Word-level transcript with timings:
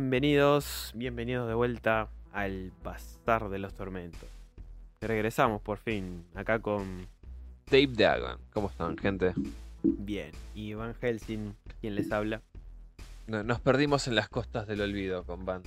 Bienvenidos, 0.00 0.92
bienvenidos 0.94 1.48
de 1.48 1.54
vuelta 1.54 2.10
al 2.30 2.70
Bazar 2.84 3.48
de 3.48 3.58
los 3.58 3.72
Tormentos. 3.72 4.28
Regresamos 5.00 5.62
por 5.62 5.78
fin, 5.78 6.22
acá 6.34 6.58
con 6.58 7.06
Dave 7.70 7.88
Dagon. 7.94 8.38
¿Cómo 8.52 8.68
están, 8.68 8.98
gente? 8.98 9.32
Bien, 9.82 10.32
y 10.54 10.74
Van 10.74 10.94
Helsing, 11.00 11.54
quien 11.80 11.94
les 11.94 12.12
habla. 12.12 12.42
No- 13.26 13.42
Nos 13.42 13.58
perdimos 13.62 14.06
en 14.06 14.16
las 14.16 14.28
costas 14.28 14.66
del 14.66 14.82
olvido 14.82 15.24
con 15.24 15.46
Van. 15.46 15.62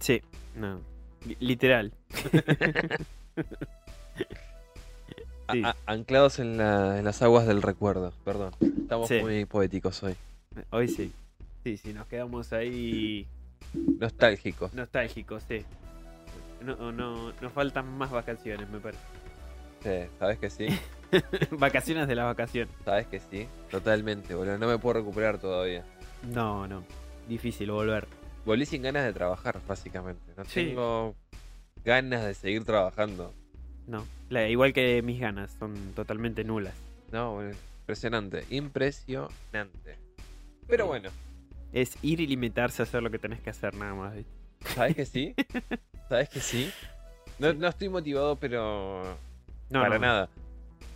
Sí, 0.00 0.22
no, 0.56 0.80
li- 1.26 1.36
literal. 1.40 1.92
Sí. 5.52 5.62
anclados 5.84 6.38
en, 6.40 6.56
la- 6.56 6.98
en 6.98 7.04
las 7.04 7.20
aguas 7.22 7.46
del 7.46 7.60
recuerdo. 7.62 8.12
Perdón. 8.24 8.52
Estamos 8.60 9.06
Sí. 9.06 9.20
muy 9.20 9.44
poéticos 9.44 10.02
hoy. 10.02 10.16
Hoy 10.70 10.88
sí. 10.88 11.12
Sí, 11.62 11.76
sí, 11.76 11.92
nos 11.92 12.06
quedamos 12.08 12.52
ahí 12.52 13.28
Nostálgicos. 13.74 14.72
nostálgicos, 14.74 15.42
sí. 15.48 15.64
No, 16.62 16.90
no, 16.92 17.32
nos 17.40 17.52
faltan 17.52 17.86
más 17.98 18.10
vacaciones, 18.10 18.68
me 18.70 18.78
parece. 18.80 19.02
Sí, 19.82 20.10
¿Sabes 20.18 20.38
que 20.38 20.50
sí? 20.50 20.66
vacaciones 21.52 22.08
de 22.08 22.14
las 22.14 22.24
vacaciones. 22.26 22.74
¿Sabes 22.84 23.06
que 23.06 23.20
sí? 23.20 23.46
Totalmente, 23.70 24.34
boludo. 24.34 24.58
No 24.58 24.66
me 24.66 24.78
puedo 24.78 24.94
recuperar 25.00 25.38
todavía. 25.38 25.84
No, 26.32 26.66
no, 26.66 26.82
difícil 27.28 27.70
volver. 27.70 28.06
Volví 28.44 28.64
sin 28.66 28.82
ganas 28.82 29.04
de 29.04 29.12
trabajar, 29.12 29.60
básicamente. 29.66 30.32
No 30.36 30.44
Sí. 30.44 30.66
tengo 30.66 31.14
ganas 31.84 32.24
de 32.24 32.34
seguir 32.34 32.64
trabajando. 32.64 33.32
No, 33.86 34.04
la- 34.30 34.48
igual 34.48 34.72
que 34.72 35.02
mis 35.02 35.20
ganas, 35.20 35.52
son 35.58 35.74
totalmente 35.94 36.42
nulas. 36.42 36.74
No, 37.12 37.34
boludo. 37.34 37.54
Impresionante. 37.82 38.44
Impresionante. 38.50 39.98
Pero 40.66 40.86
bueno, 40.86 41.10
Es 41.72 41.96
ir 42.02 42.20
y 42.20 42.26
limitarse 42.26 42.82
a 42.82 42.84
hacer 42.84 43.02
lo 43.02 43.10
que 43.10 43.18
tenés 43.18 43.40
que 43.40 43.50
hacer 43.50 43.74
nada 43.74 43.94
más. 43.94 44.14
¿sabes 44.74 44.96
que 44.96 45.06
sí? 45.06 45.34
¿Sabes 46.08 46.28
que 46.28 46.40
sí? 46.40 46.72
No, 47.38 47.52
no 47.52 47.68
estoy 47.68 47.88
motivado, 47.88 48.36
pero 48.36 49.02
No, 49.70 49.80
para 49.80 49.96
no, 49.96 50.00
nada. 50.00 50.28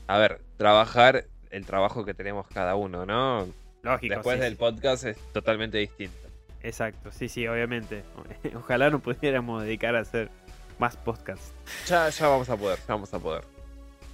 A 0.07 0.19
ver, 0.19 0.41
trabajar 0.57 1.27
el 1.51 1.67
trabajo 1.67 2.05
que 2.05 2.15
tenemos 2.15 2.47
cada 2.49 2.75
uno, 2.77 3.05
¿no? 3.05 3.47
Lógico. 3.83 4.15
Después 4.15 4.37
sí, 4.37 4.43
del 4.43 4.53
sí. 4.53 4.59
podcast 4.59 5.05
es 5.05 5.17
totalmente 5.33 5.79
distinto. 5.79 6.29
Exacto, 6.63 7.11
sí, 7.13 7.29
sí, 7.29 7.47
obviamente. 7.47 8.05
Ojalá 8.55 8.91
nos 8.91 9.03
pudiéramos 9.03 9.63
dedicar 9.63 9.97
a 9.97 10.01
hacer 10.01 10.31
más 10.79 10.97
podcasts. 10.97 11.53
Ya, 11.87 12.09
ya 12.09 12.29
vamos 12.29 12.49
a 12.49 12.57
poder, 12.57 12.79
ya 12.79 12.95
vamos 12.95 13.13
a 13.15 13.19
poder. 13.19 13.45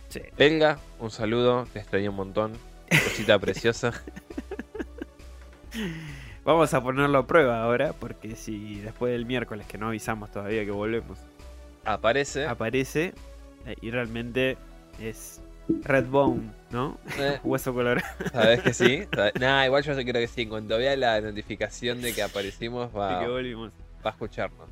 Sí. 0.09 0.21
Belga, 0.37 0.79
un 1.01 1.11
saludo, 1.11 1.67
te 1.73 1.81
extraño 1.81 2.11
un 2.11 2.17
montón. 2.17 2.53
Cosita 2.89 3.39
preciosa. 3.41 3.93
Vamos 6.47 6.73
a 6.75 6.81
ponerlo 6.81 7.19
a 7.19 7.27
prueba 7.27 7.61
ahora, 7.61 7.93
porque 7.93 8.37
si 8.37 8.77
después 8.79 9.13
del 9.13 9.27
miércoles 9.27 9.67
que 9.67 9.79
no 9.79 9.89
avisamos 9.89 10.31
todavía 10.31 10.65
que 10.65 10.71
volvemos, 10.71 11.19
Aparece. 11.85 12.47
aparece 12.47 13.15
eh, 13.67 13.75
y 13.81 13.91
realmente 13.91 14.57
es 15.01 15.43
Redbone, 15.83 16.53
¿no? 16.71 16.99
Eh, 17.19 17.41
Hueso 17.45 17.75
colorado. 17.75 18.07
¿Sabes 18.33 18.63
que 18.63 18.73
sí? 18.73 19.03
Nah, 19.41 19.67
igual 19.67 19.83
yo 19.83 19.95
creo 19.95 20.13
que 20.13 20.29
sí. 20.29 20.43
En 20.43 20.51
cuanto 20.51 20.79
vea 20.79 20.95
la 20.95 21.21
notificación 21.21 22.01
de 22.01 22.15
que 22.15 22.23
aparecimos, 22.23 22.97
va, 22.97 23.19
de 23.19 23.25
que 23.25 23.31
volvimos. 23.31 23.73
va 24.05 24.11
a 24.11 24.13
escucharnos. 24.13 24.69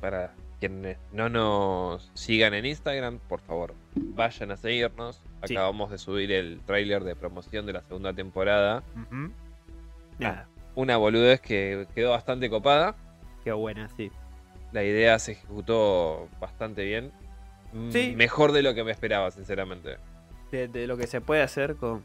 Para 0.00 0.32
quienes 0.60 0.96
no 1.12 1.28
nos 1.28 2.10
sigan 2.14 2.54
en 2.54 2.64
Instagram, 2.64 3.18
por 3.28 3.40
favor, 3.40 3.74
vayan 3.94 4.50
a 4.52 4.56
seguirnos. 4.56 5.20
Sí. 5.44 5.54
Acabamos 5.54 5.90
de 5.90 5.98
subir 5.98 6.32
el 6.32 6.60
tráiler 6.64 7.04
de 7.04 7.14
promoción 7.14 7.66
de 7.66 7.74
la 7.74 7.82
segunda 7.82 8.14
temporada. 8.14 8.82
Nada, 10.18 10.48
Una 10.78 10.96
boludez 10.96 11.40
que 11.40 11.88
quedó 11.92 12.10
bastante 12.10 12.48
copada. 12.48 12.94
qué 13.42 13.50
buena, 13.50 13.88
sí. 13.96 14.12
La 14.70 14.84
idea 14.84 15.18
se 15.18 15.32
ejecutó 15.32 16.28
bastante 16.38 16.84
bien. 16.84 17.10
Sí. 17.90 18.14
Mejor 18.16 18.52
de 18.52 18.62
lo 18.62 18.74
que 18.74 18.84
me 18.84 18.92
esperaba, 18.92 19.32
sinceramente. 19.32 19.96
De, 20.52 20.68
de 20.68 20.86
lo 20.86 20.96
que 20.96 21.08
se 21.08 21.20
puede 21.20 21.42
hacer 21.42 21.74
con, 21.74 22.04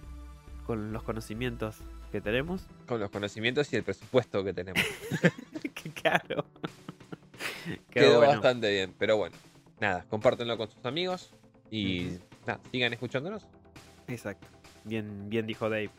con 0.65 0.91
los 0.91 1.03
conocimientos 1.03 1.77
que 2.11 2.19
tenemos. 2.19 2.65
Con 2.87 2.99
los 2.99 3.11
conocimientos 3.11 3.71
y 3.73 3.75
el 3.75 3.83
presupuesto 3.83 4.43
que 4.43 4.53
tenemos. 4.53 4.81
qué 5.75 5.91
caro. 5.91 6.43
Quedó 7.91 8.17
bueno. 8.17 8.31
bastante 8.31 8.71
bien, 8.71 8.95
pero 8.97 9.17
bueno. 9.17 9.35
Nada, 9.79 10.03
compártenlo 10.09 10.57
con 10.57 10.71
sus 10.71 10.83
amigos 10.83 11.31
y 11.69 12.17
nada, 12.47 12.59
sigan 12.71 12.91
escuchándonos. 12.91 13.45
Exacto. 14.07 14.47
Bien, 14.83 15.29
bien 15.29 15.45
dijo 15.45 15.69
Dave. 15.69 15.91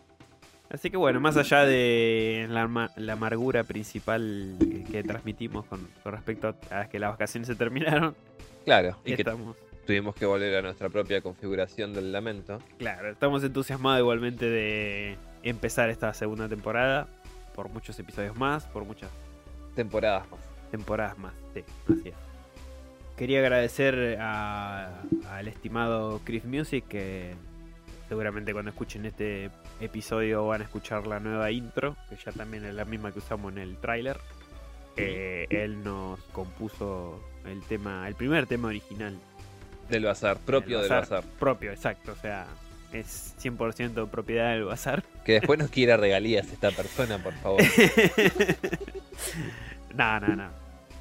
Así 0.75 0.91
que 0.91 0.97
bueno, 0.97 1.21
más 1.21 1.37
allá 1.37 1.65
de 1.65 2.47
la, 2.51 2.63
ama- 2.63 2.91
la 2.97 3.13
amargura 3.13 3.63
principal 3.65 4.57
que, 4.59 4.83
que 4.85 5.03
transmitimos 5.05 5.65
con, 5.67 5.87
con 6.03 6.13
respecto 6.13 6.55
a 6.71 6.87
que 6.89 6.99
las 6.99 7.11
vacaciones 7.13 7.47
se 7.47 7.55
terminaron, 7.55 8.15
Claro, 8.65 8.97
y 9.05 9.15
que 9.15 9.23
estamos, 9.23 9.57
tuvimos 9.87 10.15
que 10.17 10.27
volver 10.27 10.55
a 10.57 10.63
nuestra 10.63 10.89
propia 10.89 11.21
configuración 11.21 11.93
del 11.95 12.11
lamento. 12.11 12.59
claro, 12.79 13.11
estamos 13.11 13.45
entusiasmados 13.45 14.01
igualmente 14.01 14.47
de 14.47 15.17
empezar 15.45 15.91
esta 15.91 16.13
segunda 16.13 16.49
temporada 16.49 17.07
por 17.55 17.69
muchos 17.69 17.97
episodios 18.01 18.37
más, 18.37 18.65
por 18.67 18.85
muchas 18.85 19.11
Temporadas 19.77 20.29
más. 20.31 20.41
temporadas 20.73 21.17
más. 21.19 21.35
Sí, 21.55 21.63
así 21.93 22.09
es. 22.09 22.15
Quería 23.17 23.39
agradecer 23.41 24.19
a- 24.21 25.03
al 25.31 25.47
estimado 25.47 26.21
Chris 26.25 26.45
Music 26.45 26.85
que 26.89 27.35
seguramente 28.09 28.53
cuando 28.53 28.71
escuchen 28.71 29.07
este 29.07 29.51
episodio 29.81 30.47
van 30.47 30.63
a 30.63 30.65
escuchar 30.65 31.07
la 31.07 31.21
nueva 31.21 31.51
intro, 31.51 31.97
que 32.09 32.17
ya 32.17 32.33
también 32.33 32.65
es 32.65 32.75
la 32.75 32.85
misma 32.85 33.13
que 33.13 33.19
usamos 33.19 33.53
en 33.53 33.59
el 33.59 33.77
tráiler. 33.77 34.19
Eh, 34.97 35.47
él 35.51 35.83
nos 35.83 36.21
compuso 36.33 37.21
el 37.47 37.63
tema, 37.63 38.07
el 38.07 38.15
primer 38.15 38.47
tema 38.47 38.69
original. 38.69 39.19
Del 39.89 40.05
bazar, 40.05 40.39
propio 40.39 40.81
del 40.81 40.89
del 40.89 41.01
bazar. 41.01 41.25
Propio, 41.39 41.73
exacto. 41.73 42.13
O 42.13 42.17
sea, 42.17 42.47
es 42.93 43.35
100% 43.43 44.09
propiedad 44.09 44.53
del 44.53 44.65
bazar. 44.65 45.03
Que 45.25 45.35
después 45.35 45.59
nos 45.59 45.71
quiera 45.71 45.97
regalías 45.97 46.51
esta 46.51 46.71
persona, 46.71 47.19
por 47.19 47.35
favor. 47.35 47.61
no, 49.95 50.21
no, 50.21 50.37
no. 50.37 50.49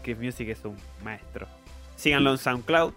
Chris 0.01 0.17
Music 0.17 0.49
es 0.49 0.65
un 0.65 0.75
maestro. 1.03 1.47
Síganlo 1.95 2.31
en 2.31 2.37
SoundCloud. 2.37 2.93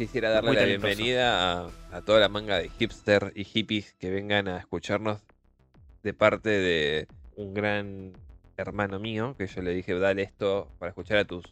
Quisiera 0.00 0.30
darle 0.30 0.54
la 0.54 0.64
bienvenida 0.64 1.60
a, 1.66 1.70
a 1.92 2.00
toda 2.00 2.20
la 2.20 2.30
manga 2.30 2.56
de 2.56 2.70
hipster 2.70 3.32
y 3.34 3.44
hippies 3.44 3.92
que 3.98 4.10
vengan 4.10 4.48
a 4.48 4.56
escucharnos 4.56 5.20
de 6.02 6.14
parte 6.14 6.48
de 6.48 7.06
un 7.36 7.52
gran 7.52 8.14
hermano 8.56 8.98
mío, 8.98 9.34
que 9.36 9.46
yo 9.46 9.60
le 9.60 9.72
dije, 9.74 9.92
dale 9.98 10.22
esto 10.22 10.72
para 10.78 10.88
escuchar 10.88 11.18
a 11.18 11.26
tus 11.26 11.44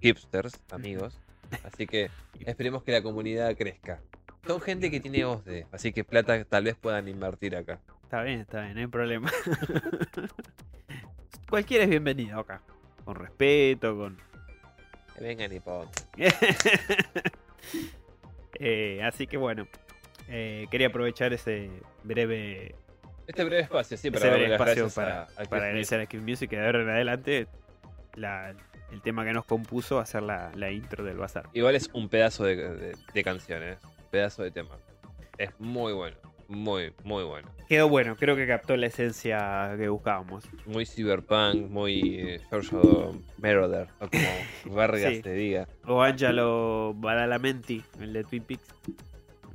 hipsters, 0.00 0.60
amigos. 0.70 1.18
Así 1.62 1.86
que 1.86 2.10
esperemos 2.40 2.82
que 2.82 2.92
la 2.92 3.00
comunidad 3.02 3.56
crezca. 3.56 4.02
Son 4.46 4.60
gente 4.60 4.90
que 4.90 5.00
tiene 5.00 5.24
voz 5.24 5.42
de, 5.46 5.66
así 5.72 5.90
que 5.94 6.04
plata 6.04 6.44
tal 6.44 6.64
vez 6.64 6.76
puedan 6.76 7.08
invertir 7.08 7.56
acá. 7.56 7.80
Está 8.02 8.22
bien, 8.22 8.40
está 8.40 8.60
bien, 8.64 8.74
no 8.74 8.80
hay 8.80 8.86
problema. 8.86 9.32
Cualquiera 11.48 11.84
es 11.84 11.90
bienvenido 11.90 12.38
acá. 12.38 12.60
Con 13.06 13.14
respeto, 13.14 13.96
con. 13.96 14.18
Que 15.16 15.24
vengan 15.24 15.50
y 15.54 15.60
po- 15.60 15.90
Eh, 18.66 19.02
así 19.02 19.26
que 19.26 19.36
bueno. 19.36 19.68
eh, 20.28 20.66
quería 20.70 20.86
aprovechar 20.86 21.34
ese 21.34 21.68
breve, 22.02 22.74
Este 23.26 23.44
breve 23.44 23.60
espacio, 23.62 23.98
sí, 23.98 24.10
para 24.10 24.30
breve 24.30 24.52
espacio 24.54 24.88
para, 24.88 25.22
a- 25.22 25.42
a 25.42 25.44
para 25.44 25.66
agradecer 25.66 26.00
a 26.00 26.06
Music 26.18 26.48
que 26.48 26.56
de 26.56 26.64
ahora 26.64 26.80
en 26.82 26.88
adelante 26.88 27.46
la- 28.14 28.54
el 28.90 29.02
tema 29.02 29.24
que 29.26 29.32
nos 29.34 29.44
compuso 29.44 30.00
ser 30.06 30.22
la, 30.22 30.50
la 30.54 30.70
intro 30.70 31.04
del 31.04 31.18
bazar. 31.18 31.46
Igual 31.52 31.74
es 31.74 31.90
un 31.92 32.08
pedazo 32.08 32.44
de, 32.44 32.56
de- 32.56 32.96
de 33.12 33.22
canciones, 33.24 33.78
un 33.84 34.10
pedazo 34.10 34.42
de 34.44 34.50
tema. 34.50 34.78
Es 35.36 35.50
muy 35.58 35.92
bueno, 35.92 36.16
muy, 36.48 36.92
muy 37.04 37.24
bueno. 37.24 37.48
Quedó 37.68 37.88
bueno, 37.88 38.14
creo 38.16 38.36
que 38.36 38.46
captó 38.46 38.76
la 38.76 38.86
esencia 38.86 39.74
que 39.78 39.88
buscábamos. 39.88 40.44
Muy 40.66 40.84
cyberpunk, 40.86 41.68
muy 41.70 42.16
eh, 42.20 42.40
Giorgio 42.50 43.18
Moroder, 43.38 43.88
o 44.00 44.08
como 44.08 44.76
verga 44.76 45.10
Sí. 45.10 45.22
se 45.22 45.32
diga. 45.32 45.68
O 45.86 46.02
Angelo 46.02 46.92
Badalamenti, 46.96 47.82
el 48.00 48.12
de 48.12 48.24
Twin 48.24 48.42
Peaks. 48.44 48.66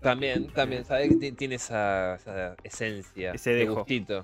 También, 0.01 0.47
también, 0.53 0.86
¿sabes? 0.86 1.19
Ti- 1.19 1.33
Tiene 1.33 1.56
esa, 1.56 2.15
esa 2.15 2.56
esencia, 2.63 3.33
Ese 3.33 3.51
de 3.53 3.65
gustito. 3.65 4.24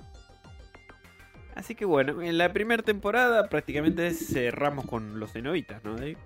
Así 1.53 1.75
que 1.75 1.85
bueno, 1.85 2.21
en 2.21 2.37
la 2.37 2.51
primera 2.51 2.83
temporada 2.83 3.47
prácticamente 3.49 4.11
cerramos 4.11 4.85
con 4.85 5.19
los 5.19 5.31
cenobitas, 5.31 5.83
¿no? 5.83 5.95
Dave? 5.95 6.17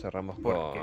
Cerramos 0.00 0.36
Porque- 0.42 0.78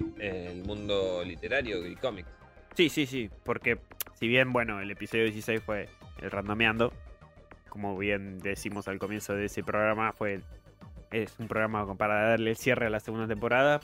con 0.00 0.20
el 0.20 0.62
mundo 0.64 1.22
literario 1.24 1.86
y 1.86 1.96
cómics. 1.96 2.28
Sí, 2.76 2.88
sí, 2.88 3.06
sí, 3.06 3.30
porque 3.44 3.78
si 4.18 4.28
bien, 4.28 4.52
bueno, 4.52 4.80
el 4.80 4.90
episodio 4.90 5.24
16 5.24 5.62
fue 5.62 5.88
el 6.20 6.30
randomeando, 6.30 6.92
como 7.68 7.96
bien 7.98 8.38
decimos 8.38 8.88
al 8.88 8.98
comienzo 8.98 9.34
de 9.34 9.46
ese 9.46 9.62
programa, 9.62 10.12
fue 10.12 10.40
es 11.10 11.34
un 11.38 11.48
programa 11.48 11.94
para 11.96 12.28
darle 12.30 12.50
el 12.50 12.56
cierre 12.56 12.86
a 12.86 12.90
la 12.90 13.00
segunda 13.00 13.26
temporada. 13.28 13.80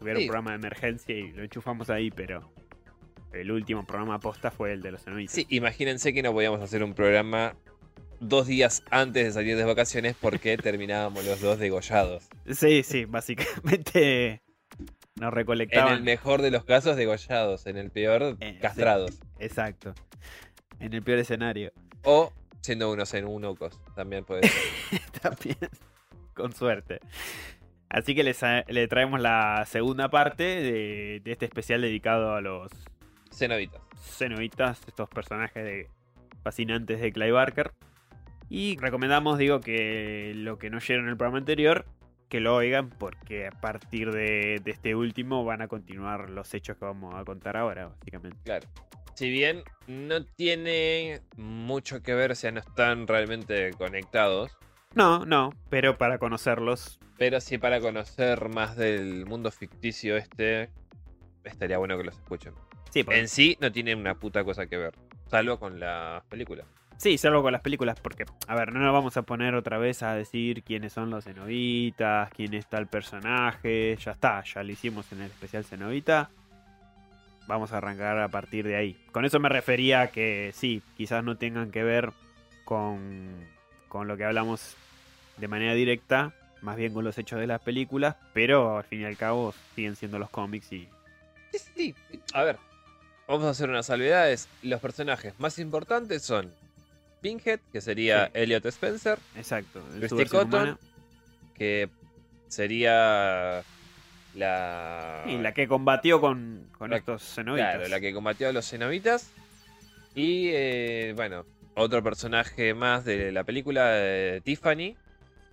Hubiera 0.00 0.18
Sí. 0.18 0.24
un 0.24 0.28
programa 0.28 0.50
de 0.52 0.56
emergencia 0.56 1.14
y 1.16 1.30
lo 1.32 1.42
enchufamos 1.42 1.90
ahí, 1.90 2.10
pero 2.10 2.50
el 3.32 3.50
último 3.50 3.86
programa 3.86 4.18
posta 4.18 4.50
fue 4.50 4.72
el 4.72 4.82
de 4.82 4.92
los 4.92 5.02
cenobitas. 5.04 5.34
Sí, 5.34 5.46
imagínense 5.50 6.12
que 6.12 6.22
no 6.22 6.32
podíamos 6.32 6.60
hacer 6.60 6.82
un 6.82 6.94
programa 6.94 7.54
dos 8.20 8.46
días 8.46 8.82
antes 8.90 9.24
de 9.26 9.32
salir 9.32 9.56
de 9.56 9.64
vacaciones 9.64 10.16
porque 10.20 10.56
terminábamos 10.58 11.24
los 11.24 11.40
dos 11.40 11.58
degollados. 11.58 12.28
Sí, 12.50 12.82
sí, 12.82 13.04
básicamente 13.04 14.41
nos 15.30 15.32
En 15.70 15.88
el 15.88 16.02
mejor 16.02 16.42
de 16.42 16.50
los 16.50 16.64
casos, 16.64 16.96
degollados. 16.96 17.66
En 17.66 17.76
el 17.76 17.90
peor, 17.90 18.36
Eh, 18.40 18.52
sí. 18.54 18.58
castrados. 18.60 19.20
Exacto. 19.38 19.94
En 20.80 20.92
el 20.92 21.02
peor 21.02 21.18
escenario. 21.20 21.72
O 22.02 22.32
siendo 22.60 22.90
unos 22.92 23.12
en 23.14 23.24
eunucos. 23.24 23.80
También 23.94 24.24
puede 24.24 24.46
ser. 24.48 25.00
También. 25.22 25.56
Con 26.34 26.52
suerte. 26.52 27.00
Así 27.88 28.14
que 28.14 28.24
le 28.24 28.88
traemos 28.88 29.20
la 29.20 29.64
segunda 29.66 30.08
parte 30.08 30.42
de, 30.44 31.20
de 31.22 31.32
este 31.32 31.44
especial 31.44 31.82
dedicado 31.82 32.34
a 32.34 32.40
los 32.40 32.70
Cenobitas. 33.30 33.82
cenobitas, 34.00 34.80
estos 34.88 35.08
personajes 35.10 35.62
de- 35.64 35.88
fascinantes 36.42 37.00
de 37.00 37.12
Clive 37.12 37.32
Barker. 37.32 37.72
Y 38.48 38.76
recomendamos, 38.78 39.38
digo, 39.38 39.60
que 39.60 40.32
lo 40.34 40.58
que 40.58 40.68
no 40.70 40.78
oyeron 40.78 41.04
en 41.04 41.10
el 41.10 41.16
programa 41.16 41.38
anterior, 41.38 41.84
que 42.32 42.40
lo 42.40 42.56
oigan, 42.56 42.88
porque 42.88 43.46
a 43.46 43.50
partir 43.50 44.10
de, 44.10 44.58
de 44.64 44.70
este 44.70 44.94
último 44.94 45.44
van 45.44 45.60
a 45.60 45.68
continuar 45.68 46.30
los 46.30 46.54
hechos 46.54 46.78
que 46.78 46.84
vamos 46.86 47.14
a 47.14 47.26
contar 47.26 47.58
ahora, 47.58 47.88
básicamente. 47.88 48.38
Claro. 48.42 48.66
Si 49.14 49.28
bien 49.30 49.62
no 49.86 50.24
tiene 50.24 51.20
mucho 51.36 52.02
que 52.02 52.14
ver, 52.14 52.32
o 52.32 52.34
sea, 52.34 52.50
no 52.50 52.60
están 52.60 53.06
realmente 53.06 53.72
conectados. 53.74 54.56
No, 54.94 55.26
no, 55.26 55.50
pero 55.68 55.98
para 55.98 56.16
conocerlos, 56.16 56.98
Pero 57.18 57.38
sí 57.42 57.58
para 57.58 57.80
conocer 57.80 58.48
más 58.48 58.76
del 58.76 59.26
mundo 59.26 59.50
ficticio 59.50 60.16
este, 60.16 60.70
estaría 61.44 61.76
bueno 61.76 61.98
que 61.98 62.04
los 62.04 62.16
escuchen. 62.16 62.54
sí, 62.88 63.04
porque- 63.04 63.20
En 63.20 63.28
sí 63.28 63.58
no 63.60 63.70
tienen 63.70 63.98
una 63.98 64.14
puta 64.14 64.42
cosa 64.42 64.66
que 64.66 64.78
ver. 64.78 64.94
Salvo 65.26 65.58
con 65.58 65.78
las 65.78 66.24
películas. 66.24 66.66
Sí, 67.02 67.18
salvo 67.18 67.42
con 67.42 67.50
las 67.50 67.62
películas, 67.62 67.98
porque, 67.98 68.26
a 68.46 68.54
ver, 68.54 68.72
no 68.72 68.78
nos 68.78 68.92
vamos 68.92 69.16
a 69.16 69.22
poner 69.22 69.56
otra 69.56 69.76
vez 69.76 70.04
a 70.04 70.14
decir 70.14 70.62
quiénes 70.62 70.92
son 70.92 71.10
los 71.10 71.24
cenobitas, 71.24 72.30
quién 72.30 72.54
está 72.54 72.78
el 72.78 72.86
personaje, 72.86 73.96
ya 73.96 74.12
está, 74.12 74.44
ya 74.44 74.62
lo 74.62 74.70
hicimos 74.70 75.10
en 75.10 75.22
el 75.22 75.26
especial 75.26 75.64
cenovita. 75.64 76.30
Vamos 77.48 77.72
a 77.72 77.78
arrancar 77.78 78.20
a 78.20 78.28
partir 78.28 78.64
de 78.68 78.76
ahí. 78.76 79.04
Con 79.10 79.24
eso 79.24 79.40
me 79.40 79.48
refería 79.48 80.02
a 80.02 80.06
que 80.12 80.52
sí, 80.54 80.80
quizás 80.96 81.24
no 81.24 81.36
tengan 81.36 81.72
que 81.72 81.82
ver 81.82 82.12
con, 82.64 83.48
con 83.88 84.06
lo 84.06 84.16
que 84.16 84.24
hablamos 84.24 84.76
de 85.38 85.48
manera 85.48 85.74
directa, 85.74 86.32
más 86.60 86.76
bien 86.76 86.94
con 86.94 87.02
los 87.02 87.18
hechos 87.18 87.40
de 87.40 87.48
las 87.48 87.60
películas, 87.62 88.14
pero 88.32 88.76
al 88.78 88.84
fin 88.84 89.00
y 89.00 89.06
al 89.06 89.16
cabo 89.16 89.52
siguen 89.74 89.96
siendo 89.96 90.20
los 90.20 90.30
cómics 90.30 90.72
y... 90.72 90.88
Sí, 91.50 91.96
sí. 92.08 92.20
A 92.32 92.44
ver, 92.44 92.58
vamos 93.26 93.46
a 93.46 93.50
hacer 93.50 93.68
unas 93.68 93.86
salvedades. 93.86 94.48
Los 94.62 94.80
personajes 94.80 95.34
más 95.40 95.58
importantes 95.58 96.22
son 96.22 96.61
Pinhead, 97.22 97.60
que 97.72 97.80
sería 97.80 98.26
Sí. 98.26 98.32
Elliot 98.34 98.66
Spencer, 98.66 99.18
Exacto. 99.36 99.82
Christy 99.98 100.26
Cotton, 100.26 100.48
humana. 100.62 100.78
que 101.54 101.88
sería 102.48 103.62
la... 104.34 105.24
Y 105.26 105.38
la 105.38 105.52
que 105.54 105.68
combatió 105.68 106.20
con, 106.20 106.66
con 106.78 106.90
La- 106.90 106.96
estos 106.98 107.22
cenobitas. 107.22 107.74
Claro, 107.76 107.88
la 107.88 108.00
que 108.00 108.12
combatió 108.12 108.48
a 108.48 108.52
los 108.52 108.68
cenobitas. 108.68 109.30
Y 110.14 110.48
eh, 110.52 111.12
bueno, 111.16 111.44
otro 111.74 112.02
personaje 112.02 112.74
más 112.74 113.04
de 113.04 113.32
la 113.32 113.44
película, 113.44 113.90
eh, 113.94 114.40
Tiffany, 114.44 114.96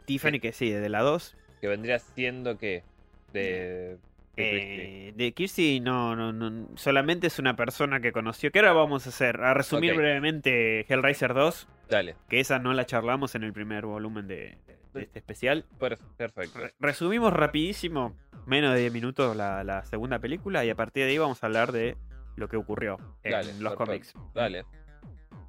Tiffany, 0.05 0.39
que 0.39 0.51
sí, 0.51 0.71
de 0.71 0.89
la 0.89 1.01
2. 1.01 1.35
que 1.61 1.67
vendría 1.67 1.99
siendo 1.99 2.57
que 2.57 2.83
de. 3.31 3.97
Eh, 4.43 5.13
de 5.15 5.31
Kirsty 5.33 5.79
no, 5.79 6.15
no, 6.15 6.31
no, 6.33 6.69
solamente 6.77 7.27
es 7.27 7.39
una 7.39 7.55
persona 7.55 7.99
que 7.99 8.11
conoció. 8.11 8.51
¿Qué 8.51 8.59
ahora 8.59 8.73
vamos 8.73 9.05
a 9.05 9.09
hacer? 9.09 9.41
A 9.41 9.53
resumir 9.53 9.95
brevemente 9.95 10.85
Hellraiser 10.87 11.33
2, 11.33 11.67
Dale, 11.89 12.15
que 12.29 12.39
esa 12.39 12.59
no 12.59 12.73
la 12.73 12.85
charlamos 12.85 13.35
en 13.35 13.43
el 13.43 13.53
primer 13.53 13.85
volumen 13.85 14.27
de, 14.27 14.57
de 14.93 15.01
este 15.03 15.19
especial. 15.19 15.65
per- 15.79 15.97
perfecto. 16.17 16.59
Re- 16.59 16.73
resumimos 16.79 17.33
rapidísimo, 17.33 18.15
menos 18.45 18.73
de 18.73 18.81
10 18.81 18.93
minutos 18.93 19.35
la, 19.35 19.63
la 19.63 19.83
segunda 19.85 20.19
película 20.19 20.63
y 20.65 20.69
a 20.69 20.75
partir 20.75 21.03
de 21.05 21.09
ahí 21.11 21.17
vamos 21.17 21.43
a 21.43 21.47
hablar 21.47 21.71
de 21.71 21.97
lo 22.35 22.47
que 22.47 22.57
ocurrió 22.57 22.97
en 23.23 23.31
Dale, 23.31 23.53
los 23.59 23.73
cómics. 23.75 24.13
Dale. 24.33 24.63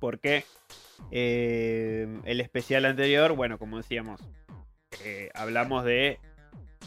Porque 0.01 0.45
eh, 1.11 2.09
el 2.25 2.41
especial 2.41 2.85
anterior, 2.85 3.33
bueno, 3.35 3.59
como 3.59 3.77
decíamos, 3.77 4.21
eh, 5.05 5.31
hablamos 5.35 5.85
de 5.85 6.19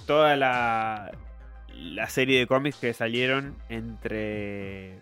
toda 0.05 0.35
la, 0.35 1.11
la 1.74 2.08
serie 2.10 2.40
de 2.40 2.48
cómics 2.48 2.78
que 2.78 2.94
salieron 2.94 3.58
entre 3.70 5.00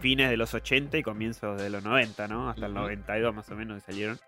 fines 0.00 0.28
de 0.28 0.36
los 0.36 0.54
80 0.54 0.98
y 0.98 1.02
comienzos 1.02 1.60
de 1.60 1.70
los 1.70 1.84
90, 1.84 2.28
¿no? 2.28 2.50
Hasta 2.50 2.66
el 2.66 2.72
Ujú. 2.72 2.82
92 2.82 3.34
más 3.34 3.48
o 3.50 3.56
menos 3.56 3.82
que 3.82 3.92
salieron. 3.92 4.18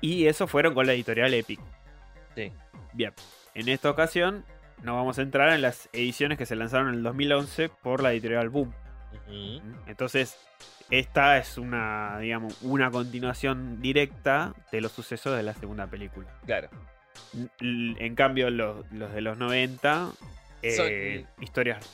Y 0.00 0.26
eso 0.26 0.46
fueron 0.46 0.74
con 0.74 0.86
la 0.86 0.92
editorial 0.92 1.32
Epic. 1.34 1.60
Sí. 2.34 2.52
Bien, 2.92 3.12
en 3.54 3.68
esta 3.68 3.90
ocasión 3.90 4.44
nos 4.82 4.94
vamos 4.96 5.18
a 5.18 5.22
entrar 5.22 5.52
en 5.52 5.62
las 5.62 5.88
ediciones 5.92 6.38
que 6.38 6.46
se 6.46 6.56
lanzaron 6.56 6.88
en 6.88 6.94
el 6.96 7.02
2011 7.02 7.68
por 7.68 8.02
la 8.02 8.12
editorial 8.12 8.48
Boom. 8.50 8.72
Entonces, 9.86 10.36
esta 10.90 11.38
es 11.38 11.56
una, 11.56 12.18
digamos, 12.18 12.60
una 12.62 12.90
continuación 12.90 13.80
directa 13.80 14.54
de 14.70 14.80
los 14.80 14.92
sucesos 14.92 15.36
de 15.36 15.42
la 15.42 15.54
segunda 15.54 15.86
película. 15.86 16.28
Claro. 16.44 16.68
En 17.60 18.14
cambio, 18.14 18.50
los, 18.50 18.90
los 18.92 19.12
de 19.12 19.20
los 19.20 19.38
90, 19.38 20.10
eh, 20.64 21.26
historias... 21.40 21.86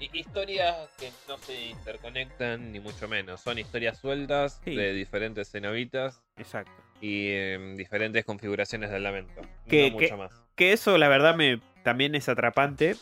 Hi- 0.00 0.10
Historias 0.12 0.76
que 0.98 1.10
no 1.26 1.36
se 1.38 1.70
interconectan, 1.70 2.70
ni 2.72 2.78
mucho 2.78 3.08
menos. 3.08 3.40
Son 3.40 3.58
historias 3.58 3.98
sueltas 3.98 4.60
Sí. 4.64 4.74
de 4.76 4.92
diferentes 4.92 5.50
cenobitas 5.50 6.22
Exacto. 6.36 6.70
y 7.00 7.30
em, 7.32 7.74
diferentes 7.76 8.24
configuraciones 8.24 8.90
del 8.90 9.02
lamento. 9.02 9.40
Que- 9.68 9.90
no 9.90 9.96
que- 9.98 10.04
mucho 10.04 10.16
más. 10.16 10.32
Que 10.54 10.72
eso, 10.72 10.96
la 10.98 11.08
verdad, 11.08 11.34
me 11.34 11.60
también 11.82 12.14
es 12.14 12.28
atrapante. 12.28 12.94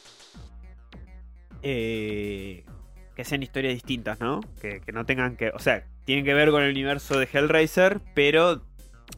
Eh, 1.62 2.64
que 3.14 3.24
sean 3.24 3.42
historias 3.42 3.74
distintas, 3.74 4.20
¿no? 4.20 4.40
Que, 4.60 4.80
que 4.80 4.92
no 4.92 5.04
tengan 5.06 5.36
que... 5.36 5.48
O 5.50 5.58
sea, 5.58 5.84
tienen 6.04 6.24
que 6.24 6.34
ver 6.34 6.50
con 6.50 6.62
el 6.62 6.70
universo 6.70 7.18
de 7.18 7.28
Hellraiser, 7.32 8.00
pero 8.14 8.62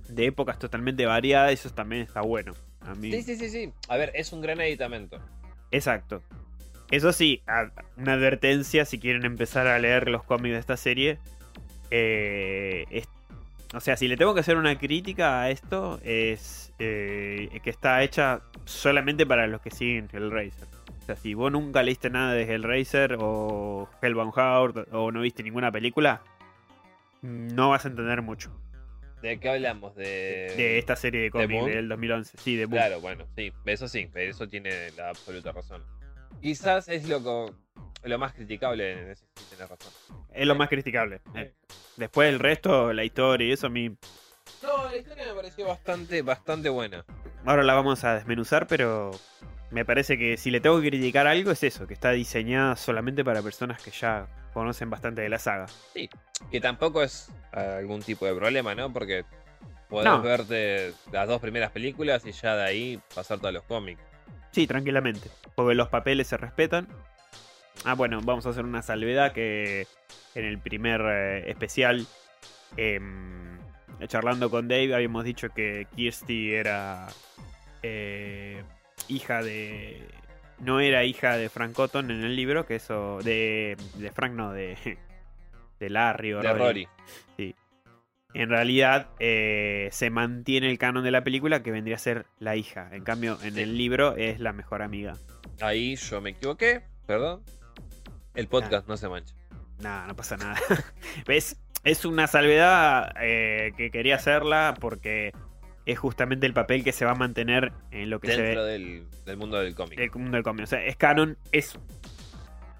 de 0.09 0.27
épocas 0.27 0.59
totalmente 0.59 1.05
variadas. 1.07 1.53
Eso 1.53 1.71
también 1.71 2.03
está 2.03 2.21
bueno. 2.23 2.55
A 2.89 2.95
mí... 2.95 3.11
Sí, 3.13 3.23
sí, 3.23 3.37
sí, 3.37 3.49
sí. 3.51 3.73
A 3.89 3.97
ver, 3.97 4.11
es 4.15 4.33
un 4.33 4.41
gran 4.41 4.61
aditamento. 4.61 5.19
Exacto. 5.71 6.23
Eso 6.91 7.13
sí, 7.13 7.43
una 7.99 8.15
advertencia 8.15 8.85
si 8.87 8.99
quieren 8.99 9.25
empezar 9.27 9.67
a 9.67 9.79
leer 9.79 10.09
los 10.09 10.23
cómics 10.25 10.55
de 10.55 10.59
esta 10.61 10.77
serie. 10.77 11.19
eh, 11.91 12.85
es- 12.91 13.09
o 13.75 13.81
sea, 13.81 13.97
si 13.99 14.09
le 14.09 14.17
tengo 14.17 14.33
que 14.33 14.41
hacer 14.41 14.57
una 14.57 14.79
crítica 14.79 15.43
a 15.43 15.51
esto, 15.51 16.01
es 16.03 16.73
eh, 16.79 17.61
que 17.63 17.69
está 17.71 18.03
hecha 18.03 18.41
solamente 18.65 19.27
para 19.27 19.47
los 19.47 19.61
que 19.61 19.71
siguen 19.71 20.09
Hellraiser. 20.11 20.67
O 21.03 21.05
sea, 21.05 21.17
si 21.17 21.35
vos 21.35 21.53
nunca 21.53 21.83
leíste 21.83 22.09
nada 22.09 22.33
de 22.33 22.43
Hellraiser 22.45 23.17
o 23.21 23.89
Hellbound 24.01 24.33
Heart 24.35 24.89
o 24.93 25.11
no 25.13 25.21
viste 25.21 25.43
ninguna 25.43 25.71
película, 25.71 26.23
no 27.23 27.71
vas 27.71 27.85
a 27.85 27.89
entender 27.89 28.23
mucho 28.23 28.51
¿De 29.23 29.41
qué 29.41 29.49
hablamos? 29.49 29.95
De, 29.97 30.55
de 30.57 30.79
esta 30.79 30.95
serie 30.97 31.23
de 31.23 31.31
cómics 31.31 31.67
del 31.67 31.89
2011. 31.89 32.39
Sí, 32.39 32.57
de 32.57 32.67
Boom. 32.67 32.79
Claro, 32.79 33.01
bueno, 33.01 33.27
sí, 33.37 33.53
eso 33.67 33.89
sí, 33.89 34.09
eso 34.15 34.49
tiene 34.49 34.91
la 34.97 35.11
absoluta 35.11 35.53
razón. 35.53 35.83
Quizás 36.41 36.89
es 36.89 37.09
lo, 37.09 37.53
lo 38.05 38.19
más 38.19 38.33
criticable 38.35 38.93
en 38.93 39.11
ese 39.11 39.25
sí, 39.35 39.45
tenés 39.51 39.69
razón. 39.69 39.93
Es 40.33 40.47
lo 40.47 40.55
más 40.55 40.69
criticable. 40.69 41.21
Eh, 41.35 41.53
Después 41.97 42.29
el 42.29 42.39
resto, 42.39 42.93
la 42.93 43.03
historia 43.05 43.49
y 43.49 43.53
eso 43.53 43.67
a 43.67 43.71
mí 43.71 43.89
No, 44.63 44.85
la 44.85 44.97
historia 44.97 45.25
me 45.27 45.35
pareció 45.35 45.67
bastante, 45.67 46.23
bastante 46.23 46.69
buena. 46.69 47.05
Ahora 47.45 47.65
la 47.65 47.75
vamos 47.75 48.05
a 48.05 48.15
desmenuzar, 48.15 48.69
pero 48.69 49.11
me 49.71 49.85
parece 49.85 50.17
que 50.19 50.37
si 50.37 50.51
le 50.51 50.61
tengo 50.61 50.81
que 50.81 50.89
criticar 50.89 51.27
algo 51.27 51.51
es 51.51 51.63
eso, 51.63 51.87
que 51.87 51.95
está 51.95 52.11
diseñada 52.13 52.77
solamente 52.77 53.25
para 53.25 53.43
personas 53.43 53.83
que 53.83 53.91
ya 53.91 54.27
conocen 54.55 54.89
bastante 54.91 55.21
de 55.23 55.29
la 55.29 55.39
saga. 55.39 55.67
Que 56.51 56.61
tampoco 56.61 57.03
es 57.03 57.31
algún 57.53 58.01
tipo 58.03 58.27
de 58.27 58.35
problema, 58.35 58.75
¿no? 58.75 58.93
Porque 58.93 59.25
podés 59.89 60.07
No. 60.07 60.23
verte 60.23 60.93
las 61.13 61.29
dos 61.29 61.41
primeras 61.41 61.71
películas 61.71 62.25
y 62.27 62.33
ya 62.33 62.57
de 62.57 62.63
ahí 62.65 63.01
pasar 63.15 63.39
todos 63.39 63.53
los 63.55 63.63
cómics. 63.65 64.01
Sí, 64.53 64.67
tranquilamente, 64.67 65.29
porque 65.55 65.75
los 65.75 65.89
papeles 65.89 66.27
se 66.27 66.37
respetan. 66.39 66.89
Ah, 67.85 67.95
bueno, 67.95 68.21
vamos 68.23 68.47
a 68.47 68.51
hacer 68.51 68.65
una 68.65 68.83
salvedad 68.83 69.33
que 69.33 69.87
en 70.35 70.45
el 70.45 70.59
primer 70.59 71.01
eh, 71.05 71.51
especial, 71.51 72.07
em, 72.77 73.59
charlando 74.07 74.51
con 74.51 74.67
Dave, 74.69 74.95
habíamos 74.95 75.25
dicho 75.25 75.49
que 75.51 75.87
Kirsty 75.95 76.55
era 76.55 77.07
eh, 77.83 78.63
hija 79.09 79.43
de... 79.43 80.07
No 80.61 80.81
era 80.81 81.05
hija 81.05 81.37
de 81.37 81.49
Frank 81.49 81.73
Cotton 81.73 82.11
en 82.11 82.23
el 82.25 82.35
libro, 82.37 82.67
que 82.67 82.77
eso... 82.77 83.19
De, 83.23 83.77
de 83.95 84.11
Frank, 84.11 84.33
no, 84.33 84.53
de, 84.53 84.99
de 85.79 85.91
Larry 85.91 86.33
o 86.35 86.41
De 86.41 86.53
Rory. 86.53 86.89
En 88.35 88.51
realidad 88.51 89.09
eh, 89.21 89.89
se 89.91 90.11
mantiene 90.11 90.71
el 90.71 90.79
canon 90.79 91.03
de 91.03 91.11
la 91.11 91.25
película 91.25 91.63
que 91.63 91.71
vendría 91.71 91.97
a 91.97 91.99
ser 91.99 92.27
la 92.39 92.57
hija. 92.57 92.91
En 92.93 93.03
cambio, 93.03 93.39
en 93.43 93.55
Sí. 93.55 93.61
el 93.63 93.79
libro 93.79 94.17
es 94.17 94.39
la 94.39 94.53
mejor 94.53 94.83
amiga. 94.83 95.15
Ahí 95.61 95.97
yo 95.97 96.21
me 96.21 96.31
equivoqué, 96.31 96.83
perdón. 97.07 97.43
El 98.35 98.47
podcast 98.47 98.87
no 98.87 98.97
se 98.97 99.09
mancha. 99.09 99.35
Nada, 99.81 100.07
no 100.07 100.15
pasa 100.15 100.37
nada. 100.37 100.57
¿Ves? 101.27 101.57
es 101.85 102.05
una 102.05 102.27
salvedad 102.27 103.15
eh, 103.21 103.73
que 103.77 103.91
quería 103.91 104.17
hacerla 104.17 104.75
porque 104.79 105.33
es 105.91 105.99
justamente 105.99 106.47
el 106.47 106.53
papel 106.53 106.85
que 106.85 106.93
se 106.93 107.05
va 107.05 107.13
a 107.13 107.15
mantener 107.15 107.73
en 107.91 108.11
lo 108.11 108.21
que 108.21 108.29
se 108.29 108.43
Dentro 108.43 108.63
ve 108.65 108.71
del, 108.73 109.07
del 109.25 109.37
mundo 109.37 109.59
del 109.59 109.75
cómic. 109.75 109.99
del 109.99 110.11
mundo 110.13 110.37
del 110.37 110.45
cómic. 110.45 110.65
O 110.65 110.67
sea, 110.67 110.85
es 110.85 110.97
canon 110.97 111.37
eso. 111.51 111.81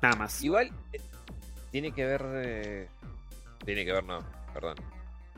Nada 0.03 0.15
más. 0.17 0.43
Igual, 0.45 0.71
eh, 0.93 1.01
tiene 1.71 1.93
que 1.93 2.05
ver. 2.05 2.23
eh, 2.45 2.89
tiene 3.65 3.85
que 3.85 3.93
ver, 3.93 4.05
no, 4.05 4.19
perdón. 4.53 4.77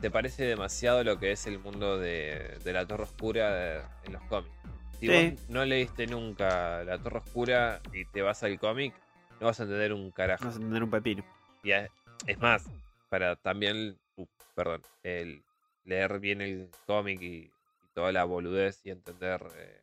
¿Te 0.01 0.11
parece 0.11 0.43
demasiado 0.45 1.03
lo 1.03 1.19
que 1.19 1.31
es 1.31 1.47
el 1.47 1.59
mundo 1.59 1.97
de, 1.97 2.57
de 2.63 2.73
la 2.73 2.85
Torre 2.87 3.03
Oscura 3.03 3.77
eh, 3.77 3.81
en 4.05 4.13
los 4.13 4.21
cómics? 4.23 4.53
Si 4.99 5.07
Sí. 5.07 5.31
vos 5.37 5.49
no 5.49 5.65
leíste 5.65 6.07
nunca 6.07 6.83
la 6.83 6.97
Torre 7.01 7.19
Oscura 7.19 7.79
y 7.93 8.05
te 8.05 8.21
vas 8.21 8.43
al 8.43 8.59
cómic, 8.59 8.93
no 9.39 9.47
vas 9.47 9.59
a 9.59 9.63
entender 9.63 9.93
un 9.93 10.11
carajo. 10.11 10.43
Vamos 10.43 10.57
a 10.57 10.59
tener 10.59 10.83
un 10.83 10.89
pepino. 10.91 11.23
Y 11.63 11.71
es, 11.71 11.89
es 12.27 12.37
más, 12.39 12.65
para 13.09 13.35
también, 13.35 13.97
uh, 14.17 14.25
perdón, 14.55 14.81
el 15.03 15.41
leer 15.85 16.19
bien 16.19 16.41
el 16.41 16.69
cómic 16.85 17.21
y 17.21 17.51
toda 17.93 18.11
la 18.11 18.23
boludez 18.23 18.81
y 18.85 18.91
entender 18.91 19.41
eh, 19.55 19.81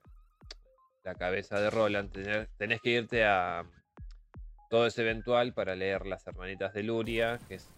la 1.04 1.14
cabeza 1.14 1.60
de 1.60 1.70
Roland, 1.70 2.10
tener- 2.12 2.48
tenés 2.56 2.80
que 2.80 2.90
irte 2.90 3.24
a 3.24 3.64
todo 4.70 4.86
ese 4.86 5.02
eventual 5.02 5.54
para 5.54 5.74
leer 5.74 6.06
Las 6.06 6.26
Hermanitas 6.26 6.72
de 6.74 6.82
Luria, 6.82 7.38
que 7.48 7.54
es 7.54 7.70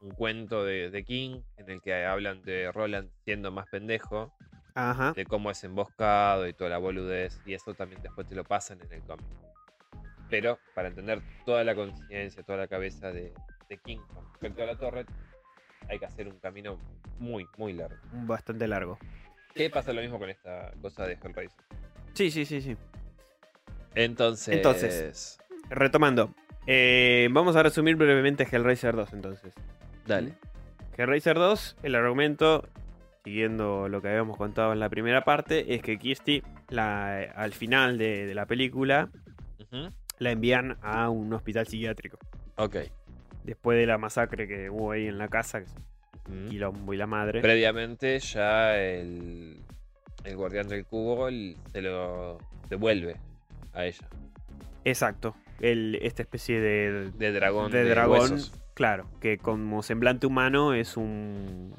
un 0.00 0.10
cuento 0.10 0.64
de, 0.64 0.90
de 0.90 1.04
King 1.04 1.42
en 1.56 1.70
el 1.70 1.80
que 1.80 2.04
hablan 2.04 2.42
de 2.42 2.70
Roland 2.72 3.10
siendo 3.24 3.50
más 3.52 3.66
pendejo, 3.68 4.32
Ajá. 4.74 5.12
de 5.12 5.24
cómo 5.26 5.50
es 5.50 5.62
emboscado 5.64 6.46
y 6.46 6.52
toda 6.52 6.70
la 6.70 6.78
boludez, 6.78 7.40
y 7.44 7.54
eso 7.54 7.74
también 7.74 8.00
después 8.02 8.28
te 8.28 8.34
lo 8.36 8.44
pasan 8.44 8.80
en 8.82 8.92
el 8.92 9.02
cómic. 9.02 9.26
Pero 10.30 10.58
para 10.74 10.88
entender 10.88 11.20
toda 11.46 11.64
la 11.64 11.74
conciencia, 11.74 12.42
toda 12.42 12.58
la 12.58 12.68
cabeza 12.68 13.10
de, 13.12 13.32
de 13.68 13.78
King 13.78 13.98
con 14.14 14.24
respecto 14.30 14.62
a 14.62 14.66
la 14.66 14.76
torre, 14.76 15.06
hay 15.88 15.98
que 15.98 16.06
hacer 16.06 16.28
un 16.28 16.38
camino 16.38 16.78
muy, 17.18 17.46
muy 17.56 17.72
largo. 17.72 17.96
Bastante 18.12 18.66
largo. 18.68 18.98
¿Qué 19.54 19.70
pasa 19.70 19.92
lo 19.92 20.00
mismo 20.00 20.18
con 20.18 20.30
esta 20.30 20.70
cosa 20.80 21.06
de 21.06 21.14
Hellraiser? 21.14 21.58
Sí, 22.14 22.30
sí, 22.30 22.44
sí, 22.44 22.60
sí. 22.60 22.76
Entonces, 23.94 24.54
Entonces. 24.54 25.38
Retomando. 25.70 26.34
eh, 26.66 27.28
vamos 27.30 27.56
a 27.56 27.62
resumir 27.62 27.96
brevemente 27.96 28.46
Hellraiser 28.50 28.94
2 28.94 29.12
entonces. 29.12 29.54
dale. 30.06 30.34
Hellraiser 30.96 31.36
2, 31.36 31.76
el 31.84 31.94
argumento, 31.94 32.66
siguiendo 33.24 33.88
lo 33.88 34.02
que 34.02 34.08
habíamos 34.08 34.36
contado 34.36 34.72
en 34.72 34.80
la 34.80 34.88
primera 34.88 35.22
parte, 35.24 35.74
es 35.74 35.80
que 35.82 35.96
Kirsty, 35.98 36.42
la, 36.70 37.18
al 37.36 37.52
final 37.52 37.98
de, 37.98 38.26
de 38.26 38.34
la 38.34 38.46
película, 38.46 39.08
la 40.18 40.30
envían 40.32 40.76
a 40.82 41.08
un 41.08 41.32
hospital 41.32 41.66
psiquiátrico. 41.68 42.18
Ok. 42.56 42.76
Después 43.48 43.78
de 43.78 43.86
la 43.86 43.96
masacre 43.96 44.46
que 44.46 44.68
hubo 44.68 44.92
ahí 44.92 45.06
en 45.06 45.16
la 45.16 45.28
casa, 45.28 45.62
Ujú. 46.28 46.48
Quilombo 46.50 46.92
y 46.92 46.98
la 46.98 47.06
madre. 47.06 47.40
Previamente 47.40 48.18
ya 48.20 48.76
el, 48.78 49.62
el 50.24 50.36
guardián 50.36 50.68
del 50.68 50.84
cubo 50.84 51.28
se 51.72 51.80
lo 51.80 52.36
devuelve 52.68 53.16
a 53.72 53.86
ella. 53.86 54.06
Exacto. 54.84 55.34
El, 55.60 55.94
esta 56.02 56.22
especie 56.22 56.60
de, 56.60 57.10
De 57.12 57.32
dragón. 57.32 57.72
de 57.72 57.84
de 57.84 57.90
dragón, 57.90 58.32
huesos. 58.32 58.52
claro, 58.74 59.08
que 59.20 59.38
como 59.38 59.82
semblante 59.82 60.26
humano 60.26 60.74
es 60.74 60.98
un, 60.98 61.72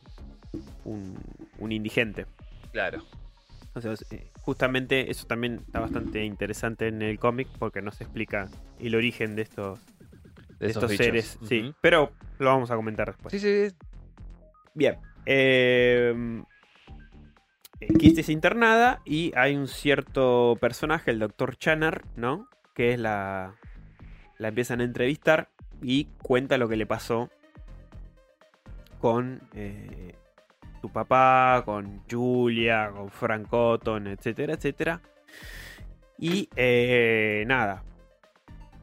un, 0.86 1.16
un 1.60 1.72
indigente. 1.72 2.26
Claro. 2.72 3.04
Eh, 4.10 4.28
justamente 4.42 5.12
eso 5.12 5.28
también 5.28 5.62
está 5.66 5.80
bastante 5.80 6.26
interesante 6.26 6.88
en 6.88 7.04
el 7.04 7.20
cómic 7.20 7.48
porque 7.60 7.82
nos 7.84 8.02
explica 8.02 8.50
el 8.80 8.96
origen 8.96 9.36
de 9.36 9.44
estos, 9.44 9.80
De 10.60 10.68
estos 10.68 10.90
bichos. 10.90 11.06
seres. 11.06 11.40
Sí, 11.44 11.74
pero 11.82 12.12
lo 12.38 12.48
vamos 12.48 12.72
a 12.72 12.76
comentar 12.76 13.08
después. 13.08 13.32
Sí, 13.32 13.40
sí, 13.40 13.70
sí. 13.70 13.76
Bien. 14.74 14.98
Eh, 15.26 16.14
Kirsty 17.80 18.22
es 18.22 18.30
internada 18.30 19.02
y 19.06 19.32
hay 19.36 19.56
un 19.56 19.68
cierto 19.68 20.58
personaje, 20.60 21.12
el 21.12 21.20
Dr. 21.20 21.58
Channer, 21.58 22.04
¿no? 22.16 22.48
Que 22.76 22.94
es 22.94 23.00
la. 23.00 23.56
La 24.38 24.48
empiezan 24.50 24.80
a 24.80 24.86
entrevistar 24.86 25.50
y 25.82 26.06
cuenta 26.22 26.58
lo 26.58 26.70
que 26.70 26.78
le 26.78 26.86
pasó 26.86 27.30
con 29.00 29.42
eh, 29.54 30.16
su 30.82 30.90
papá, 30.90 31.64
con 31.66 32.04
Julia, 32.10 32.92
con 32.94 33.10
Frank 33.10 33.48
Cotton, 33.48 34.08
etcétera, 34.08 34.54
etcétera. 34.54 35.02
Y 36.18 36.50
eh, 36.56 37.44
nada. 37.48 37.84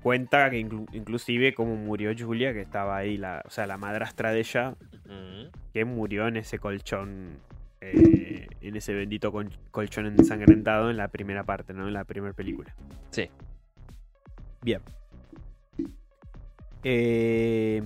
Cuenta 0.07 0.49
que 0.51 0.61
inclu- 0.65 0.87
inclusive 0.93 1.53
cómo 1.53 1.75
murió 1.75 2.13
Julia, 2.17 2.53
que 2.53 2.61
estaba 2.61 2.97
ahí, 2.97 3.17
la, 3.17 3.43
o 3.45 3.51
sea, 3.51 3.67
la 3.67 3.77
madrastra 3.77 4.31
de 4.31 4.39
ella, 4.39 4.77
que 5.73 5.85
murió 5.85 6.29
en 6.29 6.37
ese 6.37 6.61
colchón, 6.61 7.39
eh, 7.81 8.47
en 8.61 8.77
ese 8.77 8.95
bendito 8.95 9.33
col- 9.33 9.51
colchón 9.73 10.07
ensangrentado 10.07 10.91
en 10.91 10.97
la 10.97 11.09
primera 11.09 11.43
parte, 11.43 11.75
¿no? 11.75 11.89
En 11.89 11.93
la 11.93 12.05
primera 12.05 12.33
película. 12.35 12.73
Sí. 13.11 13.29
Bien. 14.63 14.81
Eh, 16.85 17.83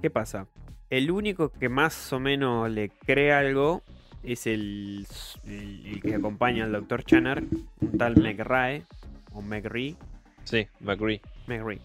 ¿Qué 0.00 0.08
pasa? 0.08 0.46
El 0.88 1.10
único 1.10 1.50
que 1.50 1.68
más 1.68 2.10
o 2.14 2.20
menos 2.20 2.70
le 2.70 2.88
cree 2.88 3.34
algo 3.34 3.82
es 4.22 4.46
el, 4.46 5.06
el- 5.44 5.86
el 5.88 6.00
que 6.00 6.14
acompaña 6.14 6.64
al 6.64 6.72
Dr. 6.72 7.04
Channer, 7.04 7.44
un 7.82 7.98
tal 7.98 8.16
McRae, 8.16 8.82
o 9.34 9.42
McRee, 9.42 9.94
Sí, 10.46 10.66
McCree. 10.80 11.20
McRae. 11.46 11.80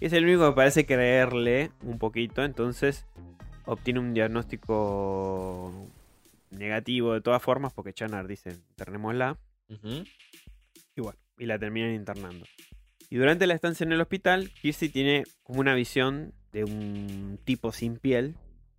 Es 0.00 0.12
el 0.12 0.24
único 0.24 0.48
que 0.50 0.54
parece 0.54 0.86
creerle 0.86 1.70
un 1.82 1.98
poquito, 1.98 2.44
entonces 2.44 3.04
obtiene 3.64 3.98
un 4.00 4.14
diagnóstico 4.14 5.72
negativo 6.50 7.14
de 7.14 7.20
todas 7.20 7.42
formas, 7.42 7.72
porque 7.72 7.92
Channer 7.92 8.26
dice, 8.26 8.50
internémosla, 8.70 9.38
y 9.68 11.00
bueno, 11.00 11.18
y 11.38 11.46
la 11.46 11.58
terminan 11.58 11.94
internando. 11.94 12.44
Y 13.08 13.16
durante 13.16 13.46
la 13.46 13.54
estancia 13.54 13.84
en 13.84 13.92
el 13.92 14.00
hospital, 14.00 14.50
Kirsty 14.60 14.88
tiene 14.88 15.24
como 15.42 15.60
una 15.60 15.74
visión 15.74 16.32
de 16.52 16.64
un 16.64 17.38
tipo 17.44 17.72
sin 17.72 17.96
piel, 17.98 18.34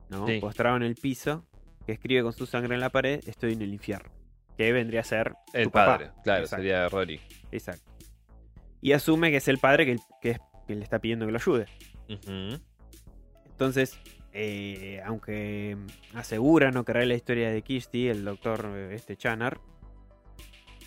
¿no? 0.09 0.27
Sí. 0.27 0.39
Postrado 0.39 0.77
en 0.77 0.83
el 0.83 0.95
piso, 0.95 1.45
que 1.85 1.93
escribe 1.93 2.23
con 2.23 2.33
su 2.33 2.45
sangre 2.45 2.75
en 2.75 2.81
la 2.81 2.89
pared, 2.89 3.21
estoy 3.27 3.53
en 3.53 3.61
el 3.61 3.73
infierno. 3.73 4.11
Que 4.57 4.71
vendría 4.71 5.01
a 5.01 5.03
ser 5.03 5.33
El 5.53 5.69
papá. 5.69 5.97
padre, 5.97 6.11
claro, 6.23 6.43
Exacto. 6.43 6.61
sería 6.63 6.89
Rory. 6.89 7.19
Exacto. 7.51 7.91
Y 8.81 8.91
asume 8.91 9.31
que 9.31 9.37
es 9.37 9.47
el 9.47 9.57
padre 9.57 9.85
que, 9.85 9.97
que 10.21 10.31
es 10.31 10.39
le 10.75 10.83
está 10.83 10.99
pidiendo 10.99 11.25
que 11.25 11.31
lo 11.31 11.37
ayude. 11.37 11.65
Entonces, 13.45 13.99
eh, 14.33 15.01
aunque 15.05 15.77
asegura 16.13 16.71
no 16.71 16.83
creer 16.83 17.07
la 17.07 17.15
historia 17.15 17.49
de 17.49 17.61
Kirsty, 17.61 18.09
el 18.09 18.25
doctor 18.25 18.69
eh, 18.73 18.95
este 18.95 19.17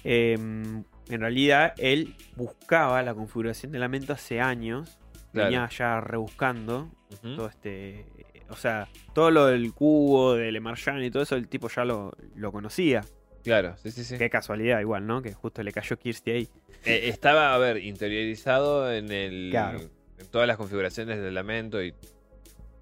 eh, 0.02 0.32
en 0.34 1.20
realidad 1.20 1.74
él 1.76 2.14
buscaba 2.36 3.02
la 3.02 3.14
configuración 3.14 3.72
de 3.72 3.78
la 3.78 3.88
mente 3.88 4.12
hace 4.12 4.40
años. 4.40 4.98
Claro. 5.32 5.50
Venía 5.50 5.68
ya 5.68 6.00
rebuscando 6.00 6.90
todo 7.22 7.48
este. 7.48 8.06
O 8.48 8.56
sea, 8.56 8.88
todo 9.14 9.30
lo 9.30 9.46
del 9.46 9.72
cubo, 9.72 10.34
del 10.34 10.56
Emarjan 10.56 11.02
y 11.04 11.10
todo 11.10 11.22
eso, 11.22 11.36
el 11.36 11.46
tipo 11.46 11.68
ya 11.68 11.84
lo, 11.84 12.12
lo 12.34 12.50
conocía. 12.50 13.02
Claro, 13.42 13.74
sí, 13.82 13.90
sí, 13.90 14.04
sí. 14.04 14.18
Qué 14.18 14.28
casualidad, 14.30 14.80
igual, 14.80 15.06
¿no? 15.06 15.22
Que 15.22 15.32
justo 15.32 15.62
le 15.62 15.72
cayó 15.72 15.98
Kirsty 15.98 16.30
ahí. 16.30 16.48
Eh, 16.84 17.08
estaba, 17.08 17.54
a 17.54 17.58
ver, 17.58 17.78
interiorizado 17.78 18.92
en 18.92 19.10
el. 19.10 19.48
Claro. 19.50 19.80
En 20.18 20.26
todas 20.30 20.46
las 20.46 20.56
configuraciones 20.58 21.18
del 21.20 21.34
lamento 21.34 21.82
y 21.82 21.94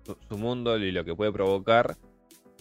su, 0.05 0.17
su 0.29 0.37
mundo 0.39 0.77
y 0.79 0.91
lo 0.91 1.05
que 1.05 1.15
puede 1.15 1.31
provocar. 1.33 1.97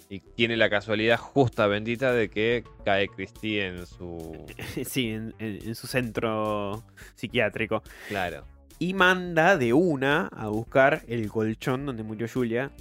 Y 0.10 0.20
tiene 0.22 0.56
la 0.56 0.70
casualidad 0.70 1.18
justa, 1.18 1.68
bendita, 1.68 2.14
de 2.14 2.30
que 2.30 2.64
cae 2.86 3.08
Christie 3.10 3.66
en 3.68 3.86
su. 3.88 4.46
sí, 4.86 5.10
en- 5.10 5.34
en- 5.40 5.68
en 5.68 5.76
su 5.76 5.88
centro 5.88 6.84
psiquiátrico. 7.16 7.82
Claro. 8.10 8.46
y 8.80 8.94
manda 8.94 9.58
de 9.58 9.74
una 9.74 10.28
a 10.28 10.48
buscar 10.50 11.02
el 11.08 11.30
colchón 11.30 11.88
donde 11.88 12.04
murió 12.04 12.28
Julia 12.32 12.72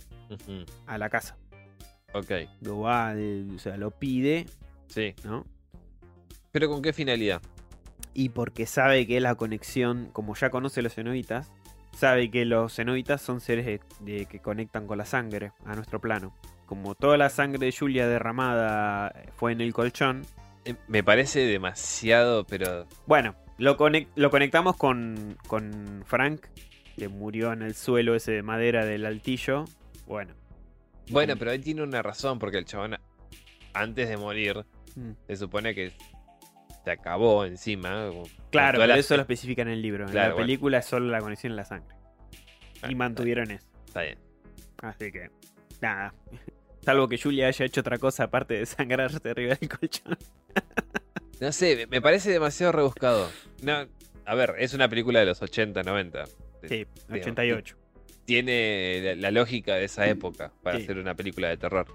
a 0.87 0.99
la 0.99 1.09
casa. 1.09 1.37
Ok, 2.13 2.31
Lo 2.61 2.81
va, 2.81 3.15
o 3.55 3.59
sea, 3.59 3.77
lo 3.77 3.91
pide, 3.91 4.47
sí. 4.89 5.15
¿no? 5.25 5.45
¿Pero 6.53 6.69
con 6.69 6.83
qué 6.83 6.93
finalidad? 6.93 7.43
Y 8.15 8.31
porque 8.31 8.67
sabe 8.67 9.07
que 9.07 9.21
la 9.21 9.35
conexión, 9.35 10.09
como 10.13 10.35
ya 10.35 10.49
conoce 10.51 10.81
los 10.83 10.95
cenobitas, 10.95 11.53
sabe 11.95 12.31
que 12.31 12.45
los 12.47 12.75
cenobitas 12.75 13.21
son 13.21 13.41
seres 13.41 13.67
de- 13.67 13.81
de- 14.01 14.27
que 14.27 14.41
conectan 14.41 14.87
con 14.87 14.99
la 14.99 15.05
sangre 15.05 15.53
a 15.65 15.75
nuestro 15.75 16.01
plano. 16.01 16.35
Como 16.67 16.95
toda 16.95 17.17
la 17.19 17.29
sangre 17.29 17.59
de 17.67 17.73
Julia 17.79 18.07
derramada 18.09 19.13
fue 19.37 19.53
en 19.53 19.61
el 19.61 19.73
colchón, 19.73 20.23
Eh, 20.65 20.75
me 20.89 21.05
parece 21.05 21.41
demasiado, 21.41 22.45
pero. 22.45 22.87
bueno, 23.07 23.35
lo, 23.59 23.77
conec- 23.77 24.09
lo 24.17 24.31
conectamos 24.31 24.77
con, 24.77 25.37
con 25.47 26.03
Frank, 26.07 26.47
que 26.97 27.09
murió 27.09 27.53
en 27.53 27.63
el 27.63 27.75
suelo 27.75 28.15
ese 28.15 28.33
de 28.33 28.43
madera 28.43 28.85
del 28.85 29.05
altillo. 29.07 29.67
Bueno. 30.07 30.35
Bueno, 31.11 31.35
pero 31.39 31.51
ahí 31.53 31.59
tiene 31.61 31.83
una 31.83 32.03
razón, 32.03 32.39
porque 32.41 32.59
el 32.59 32.65
chabón, 32.65 32.97
antes 33.75 34.09
de 34.09 34.17
morir, 34.17 34.65
Mm. 34.97 35.13
se 35.29 35.37
supone 35.37 35.75
que 35.75 35.93
se 36.85 36.91
acabó 36.91 37.45
encima. 37.45 38.11
Claro, 38.51 38.79
pero 38.79 38.87
la- 38.87 38.97
eso 38.99 39.15
lo 39.17 39.23
especifican 39.23 39.69
en 39.69 39.75
el 39.75 39.83
libro. 39.83 40.07
En 40.09 40.15
la 40.15 40.23
bueno. 40.31 40.37
película 40.37 40.79
es 40.79 40.87
solo 40.87 41.07
la 41.07 41.21
conexión 41.21 41.53
en 41.53 41.57
la 41.57 41.65
sangre. 41.65 41.95
Ah, 42.83 42.91
Y 42.91 42.95
mantuvieron 42.95 43.51
eso. 43.51 43.67
Está 43.87 44.03
bien. 44.03 44.19
Así 44.83 45.11
que, 45.13 45.31
nada. 45.81 46.15
Salvo 46.83 47.09
que 47.09 47.19
Julia 47.19 47.49
haya 47.49 47.65
hecho 47.65 47.81
otra 47.81 47.99
cosa 47.99 48.25
aparte 48.25 48.55
de 48.55 48.67
sangrarse 48.67 49.29
arriba 49.29 49.55
del 49.55 49.69
colchón. 49.69 50.17
No 51.39 51.53
sé, 51.53 51.87
me- 51.91 52.01
parece 52.01 52.31
demasiado 52.31 52.73
rebuscado. 52.73 53.31
No, 53.63 53.87
a 54.25 54.35
ver, 54.35 54.55
es 54.59 54.73
una 54.73 54.89
película 54.89 55.21
de 55.21 55.27
los 55.27 55.43
80, 55.43 55.83
90. 55.83 56.25
Sí, 56.63 56.69
Digo, 56.69 56.89
88. 57.11 57.77
Tiene 58.25 59.03
la, 59.05 59.15
la 59.17 59.31
lógica 59.31 59.75
de 59.75 59.85
esa 59.85 60.07
época 60.07 60.53
para 60.63 60.79
Sí. 60.79 60.85
hacer 60.85 60.97
una 60.99 61.15
película 61.15 61.49
de 61.49 61.59
terror. 61.59 61.87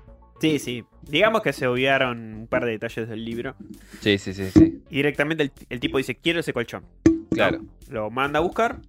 Sí, 0.41 0.59
sí. 0.59 0.83
Digamos 1.03 1.41
que 1.41 1.53
se 1.53 1.67
obviaron 1.67 2.33
un 2.33 2.47
par 2.47 2.65
de 2.65 2.71
detalles 2.71 3.07
del 3.07 3.23
libro. 3.23 3.55
Sí, 3.99 4.17
sí, 4.17 4.33
sí, 4.33 4.49
sí. 4.49 4.81
Y 4.89 4.95
directamente 4.97 5.43
el, 5.43 5.51
el 5.69 5.79
tipo 5.79 5.97
dice, 5.97 6.15
quiero 6.15 6.39
ese 6.39 6.51
colchón. 6.51 6.83
Claro. 7.29 7.61
Lo 7.89 8.09
manda 8.09 8.39
a 8.39 8.41
buscar. 8.41 8.79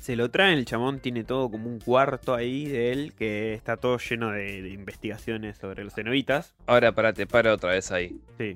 Se 0.00 0.16
lo 0.16 0.30
traen, 0.30 0.58
el 0.58 0.64
chamón 0.64 1.00
tiene 1.00 1.22
todo 1.22 1.50
como 1.50 1.68
un 1.68 1.78
cuarto 1.78 2.34
ahí 2.34 2.66
de 2.66 2.90
él 2.90 3.14
que 3.14 3.54
está 3.54 3.76
todo 3.76 3.98
lleno 3.98 4.32
de, 4.32 4.62
de 4.62 4.70
investigaciones 4.70 5.58
sobre 5.58 5.84
los 5.84 5.94
cenobitas. 5.94 6.54
Ahora 6.66 6.92
para 6.92 7.12
te 7.12 7.26
paro 7.26 7.52
otra 7.52 7.70
vez 7.70 7.92
ahí. 7.92 8.18
Sí. 8.38 8.54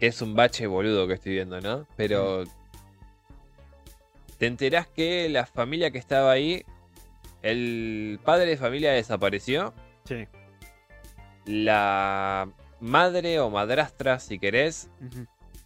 Que 0.00 0.06
es 0.08 0.20
un 0.22 0.34
bache 0.34 0.66
boludo 0.66 1.06
que 1.06 1.14
estoy 1.14 1.32
viendo, 1.34 1.60
¿no? 1.60 1.86
Pero. 1.96 2.44
Te 4.38 4.46
enterás 4.46 4.88
que 4.88 5.28
la 5.28 5.46
familia 5.46 5.92
que 5.92 5.98
estaba 5.98 6.32
ahí. 6.32 6.64
El 7.42 8.18
padre 8.24 8.46
de 8.46 8.56
familia 8.56 8.92
desapareció. 8.92 9.72
Sí. 10.04 10.26
La 11.46 12.48
madre 12.80 13.38
o 13.40 13.50
madrastra, 13.50 14.18
si 14.18 14.38
querés, 14.38 14.88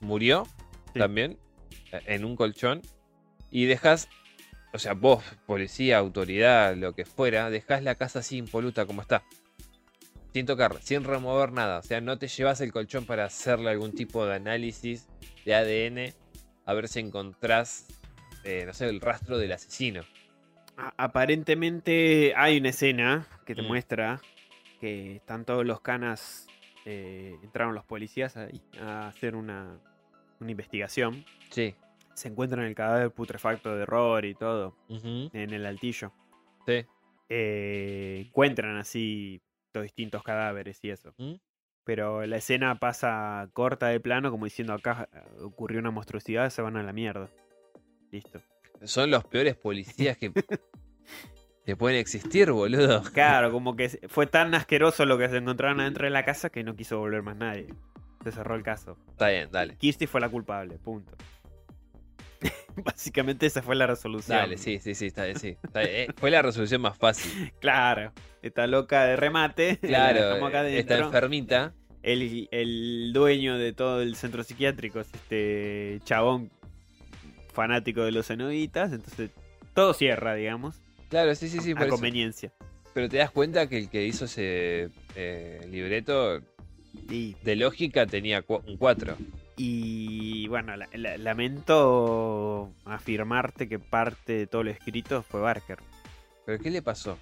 murió 0.01 0.45
Sí. 0.93 0.99
también. 1.01 1.39
eh, 1.93 2.01
En 2.07 2.25
un 2.25 2.37
colchón. 2.37 2.83
Y 3.51 3.67
dejas. 3.67 4.09
O 4.73 4.79
sea, 4.79 4.93
vos, 4.95 5.23
policía, 5.47 5.99
autoridad, 5.99 6.75
lo 6.77 6.95
que 6.95 7.05
fuera, 7.05 7.49
dejás 7.49 7.83
la 7.83 7.95
casa 7.95 8.19
así 8.19 8.37
impoluta 8.37 8.85
como 8.87 9.01
está. 9.03 9.23
Sin 10.35 10.45
tocar, 10.45 10.77
sin 10.83 11.05
remover 11.05 11.53
nada. 11.53 11.79
O 11.79 11.83
sea, 11.83 12.01
no 12.03 12.19
te 12.19 12.29
llevas 12.29 12.61
el 12.61 12.73
colchón 12.73 13.07
para 13.07 13.25
hacerle 13.25 13.71
algún 13.71 13.93
tipo 13.93 14.27
de 14.27 14.35
análisis 14.35 15.07
de 15.47 15.55
ADN. 15.55 16.15
A 16.67 16.75
ver 16.75 16.89
si 16.89 17.01
encontrás, 17.01 17.87
eh, 18.45 18.65
no 18.67 18.75
sé, 18.75 18.89
el 18.89 19.01
rastro 19.01 19.39
del 19.39 19.53
asesino. 19.53 20.03
Aparentemente 20.99 22.35
hay 22.37 22.59
una 22.59 22.69
escena 22.71 23.27
que 23.47 23.55
te 23.55 23.63
Mm. 23.63 23.67
muestra 23.67 24.21
que 24.81 25.17
están 25.17 25.45
todos 25.45 25.65
los 25.65 25.81
canas, 25.81 26.47
eh, 26.85 27.39
entraron 27.43 27.75
los 27.75 27.85
policías 27.85 28.37
ahí 28.37 28.63
a 28.81 29.09
hacer 29.09 29.35
una, 29.37 29.79
una 30.41 30.51
investigación. 30.51 31.25
Sí. 31.51 31.75
Se 32.15 32.29
encuentran 32.29 32.65
el 32.65 32.75
cadáver 32.75 33.11
putrefacto 33.11 33.77
de 33.77 33.85
Rory 33.85 34.31
y 34.31 34.35
todo 34.35 34.77
en 34.89 35.53
el 35.53 35.67
altillo. 35.67 36.13
Sí. 36.67 36.87
Eh, 37.29 38.25
encuentran 38.27 38.77
así 38.77 39.41
los 39.75 39.83
distintos 39.83 40.23
cadáveres 40.23 40.79
y 40.83 40.91
eso. 40.91 41.13
¿Mm? 41.19 41.35
Pero 41.85 42.27
la 42.27 42.39
escena 42.39 42.79
pasa 42.79 43.49
corta 43.53 43.89
de 43.89 44.01
plano 44.01 44.31
como 44.31 44.47
diciendo 44.47 44.73
acá 44.73 45.09
eh, 45.13 45.21
ocurrió 45.43 45.79
una 45.79 45.91
monstruosidad, 45.91 46.51
se 46.51 46.63
van 46.63 46.77
a 46.77 46.83
la 46.83 46.93
mierda. 46.93 47.29
Listo. 48.11 48.41
Son 48.85 49.11
los 49.11 49.25
peores 49.25 49.57
policías 49.57 50.17
que, 50.17 50.33
que 51.67 51.75
pueden 51.77 51.99
existir, 51.99 52.53
boludo. 52.53 53.03
Claro, 53.13 53.51
como 53.51 53.75
que 53.75 53.89
fue 54.09 54.29
tan 54.29 54.55
asqueroso 54.55 55.05
lo 55.05 55.19
que 55.19 55.29
se 55.29 55.39
encontraron 55.39 55.81
adentro 55.81 56.05
de 56.05 56.11
la 56.11 56.25
casa 56.25 56.49
que 56.49 56.63
no 56.63 56.77
quiso 56.77 56.99
volver 56.99 57.23
más 57.23 57.37
nadie. 57.37 57.67
Se 58.23 58.31
cerró 58.31 58.55
el 58.55 58.63
caso. 58.63 58.97
Está 59.11 59.29
bien, 59.29 59.49
dale. 59.51 59.77
Kirsty 59.77 60.07
fue 60.07 60.21
la 60.21 60.29
culpable, 60.29 60.79
punto. 60.79 61.17
Básicamente 62.77 63.47
esa 63.47 63.63
fue 63.63 63.75
la 63.75 63.89
resolución. 63.89 64.39
Dale, 64.39 64.59
sí, 64.59 64.79
sí, 64.79 64.95
sí, 64.95 65.07
está 65.07 65.25
bien, 65.25 65.39
sí. 65.41 65.57
Está 65.63 65.81
bien, 65.81 65.93
eh, 65.93 66.09
Fue 66.17 66.31
la 66.31 66.41
resolución 66.41 66.81
más 66.81 66.97
fácil. 66.97 67.53
Claro. 67.61 68.13
Está 68.43 68.69
loca 68.69 69.05
de 69.05 69.17
remate. 69.17 69.81
la 69.83 70.13
Claro, 70.13 70.47
acá 70.47 70.69
está 70.69 70.99
enfermita. 70.99 71.75
El, 72.03 72.49
el 72.53 73.11
dueño 73.13 73.59
de 73.59 73.73
todo 73.73 74.03
el 74.03 74.15
centro 74.15 74.45
psiquiátrico 74.45 75.01
es 75.01 75.13
este 75.13 76.01
chabón 76.05 76.53
fanático 77.53 78.05
de 78.05 78.13
los 78.13 78.29
cenobitas. 78.29 78.93
Entonces 78.93 79.31
todo 79.75 79.95
cierra, 79.95 80.35
digamos. 80.35 80.81
Claro, 81.09 81.35
sí, 81.35 81.49
sí, 81.49 81.61
sí. 81.61 81.73
a 81.73 81.77
por 81.77 81.89
conveniencia. 81.89 82.53
Pero 82.95 83.09
te 83.09 83.19
das 83.19 83.31
cuenta 83.31 83.69
que 83.69 83.79
el 83.79 83.91
que 83.91 84.05
hizo 84.07 84.25
ese 84.25 84.89
eh, 85.15 85.61
libreto 85.71 86.41
de 87.09 87.57
lógica 87.57 88.07
tenía 88.07 88.45
un 88.49 88.77
4. 88.77 89.17
y, 89.59 90.49
bueno, 90.49 90.77
la- 90.77 90.89
la- 90.93 91.17
lamento 91.17 92.73
afirmarte 92.85 93.69
que 93.69 93.79
parte 93.79 94.33
de 94.35 94.47
todo 94.47 94.65
lo 94.65 94.71
escrito 94.71 95.23
fue 95.23 95.41
Barker. 95.41 95.79
¿Pero 96.45 96.63
qué 96.63 96.71
le 96.71 96.83
pasó? 96.83 97.19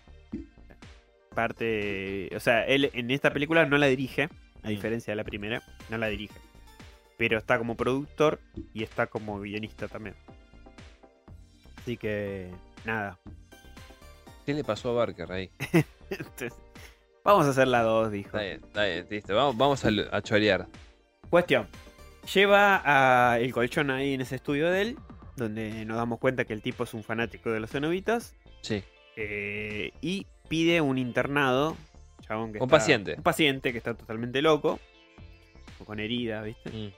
Parte. 1.35 2.31
O 2.35 2.41
sea, 2.41 2.65
él 2.67 2.91
en 2.95 3.11
esta 3.11 3.33
película 3.33 3.67
no 3.67 3.79
la 3.79 3.87
dirige, 3.87 4.25
a 4.63 4.67
Mm. 4.67 4.71
diferencia 4.71 5.13
de 5.13 5.17
la 5.17 5.25
primera, 5.25 5.63
no 5.91 5.99
la 5.99 6.09
dirige. 6.09 6.35
Pero 7.17 7.39
está 7.39 7.59
como 7.59 7.77
productor 7.77 8.41
y 8.73 8.83
está 8.83 9.07
como 9.07 9.41
guionista 9.41 9.87
también. 9.89 10.15
Así 11.79 11.97
que, 11.97 12.51
nada. 12.85 13.19
¿Qué 14.45 14.53
le 14.55 14.65
pasó 14.65 14.91
a 14.91 14.93
Barker 14.93 15.31
ahí? 15.33 15.51
Entonces, 16.11 16.53
vamos 17.25 17.47
a 17.47 17.51
hacer 17.51 17.69
la 17.69 17.83
2, 17.83 18.11
dijo. 18.13 18.29
Está 18.37 18.43
bien, 18.43 18.61
está 18.65 18.85
bien, 18.85 19.07
listo. 19.11 19.35
Vamos, 19.35 19.57
vamos 19.57 19.85
a, 19.85 19.89
a 20.17 20.23
chorear. 20.23 20.67
Cuestión. 21.31 21.67
Lleva 22.33 22.83
a 22.85 23.39
el 23.39 23.53
colchón 23.53 23.91
ahí 23.91 24.15
en 24.15 24.21
ese 24.23 24.37
estudio 24.37 24.71
de 24.71 24.83
él, 24.83 24.99
donde 25.37 25.85
nos 25.85 25.97
damos 25.97 26.19
cuenta 26.19 26.45
que 26.45 26.53
el 26.55 26.63
tipo 26.63 26.85
es 26.85 26.95
un 26.95 27.03
fanático 27.03 27.51
de 27.51 27.61
los 27.61 27.71
cenobitas. 27.71 28.35
Sí. 28.63 28.83
eh, 29.17 29.93
y 30.01 30.27
pide 30.49 30.81
un 30.81 30.97
internado. 30.99 31.77
Chabón 32.23 32.53
que 32.53 32.59
Un 32.59 32.65
está- 32.65 32.77
paciente. 32.79 33.15
Un 33.17 33.23
paciente 33.23 33.73
que 33.73 33.79
está 33.79 33.95
totalmente 33.95 34.41
loco. 34.43 34.79
o 35.81 35.85
Con 35.85 36.01
herida, 36.01 36.41
¿viste? 36.43 36.71
Mm. 36.71 36.93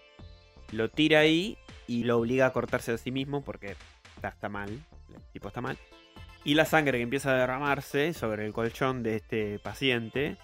Lo 0.76 0.88
tira 0.90 1.20
ahí 1.20 1.58
y 1.88 2.04
lo 2.04 2.18
obliga 2.18 2.46
a 2.46 2.52
cortarse 2.52 2.92
a 2.92 2.98
sí 2.98 3.10
mismo 3.10 3.42
porque 3.42 3.74
está, 4.16 4.28
está 4.28 4.48
mal. 4.48 4.68
El 4.70 5.22
tipo 5.32 5.48
está 5.48 5.60
mal. 5.60 5.76
Y 6.46 6.54
la 6.54 6.64
sangre 6.64 6.98
que 6.98 7.02
empieza 7.02 7.32
a 7.32 7.34
derramarse 7.34 8.14
sobre 8.14 8.46
el 8.46 8.52
colchón 8.52 9.02
de 9.02 9.16
este 9.16 9.58
paciente 9.58 10.36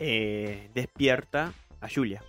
eh, 0.00 0.70
despierta 0.72 1.52
a 1.82 1.88
Julia. 1.90 2.24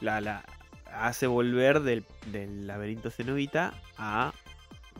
La, 0.00 0.20
la 0.20 0.44
hace 0.92 1.26
volver 1.26 1.80
del, 1.80 2.04
del 2.26 2.68
laberinto 2.68 3.10
cenobita 3.10 3.74
a. 3.98 4.32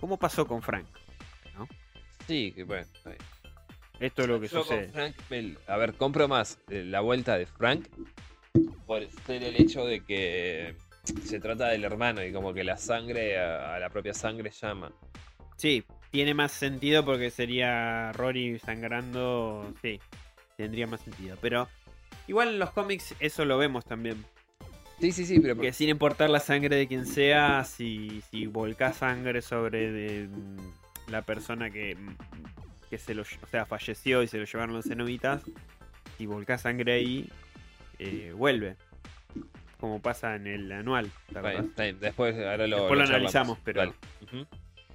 ¿Cómo 0.00 0.16
pasó 0.18 0.48
con 0.48 0.62
Frank? 0.62 0.88
Sí, 2.26 2.50
que 2.50 2.64
bueno. 2.64 2.82
está 2.82 3.10
bien. 3.10 3.22
Esto 4.00 4.22
es 4.22 4.28
lo 4.28 4.40
que 4.40 4.48
Yo 4.48 4.64
sucede. 4.64 4.88
Frank 4.88 5.14
a 5.68 5.76
ver, 5.76 5.94
compro 5.94 6.26
más 6.26 6.58
eh, 6.68 6.82
la 6.84 7.02
vuelta 7.02 7.38
de 7.38 7.46
Frank 7.46 7.86
por 8.84 9.08
ser 9.26 9.44
el 9.44 9.54
hecho 9.54 9.86
de 9.86 10.04
que 10.04 10.74
se 11.22 11.38
trata 11.38 11.68
del 11.68 11.84
hermano 11.84 12.24
y 12.24 12.32
como 12.32 12.52
que 12.52 12.64
la 12.64 12.76
sangre 12.76 13.38
a, 13.38 13.76
a 13.76 13.78
la 13.78 13.90
propia 13.90 14.12
sangre 14.12 14.50
llama. 14.50 14.90
Sí, 15.56 15.84
tiene 16.16 16.32
más 16.32 16.50
sentido 16.52 17.04
porque 17.04 17.30
sería 17.30 18.10
Rory 18.12 18.58
sangrando. 18.58 19.70
Sí, 19.82 20.00
tendría 20.56 20.86
más 20.86 21.02
sentido. 21.02 21.36
Pero 21.42 21.68
igual 22.26 22.48
en 22.48 22.58
los 22.58 22.70
cómics 22.70 23.14
eso 23.20 23.44
lo 23.44 23.58
vemos 23.58 23.84
también. 23.84 24.24
Sí, 24.98 25.12
sí, 25.12 25.26
sí, 25.26 25.40
pero 25.40 25.58
Que 25.60 25.74
sin 25.74 25.90
importar 25.90 26.30
la 26.30 26.40
sangre 26.40 26.74
de 26.74 26.88
quien 26.88 27.04
sea, 27.04 27.64
si, 27.64 28.22
si 28.30 28.46
volcás 28.46 28.96
sangre 28.96 29.42
sobre 29.42 29.92
de, 29.92 30.26
mm, 30.26 31.10
la 31.10 31.20
persona 31.20 31.68
que, 31.68 31.94
mm, 31.96 32.16
que 32.88 32.96
se 32.96 33.12
lo, 33.12 33.20
o 33.20 33.46
sea, 33.50 33.66
falleció 33.66 34.22
y 34.22 34.26
se 34.26 34.38
lo 34.38 34.46
llevaron 34.46 34.74
los 34.74 34.86
cenobitas, 34.86 35.42
si 36.16 36.24
volcás 36.24 36.62
sangre 36.62 36.94
ahí, 36.94 37.28
eh, 37.98 38.32
vuelve. 38.34 38.76
Como 39.78 40.00
pasa 40.00 40.34
en 40.36 40.46
el 40.46 40.72
anual. 40.72 41.10
¿te 41.10 41.10
Está 41.28 41.40
acordás? 41.40 41.52
bien, 41.60 41.66
está 41.66 41.82
bien. 41.82 42.00
Después 42.00 42.34
ahora 42.36 42.66
lo, 42.66 42.76
Después 42.78 42.98
lo 42.98 43.04
analizamos, 43.04 43.58
pero-. 43.62 43.94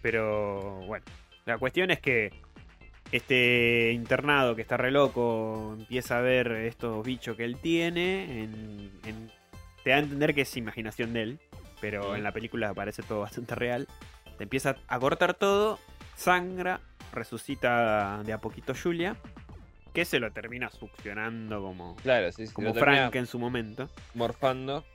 Pero 0.02 0.80
bueno, 0.88 1.06
la 1.46 1.58
cuestión 1.58 1.92
es 1.92 2.00
que 2.00 2.32
este 3.12 3.92
internado 3.94 4.56
que 4.56 4.62
está 4.62 4.78
re 4.78 4.92
loco 4.92 5.76
empieza 5.80 6.18
a 6.18 6.22
ver 6.22 6.52
estos 6.52 7.06
bichos 7.06 7.36
que 7.36 7.44
él 7.44 7.58
tiene. 7.62 8.44
en- 8.44 8.92
en- 9.06 9.32
te 9.84 9.90
da 9.90 9.96
a 9.98 10.00
entender 10.00 10.36
que 10.36 10.42
es 10.42 10.56
imaginación 10.58 11.12
de 11.14 11.24
él, 11.24 11.40
pero 11.82 12.16
en 12.16 12.22
la 12.24 12.32
película 12.32 12.72
parece 12.74 13.02
todo 13.04 13.20
bastante 13.22 13.56
real. 13.56 13.88
Te 14.38 14.44
empieza 14.44 14.76
a 14.88 15.00
cortar 15.00 15.34
todo, 15.34 15.80
sangra, 16.16 16.80
resucita 17.12 18.22
de 18.24 18.32
a 18.34 18.38
poquito 18.40 18.74
Julia, 18.76 19.16
que 19.94 20.06
se 20.06 20.20
lo 20.20 20.32
termina 20.32 20.70
succionando 20.70 21.62
como, 21.62 21.96
Claro, 21.98 22.32
sí, 22.32 22.48
sí. 22.48 22.54
como 22.54 22.72
termina 22.74 23.02
Frank 23.10 23.16
en 23.16 23.26
su 23.28 23.40
momento. 23.40 23.90
morfando. 24.14 24.86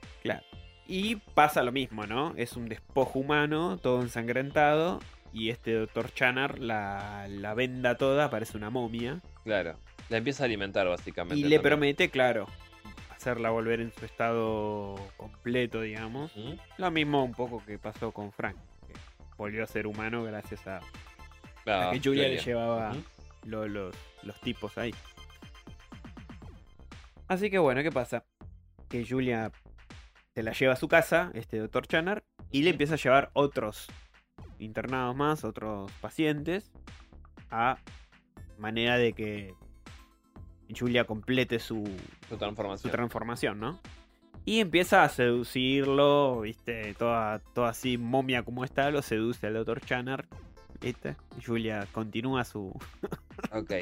Y 0.87 1.17
pasa 1.17 1.63
lo 1.63 1.71
mismo, 1.71 2.05
¿no? 2.07 2.33
Es 2.37 2.55
un 2.55 2.69
despojo 2.69 3.19
humano, 3.19 3.77
todo 3.77 4.01
ensangrentado. 4.01 4.99
Y 5.33 5.49
este 5.49 5.73
doctor 5.73 6.13
Channar 6.13 6.59
la, 6.59 7.27
la 7.29 7.53
venda 7.53 7.95
toda, 7.95 8.29
parece 8.29 8.57
una 8.57 8.69
momia. 8.69 9.19
Claro. 9.43 9.75
La 10.09 10.17
empieza 10.17 10.43
a 10.43 10.45
alimentar 10.45 10.87
básicamente. 10.87 11.37
Y 11.37 11.43
le 11.43 11.59
promete, 11.59 12.09
claro, 12.09 12.47
hacerla 13.13 13.49
volver 13.49 13.81
en 13.81 13.91
su 13.91 14.05
estado 14.05 14.95
completo, 15.17 15.81
digamos. 15.81 16.35
Ujú. 16.35 16.55
Lo 16.77 16.91
mismo 16.91 17.23
un 17.23 17.33
poco 17.33 17.61
que 17.65 17.77
pasó 17.77 18.11
con 18.13 18.31
Frank. 18.31 18.55
Que 18.87 18.93
volvió 19.37 19.63
a 19.65 19.67
ser 19.67 19.85
humano 19.85 20.23
gracias 20.23 20.65
a, 20.67 20.79
Ah, 21.65 21.89
a 21.89 21.91
que 21.91 21.99
Julia 22.01 22.29
le 22.29 22.37
llevaba, 22.37 22.95
lo- 23.43 23.67
los 23.67 24.41
tipos 24.41 24.77
ahí. 24.77 24.95
Así 27.27 27.49
que 27.49 27.59
bueno, 27.59 27.83
¿qué 27.83 27.91
pasa? 27.91 28.23
Que 28.87 29.05
Julia 29.05 29.51
se 30.37 30.43
la 30.43 30.51
lleva 30.51 30.73
a 30.73 30.75
su 30.75 30.87
casa, 30.87 31.31
este 31.33 31.57
doctor 31.57 31.87
Channer, 31.87 32.23
y 32.51 32.61
le 32.61 32.69
empieza 32.69 32.93
a 32.93 32.97
llevar 32.97 33.31
otros 33.33 33.87
internados 34.59 35.15
más, 35.15 35.43
otros 35.43 35.91
pacientes, 35.93 36.71
a 37.49 37.79
manera 38.59 38.99
de 38.99 39.13
que 39.13 39.55
Julia 40.77 41.05
complete 41.05 41.57
su, 41.57 41.83
Su 42.29 42.37
su 42.77 42.89
transformación. 42.89 43.59
¿no? 43.59 43.79
Y 44.45 44.59
empieza 44.59 45.03
a 45.03 45.09
seducirlo, 45.09 46.41
¿viste? 46.41 46.93
Toda, 46.93 47.39
toda 47.39 47.69
así 47.69 47.97
momia 47.97 48.43
como 48.43 48.63
está, 48.63 48.91
lo 48.91 49.01
seduce 49.01 49.47
al 49.47 49.55
doctor 49.55 49.81
Channer, 49.81 50.27
¿viste? 50.79 51.15
Julia 51.43 51.87
continúa 51.93 52.43
su... 52.43 52.79
ok. 53.51 53.73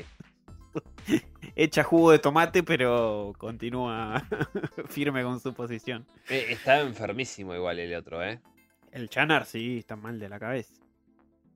Echa 1.55 1.83
jugo 1.83 2.11
de 2.11 2.19
tomate, 2.19 2.63
pero 2.63 3.33
continúa 3.37 4.21
firme 4.89 5.23
con 5.23 5.39
su 5.39 5.53
posición. 5.53 6.05
Eh, 6.29 6.47
estaba 6.49 6.81
enfermísimo 6.81 7.55
igual 7.55 7.79
el 7.79 7.93
otro, 7.95 8.23
¿eh? 8.23 8.41
El 8.91 9.09
Channer 9.09 9.45
sí, 9.45 9.77
está 9.79 9.95
mal 9.95 10.19
de 10.19 10.29
la 10.29 10.39
cabeza. 10.39 10.73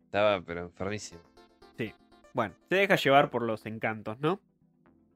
Estaba, 0.06 0.42
pero 0.42 0.62
enfermísimo. 0.62 1.22
Bueno, 2.32 2.54
se 2.70 2.76
deja 2.76 2.96
llevar 2.96 3.32
por 3.32 3.42
los 3.42 3.66
encantos, 3.66 4.20
¿no? 4.20 4.40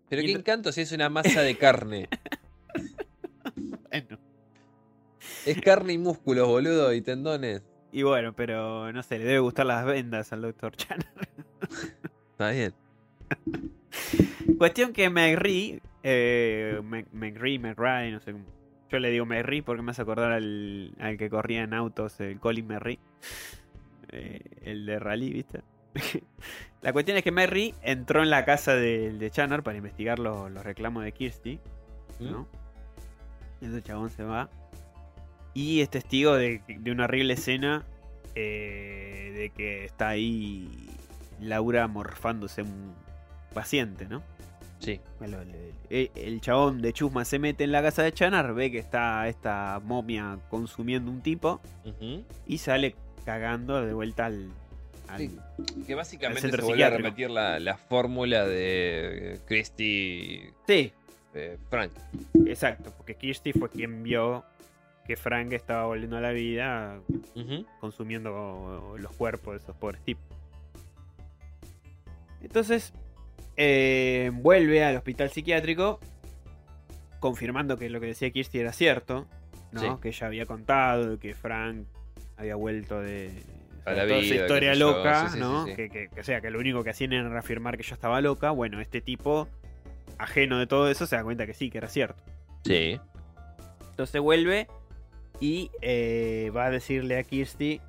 Pero 0.10 0.24
Y 0.24 0.26
qué 0.26 0.34
no- 0.34 0.39
encanto 0.39 0.72
si 0.72 0.82
es 0.82 0.92
una 0.92 1.10
masa 1.10 1.42
de 1.42 1.58
carne. 1.58 2.10
Bueno. 3.89 4.18
es 5.46 5.62
carne 5.62 5.94
y 5.94 5.98
músculos, 6.00 6.48
boludo, 6.48 6.92
y 6.94 7.02
tendones. 7.02 7.62
Y 7.92 8.02
bueno, 8.02 8.34
pero 8.34 8.92
no 8.92 9.04
sé, 9.04 9.20
le 9.20 9.26
debe 9.26 9.39
gustar 9.39 9.68
las 9.68 9.86
vendas 9.86 10.34
al 10.34 10.42
doctor 10.42 10.76
Channer. 10.76 11.08
Está 12.32 12.50
bien. 12.50 12.74
Cuestión 14.58 14.93
que 14.93 15.10
McRee, 15.10 15.82
eh, 16.03 16.79
Mc- 16.84 17.08
McRee, 17.12 17.60
McRae, 17.60 18.12
no 18.12 18.19
sé 18.19 18.32
cómo. 18.34 18.45
Yo 18.89 18.99
le 18.99 19.10
digo 19.10 19.25
McRee 19.25 19.63
porque 19.63 19.82
me 19.82 19.91
hace 19.91 20.01
acordar 20.03 20.32
al, 20.32 20.93
al 20.99 21.17
que 21.17 21.29
corría 21.29 21.63
en 21.63 21.73
autos, 21.73 22.19
el 22.19 22.39
Colin 22.39 22.67
McRee. 22.67 22.99
Eh, 24.10 24.41
el 24.62 24.86
de 24.86 24.99
rally, 24.99 25.32
¿viste? 25.34 25.62
la 26.82 26.93
cuestión 26.93 27.17
es 27.17 27.23
que 27.23 27.32
McRee 27.32 27.73
entró 27.82 28.21
en 28.21 28.29
la 28.29 28.45
casa 28.45 28.75
de, 28.75 29.12
de 29.13 29.32
Channer 29.32 29.63
para 29.63 29.77
investigar 29.77 30.19
los, 30.19 30.51
los 30.51 30.63
reclamos 30.63 31.03
de 31.03 31.12
Kirsty, 31.12 31.60
¿no? 32.19 32.47
Y 33.62 33.65
ese 33.65 33.82
chabón 33.82 34.10
se 34.12 34.23
va. 34.23 34.49
Y 35.56 35.82
es 35.82 35.89
testigo 35.89 36.36
de, 36.36 36.62
de 36.67 36.91
una 36.91 37.06
horrible 37.06 37.34
escena 37.34 37.84
eh, 38.36 39.34
de 39.36 39.49
que 39.51 39.86
está 39.86 40.10
ahí 40.10 40.89
Laura 41.39 41.88
morfándose 41.88 42.62
un 42.63 42.93
paciente, 43.54 44.06
¿no? 44.08 44.22
Sí. 44.80 45.00
El 45.89 46.42
chabón 46.42 46.82
de 46.82 46.92
Chusma 46.92 47.24
se 47.24 47.39
mete 47.39 47.63
en 47.63 47.72
la 47.72 47.82
casa 47.82 48.04
de 48.04 48.12
Chanar, 48.12 48.54
ve 48.54 48.70
que 48.72 48.80
está 48.80 49.28
esta 49.30 49.80
momia 49.84 50.38
consumiendo 50.50 51.10
un 51.10 51.22
tipo 51.22 51.62
y 52.46 52.58
sale 52.58 52.96
cagando 53.26 53.82
de 53.86 53.94
vuelta 53.94 54.26
al. 54.26 54.50
al- 55.08 55.20
Sí. 55.20 55.38
Que 55.88 55.96
básicamente 55.96 56.52
se 56.52 56.62
vuelve 56.62 56.84
a 56.84 56.89
repetir 56.89 57.30
la, 57.30 57.60
la 57.60 57.78
fórmula 57.78 58.46
de 58.46 59.39
Christy 59.48 60.42
Sí, 60.68 60.92
eh, 61.34 61.58
Frank. 61.70 61.92
exacto, 62.46 62.92
porque 62.98 63.16
Kirsty 63.16 63.54
fue 63.54 63.70
quien 63.70 64.04
vio 64.04 64.44
que 65.06 65.16
Frank 65.16 65.52
estaba 65.54 65.86
volviendo 65.86 66.18
a 66.18 66.22
la 66.22 66.32
vida 66.32 67.00
consumiendo 67.80 68.96
los 69.00 69.12
cuerpos 69.16 69.54
de 69.56 69.60
esos 69.63 69.76
pobres 69.78 70.02
tipos. 70.04 70.24
Entonces, 72.42 72.94
eh, 73.58 74.32
vuelve 74.34 74.84
al 74.84 74.96
hospital 74.96 75.30
psiquiátrico, 75.30 76.00
confirmando 77.20 77.78
que 77.78 77.89
lo 77.89 78.00
que 78.00 78.08
decía 78.08 78.32
Kirsty 78.32 78.60
era 78.60 78.74
cierto, 78.74 79.28
¿no? 79.72 79.80
Sí. 79.80 79.88
que 80.02 80.10
ella 80.10 80.28
había 80.28 80.46
contado 80.46 81.18
que 81.20 81.34
Frank 81.34 81.86
había 82.38 82.56
vuelto 82.56 83.00
de 83.00 83.44
A 83.86 83.92
de 83.92 83.96
la 83.98 84.04
toda 84.08 84.20
vida, 84.20 84.34
esa 84.36 84.36
historia 84.36 84.76
loca, 84.76 85.28
sí, 85.30 85.34
sí, 85.36 85.39
¿no? 85.39 85.66
Que, 85.66 85.89
que- 85.89 86.24
sea, 86.24 86.42
que 86.42 86.50
lo 86.52 86.60
único 86.60 86.84
que 86.84 86.89
hacían 86.89 87.13
era 87.13 87.30
reafirmar 87.30 87.78
que 87.78 87.84
yo 87.84 87.94
estaba 87.96 88.20
loca. 88.22 88.52
Bueno, 88.52 88.82
este 88.82 89.02
tipo, 89.02 89.48
ajeno 90.18 90.60
de 90.60 90.68
todo 90.68 90.89
eso, 90.89 91.06
se 91.06 91.16
da 91.16 91.24
cuenta 91.24 91.46
que 91.46 91.54
sí, 91.54 91.70
que 91.70 91.78
era 91.78 91.88
cierto. 91.88 92.22
Sí. 92.66 93.00
Entonces 93.92 94.22
vuelve 94.22 94.68
y 95.39 95.70
eh, 95.82 96.52
va 96.56 96.66
a 96.66 96.72
decirle 96.72 97.18
a 97.20 97.24
Kirsty, 97.24 97.80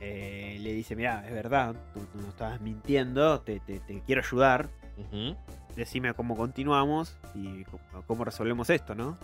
eh, 0.00 0.58
le 0.60 0.72
dice, 0.72 0.94
mira, 0.96 1.24
es 1.26 1.32
verdad, 1.32 1.74
tú, 1.94 2.00
tú 2.12 2.20
no 2.20 2.28
estabas 2.28 2.60
mintiendo, 2.60 3.40
te, 3.40 3.60
te- 3.60 3.80
te 3.80 4.00
quiero 4.02 4.22
ayudar, 4.22 4.68
Ujú. 4.96 5.36
decime 5.76 6.14
cómo 6.14 6.36
continuamos 6.36 7.16
y 7.34 7.64
cómo, 7.64 7.82
cómo 8.06 8.24
resolvemos 8.24 8.70
esto, 8.70 8.94
¿no? 8.94 9.18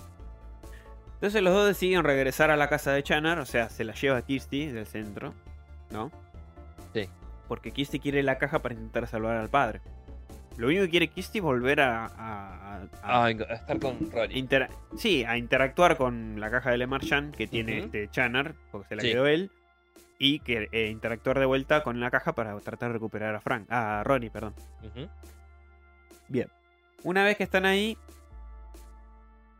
Entonces 1.14 1.42
los 1.42 1.54
dos 1.54 1.66
deciden 1.68 2.04
regresar 2.04 2.50
a 2.50 2.56
la 2.56 2.68
casa 2.68 2.92
de 2.92 3.02
Channer, 3.02 3.38
o 3.38 3.46
sea, 3.46 3.68
se 3.70 3.84
la 3.84 3.94
lleva 3.94 4.18
a 4.18 4.22
Kirsty 4.22 4.66
del 4.66 4.86
centro, 4.86 5.32
¿no? 5.90 6.10
Sí. 6.92 7.08
Porque 7.48 7.70
Kirsty 7.70 7.98
quiere 7.98 8.22
la 8.22 8.36
caja 8.38 8.60
para 8.60 8.74
intentar 8.74 9.06
salvar 9.06 9.36
al 9.36 9.48
padre. 9.48 9.80
Lo 10.56 10.66
único 10.68 10.82
que 10.84 10.90
quiere 10.90 11.08
Kirsty 11.08 11.38
es 11.38 11.44
volver 11.44 11.80
a, 11.80 12.06
a- 12.06 12.08
a- 12.08 12.76
a- 12.82 12.88
Ah, 13.02 13.24
a 13.26 13.30
estar 13.30 13.78
con 13.80 14.10
Rory. 14.12 14.46
Sí, 14.96 15.24
a 15.24 15.36
interactuar 15.36 15.96
con 15.96 16.38
la 16.40 16.50
caja 16.50 16.70
de 16.70 16.78
Le 16.78 16.86
Marchand 16.86 17.34
que 17.34 17.46
tiene 17.46 17.78
Ujú. 17.78 17.84
este 17.86 18.08
Channer, 18.10 18.54
porque 18.70 18.88
se 18.88 18.96
la 18.96 19.02
Sí. 19.02 19.12
quedó 19.12 19.26
él. 19.26 19.50
Y 20.18 20.38
que 20.40 20.68
eh, 20.72 20.88
interactuar 20.90 21.38
de 21.38 21.46
vuelta 21.46 21.82
con 21.82 22.00
la 22.00 22.10
caja 22.10 22.34
para 22.34 22.58
tratar 22.60 22.90
de 22.90 22.94
recuperar 22.94 23.34
a 23.34 23.40
Frank. 23.40 23.66
A 23.70 24.02
Ronnie, 24.04 24.30
perdón. 24.30 24.54
Bien. 26.28 26.48
Una 27.02 27.24
vez 27.24 27.36
que 27.36 27.42
están 27.44 27.66
ahí, 27.66 27.98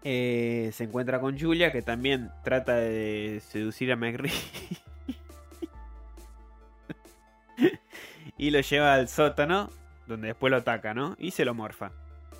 eh, 0.04 0.70
se 0.72 0.84
encuentra 0.84 1.20
con 1.20 1.38
Julia, 1.38 1.72
que 1.72 1.82
también 1.82 2.30
trata 2.44 2.76
de 2.76 3.42
seducir 3.48 3.92
a 3.92 3.96
McRee. 3.96 4.32
y 8.38 8.50
lo 8.50 8.60
lleva 8.60 8.94
al 8.94 9.08
sótano, 9.08 9.70
donde 10.06 10.28
después 10.28 10.50
lo 10.50 10.58
ataca, 10.58 10.94
¿no? 10.94 11.16
Y 11.18 11.32
se 11.32 11.44
lo 11.44 11.54
morfa. 11.54 11.90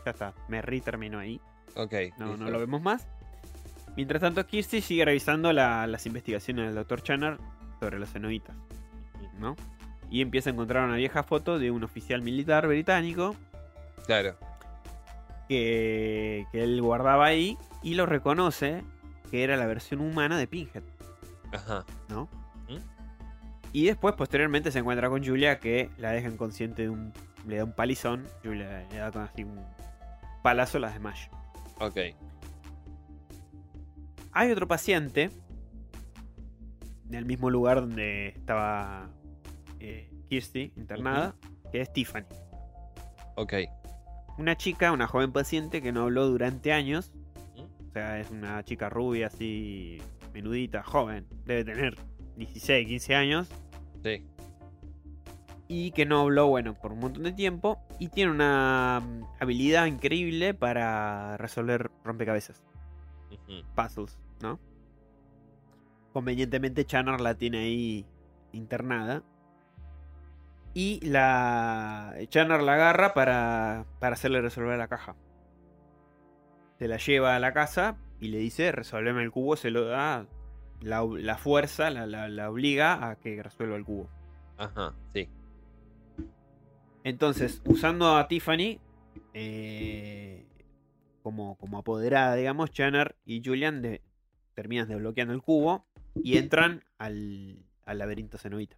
Ya 0.05 0.11
está, 0.13 0.35
McRee 0.49 0.81
terminó 0.81 1.19
ahí. 1.19 1.41
Ok. 1.77 1.93
No, 2.19 2.29
listo. 2.29 2.45
no 2.45 2.51
lo 2.51 2.59
vemos 2.59 2.83
más. 2.83 3.07
Mientras 3.97 4.21
tanto, 4.23 4.45
Kirsty 4.47 4.81
sigue 4.81 5.05
revisando 5.05 5.53
la- 5.53 5.87
las 5.87 6.05
investigaciones 6.07 6.67
del 6.67 6.75
Dr. 6.75 7.03
Channer 7.03 7.39
sobre 7.85 7.99
los 7.99 8.11
cenobitas, 8.11 8.57
¿no? 9.39 9.57
Y 10.11 10.23
empieza 10.23 10.49
a 10.49 10.53
encontrar 10.55 10.87
una 10.87 10.97
vieja 10.97 11.23
foto 11.23 11.59
de 11.59 11.71
un 11.71 11.85
oficial 11.85 12.23
militar 12.23 12.67
británico 12.67 13.35
Claro. 14.07 14.37
que, 15.49 16.47
que 16.51 16.65
él 16.65 16.81
guardaba 16.81 17.27
ahí 17.27 17.59
y 17.83 17.95
lo 17.95 18.07
reconoce 18.07 18.83
que 19.31 19.45
era 19.45 19.57
la 19.59 19.67
versión 19.67 20.01
humana 20.01 20.39
de 20.39 20.47
Pinhead, 20.47 20.83
Ajá. 21.53 21.85
¿no? 22.09 22.29
¿Mm? 22.69 22.79
Y 23.73 23.85
después, 23.87 24.15
posteriormente, 24.15 24.71
se 24.71 24.79
encuentra 24.79 25.11
con 25.11 25.23
Julia 25.23 25.59
que 25.59 25.91
la 25.99 26.13
deja 26.13 26.29
inconsciente 26.29 26.83
de 26.83 26.89
un. 26.89 27.13
le 27.47 27.57
da 27.59 27.65
un 27.65 27.73
palizón. 27.73 28.25
Julia 28.43 28.87
le 28.91 28.97
da 28.97 29.11
con 29.11 29.23
así 29.23 29.43
un 29.45 29.61
palazo, 30.43 30.79
las 30.79 30.93
desmaya. 30.95 31.29
Ok. 31.81 31.99
Hay 34.33 34.51
otro 34.53 34.67
paciente 34.69 35.31
en 37.09 37.15
el 37.15 37.25
mismo 37.25 37.51
lugar 37.51 37.81
donde 37.81 38.29
estaba 38.29 39.11
eh, 39.81 40.11
Kirsty 40.29 40.73
internada, 40.77 41.37
que 41.71 41.81
es 41.81 41.93
Tiffany. 41.93 42.27
Ok. 43.37 43.55
Una 44.39 44.57
chica, 44.57 44.93
una 44.93 45.07
joven 45.07 45.33
paciente 45.33 45.83
que 45.83 45.93
no 45.93 46.03
habló 46.03 46.27
durante 46.27 46.73
años. 46.73 47.13
O 47.57 47.93
sea, 47.93 48.19
es 48.19 48.31
una 48.31 48.65
chica 48.65 48.89
rubia, 48.89 49.29
así, 49.29 49.99
menudita, 50.33 50.83
joven. 50.83 51.27
Debe 51.45 51.65
tener 51.65 51.97
16, 52.37 52.89
15 52.89 53.15
años. 53.15 53.49
Sí. 54.03 54.27
Y 55.69 55.93
que 55.93 56.05
no 56.05 56.21
habló, 56.21 56.49
bueno, 56.49 56.75
por 56.75 56.93
un 56.93 57.01
montón 57.01 57.23
de 57.23 57.33
tiempo. 57.33 57.79
Y 57.99 58.09
tiene 58.09 58.33
una 58.33 59.01
mm, 59.01 59.25
habilidad 59.41 59.87
increíble 59.87 60.55
para 60.55 61.37
resolver 61.37 61.91
rompecabezas. 62.03 62.63
Puzzles, 63.75 64.19
¿no? 64.41 64.59
Convenientemente 66.15 66.87
Channer 66.87 67.21
la 67.21 67.35
tiene 67.35 67.59
ahí 67.59 68.07
internada. 68.53 69.23
Y 70.73 71.01
la. 71.07 72.15
Channer 72.29 72.63
la 72.63 72.75
agarra 72.75 73.13
para, 73.15 73.85
para 73.99 74.15
hacerle 74.15 74.41
resolver 74.41 74.79
la 74.79 74.89
caja. 74.89 75.17
Se 76.79 76.89
la 76.89 76.97
lleva 76.97 77.37
a 77.37 77.41
la 77.41 77.53
casa 77.53 77.97
y 78.21 78.29
le 78.29 78.39
dice: 78.39 78.73
Resolveme 78.73 79.23
el 79.23 79.31
cubo. 79.33 79.57
Se 79.57 79.71
lo 79.71 79.85
da. 79.85 80.27
La, 80.81 81.05
la 81.05 81.37
fuerza 81.37 81.91
la, 81.91 82.07
la- 82.07 82.29
la 82.29 82.51
obliga 82.51 83.09
a 83.11 83.17
que 83.17 83.43
resuelva 83.43 83.77
el 83.77 83.85
cubo. 83.85 84.09
Ajá. 84.57 84.95
Sí. 85.15 85.29
Entonces, 87.05 87.61
usando 87.67 88.17
a 88.17 88.29
Tiffany 88.29 88.79
eh, 89.33 90.47
como, 91.23 91.57
como 91.57 91.79
apoderada, 91.79 92.35
digamos, 92.35 92.71
Channer 92.71 93.17
y 93.25 93.43
Julian 93.45 93.83
de- 93.83 94.03
terminan 94.55 94.89
desbloqueando 94.89 95.35
el 95.35 95.43
cubo 95.43 95.85
y 96.15 96.39
entran 96.39 96.85
al, 96.99 97.59
al 97.85 97.99
laberinto 97.99 98.39
cenobita. 98.39 98.77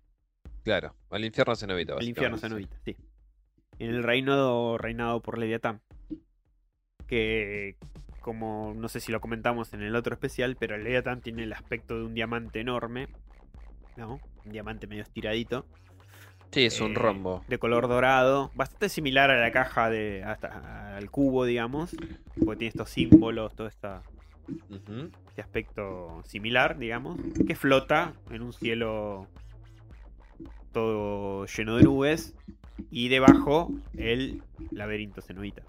Claro. 0.63 0.95
Al 1.11 1.25
infierno 1.25 1.55
cenobita. 1.55 1.95
Al 1.95 2.09
infierno 2.09 2.39
cenobita, 2.39 2.77
sí. 2.85 2.97
en 3.79 3.91
el 3.91 4.03
reino 4.03 4.79
reinado 4.79 5.21
por 5.21 5.39
Leviatán. 5.39 5.81
Que, 7.07 7.77
como 8.21 8.75
no 8.75 8.89
sé 8.89 8.99
si 8.99 9.13
lo 9.13 9.21
comentamos 9.21 9.73
en 9.75 9.83
el 9.83 9.95
otro 9.95 10.15
especial, 10.15 10.57
pero 10.59 10.77
Leviatán 10.77 11.21
tiene 11.21 11.45
el 11.45 11.53
aspecto 11.53 11.97
de 11.97 12.05
un 12.05 12.15
diamante 12.15 12.61
enorme. 12.61 13.09
¿No? 13.97 14.21
Un 14.45 14.53
diamante 14.53 14.87
medio 14.87 15.03
estiradito. 15.03 15.67
Sí, 16.51 16.65
es 16.65 16.81
un 16.81 16.93
eh, 16.93 16.95
rombo. 16.97 17.45
De 17.49 17.59
color 17.59 17.89
dorado. 17.89 18.51
Bastante 18.55 18.89
similar 18.89 19.31
a 19.31 19.41
la 19.41 19.53
caja 19.53 19.89
de. 19.89 20.25
hasta 20.25 20.97
al 20.97 21.11
cubo, 21.11 21.45
digamos. 21.45 21.95
Porque 22.45 22.59
tiene 22.59 22.69
estos 22.69 22.91
símbolos, 22.91 23.55
todo 23.55 23.67
esta, 23.67 24.03
Ujú. 24.71 25.11
este 25.29 25.43
aspecto 25.43 26.23
similar, 26.25 26.79
digamos. 26.79 27.19
Que 27.47 27.55
flota 27.55 28.15
en 28.31 28.43
un 28.43 28.53
cielo 28.53 29.27
todo 30.73 31.47
lleno 31.47 31.77
de 31.77 31.83
nubes. 31.85 32.35
Y 32.91 33.09
debajo 33.09 33.71
el 33.97 34.43
laberinto 34.71 35.23
cenobita. 35.23 35.63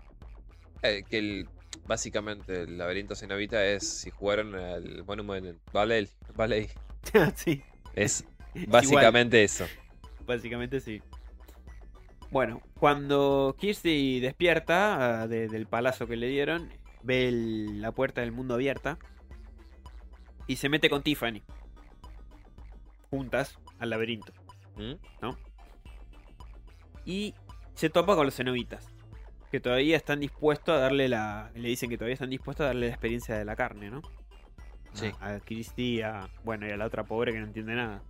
Eh, 0.83 1.03
que 1.09 1.17
el, 1.19 1.49
básicamente 1.87 2.63
el 2.63 2.77
laberinto 2.77 3.15
cenobita 3.15 3.65
es, 3.65 3.87
si 3.87 4.09
jugaron 4.11 4.53
al 4.55 5.03
Monument 5.05 5.57
Valley, 5.71 6.09
Valley 6.35 6.67
sí, 7.35 7.63
es 7.95 8.25
básicamente 8.67 9.43
eso. 9.43 9.65
básicamente 10.25 10.81
sí. 10.81 11.01
Bueno, 12.29 12.61
cuando 12.77 13.55
Kirsty 13.57 14.19
despierta 14.19 15.21
ah, 15.21 15.27
de- 15.29 15.47
del 15.47 15.65
palazo 15.65 16.07
que 16.07 16.17
le 16.17 16.27
dieron, 16.27 16.69
ve 17.03 17.27
el- 17.29 17.81
la 17.81 17.91
puerta 17.91 18.21
del 18.21 18.31
mundo 18.31 18.53
abierta 18.55 18.97
y 20.47 20.55
se 20.57 20.69
mete 20.69 20.89
con 20.89 21.03
Tiffany. 21.03 21.41
Juntas 23.09 23.57
al 23.79 23.89
laberinto. 23.89 24.33
¿Mm? 24.75 24.93
Y 27.05 27.33
se 27.73 27.89
topa 27.89 28.15
con 28.15 28.25
los 28.25 28.35
cenobitas. 28.35 28.87
Que 29.51 29.59
todavía 29.61 29.95
están 29.95 30.19
dispuestos 30.19 30.75
a 30.75 30.79
darle 30.79 31.07
la. 31.07 31.51
Le 31.55 31.69
dicen 31.69 31.89
que 31.89 31.97
todavía 31.97 32.13
están 32.15 32.29
dispuestos 32.29 32.65
a 32.65 32.67
darle 32.67 32.87
la 32.87 32.91
experiencia 32.93 33.35
de 33.37 33.45
la 33.45 33.55
carne, 33.55 33.89
¿no? 33.89 34.01
Sí. 34.93 35.11
A, 35.21 35.35
a 35.35 35.39
Christie, 35.39 36.03
a. 36.03 36.29
Bueno, 36.43 36.67
y 36.67 36.71
a 36.71 36.77
la 36.77 36.85
otra 36.85 37.05
pobre 37.05 37.31
que 37.31 37.39
no 37.39 37.45
entiende 37.45 37.73
nada. 37.75 38.03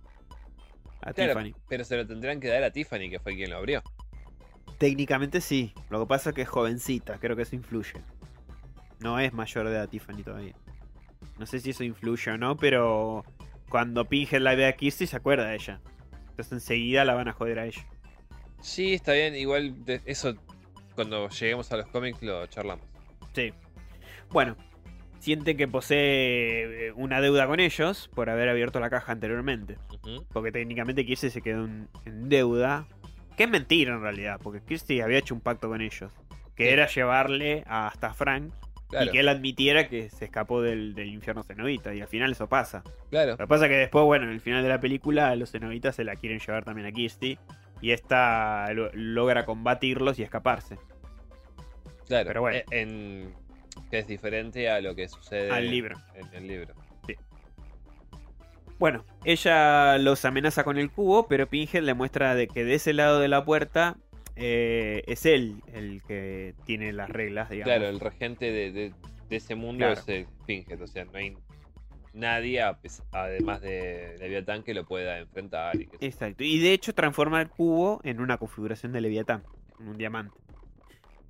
A 1.00 1.12
Claro, 1.12 1.34
Tiffany. 1.34 1.54
pero 1.68 1.84
se 1.84 1.96
lo 1.96 2.06
tendrán 2.08 2.40
que 2.40 2.48
dar 2.48 2.64
a 2.64 2.72
Tiffany, 2.72 3.08
que 3.08 3.20
fue 3.20 3.36
quien 3.36 3.50
lo 3.50 3.58
abrió. 3.58 3.82
Técnicamente 4.78 5.40
sí. 5.40 5.72
Lo 5.90 6.00
que 6.00 6.06
pasa 6.06 6.30
es 6.30 6.34
que 6.34 6.42
es 6.42 6.48
jovencita. 6.48 7.18
Creo 7.20 7.36
que 7.36 7.42
eso 7.42 7.54
influye. 7.54 8.02
No 9.00 9.18
es 9.18 9.32
mayor 9.32 9.66
de 9.68 9.72
edad 9.76 9.88
Tiffany 9.88 10.22
todavía. 10.22 10.54
No 11.38 11.46
sé 11.46 11.60
si 11.60 11.70
eso 11.70 11.84
influye 11.84 12.30
o 12.32 12.38
no, 12.38 12.56
pero. 12.56 13.24
Cuando 13.68 14.06
Pinhead 14.06 14.40
la 14.40 14.54
ve 14.54 14.66
a 14.66 14.72
Kirsty 14.72 15.06
se 15.06 15.16
acuerda 15.16 15.46
de 15.48 15.56
ella. 15.56 15.80
Entonces 16.30 16.52
enseguida 16.52 17.04
la 17.04 17.12
van 17.14 17.28
a 17.28 17.32
joder 17.34 17.58
a 17.58 17.66
ella. 17.66 17.84
Sí, 18.62 18.94
está 18.94 19.12
bien, 19.12 19.34
igual 19.36 19.84
de- 19.84 20.00
eso 20.06 20.34
cuando 20.94 21.28
lleguemos 21.28 21.70
a 21.70 21.76
los 21.76 21.86
cómics 21.88 22.22
lo 22.22 22.46
charlamos. 22.46 22.84
Sí. 23.34 23.52
Bueno, 24.30 24.56
siente 25.20 25.54
que 25.54 25.68
posee 25.68 26.86
eh, 26.88 26.92
una 26.96 27.20
deuda 27.20 27.46
con 27.46 27.60
ellos 27.60 28.08
por 28.14 28.30
haber 28.30 28.48
abierto 28.48 28.80
la 28.80 28.88
caja 28.88 29.12
anteriormente. 29.12 29.76
Porque 30.32 30.50
técnicamente 30.50 31.04
Kirsty 31.04 31.28
se 31.28 31.42
quedó 31.42 31.66
en, 31.66 31.88
en 32.06 32.28
deuda. 32.30 32.86
Que 33.36 33.44
es 33.44 33.50
mentira 33.50 33.92
en 33.94 34.00
realidad, 34.00 34.40
porque 34.42 34.62
Kirsty 34.64 35.02
había 35.02 35.18
hecho 35.18 35.34
un 35.34 35.40
pacto 35.42 35.68
con 35.68 35.82
ellos. 35.82 36.10
Que 36.56 36.64
Sí. 36.64 36.70
era 36.70 36.86
llevarle 36.88 37.64
hasta 37.66 38.14
Frank 38.14 38.52
Claro, 38.88 39.06
y 39.06 39.10
que 39.10 39.20
él 39.20 39.28
admitiera 39.28 39.86
que 39.88 40.08
se 40.08 40.24
escapó 40.24 40.62
del, 40.62 40.94
del 40.94 41.08
infierno 41.08 41.42
cenobita. 41.42 41.94
Y 41.94 42.00
al 42.00 42.08
final 42.08 42.32
eso 42.32 42.48
pasa. 42.48 42.82
claro. 43.10 43.32
Lo 43.32 43.36
que 43.36 43.46
pasa 43.46 43.66
es 43.66 43.70
que 43.70 43.76
después, 43.76 44.04
bueno, 44.04 44.24
en 44.24 44.30
el 44.32 44.40
final 44.40 44.62
de 44.62 44.68
la 44.70 44.80
película, 44.80 45.34
los 45.36 45.50
cenobitas 45.52 45.94
se 45.96 46.04
la 46.04 46.16
quieren 46.16 46.38
llevar 46.38 46.64
también 46.64 46.86
a 46.86 46.92
Kirsty. 46.92 47.38
Y 47.80 47.90
esta 47.92 48.72
lo- 48.72 48.90
logra 48.94 49.44
combatirlos 49.44 50.18
y 50.18 50.22
escaparse. 50.22 50.78
Claro, 52.06 52.26
Pero 52.28 52.40
bueno. 52.40 52.56
eh, 52.56 52.64
en, 52.70 53.34
que 53.90 53.98
es 53.98 54.06
diferente 54.06 54.70
a 54.70 54.80
lo 54.80 54.94
que 54.94 55.06
sucede 55.08 55.50
Al 55.50 55.70
libro. 55.70 55.96
en 56.14 56.26
el 56.34 56.46
libro. 56.48 56.74
Bueno, 58.78 59.04
ella 59.24 59.98
los 59.98 60.24
amenaza 60.24 60.62
con 60.62 60.78
el 60.78 60.90
cubo, 60.90 61.26
pero 61.26 61.48
Pinhead 61.48 61.82
le 61.82 61.94
muestra 61.94 62.34
de 62.36 62.46
que 62.46 62.64
de 62.64 62.74
ese 62.74 62.92
lado 62.92 63.18
de 63.18 63.26
la 63.28 63.44
puerta 63.44 63.96
eh, 64.38 65.02
es 65.06 65.26
él 65.26 65.62
el 65.72 66.02
que 66.04 66.54
tiene 66.64 66.92
las 66.92 67.10
reglas, 67.10 67.50
digamos. 67.50 67.74
Claro, 67.74 67.88
el 67.88 68.00
regente 68.00 68.50
de, 68.52 68.72
de- 68.72 68.94
de 69.28 69.36
ese 69.36 69.54
mundo 69.54 69.84
Claro. 69.84 70.00
es 70.00 70.08
el 70.08 70.26
Pinhead, 70.46 70.80
o 70.80 70.86
sea, 70.86 71.04
no 71.04 71.18
hay 71.18 71.36
nadie, 72.14 72.62
además 73.12 73.60
de 73.60 74.16
Leviatán, 74.18 74.62
que 74.62 74.72
lo 74.74 74.84
pueda 74.86 75.18
enfrentar. 75.18 75.76
Y 75.80 75.86
que- 75.86 76.06
Exacto. 76.06 76.44
Y 76.44 76.58
de 76.60 76.72
hecho 76.72 76.94
transforma 76.94 77.40
el 77.42 77.48
cubo 77.50 78.00
en 78.04 78.20
una 78.20 78.38
configuración 78.38 78.92
de 78.92 79.00
Leviatán, 79.02 79.42
en 79.80 79.88
un 79.88 79.98
diamante. 79.98 80.34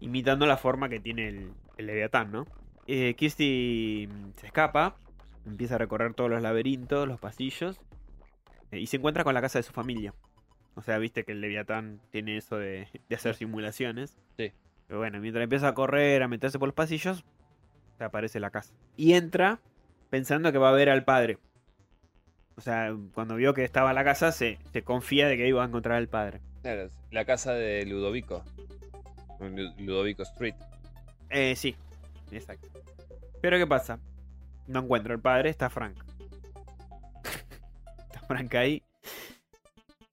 Imitando 0.01 0.47
la 0.47 0.57
forma 0.57 0.89
que 0.89 1.01
tiene 1.01 1.29
el, 1.29 1.51
el 1.77 1.87
Leviatán, 1.87 2.31
¿no? 2.31 2.47
Eh, 2.87 3.15
Kirsty 3.15 4.09
se 4.37 4.47
escapa, 4.47 4.97
empieza 5.45 5.75
a 5.75 5.79
recorrer 5.79 6.15
todos 6.15 6.31
los 6.31 6.41
laberintos, 6.41 7.09
los 7.09 7.19
pasillos, 7.19 7.81
eh, 8.71 8.79
y 8.79 8.87
se 8.87 8.97
encuentra 8.99 9.25
con 9.25 9.35
la 9.35 9.41
casa 9.41 9.59
de 9.59 9.65
su 9.65 9.73
familia. 9.73 10.15
O 10.79 10.83
sea, 10.83 10.99
viste 10.99 11.25
que 11.25 11.33
el 11.33 11.41
Leviatán 11.41 12.01
tiene 12.11 12.37
eso 12.37 12.57
de, 12.57 12.87
de 13.09 13.17
hacer 13.17 13.35
simulaciones. 13.35 14.17
Sí. 14.37 14.53
Pero 14.87 15.01
bueno, 15.01 15.19
mientras 15.19 15.43
empieza 15.43 15.67
a 15.67 15.75
correr, 15.75 16.23
a 16.23 16.29
meterse 16.29 16.57
por 16.57 16.69
los 16.69 16.75
pasillos, 16.75 17.25
aparece 17.99 18.39
la 18.39 18.51
casa. 18.51 18.73
Y 18.97 19.15
entra 19.15 19.59
pensando 20.09 20.53
que 20.53 20.59
va 20.59 20.69
a 20.69 20.73
ver 20.73 20.89
al 20.89 21.03
padre. 21.03 21.39
O 22.55 22.61
sea, 22.61 22.95
cuando 23.13 23.35
vio 23.35 23.55
que 23.55 23.65
estaba 23.65 23.93
la 23.93 24.05
casa, 24.05 24.31
se, 24.31 24.61
se 24.73 24.85
confía 24.85 25.27
de 25.27 25.37
que 25.37 25.49
iba 25.49 25.65
a 25.65 25.67
encontrar 25.67 25.97
al 25.97 26.07
padre. 26.07 26.41
Claro, 26.63 26.91
la 27.11 27.25
casa 27.25 27.55
de 27.55 27.85
Ludovico. 27.85 28.45
Ludovico 29.79 30.23
Street. 30.23 30.55
Eh, 31.31 31.57
sí, 31.57 31.75
exacto. 32.31 32.69
Pero 33.43 33.59
¿qué 33.59 33.67
pasa? 33.67 33.99
No 34.69 34.79
encuentra 34.79 35.13
al 35.13 35.21
padre, 35.21 35.51
está 35.51 35.71
Frank. 35.71 35.97
está 38.07 38.21
Frank 38.29 38.55
ahí. 38.55 38.85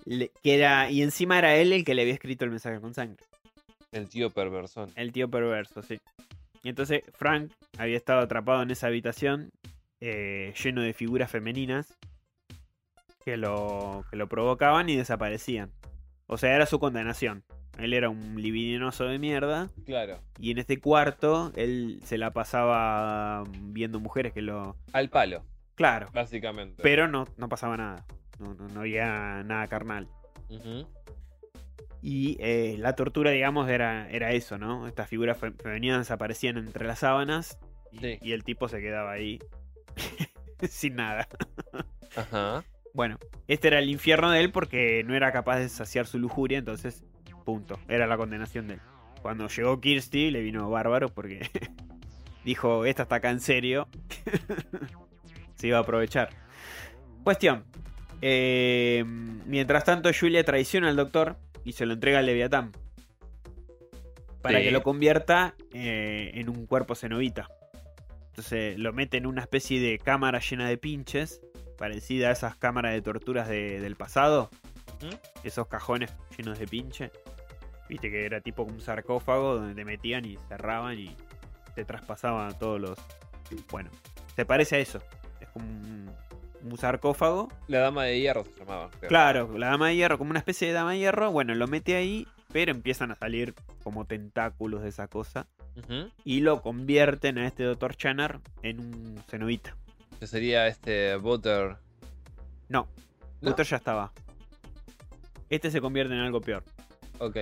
Le- 0.05 0.31
que 0.43 0.55
era- 0.55 0.89
y 0.91 1.01
encima 1.01 1.37
era 1.39 1.55
él 1.55 1.73
el 1.73 1.83
que 1.83 1.95
le 1.95 2.03
había 2.03 2.13
escrito 2.13 2.45
el 2.45 2.51
mensaje 2.51 2.79
con 2.79 2.93
sangre. 2.93 3.23
El 3.91 4.07
tío 4.09 4.29
perversón. 4.29 4.91
El 4.95 5.11
tío 5.11 5.29
perverso, 5.29 5.81
sí. 5.81 5.97
Y 6.63 6.69
entonces 6.69 7.01
Frank 7.13 7.51
había 7.77 7.97
estado 7.97 8.19
atrapado 8.21 8.61
en 8.63 8.71
esa 8.71 8.87
habitación 8.87 9.51
eh, 10.01 10.53
lleno 10.61 10.81
de 10.81 10.93
figuras 10.93 11.31
femeninas 11.31 11.95
que 13.23 13.37
lo, 13.37 14.05
que 14.09 14.15
lo 14.17 14.27
provocaban 14.27 14.89
y 14.89 14.95
desaparecían. 14.95 15.71
O 16.27 16.37
sea, 16.37 16.55
era 16.55 16.65
su 16.65 16.79
condenación. 16.79 17.43
Él 17.77 17.93
era 17.93 18.09
un 18.09 18.41
libidinoso 18.41 19.05
de 19.05 19.19
mierda 19.19 19.69
Claro. 19.85 20.19
y 20.39 20.51
en 20.51 20.59
este 20.59 20.79
cuarto 20.79 21.51
él 21.55 21.99
se 22.05 22.17
la 22.17 22.31
pasaba 22.31 23.43
viendo 23.49 23.99
mujeres 23.99 24.31
que 24.33 24.41
lo... 24.41 24.75
Al 24.93 25.09
palo, 25.09 25.43
Claro, 25.75 26.09
básicamente. 26.13 26.81
pero 26.81 27.07
no, 27.09 27.27
no 27.37 27.49
pasaba 27.49 27.75
nada. 27.75 28.05
No, 28.39 28.53
no, 28.53 28.67
no 28.67 28.79
había 28.81 29.43
nada 29.43 29.67
carnal. 29.67 30.07
Y 32.01 32.37
eh, 32.39 32.75
la 32.77 32.93
tortura, 32.95 33.31
digamos, 33.31 33.67
era, 33.69 34.09
era 34.09 34.31
eso, 34.31 34.57
¿no? 34.57 34.87
Estas 34.87 35.09
figuras 35.09 35.37
fe- 35.37 35.51
femeninas 35.53 35.99
desaparecían 35.99 36.57
entre 36.57 36.85
las 36.85 36.99
sábanas 36.99 37.57
y, 37.91 37.97
Sí. 37.99 38.19
y 38.21 38.31
el 38.33 38.43
tipo 38.43 38.67
se 38.67 38.79
quedaba 38.79 39.11
ahí 39.11 39.39
sin 40.69 40.95
nada. 40.95 41.27
Ajá. 42.15 42.63
Bueno, 42.93 43.17
este 43.47 43.67
era 43.69 43.79
el 43.79 43.89
infierno 43.89 44.29
de 44.29 44.39
él 44.41 44.51
porque 44.51 45.03
no 45.05 45.15
era 45.15 45.31
capaz 45.31 45.57
de 45.57 45.69
saciar 45.69 46.05
su 46.05 46.19
lujuria, 46.19 46.57
entonces, 46.59 47.03
punto. 47.43 47.79
Era 47.87 48.05
la 48.07 48.17
condenación 48.17 48.67
de 48.67 48.75
él. 48.75 48.81
Cuando 49.21 49.47
llegó 49.47 49.81
Kirsty, 49.81 50.29
le 50.29 50.41
vino 50.41 50.69
bárbaro 50.69 51.09
porque 51.09 51.49
dijo, 52.45 52.85
esta 52.85 53.03
está 53.03 53.15
acá 53.15 53.31
en 53.31 53.39
serio. 53.39 53.87
se 55.55 55.67
iba 55.67 55.79
a 55.79 55.81
aprovechar. 55.81 56.29
Cuestión. 57.23 57.63
Eh, 58.27 59.03
mientras 59.05 59.83
tanto, 59.83 60.09
Julia 60.19 60.43
traiciona 60.43 60.89
al 60.89 60.95
doctor 60.95 61.38
y 61.63 61.73
se 61.73 61.85
lo 61.85 61.93
entrega 61.93 62.17
al 62.19 62.25
Leviatán. 62.25 62.71
Para 64.41 64.57
Sí. 64.59 64.65
que 64.65 64.71
lo 64.71 64.81
convierta 64.81 65.53
eh, 65.73 66.31
en 66.33 66.49
un 66.49 66.65
cuerpo 66.65 66.95
cenobita. 66.95 67.49
Entonces 68.29 68.79
lo 68.79 68.93
mete 68.93 69.17
en 69.17 69.27
una 69.27 69.41
especie 69.41 69.79
de 69.79 69.99
cámara 69.99 70.39
llena 70.39 70.67
de 70.67 70.77
pinches, 70.77 71.39
parecida 71.77 72.29
a 72.29 72.31
esas 72.31 72.55
cámaras 72.55 72.93
de 72.93 73.01
torturas 73.03 73.47
de- 73.47 73.79
del 73.79 73.95
pasado. 73.95 74.49
¿Mm? 75.03 75.45
Esos 75.45 75.67
cajones 75.67 76.11
llenos 76.35 76.57
de 76.57 76.67
pinche. 76.67 77.11
Viste 77.88 78.09
que 78.09 78.25
era 78.25 78.41
tipo 78.41 78.63
un 78.63 78.81
sarcófago 78.81 79.55
donde 79.55 79.75
te 79.75 79.85
metían 79.85 80.25
y 80.25 80.38
cerraban 80.47 80.97
y 80.97 81.15
te 81.75 81.85
traspasaban 81.85 82.57
todos 82.57 82.81
los... 82.81 82.97
Bueno, 83.71 83.91
se 84.35 84.45
parece 84.45 84.77
a 84.77 84.79
eso. 84.79 84.99
Es 85.39 85.47
como 85.49 85.65
un, 85.67 86.09
un 86.71 86.78
sarcófago. 86.78 87.49
La 87.67 87.80
dama 87.80 88.04
de 88.06 88.19
hierro 88.19 88.43
se 88.43 88.60
llamaba. 88.60 88.89
creo. 88.99 89.10
Claro, 89.10 89.58
la 89.58 89.67
dama 89.67 89.88
de 89.89 89.95
hierro, 89.95 90.17
como 90.17 90.30
una 90.32 90.39
especie 90.39 90.67
de 90.67 90.73
dama 90.73 90.91
de 90.93 90.99
hierro. 90.99 91.32
Bueno, 91.32 91.54
lo 91.56 91.67
mete 91.67 91.95
ahí, 91.95 92.28
pero 92.51 92.71
empiezan 92.71 93.12
a 93.12 93.15
salir 93.15 93.54
como 93.84 94.06
tentáculos 94.06 94.82
de 94.84 94.89
esa 94.89 95.08
cosa. 95.08 95.47
Y 96.23 96.39
lo 96.39 96.62
convierten 96.62 97.38
a 97.38 97.47
este 97.47 97.63
Dr. 97.63 97.95
Channer 97.97 98.39
en 98.62 98.80
un 98.80 99.21
cenobita. 99.28 99.75
Que 100.19 100.25
sería 100.28 100.67
este 100.67 101.17
Butter. 101.17 101.75
No, 102.69 102.88
¿No? 103.41 103.49
Butter 103.51 103.65
ya 103.65 103.75
estaba. 103.78 104.13
Este 105.49 105.69
se 105.69 105.82
convierte 105.82 106.13
en 106.13 106.21
algo 106.21 106.39
peor. 106.39 106.63
Ok. 107.19 107.38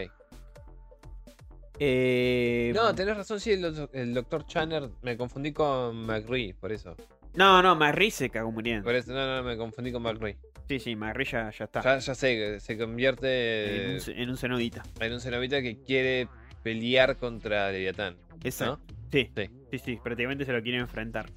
Eh, 1.79 2.71
No, 2.75 2.93
tenés 2.93 3.17
razón, 3.17 3.39
sí, 3.39 3.51
el, 3.51 3.89
el 3.93 4.13
doctor 4.13 4.45
Channer. 4.45 4.89
Me 5.01 5.17
confundí 5.17 5.51
con 5.53 6.05
McRee, 6.05 6.53
por 6.53 6.71
eso. 6.71 6.95
No, 7.35 7.61
no, 7.61 7.75
Marri 7.75 8.11
se 8.11 8.29
cagó 8.29 8.51
muriendo. 8.51 8.83
Por 8.83 8.95
eso, 8.95 9.11
no, 9.11 9.35
no, 9.37 9.43
me 9.43 9.57
confundí 9.57 9.91
con 9.91 10.03
McRee. 10.03 10.37
Sí, 10.67 10.79
sí, 10.79 10.95
Marri 10.95 11.25
ya, 11.25 11.51
ya 11.51 11.65
está. 11.65 11.81
Ya, 11.81 11.97
ya 11.99 12.15
sé, 12.15 12.59
se 12.59 12.73
en, 12.73 12.79
convierte 12.79 13.97
un, 14.07 14.13
en 14.15 14.29
un 14.29 14.37
cenodita. 14.37 14.83
en 14.99 15.13
un 15.13 15.19
cenobita 15.19 15.61
que 15.61 15.81
quiere 15.83 16.27
pelear 16.63 17.17
contra 17.17 17.71
Leviatán. 17.71 18.15
Exacto. 18.43 18.79
¿no? 18.87 18.93
Sí, 19.11 19.29
Sí. 19.35 19.49
sí, 19.71 19.79
sí, 19.79 19.99
prácticamente 20.01 20.45
se 20.45 20.53
lo 20.53 20.61
quiere 20.63 20.77
enfrentar. 20.79 21.29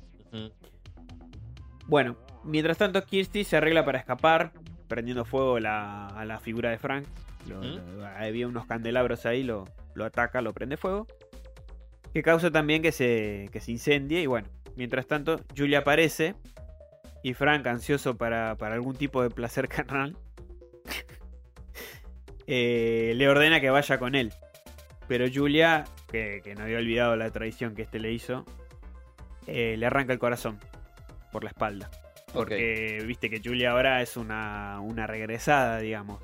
Bueno, 1.86 2.16
mientras 2.44 2.78
tanto 2.78 3.04
Kirsty 3.04 3.44
se 3.44 3.56
arregla 3.56 3.84
para 3.84 3.98
escapar, 3.98 4.52
prendiendo 4.88 5.24
fuego 5.24 5.58
la- 5.60 6.06
a 6.08 6.24
la 6.24 6.38
figura 6.40 6.70
de 6.70 6.78
Frank. 6.78 7.06
Lo- 7.48 7.60
¿Mm? 7.62 7.98
lo- 7.98 8.06
había 8.06 8.46
unos 8.48 8.66
candelabros 8.66 9.24
ahí, 9.26 9.42
lo, 9.42 9.64
lo 9.94 10.04
ataca, 10.04 10.40
lo 10.40 10.52
prende 10.52 10.76
fuego. 10.76 11.06
Que 12.12 12.22
causa 12.22 12.50
también 12.50 12.82
que 12.82 12.92
se, 12.92 13.48
que 13.52 13.60
se 13.60 13.72
incendie. 13.72 14.22
Y 14.22 14.26
bueno, 14.26 14.48
mientras 14.76 15.06
tanto, 15.06 15.40
Julia 15.56 15.80
aparece. 15.80 16.34
Y 17.22 17.34
Frank, 17.34 17.66
ansioso 17.66 18.16
para, 18.16 18.54
para 18.56 18.74
algún 18.74 18.94
tipo 18.94 19.22
de 19.22 19.30
placer 19.30 19.68
carnal, 19.68 20.16
eh, 22.46 23.12
le 23.16 23.28
ordena 23.28 23.60
que 23.60 23.70
vaya 23.70 23.98
con 23.98 24.14
él. 24.14 24.32
Pero 25.08 25.26
Julia, 25.32 25.84
que, 26.10 26.40
que 26.44 26.54
no 26.54 26.64
había 26.64 26.78
olvidado 26.78 27.16
la 27.16 27.30
traición 27.30 27.74
que 27.74 27.82
este 27.82 27.98
le 27.98 28.12
hizo, 28.12 28.44
eh, 29.46 29.76
le 29.76 29.86
arranca 29.86 30.12
el 30.12 30.18
corazón 30.18 30.58
por 31.32 31.44
la 31.44 31.50
espalda. 31.50 31.90
Porque 32.32 33.02
viste 33.06 33.30
que 33.30 33.40
Julia 33.42 33.70
ahora 33.70 34.02
es 34.02 34.16
una, 34.16 34.80
una 34.80 35.06
regresada, 35.06 35.78
digamos. 35.78 36.20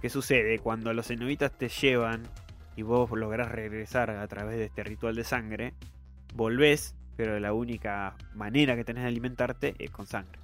¿Qué 0.00 0.08
sucede? 0.08 0.58
Cuando 0.60 0.92
los 0.92 1.08
cenobitas 1.08 1.56
te 1.56 1.68
llevan 1.68 2.22
y 2.76 2.82
vos 2.82 3.10
lográs 3.10 3.50
regresar 3.50 4.10
a 4.10 4.26
través 4.28 4.56
de 4.58 4.66
este 4.66 4.84
ritual 4.84 5.16
de 5.16 5.24
sangre, 5.24 5.74
volvés, 6.34 6.94
pero 7.16 7.38
la 7.40 7.52
única 7.52 8.14
manera 8.34 8.74
que 8.76 8.84
tenés 8.84 9.02
de 9.04 9.08
alimentarte 9.08 9.74
es 9.78 9.90
con 9.90 10.06
sangre. 10.06 10.38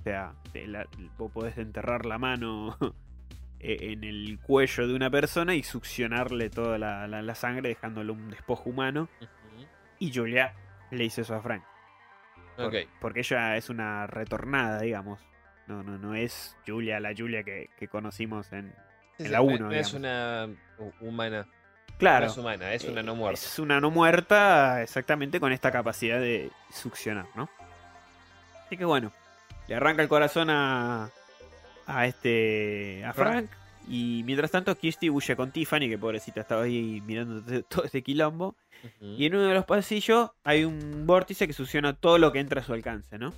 O 0.00 0.02
sea, 0.02 0.32
te 0.52 0.66
la- 0.66 0.86
vos 1.16 1.30
podés 1.32 1.56
enterrar 1.58 2.04
la 2.06 2.18
mano 2.18 2.76
e- 3.60 3.92
en 3.92 4.04
el 4.04 4.38
cuello 4.40 4.86
de 4.86 4.94
una 4.94 5.10
persona 5.10 5.54
y 5.54 5.62
succionarle 5.62 6.50
toda 6.50 6.76
la, 6.78 7.06
la- 7.08 7.22
la 7.22 7.34
sangre 7.34 7.70
dejándole 7.70 8.12
un 8.12 8.30
despojo 8.30 8.68
humano. 8.70 9.08
Y 9.98 10.12
Julia 10.12 10.52
le 10.90 11.04
hizo 11.04 11.22
eso 11.22 11.34
a 11.34 11.40
Frank. 11.40 11.62
Por-. 12.56 12.70
Porque 13.00 13.20
ella 13.20 13.56
es 13.56 13.70
una 13.70 14.06
retornada, 14.06 14.80
digamos. 14.82 15.20
No, 15.66 15.82
no, 15.82 15.96
no 15.96 16.14
es 16.14 16.56
Julia, 16.66 17.00
la 17.00 17.14
Julia 17.16 17.42
que, 17.42 17.70
que 17.78 17.88
conocimos 17.88 18.52
en. 18.52 18.74
Sí, 19.16 19.22
en 19.22 19.26
sí, 19.26 19.32
la 19.32 19.38
no- 19.38 19.44
uno, 19.44 19.58
no 19.58 19.72
es 19.72 19.92
digamos. 19.92 19.94
una 19.94 20.46
hu- 20.78 20.92
humana. 21.00 21.46
Claro. 21.98 22.26
No 22.26 22.32
es 22.32 22.38
humana, 22.38 22.72
es 22.72 22.84
una 22.84 23.00
eh, 23.00 23.04
no 23.04 23.14
muerta. 23.14 23.40
Es 23.40 23.58
una 23.58 23.80
no 23.80 23.90
muerta, 23.90 24.82
exactamente 24.82 25.40
con 25.40 25.52
esta 25.52 25.70
capacidad 25.70 26.20
de 26.20 26.50
succionar, 26.72 27.26
¿no? 27.34 27.48
Así 28.66 28.76
que 28.76 28.84
bueno, 28.84 29.12
le 29.68 29.74
arranca 29.74 30.02
el 30.02 30.08
corazón 30.08 30.50
a. 30.50 31.10
a 31.86 32.06
este. 32.06 33.04
a 33.04 33.12
Frank. 33.12 33.50
Y 33.86 34.22
mientras 34.24 34.50
tanto, 34.50 34.74
Kirsty 34.76 35.10
huye 35.10 35.36
con 35.36 35.50
Tiffany, 35.50 35.88
que 35.90 35.98
pobrecita 35.98 36.40
estaba 36.40 36.62
ahí 36.62 37.02
mirando 37.04 37.42
todo 37.64 37.84
este 37.84 38.02
quilombo. 38.02 38.56
Y 39.00 39.26
en 39.26 39.34
uno 39.34 39.44
de 39.44 39.54
los 39.54 39.64
pasillos 39.64 40.30
hay 40.42 40.64
un 40.64 41.06
vórtice 41.06 41.46
que 41.46 41.54
succiona 41.54 41.94
todo 41.94 42.18
lo 42.18 42.32
que 42.32 42.40
entra 42.40 42.60
a 42.60 42.64
su 42.64 42.72
alcance, 42.72 43.18
¿no? 43.18 43.32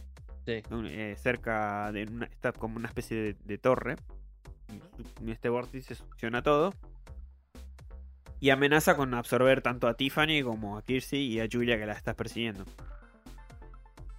Sí. 0.45 0.63
Eh, 0.71 1.17
cerca 1.19 1.91
de 1.93 2.05
una, 2.05 2.27
está 2.27 2.53
como 2.53 2.77
una 2.77 2.89
especie 2.89 3.17
de, 3.17 3.37
de 3.45 3.59
torre. 3.59 3.97
Y 5.25 5.31
Este 5.31 5.49
vórtice 5.49 5.95
succiona 5.95 6.43
todo. 6.43 6.73
Y 8.41 8.51
amenaza 8.51 8.97
con 8.97 9.15
absorber 9.15 9.63
tanto 9.63 9.89
a 9.89 9.95
Tiffany 9.95 10.43
como 10.43 10.77
a 10.77 10.83
Kirsty 10.83 11.17
y 11.17 11.41
a 11.41 11.49
Julia 11.51 11.79
que 11.79 11.87
la 11.87 11.93
estás 11.95 12.15
persiguiendo. 12.15 12.65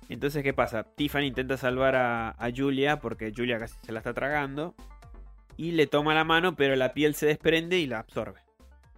Entonces, 0.09 0.41
¿qué 0.41 0.53
pasa? 0.53 0.83
Tiffany 0.83 1.25
intenta 1.25 1.57
salvar 1.57 1.95
a, 1.95 2.29
a 2.31 2.49
Julia 2.55 2.99
porque 2.99 3.33
Julia 3.35 3.59
casi 3.59 3.75
se 3.83 3.91
la 3.91 3.99
está 3.99 4.13
tragando. 4.13 4.73
Y 5.57 5.71
le 5.71 5.87
toma 5.87 6.13
la 6.13 6.23
mano, 6.23 6.55
pero 6.55 6.75
la 6.75 6.93
piel 6.93 7.15
se 7.15 7.25
desprende 7.25 7.79
y 7.79 7.87
la 7.87 7.99
absorbe. 7.99 8.39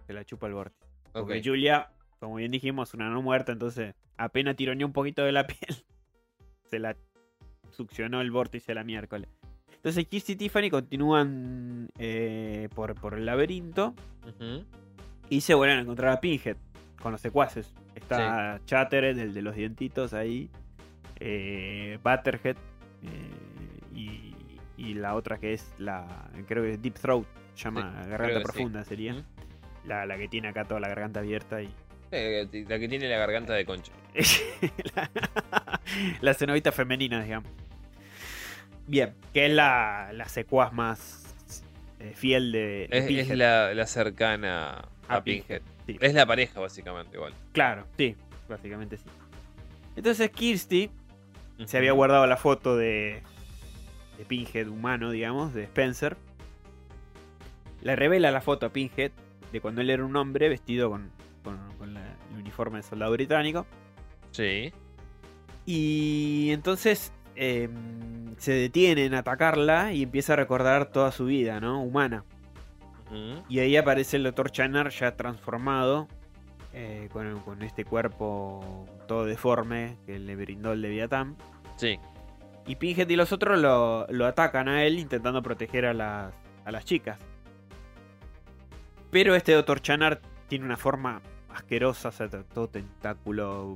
Se 0.06 0.12
la 0.12 0.24
chupa 0.24 0.46
el 0.46 0.54
vórtice. 0.54 0.86
Porque 1.12 1.38
Ok. 1.38 1.44
Julia, 1.44 1.90
como 2.18 2.36
bien 2.36 2.52
dijimos, 2.52 2.94
una 2.94 3.08
no 3.10 3.22
muerta, 3.22 3.52
entonces 3.52 3.94
apenas 4.16 4.56
tironeó 4.56 4.86
un 4.86 4.92
poquito 4.92 5.24
de 5.24 5.32
la 5.32 5.46
piel. 5.46 5.84
Se 6.68 6.78
la 6.78 6.96
succionó 7.70 8.20
el 8.20 8.30
vórtice 8.30 8.74
la 8.74 8.84
miércoles. 8.84 9.28
Entonces 9.74 10.06
Kirsty 10.06 10.32
y 10.32 10.36
Tiffany 10.36 10.70
continúan 10.70 11.88
eh, 11.98 12.68
por, 12.74 12.94
por 13.00 13.14
el 13.14 13.24
laberinto 13.24 13.94
Ujú. 14.28 14.66
Y 15.30 15.40
se 15.40 15.54
vuelven 15.54 15.78
a 15.78 15.80
encontrar 15.80 16.12
a 16.12 16.20
Pinhead 16.20 16.56
con 17.00 17.12
los 17.12 17.20
secuaces. 17.22 17.72
Está 17.94 18.60
Chattered, 18.66 19.18
el 19.18 19.32
de 19.32 19.40
los 19.42 19.54
dientitos 19.56 20.12
ahí. 20.12 20.50
eh, 21.18 21.98
Butterhead. 22.04 22.56
eh, 23.02 23.94
y, 23.94 24.34
y 24.76 24.94
la 24.94 25.14
otra 25.14 25.38
que 25.38 25.52
es 25.54 25.72
la. 25.78 26.28
Creo 26.46 26.62
que 26.64 26.72
es 26.72 26.82
Deep 26.82 26.94
Throat. 26.94 27.24
Llama 27.56 28.02
Sí, 28.04 28.10
Garganta 28.10 28.38
sí. 28.38 28.42
Profunda 28.44 28.84
sería. 28.84 29.24
La, 29.86 30.04
la 30.06 30.16
que 30.18 30.28
tiene 30.28 30.48
acá 30.48 30.64
toda 30.64 30.80
la 30.80 30.88
garganta 30.88 31.20
abierta 31.20 31.62
y. 31.62 31.68
La 32.10 32.78
que 32.78 32.86
tiene 32.88 33.08
la 33.08 33.16
garganta 33.18 33.52
de 33.54 33.64
concha. 33.64 33.92
la, 34.94 35.10
la 36.20 36.34
cenovita 36.34 36.72
femenina, 36.72 37.22
digamos. 37.22 37.48
Bien, 38.86 39.14
que 39.32 39.46
es 39.46 39.52
la, 39.52 40.10
la 40.12 40.28
secuaz 40.28 40.72
más 40.72 41.34
eh, 42.00 42.12
fiel 42.16 42.50
de, 42.50 42.58
de 42.58 42.88
Es, 42.90 43.04
es 43.04 43.06
Pinhead. 43.06 43.36
la, 43.36 43.74
la 43.74 43.86
cercana 43.86 44.82
a, 45.12 45.16
A 45.16 45.24
Pinhead. 45.24 45.62
sí. 45.86 45.96
Es 46.00 46.14
la 46.14 46.26
pareja, 46.26 46.60
básicamente, 46.60 47.16
igual. 47.16 47.32
Claro, 47.52 47.86
sí, 47.96 48.16
básicamente 48.48 48.96
sí. 48.98 49.04
Entonces 49.96 50.30
Kirsty 50.30 50.90
se 51.66 51.76
había 51.78 51.92
guardado 51.92 52.26
la 52.26 52.36
foto 52.36 52.76
de, 52.76 53.22
de 54.18 54.24
Pinhead 54.24 54.68
humano, 54.68 55.10
digamos, 55.10 55.52
de 55.54 55.64
Spencer. 55.64 56.16
Le 57.82 57.96
revela 57.96 58.30
la 58.30 58.40
foto 58.40 58.66
a 58.66 58.68
Pinhead 58.70 59.10
de 59.52 59.60
cuando 59.60 59.80
él 59.80 59.90
era 59.90 60.04
un 60.04 60.14
hombre 60.16 60.48
vestido 60.48 60.90
con, 60.90 61.10
con- 61.42 61.58
con 61.78 61.94
la- 61.94 62.16
el 62.32 62.38
uniforme 62.40 62.78
de 62.78 62.82
soldado 62.82 63.12
británico. 63.12 63.66
Sí. 64.30 64.72
Y 65.66 66.50
entonces 66.52 67.12
em, 67.36 68.34
se 68.38 68.52
detiene 68.52 69.06
en 69.06 69.14
atacarla 69.14 69.92
y 69.92 70.02
empieza 70.02 70.34
a 70.34 70.36
recordar 70.36 70.90
toda 70.92 71.10
su 71.12 71.24
vida, 71.26 71.58
¿no? 71.60 71.82
Humana. 71.82 72.24
Y 73.48 73.58
ahí 73.58 73.76
aparece 73.76 74.16
el 74.16 74.24
Dr. 74.24 74.50
Channer 74.50 74.90
ya 74.90 75.16
transformado, 75.16 76.06
eh, 76.72 77.08
con, 77.12 77.40
con 77.40 77.62
este 77.62 77.84
cuerpo 77.84 78.86
todo 79.08 79.24
deforme 79.24 79.96
que 80.06 80.18
le 80.18 80.36
brindó 80.36 80.72
el 80.72 80.82
Leviatán. 80.82 81.36
Sí. 81.76 81.98
Y 82.66 82.76
Pinhead 82.76 83.08
y 83.08 83.16
los 83.16 83.32
otros 83.32 83.58
lo, 83.58 84.06
lo 84.08 84.26
atacan 84.26 84.68
a 84.68 84.84
él 84.84 84.98
intentando 84.98 85.42
proteger 85.42 85.86
a 85.86 85.94
las, 85.94 86.32
a 86.64 86.70
las 86.70 86.84
chicas. 86.84 87.18
Pero 89.10 89.34
este 89.34 89.52
Dr. 89.52 89.80
Channer 89.80 90.20
tiene 90.48 90.64
una 90.64 90.76
forma 90.76 91.20
asquerosa, 91.52 92.10
o 92.10 92.12
sea, 92.12 92.28
todo 92.28 92.68
tentáculo, 92.68 93.74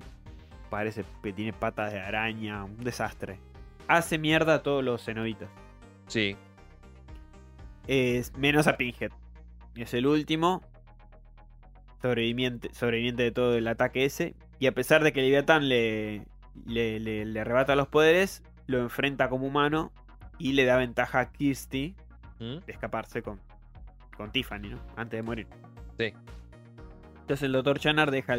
parece 0.70 1.04
que 1.22 1.32
tiene 1.32 1.52
patas 1.52 1.92
de 1.92 2.00
araña, 2.00 2.64
un 2.64 2.84
desastre. 2.84 3.38
Hace 3.88 4.18
mierda 4.18 4.54
a 4.54 4.62
todos 4.62 4.84
los 4.84 5.04
cenobitas. 5.04 5.48
Sí. 6.06 6.36
Es 7.86 8.36
menos 8.36 8.66
a 8.66 8.76
Pinhead. 8.76 9.10
Es 9.76 9.94
el 9.94 10.06
último 10.06 10.62
sobreviviente, 12.02 12.72
sobreviviente 12.74 13.22
de 13.22 13.30
todo 13.32 13.56
el 13.56 13.66
ataque 13.68 14.04
ese. 14.04 14.34
Y 14.58 14.66
a 14.66 14.72
pesar 14.72 15.02
de 15.02 15.12
que 15.12 15.20
Leviatán 15.22 15.68
le, 15.68 16.26
le, 16.66 17.00
le- 17.00 17.24
le 17.24 17.40
arrebata 17.40 17.74
los 17.76 17.88
poderes, 17.88 18.42
lo 18.66 18.78
enfrenta 18.78 19.28
como 19.28 19.46
humano 19.46 19.92
y 20.38 20.52
le 20.52 20.64
da 20.64 20.76
ventaja 20.76 21.20
a 21.20 21.32
Kirsty 21.32 21.94
Ujú. 22.40 22.60
de 22.64 22.72
escaparse 22.72 23.22
con, 23.22 23.40
con 24.16 24.30
Tiffany, 24.32 24.68
¿no? 24.70 24.78
Antes 24.96 25.18
de 25.18 25.22
morir. 25.22 25.46
Sí. 25.98 26.12
Entonces 27.20 27.42
el 27.42 27.52
Dr. 27.52 27.78
Channar 27.78 28.10
deja 28.10 28.36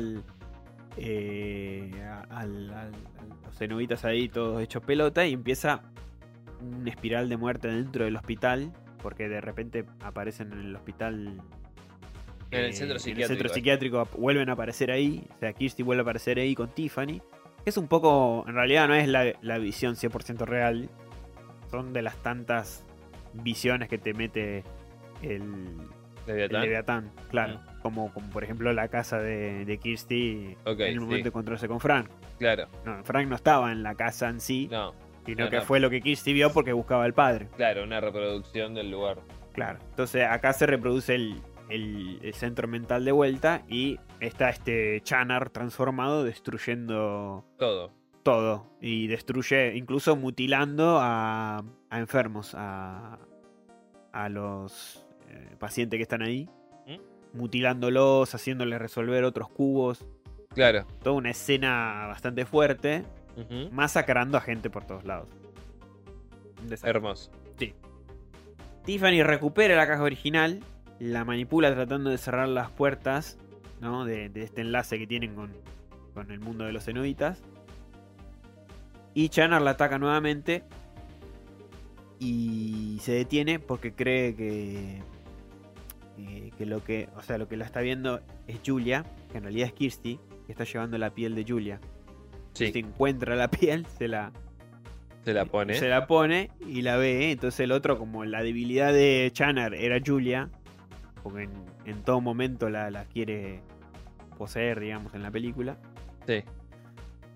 eh, 0.97 1.91
al- 2.29 2.71
al- 2.71 2.71
a 2.73 3.45
los 3.45 3.55
cenobitas 3.57 4.05
ahí 4.05 4.29
todos 4.29 4.61
hechos 4.61 4.83
pelota 4.83 5.25
y 5.25 5.33
empieza 5.33 5.81
una 6.61 6.89
espiral 6.89 7.27
de 7.29 7.38
muerte 7.38 7.67
dentro 7.67 8.05
del 8.05 8.15
hospital. 8.15 8.71
Porque 9.06 9.30
de 9.30 9.39
repente 9.39 9.86
aparecen 10.01 10.51
en 10.51 10.62
el 10.62 10.76
hospital. 10.76 11.39
En 12.49 12.60
el 12.60 12.66
eh, 12.72 12.74
centro 12.74 12.86
En 12.86 12.95
el 12.95 12.99
psiquiátrico, 13.01 13.28
centro 13.28 13.47
eh. 13.49 13.53
psiquiátrico 13.53 13.99
ap- 13.99 14.16
vuelven 14.16 14.49
a 14.49 14.53
aparecer 14.53 14.89
ahí. 14.89 15.28
O 15.36 15.39
sea, 15.39 15.53
Kirsty 15.53 15.84
vuelve 15.84 16.01
a 16.01 16.01
aparecer 16.01 16.39
ahí 16.39 16.56
con 16.56 16.70
Tiffany. 16.70 17.22
Es 17.66 17.78
un 17.78 17.88
poco. 17.88 18.43
En 18.47 18.56
realidad 18.56 18.88
no 18.88 18.95
es 18.95 19.08
la, 19.08 19.32
la 19.43 19.60
visión 19.60 19.93
100% 19.93 20.39
real. 20.47 20.89
Son 21.70 21.93
de 21.93 22.01
las 22.01 22.18
tantas 22.24 22.84
visiones 23.34 23.89
que 23.89 23.99
te 23.99 24.16
mete 24.16 24.64
el, 25.22 25.43
el 26.26 26.51
Leviatán. 26.51 27.12
Claro. 27.30 27.60
Como, 27.84 28.12
como 28.12 28.28
por 28.32 28.43
ejemplo 28.43 28.74
la 28.74 28.88
casa 28.88 29.20
de, 29.20 29.66
de 29.66 29.78
Kirsty 29.78 30.58
en 30.66 30.82
el 30.82 30.93
sí. 30.93 30.99
momento 30.99 31.26
de 31.26 31.30
encontrarse 31.30 31.68
con 31.68 31.80
Frank. 31.80 32.10
Claro. 32.39 32.68
No, 32.86 33.03
Frank 33.03 33.28
no 33.28 33.36
estaba 33.36 33.72
en 33.72 33.84
la 33.84 33.93
casa 33.93 34.30
en 34.30 34.39
sí, 34.39 34.68
No. 34.72 34.95
Sino 35.26 35.45
no, 35.45 35.49
que 35.51 35.61
fue 35.61 35.80
lo 35.80 35.89
que 35.89 36.01
Kirsty 36.01 36.34
vio 36.34 36.51
porque 36.51 36.73
buscaba 36.73 37.03
al 37.03 37.13
padre. 37.13 37.47
Claro, 37.55 37.84
una 37.84 37.99
reproducción 38.01 38.73
del 38.73 38.91
lugar. 38.91 39.19
Claro. 39.53 39.80
Entonces 39.89 40.26
acá 40.30 40.53
se 40.53 40.65
reproduce 40.65 41.15
el, 41.15 41.41
el, 41.69 42.19
el 42.21 42.34
centro 42.34 42.67
mental 42.67 43.05
de 43.05 43.11
vuelta 43.11 43.63
y 43.67 43.99
está 44.19 44.49
este 44.49 45.01
Chanar 45.01 45.49
transformado 45.49 46.23
destruyendo 46.23 47.45
Todo. 47.57 47.91
todo 48.23 48.67
y 48.82 49.07
destruye, 49.07 49.76
incluso 49.76 50.15
mutilando 50.15 50.99
a, 50.99 51.63
a 51.89 51.99
enfermos, 51.99 52.53
a, 52.55 53.17
a 54.11 54.30
los 54.30 55.07
eh, 55.30 55.55
pacientes 55.57 55.97
que 55.97 56.03
están 56.03 56.21
ahí, 56.21 56.49
¿Mm? 56.86 57.38
mutilándolos, 57.38 58.36
haciéndoles 58.36 58.80
resolver 58.80 59.23
otros 59.23 59.49
cubos. 59.49 60.05
Claro. 60.53 60.86
Toda 61.03 61.15
una 61.15 61.32
escena 61.32 62.05
bastante 62.07 62.45
fuerte, 62.45 63.03
Masacrando 63.71 64.38
a 64.38 64.41
gente 64.41 64.69
por 64.69 64.86
todos 64.86 65.03
lados. 65.05 65.27
Hermoso. 66.83 67.31
Tiffany 68.86 69.23
recupera 69.23 69.75
la 69.75 69.88
caja 69.88 70.03
original, 70.03 70.61
la 70.99 71.25
manipula 71.25 71.73
tratando 71.73 72.11
de 72.11 72.17
cerrar 72.17 72.47
las 72.47 72.69
puertas 72.69 73.38
¿no? 73.81 74.05
de, 74.05 74.29
de 74.29 74.43
este 74.43 74.61
enlace 74.61 74.99
que 74.99 75.07
tienen 75.07 75.33
con, 75.33 75.51
con 76.13 76.31
el 76.31 76.39
mundo 76.39 76.65
de 76.65 76.71
los 76.71 76.86
cenobitas. 76.86 77.41
Y 79.13 79.29
Chanar 79.29 79.61
la 79.61 79.71
ataca 79.71 79.97
nuevamente 79.97 80.63
y 82.19 82.99
se 83.01 83.13
detiene 83.13 83.59
porque 83.59 83.93
cree 83.93 84.36
que, 84.36 85.01
que, 86.15 86.51
que 86.57 86.65
lo 86.65 86.83
que, 86.83 87.09
o 87.15 87.21
sea, 87.21 87.38
lo 87.38 87.47
que 87.47 87.57
la 87.57 87.65
está 87.65 87.81
viendo 87.81 88.21
es 88.47 88.59
Julia, 88.65 89.05
que 89.31 89.38
en 89.38 89.43
realidad 89.43 89.67
es 89.67 89.73
Kirsty, 89.73 90.19
que 90.45 90.51
está 90.51 90.63
llevando 90.63 90.97
la 90.97 91.11
piel 91.11 91.33
de 91.33 91.45
Julia. 91.47 91.79
Sí, 92.56 92.72
Se 92.72 92.80
encuentra 92.80 93.36
la 93.36 93.47
piel, 93.51 93.86
se 93.97 94.08
la, 94.08 94.32
se 95.24 95.34
la 95.34 95.45
pone. 95.45 95.76
se 95.76 95.88
la 95.88 96.08
pone 96.08 96.49
y 96.68 96.82
la 96.82 96.97
ve. 96.97 97.32
Entonces 97.32 97.60
el 97.60 97.72
otro, 97.72 97.97
como 97.99 98.26
la 98.26 98.41
debilidad 98.41 98.91
de 98.91 99.30
Chanar 99.32 99.76
era 99.76 99.99
Julia, 100.03 100.49
porque 101.22 101.43
en, 101.43 101.51
en 101.86 102.01
todo 102.03 102.20
momento 102.22 102.70
la, 102.70 102.89
la 102.89 103.06
quiere 103.06 103.62
poseer, 104.38 104.80
digamos, 104.80 105.14
en 105.14 105.22
la 105.24 105.32
película. 105.32 105.78
Sí. 106.26 106.43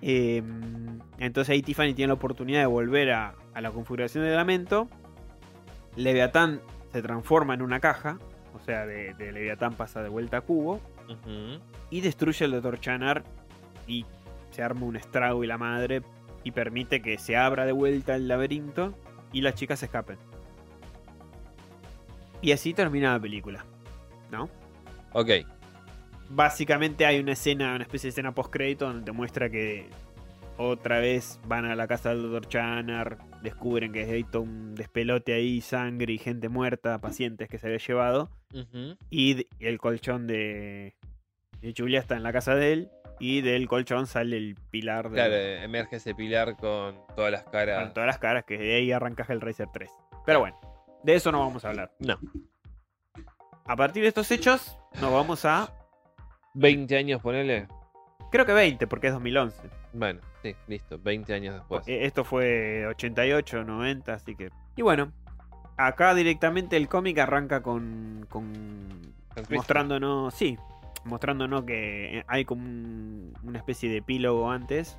Eh, 0.02 0.42
entonces 1.20 1.52
ahí 1.52 1.62
Tiffany 1.62 1.94
tiene 1.94 2.08
la 2.08 2.14
oportunidad 2.14 2.62
de 2.62 2.66
volver 2.66 3.12
a, 3.12 3.36
a 3.54 3.62
la 3.62 3.72
configuración 3.72 4.24
de 4.24 4.36
Lamento. 4.36 4.88
Leviatán 5.96 6.62
se 6.92 7.02
transforma 7.02 7.54
en 7.54 7.62
una 7.62 7.80
caja. 7.80 8.18
O 8.56 8.60
sea, 8.60 8.86
de, 8.86 9.14
de 9.14 9.32
Leviatán 9.32 9.74
pasa 9.76 10.02
de 10.02 10.10
vuelta 10.10 10.38
a 10.38 10.42
cubo. 10.42 10.80
Y 11.90 12.02
destruye 12.02 12.46
al 12.46 12.52
Dr. 12.52 12.80
Chanar. 12.80 13.24
Y 13.88 14.06
se 14.52 14.64
arma 14.64 14.86
un 14.86 14.96
estrago 14.96 15.44
y 15.44 15.48
la 15.48 15.58
madre. 15.58 16.02
Y 16.44 16.52
permite 16.52 17.02
que 17.02 17.18
se 17.18 17.36
abra 17.36 17.66
de 17.66 17.72
vuelta 17.72 18.16
el 18.16 18.28
laberinto. 18.28 18.94
Y 19.32 19.42
las 19.42 19.56
chicas 19.56 19.80
se 19.80 19.86
escapen. 19.86 20.18
Y 22.42 22.52
así 22.52 22.74
termina 22.74 23.14
la 23.14 23.20
película. 23.20 23.66
¿No? 24.32 24.50
Ok. 25.14 25.30
Básicamente 26.30 27.06
hay 27.06 27.20
una 27.20 27.34
escena, 27.34 27.76
una 27.76 27.84
especie 27.84 28.08
de 28.08 28.12
escena 28.12 28.34
post 28.34 28.52
crédito 28.52 28.86
donde 28.86 29.04
te 29.04 29.12
muestra 29.12 29.50
que 29.50 29.90
otra 30.60 31.00
vez 31.00 31.40
van 31.48 31.64
a 31.66 31.76
la 31.76 31.88
casa 31.88 32.10
del 32.10 32.24
Dr. 32.24 32.48
Chanar, 32.50 33.18
descubren 33.42 33.94
que 33.94 34.04
hay 34.04 34.26
todo 34.26 34.42
un 34.42 34.76
despelote 34.76 35.34
ahí, 35.34 35.62
sangre 35.62 36.12
y 36.12 36.18
gente 36.18 36.50
muerta, 36.50 37.00
pacientes 37.00 37.48
que 37.48 37.58
se 37.58 37.68
había 37.68 37.80
llevado, 37.80 38.30
y 39.10 39.48
el 39.62 39.78
colchón 39.78 40.28
de, 40.28 40.96
de 41.62 41.74
Julia 41.76 42.02
está 42.02 42.18
en 42.18 42.24
la 42.24 42.34
casa 42.34 42.56
de 42.56 42.74
él, 42.74 42.90
y 43.20 43.42
del 43.42 43.68
colchón 43.68 44.08
sale 44.08 44.38
el 44.38 44.56
pilar 44.70 45.10
de 45.10 45.16
Claro, 45.16 45.36
emerge 45.36 45.98
ese 45.98 46.16
pilar 46.16 46.56
con 46.56 46.96
todas 47.16 47.32
las 47.32 47.44
caras. 47.44 47.84
con 47.84 47.94
todas 47.94 48.08
las 48.08 48.18
caras, 48.18 48.46
que 48.46 48.58
de 48.58 48.76
ahí 48.76 48.92
arranca 48.92 49.26
el 49.30 49.42
Racer 49.42 49.68
3. 49.72 49.90
Pero 50.26 50.40
bueno, 50.40 50.60
de 51.04 51.16
eso 51.16 51.32
no 51.32 51.40
vamos 51.40 51.66
a 51.66 51.70
hablar. 51.70 51.92
No. 52.00 52.18
A 53.66 53.76
partir 53.76 54.02
de 54.02 54.10
estos 54.10 54.32
hechos, 54.32 54.78
nos 55.02 55.14
vamos 55.14 55.46
a, 55.46 55.72
20 56.56 56.98
años, 56.98 57.22
ponele. 57.22 57.68
creo 58.32 58.46
que 58.46 58.54
20, 58.54 58.88
porque 58.88 59.08
es 59.08 59.14
2011. 59.14 59.70
Bueno, 59.94 60.22
sí, 60.42 60.56
listo. 60.68 61.00
20 61.00 61.34
años 61.34 61.56
después. 61.56 61.88
Eh, 61.88 62.06
Esto 62.06 62.24
fue 62.24 62.86
88, 62.88 63.64
90, 63.64 64.14
así 64.14 64.36
que. 64.36 64.50
Y 64.76 64.82
bueno, 64.82 65.12
acá 65.78 66.14
directamente 66.14 66.78
el 66.78 66.88
cómic 66.88 67.18
arranca 67.20 67.62
con. 67.62 68.26
con 68.30 69.02
mostrándonos. 69.50 70.34
Sí, 70.34 70.58
mostrándonos 71.10 71.64
que 71.64 72.24
hay 72.28 72.46
como 72.46 72.64
un- 72.64 73.34
una 73.44 73.58
especie 73.58 73.90
de 73.90 73.98
epílogo 73.98 74.50
antes. 74.52 74.98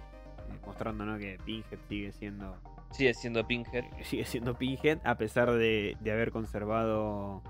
eh, 0.51 0.59
Mostrándonos 0.67 1.19
que 1.19 1.39
Pinhead 1.45 1.79
sigue 1.89 2.13
siendo. 2.13 2.57
Sigue 2.91 3.15
siendo 3.15 3.47
Pinhead. 3.47 3.85
Sigue 4.05 4.25
siendo 4.25 4.55
Pinhead, 4.59 4.99
a 5.05 5.15
pesar 5.17 5.53
de, 5.53 5.97
de 6.01 6.13
haber 6.13 6.31
conservado. 6.33 7.43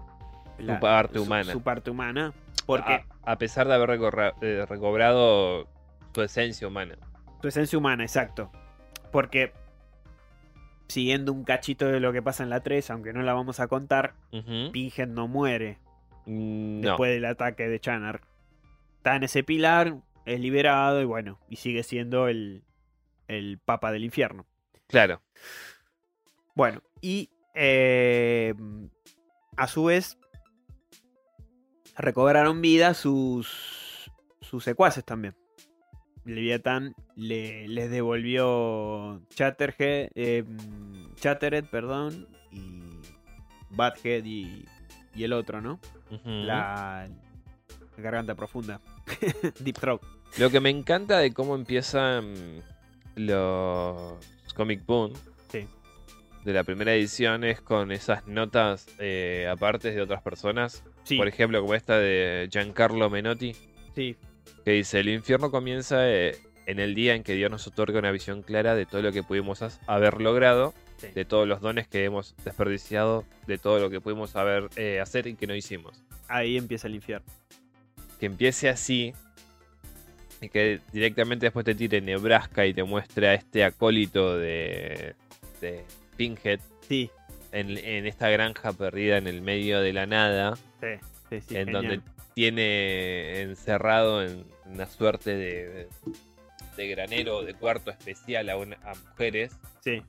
Su 0.59 0.79
parte 0.79 1.19
humana. 1.19 1.53
Su 1.53 1.63
parte 1.63 1.91
humana. 1.91 2.33
Porque 2.67 2.93
A, 3.25 3.33
a 3.33 3.37
pesar 3.39 3.67
de 3.67 3.75
haber 3.75 3.89
recorra- 3.89 4.35
eh, 4.43 4.67
recobrado 4.69 5.67
su 6.15 6.23
esencia 6.23 6.69
humana. 6.69 6.97
su 7.41 7.49
esencia 7.49 7.79
humana, 7.79 8.03
exacto. 8.05 8.51
Porque. 9.11 9.53
Siguiendo 10.89 11.33
un 11.33 11.45
cachito 11.45 11.87
de 11.87 12.01
lo 12.01 12.13
que 12.13 12.21
pasa 12.21 12.43
en 12.43 12.51
la 12.51 12.61
3, 12.61 12.91
aunque 12.91 13.13
no 13.13 13.23
la 13.23 13.33
vamos 13.33 13.61
a 13.61 13.69
contar, 13.69 14.15
Ujú. 14.33 14.73
Pinhead 14.73 15.07
no 15.09 15.29
muere 15.29 15.79
Mm, 16.27 16.81
No. 16.81 16.89
después 16.89 17.13
del 17.13 17.25
ataque 17.27 17.69
de 17.69 17.79
Chanar. 17.81 18.21
Está 19.01 19.17
en 19.17 19.23
ese 19.23 19.43
pilar, 19.43 19.97
es 20.27 20.39
liberado 20.41 21.01
y 21.01 21.07
bueno, 21.07 21.41
y 21.49 21.57
sigue 21.57 21.83
siendo 21.85 22.29
el, 22.29 22.65
el 23.29 23.59
papa 23.59 23.93
del 23.93 24.05
infierno. 24.05 24.45
Claro. 24.89 25.23
Bueno, 26.55 26.83
y 27.01 27.31
eh, 27.55 28.53
a 29.57 29.67
su 29.69 29.85
vez 29.85 30.19
recobraron 31.97 32.61
vida 32.61 32.93
sus, 32.93 34.11
sus 34.43 34.65
secuaces 34.65 35.03
también. 35.03 35.35
Leviatán 36.27 36.95
le, 37.17 37.69
les 37.69 37.91
devolvió 37.91 39.23
Chatterhead, 39.31 40.11
eh, 40.15 40.45
Chattered, 41.15 41.65
perdón, 41.71 42.29
y 42.53 43.01
Badhead 43.71 44.27
y, 44.27 44.67
y 45.15 45.25
el 45.25 45.33
otro, 45.33 45.63
¿no? 45.63 45.81
La 46.23 47.09
garganta 48.03 48.35
profunda. 48.35 48.81
Deep 49.61 49.79
Throat. 49.79 50.03
Lo 50.39 50.51
que 50.51 50.61
me 50.61 50.71
encanta 50.71 51.19
de 51.19 51.33
cómo 51.33 51.55
empiezan 51.55 52.63
los 53.17 54.15
Comic 54.55 54.85
Boom 54.87 55.13
Sí. 55.51 55.67
de 56.45 56.53
la 56.53 56.65
primera 56.65 56.95
edición 56.95 57.45
es 57.45 57.61
con 57.61 57.91
esas 57.93 58.27
notas 58.27 58.87
eh, 58.99 59.49
apartes 59.51 59.95
de 59.95 60.03
otras 60.03 60.23
personas. 60.23 60.85
Sí, 61.05 61.17
Por 61.17 61.29
ejemplo, 61.29 61.61
como 61.61 61.75
esta 61.75 61.99
de 61.99 62.49
Giancarlo 62.51 63.11
Menotti, 63.11 63.55
sí, 63.95 64.17
que 64.65 64.73
dice, 64.73 65.01
el 65.01 65.09
infierno 65.09 65.51
comienza 65.51 66.09
eh, 66.09 66.37
en 66.67 66.79
el 66.79 66.95
día 66.95 67.15
en 67.15 67.23
que 67.25 67.35
Dios 67.35 67.51
nos 67.51 67.67
otorga 67.67 67.99
una 67.99 68.13
visión 68.13 68.43
clara 68.43 68.75
de 68.75 68.87
todo 68.87 69.03
lo 69.03 69.11
que 69.13 69.23
pudimos 69.23 69.63
haber 69.87 70.21
logrado, 70.21 70.73
sí. 70.99 71.09
de 71.09 71.25
todos 71.25 71.49
los 71.49 71.61
dones 71.61 71.89
que 71.89 72.05
hemos 72.05 72.37
desperdiciado, 72.45 73.25
de 73.47 73.59
todo 73.59 73.79
lo 73.81 73.91
que 73.91 74.01
pudimos 74.01 74.37
haber, 74.37 74.69
eh, 74.77 75.01
hacer 75.01 75.27
y 75.27 75.35
que 75.35 75.47
no 75.47 75.55
hicimos. 75.55 76.01
Ahí 76.29 76.57
empieza 76.57 76.87
el 76.87 76.95
infierno. 76.95 77.27
Que 78.21 78.27
empiece 78.27 78.69
así 78.69 79.13
y 80.41 80.49
que 80.49 80.81
directamente 80.93 81.47
después 81.47 81.65
te 81.65 81.75
tire 81.75 82.01
Nebraska 82.01 82.65
y 82.67 82.73
te 82.75 82.83
muestre 82.85 83.29
a 83.29 83.35
este 83.35 83.65
acólito 83.65 84.39
de, 84.39 85.15
de 85.61 85.85
Pinhead 86.17 86.61
Sí, 86.87 87.11
en, 87.53 87.77
en 87.79 88.07
esta 88.07 88.29
granja 88.31 88.73
perdida 88.73 89.17
en 89.19 89.27
el 89.27 89.43
medio 89.43 89.81
de 89.81 89.93
la 89.93 90.07
nada, 90.07 90.57
sí, 90.81 90.87
sí, 91.29 91.41
sí, 91.41 91.57
en 91.57 91.67
genial. 91.67 91.73
donde 91.73 92.01
tiene 92.35 93.41
encerrado 93.43 94.23
en 94.25 94.45
una 94.67 94.87
suerte 94.87 95.37
de, 95.37 95.89
de 96.77 96.89
granero 96.89 97.39
o 97.39 97.45
de 97.45 97.55
cuarto 97.55 97.91
especial 97.91 98.49
a, 98.51 98.57
una- 98.57 98.77
a 98.85 98.95
mujeres 98.95 99.53
Sí, 99.85 100.03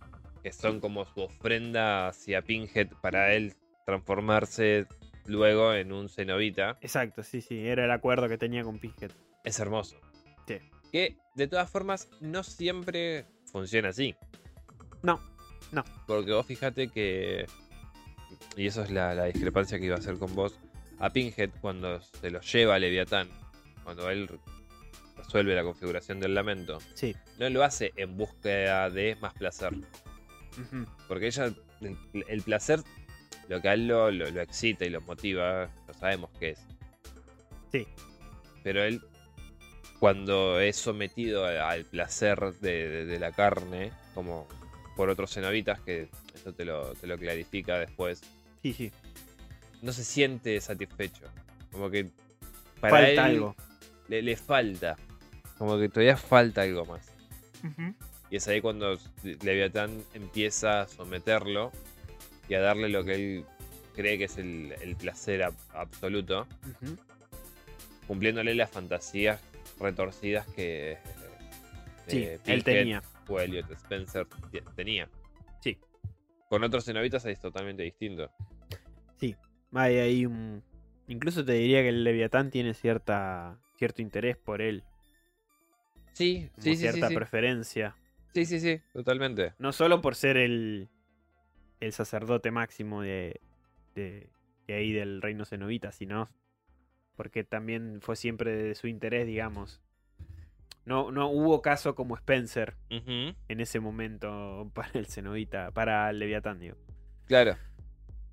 que 0.44 0.52
son 0.52 0.80
como 0.80 1.06
su 1.06 1.22
ofrenda 1.22 2.08
hacia 2.08 2.42
Pinhead 2.42 2.88
para 3.02 3.34
él 3.34 3.54
transformarse 3.86 4.86
luego 5.26 5.74
en 5.74 5.92
un 5.92 6.10
cenobita. 6.10 6.78
exacto, 6.82 7.24
sí, 7.24 7.42
sí. 7.42 7.68
Era 7.68 7.86
el 7.86 7.92
acuerdo 7.92 8.28
que 8.30 8.38
tenía 8.38 8.64
con 8.64 8.80
Pinhead. 8.80 9.12
Es 9.44 9.60
hermoso. 9.60 9.98
Sí. 10.48 10.58
Que 10.92 11.18
de 11.36 11.48
todas 11.48 11.70
formas 11.70 12.10
no 12.20 12.44
siempre 12.44 13.26
funciona 13.52 13.90
así. 13.90 14.16
No, 15.04 15.20
no. 15.72 15.84
Porque 16.08 16.32
vos 16.32 16.46
fíjate 16.46 16.90
que. 16.90 17.46
Y 18.58 18.68
eso 18.68 18.84
es 18.84 18.92
la, 18.92 19.14
la 19.14 19.26
discrepancia 19.26 19.80
que 19.80 19.86
iba 19.86 19.96
a 19.96 20.00
hacer 20.00 20.18
con 20.18 20.34
vos. 20.36 20.58
A 21.00 21.10
Pinhead, 21.10 21.50
cuando 21.62 22.00
se 22.02 22.30
lo 22.30 22.42
lleva 22.42 22.76
a 22.76 22.80
Leviatán, 22.80 23.28
cuando 23.84 24.10
él 24.10 24.30
resuelve 25.18 25.56
la 25.56 25.64
configuración 25.64 26.20
del 26.20 26.36
lamento, 26.36 26.78
Sí. 26.94 27.16
no 27.40 27.50
lo 27.50 27.64
hace 27.64 27.92
en 27.96 28.18
búsqueda 28.18 28.90
de 28.90 29.16
más 29.22 29.34
placer. 29.34 29.74
Porque 31.08 31.28
ella, 31.28 31.46
el, 31.82 31.98
el 32.28 32.42
placer, 32.42 32.82
lo 33.52 33.62
que 33.62 33.68
a 33.70 33.74
él 33.74 33.88
lo, 33.88 34.10
lo- 34.12 34.30
lo 34.32 34.42
excita 34.42 34.86
y 34.86 34.90
lo 34.90 35.02
motiva, 35.02 35.70
lo 35.88 35.94
sabemos 35.94 36.30
que 36.40 36.52
es. 36.52 36.60
Sí. 37.72 37.86
Pero 38.64 38.84
él, 38.84 39.02
cuando 40.00 40.60
es 40.60 40.78
sometido 40.78 41.46
al 41.46 41.84
placer 41.86 42.40
de, 42.62 42.88
de- 42.90 43.06
de 43.06 43.20
la 43.20 43.32
carne, 43.32 43.92
como 44.14 44.48
por 44.96 45.10
otros 45.10 45.34
cenobitas, 45.34 45.80
que 45.82 46.08
eso 46.34 46.54
te 46.54 46.66
lo, 46.66 46.94
te 46.96 47.08
lo 47.08 47.18
clarifica 47.18 47.78
después, 47.78 48.22
Sí, 48.62 48.74
sí. 48.74 48.92
no 49.82 49.92
se 49.92 50.04
siente 50.04 50.60
satisfecho. 50.62 51.26
Como 51.72 51.90
que 51.90 52.10
para 52.80 52.96
Falta 52.98 53.10
él 53.12 53.20
algo. 53.20 53.56
Le, 54.08 54.22
le 54.22 54.36
falta. 54.38 54.96
Como 55.58 55.78
que 55.78 55.90
todavía 55.90 56.18
falta 56.18 56.62
algo 56.62 56.86
más. 56.86 57.12
Y 58.30 58.38
es 58.38 58.48
ahí 58.48 58.62
cuando 58.62 58.98
Leviatán 59.44 60.04
empieza 60.14 60.82
a 60.82 60.88
someterlo 60.88 61.72
y 62.52 62.54
a 62.54 62.60
darle 62.60 62.90
lo 62.90 63.06
que 63.06 63.14
él 63.16 63.46
cree 63.96 64.18
que 64.18 64.26
es 64.26 64.38
el, 64.38 64.74
el 64.82 64.98
placer 64.98 65.40
ab- 65.42 65.56
absoluto, 65.74 66.48
cumpliéndole 68.08 68.54
las 68.56 68.70
fantasías 68.70 69.42
retorcidas 69.80 70.46
que 70.48 70.92
eh, 70.92 70.98
Sí, 72.08 72.24
eh, 72.24 72.40
él 72.48 72.64
tenía. 72.66 73.02
o 73.30 73.40
Elliot 73.40 73.72
Spencer 73.72 74.28
te- 74.52 74.64
tenía. 74.76 75.08
Sí. 75.62 75.78
Con 76.50 76.62
otros 76.66 76.84
cenobitas 76.84 77.24
es 77.26 77.40
totalmente 77.40 77.84
distinto. 77.84 78.30
Hay 79.74 79.96
ahí 80.00 80.26
un. 80.26 80.62
Incluso 81.08 81.46
te 81.46 81.54
diría 81.54 81.82
que 81.82 81.88
el 81.88 82.04
Leviatán 82.04 82.52
tiene 82.52 82.74
cierta 82.74 83.58
cierto 83.78 84.02
interés 84.02 84.36
por 84.36 84.62
él. 84.62 84.84
Sí, 86.12 86.50
como 86.52 86.64
sí, 86.66 86.72
sí, 86.72 86.76
sí, 86.76 86.82
cierta 86.82 87.08
sí. 87.08 87.16
preferencia. 87.16 87.96
Sí, 88.34 88.46
sí, 88.46 88.60
sí, 88.60 88.82
totalmente. 88.92 89.54
No 89.60 89.72
solo 89.72 90.02
por 90.02 90.16
ser 90.16 90.36
el, 90.36 90.90
el 91.82 91.92
sacerdote 91.92 92.50
máximo 92.52 93.02
de, 93.02 93.42
de, 93.96 94.30
de 94.68 94.74
ahí 94.74 94.94
del 94.94 95.22
reino 95.22 95.44
cenobita, 95.46 95.92
sino 95.92 96.30
porque 97.18 97.44
también 97.44 98.00
fue 98.02 98.16
siempre 98.16 98.56
de 98.56 98.74
su 98.76 98.88
interés, 98.88 99.28
digamos. 99.28 99.82
No, 100.86 101.12
no 101.12 101.28
hubo 101.30 101.62
caso 101.62 101.94
como 101.94 102.16
Spencer 102.16 102.76
en 102.90 103.60
ese 103.60 103.80
momento 103.80 104.72
para 104.74 104.92
el 104.94 105.06
cenobita, 105.08 105.72
para 105.72 106.10
el 106.10 106.18
Leviatán, 106.20 106.60
digo. 106.60 106.78
Claro. 107.28 107.56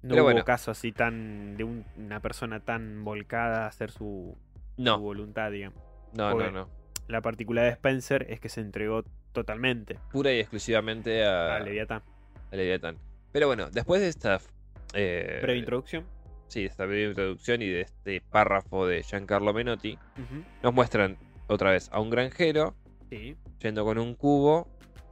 No 0.01 0.11
Pero 0.11 0.22
hubo 0.22 0.30
bueno. 0.30 0.44
caso 0.44 0.70
así 0.70 0.92
tan 0.92 1.57
de 1.57 1.64
un- 1.64 1.84
una 1.96 2.20
persona 2.20 2.61
tan 2.61 3.03
volcada 3.05 3.64
a 3.64 3.66
hacer 3.66 3.90
su, 3.90 4.38
su 4.76 4.82
No, 4.82 5.01
voluntad, 5.01 5.51
digamos. 5.51 5.82
no, 6.14 6.30
porque- 6.30 6.51
no, 6.53 6.66
no. 6.66 6.78
La 7.09 7.20
particularidad 7.22 7.70
de 7.70 7.74
Spencer 7.74 8.26
es 8.28 8.38
que 8.38 8.49
se 8.51 8.61
entregó 8.61 9.03
totalmente 9.32 9.99
Pura 10.12 10.30
y 10.32 10.40
exclusivamente 10.40 11.24
a, 11.24 11.57
a 11.57 11.61
Leviatán. 11.61 12.03
a 12.53 12.57
Leviatán. 12.57 12.96
Pero 13.33 13.47
bueno, 13.47 13.68
después 13.70 14.01
de 14.01 14.09
esta. 14.09 14.41
eh, 14.95 15.39
Breve 15.43 15.59
introducción. 15.59 16.07
sí, 16.49 16.61
de 16.62 16.66
esta 16.66 16.87
breve 16.87 17.09
introducción 17.11 17.61
y 17.62 17.68
de 17.68 17.83
este 17.83 18.20
párrafo 18.22 18.87
de 18.87 19.03
Giancarlo 19.03 19.53
Menotti, 19.53 19.99
nos 20.62 20.72
muestran 20.74 21.18
otra 21.47 21.70
vez 21.72 21.89
a 21.93 22.01
un 22.01 22.11
granjero 22.11 22.74
Sí. 23.11 23.37
yendo 23.61 23.85
con 23.85 23.99
un 23.99 24.14
cubo 24.14 24.68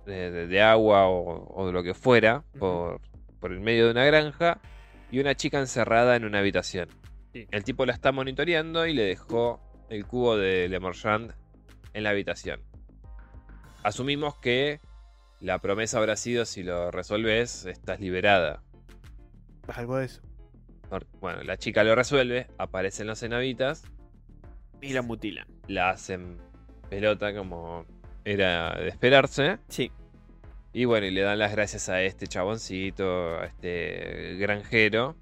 de, 0.06 0.30
de- 0.30 0.46
de 0.46 0.62
agua 0.62 1.08
o, 1.08 1.46
o 1.54 1.66
de 1.66 1.72
lo 1.72 1.82
que 1.82 1.94
fuera 1.94 2.44
por, 2.58 3.00
por 3.40 3.52
el 3.52 3.60
medio 3.60 3.86
de 3.86 3.90
una 3.92 4.04
granja 4.04 4.60
y 5.10 5.18
una 5.20 5.34
chica 5.34 5.58
encerrada 5.58 6.16
en 6.16 6.24
una 6.24 6.38
habitación. 6.40 6.88
Sí. 7.32 7.46
El 7.50 7.64
tipo 7.64 7.84
la 7.86 7.92
está 7.92 8.12
monitoreando 8.12 8.86
y 8.86 8.92
le 8.94 9.02
dejó 9.04 9.60
el 9.90 10.06
cubo 10.06 10.36
de 10.36 10.68
Lemarchand 10.68 11.32
en 11.94 12.02
la 12.02 12.10
habitación. 12.10 12.60
Asumimos 13.82 14.36
que 14.38 14.80
la 15.40 15.58
promesa 15.60 15.98
habrá 15.98 16.16
sido 16.16 16.44
si 16.44 16.62
lo 16.62 16.90
resolves, 16.90 17.66
estás 17.66 18.00
liberada. 18.00 18.62
Algo 19.68 19.96
de 19.98 20.06
eso. 20.06 20.22
Bueno, 21.20 21.42
la 21.42 21.56
chica 21.56 21.82
lo 21.84 21.94
resuelve, 21.94 22.46
aparecen 22.58 23.06
los 23.08 23.18
cenobitas, 23.20 23.82
Y 24.80 24.92
la 24.92 25.02
mutilan. 25.02 25.46
la 25.66 25.90
hacen 25.90 26.38
pelota 26.88 27.34
como 27.34 27.84
era 28.24 28.74
de 28.78 28.88
esperarse. 28.88 29.58
Sí. 29.68 29.90
Y 30.72 30.84
bueno, 30.84 31.06
y 31.06 31.10
le 31.10 31.22
dan 31.22 31.38
las 31.38 31.52
gracias 31.52 31.88
a 31.88 32.02
este 32.02 32.26
chaboncito, 32.26 33.38
a 33.38 33.46
este 33.46 34.36
granjero. 34.38 35.16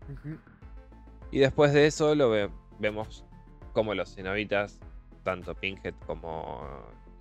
Y 1.31 1.39
después 1.39 1.73
de 1.73 1.87
eso 1.87 2.15
lo 2.15 2.29
ve- 2.31 2.51
vemos 2.79 3.25
como 3.73 3.95
los 3.95 4.15
cenobitas, 4.15 4.79
tanto 5.23 5.55
Pinhead 5.55 5.95
como 6.07 6.61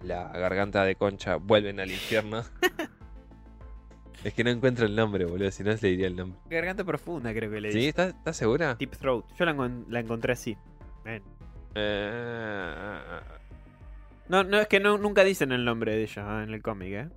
la 0.04 0.28
garganta 0.38 0.84
de 0.86 0.95
concha, 0.95 1.36
vuelven 1.38 1.80
al 1.80 1.89
infierno. 1.91 2.43
es 4.24 4.34
que 4.34 4.43
no 4.43 4.49
encuentro 4.49 4.86
el 4.86 4.95
nombre, 4.95 5.26
boludo, 5.26 5.51
si 5.51 5.64
no 5.64 5.72
le 5.72 5.78
diría 5.78 6.08
el 6.08 6.16
nombre. 6.16 6.39
Garganta 6.49 6.84
profunda, 6.84 7.34
creo 7.34 7.49
que 7.51 7.62
le 7.62 7.72
¿Sí? 7.72 7.78
dice. 7.78 7.89
¿Estás, 7.89 8.14
estás 8.16 8.38
segura? 8.38 8.76
Deep 8.76 8.91
Throat. 8.97 9.26
Yo 9.38 9.45
la, 9.45 9.54
encon- 9.56 9.86
la 9.89 9.99
encontré 9.99 10.34
así. 10.34 10.58
Ven. 11.04 11.24
Eh, 11.76 12.99
No, 14.30 14.43
no, 14.43 14.60
es 14.60 14.68
que 14.68 14.80
no, 14.80 14.97
nunca 14.97 15.24
dicen 15.24 15.51
el 15.51 15.66
nombre 15.66 15.95
de 15.95 16.04
ella 16.04 16.24
ah, 16.39 16.43
en 16.43 16.54
el 16.54 16.62
cómic, 16.62 16.93
¿eh? 16.93 17.10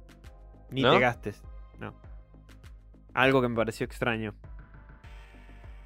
Ni 0.70 0.82
¿No? 0.82 0.93
te 0.95 0.99
gastes. 1.01 1.43
No. 1.78 1.95
Algo 3.14 3.41
que 3.41 3.49
me 3.49 3.55
pareció 3.57 3.84
extraño. 3.84 4.34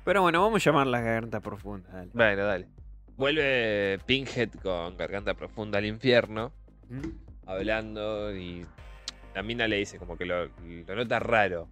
Pero 0.05 0.23
bueno, 0.23 0.41
vamos 0.41 0.63
a 0.63 0.71
llamarla 0.71 1.01
garganta 1.01 1.41
profunda. 1.41 1.91
dale. 1.93 2.11
Bueno, 2.15 2.45
dale. 2.45 2.69
Vuelve 3.17 3.99
Pinhead 4.07 4.49
con 4.63 4.97
garganta 4.97 5.35
profunda 5.35 5.77
al 5.79 5.85
infierno. 5.85 6.53
¿Mm? 6.91 7.09
hablando 7.47 8.35
y 8.37 8.67
la 9.35 9.43
mina 9.43 9.67
le 9.69 9.77
dice 9.77 9.99
como 9.99 10.17
que 10.19 10.25
lo, 10.27 10.47
lo 10.47 10.95
nota 10.97 11.19
raro 11.19 11.69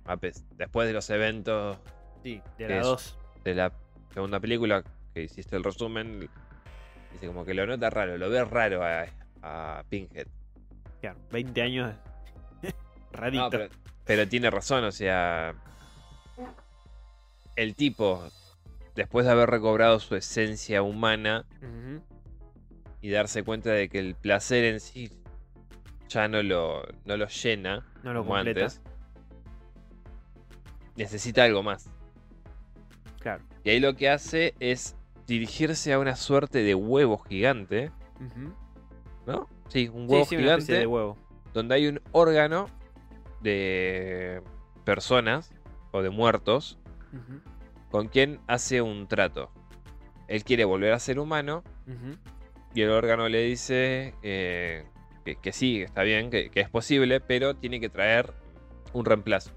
después 0.57 0.87
de 0.89 0.95
los 0.95 1.11
eventos 1.11 1.77
Sí, 2.23 2.41
de 2.57 2.67
¿Qué 2.67 2.69
la 2.69 2.77
es? 2.81 2.87
2. 2.87 3.19
de 3.45 3.55
la 3.55 3.73
segunda 4.15 4.41
película 4.41 4.83
que 5.15 5.23
hiciste 5.25 5.57
el 5.57 5.65
resumen 5.65 6.29
dice 7.13 7.27
como 7.27 7.45
que 7.45 7.55
lo 7.55 7.67
nota 7.67 7.91
raro 7.91 8.17
lo 8.19 8.29
ve 8.31 8.45
raro 8.45 8.83
a, 8.85 9.07
a 9.43 9.85
Pinhead 9.89 10.27
Claro, 11.01 11.19
20 11.31 11.63
años. 11.63 11.95
Rarito. 13.13 13.45
No, 13.45 13.51
pero, 13.51 13.69
pero 14.05 14.29
tiene 14.29 14.51
razón 14.51 14.83
o 14.85 14.91
sea 14.93 15.55
el 17.57 17.75
tipo 17.75 18.23
después 18.97 19.27
de 19.27 19.33
haber 19.33 19.49
recobrado 19.51 19.99
su 20.01 20.17
esencia 20.17 20.83
humana. 20.83 21.45
Y 23.01 23.11
darse 23.11 23.43
cuenta 23.45 23.71
de 23.71 23.89
que 23.89 23.99
el 23.99 24.15
placer 24.15 24.65
en 24.65 24.81
sí 24.81 25.11
ya 26.09 26.27
no 26.29 26.43
lo, 26.43 26.83
no 27.05 27.17
lo 27.17 27.27
llena 27.29 27.87
No 28.03 28.13
lo 28.13 28.21
como 28.23 28.35
completa. 28.35 28.61
antes, 28.65 28.81
necesita 30.97 31.45
algo 31.45 31.63
más. 31.63 31.91
Claro. 33.21 33.43
Y 33.65 33.71
ahí 33.71 33.81
lo 33.81 33.95
que 33.95 34.09
hace 34.09 34.55
es 34.61 34.97
dirigirse 35.27 35.93
a 35.93 35.99
una 35.99 36.17
suerte 36.17 36.63
de 36.63 36.75
huevo 36.75 37.19
gigante. 37.19 37.91
¿no? 39.27 39.49
Sí, 39.69 39.89
un 39.89 40.11
huevo 40.11 40.25
sí, 40.25 40.37
una 40.37 40.45
gigante 40.45 40.73
de 40.73 40.87
huevo. 40.87 41.17
donde 41.53 41.75
hay 41.75 41.87
un 41.87 42.01
órgano 42.13 42.67
de 43.43 44.43
personas 44.85 45.53
o 45.93 46.03
de 46.03 46.11
muertos 46.11 46.79
con 47.91 48.09
quien 48.09 48.41
hace 48.47 48.83
un 48.83 49.07
trato. 49.07 49.51
Él 50.27 50.45
quiere 50.45 50.65
volver 50.65 50.93
a 50.93 50.99
ser 50.99 51.19
humano 51.19 51.63
Ujú. 51.87 52.17
Y 52.75 52.83
el 52.83 52.91
órgano 52.91 53.29
le 53.29 53.43
dice 53.43 54.15
eh, 54.23 54.85
que, 55.25 55.37
que 55.37 55.53
sí, 55.53 55.83
está 55.83 56.03
bien, 56.03 56.31
que, 56.31 56.51
que 56.51 56.61
es 56.61 56.69
posible, 56.69 57.21
pero 57.21 57.55
tiene 57.55 57.81
que 57.81 57.89
traer 57.89 58.33
un 58.93 59.05
reemplazo. 59.05 59.53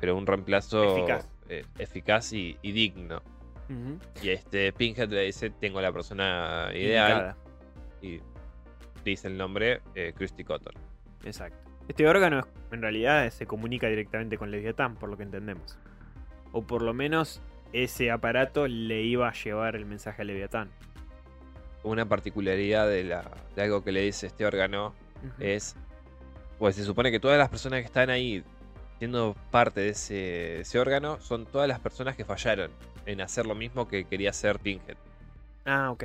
Pero 0.00 0.16
un 0.16 0.26
reemplazo 0.26 0.96
Eficaz. 0.96 1.28
eh, 1.48 1.64
eficaz 1.78 2.32
y, 2.32 2.56
y 2.62 2.72
digno. 2.72 3.22
Y 4.22 4.30
este 4.30 4.72
Pinhead 4.72 5.10
le 5.10 5.22
dice, 5.24 5.50
tengo 5.50 5.80
la 5.82 5.92
persona 5.92 6.70
ideal. 6.74 7.34
Y 8.00 8.20
dice 9.04 9.28
el 9.28 9.36
nombre, 9.36 9.80
eh, 9.94 10.14
Christy 10.16 10.42
Cotton. 10.42 10.72
Exacto. 11.24 11.68
Este 11.86 12.06
órgano 12.06 12.46
en 12.70 12.80
realidad 12.80 13.28
se 13.30 13.46
comunica 13.46 13.88
directamente 13.88 14.38
con 14.38 14.50
Leviatán, 14.50 14.96
por 14.96 15.10
lo 15.10 15.16
que 15.16 15.24
entendemos. 15.24 15.78
O 16.52 16.62
por 16.62 16.80
lo 16.80 16.94
menos 16.94 17.42
ese 17.74 18.10
aparato 18.10 18.66
le 18.68 19.02
iba 19.02 19.28
a 19.28 19.32
llevar 19.32 19.76
el 19.76 19.84
mensaje 19.84 20.22
a 20.22 20.24
Leviatán. 20.24 20.70
Una 21.82 22.08
particularidad 22.08 22.88
de, 22.88 23.04
la, 23.04 23.24
de 23.54 23.62
algo 23.62 23.84
que 23.84 23.92
le 23.92 24.02
dice 24.02 24.26
este 24.26 24.44
órgano 24.44 24.94
es, 25.38 25.76
pues 26.58 26.76
se 26.76 26.84
supone 26.84 27.10
que 27.10 27.20
todas 27.20 27.38
las 27.38 27.48
personas 27.48 27.80
que 27.80 27.86
están 27.86 28.10
ahí 28.10 28.42
siendo 28.98 29.36
parte 29.50 29.80
de 29.80 29.88
ese, 29.90 30.60
ese 30.60 30.78
órgano 30.78 31.20
son 31.20 31.46
todas 31.46 31.68
las 31.68 31.78
personas 31.78 32.16
que 32.16 32.24
fallaron 32.24 32.70
en 33.06 33.20
hacer 33.20 33.46
lo 33.46 33.54
mismo 33.54 33.86
que 33.88 34.04
quería 34.04 34.30
hacer 34.30 34.58
Pinhead. 34.58 34.96
Ah, 35.64 35.90
ok. 35.90 36.00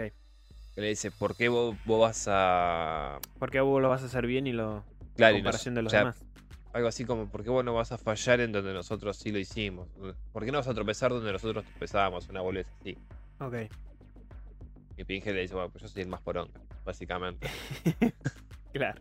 Que 0.75 0.81
le 0.81 0.89
dice, 0.89 1.11
¿por 1.11 1.35
qué 1.35 1.49
vos, 1.49 1.75
vos 1.85 2.01
vas 2.01 2.25
a... 2.29 3.19
Porque 3.39 3.59
vos 3.61 3.81
lo 3.81 3.89
vas 3.89 4.03
a 4.03 4.05
hacer 4.05 4.25
bien 4.25 4.47
y 4.47 4.53
lo. 4.53 4.83
Claro, 5.15 5.33
y 5.35 5.41
nos- 5.41 5.43
comparación 5.45 5.75
de 5.75 5.81
los 5.81 5.89
o 5.89 5.91
sea, 5.91 5.99
demás. 5.99 6.23
Algo 6.73 6.87
así 6.87 7.05
como, 7.05 7.27
¿por 7.27 7.43
qué 7.43 7.49
vos 7.51 7.63
no 7.63 7.73
vas 7.75 7.91
a 7.91 7.97
fallar 7.99 8.39
en 8.41 8.51
donde 8.51 8.73
nosotros 8.73 9.17
sí 9.17 9.31
lo 9.31 9.37
hicimos? 9.37 9.87
¿Por 10.31 10.43
qué 10.43 10.51
no 10.51 10.57
vas 10.57 10.67
a 10.67 10.73
tropezar 10.73 11.11
donde 11.11 11.31
nosotros 11.31 11.63
tropezábamos? 11.65 12.27
Una 12.29 12.41
boludez 12.41 12.67
así. 12.79 12.97
Ok. 13.39 13.55
Y 14.97 15.03
Pinhead 15.03 15.33
le 15.35 15.41
dice, 15.41 15.53
bueno, 15.55 15.69
pues 15.71 15.81
yo 15.83 15.87
soy 15.87 16.03
el 16.03 16.07
más 16.09 16.21
poronga, 16.21 16.59
básicamente. 16.85 17.47
Claro. 18.73 18.99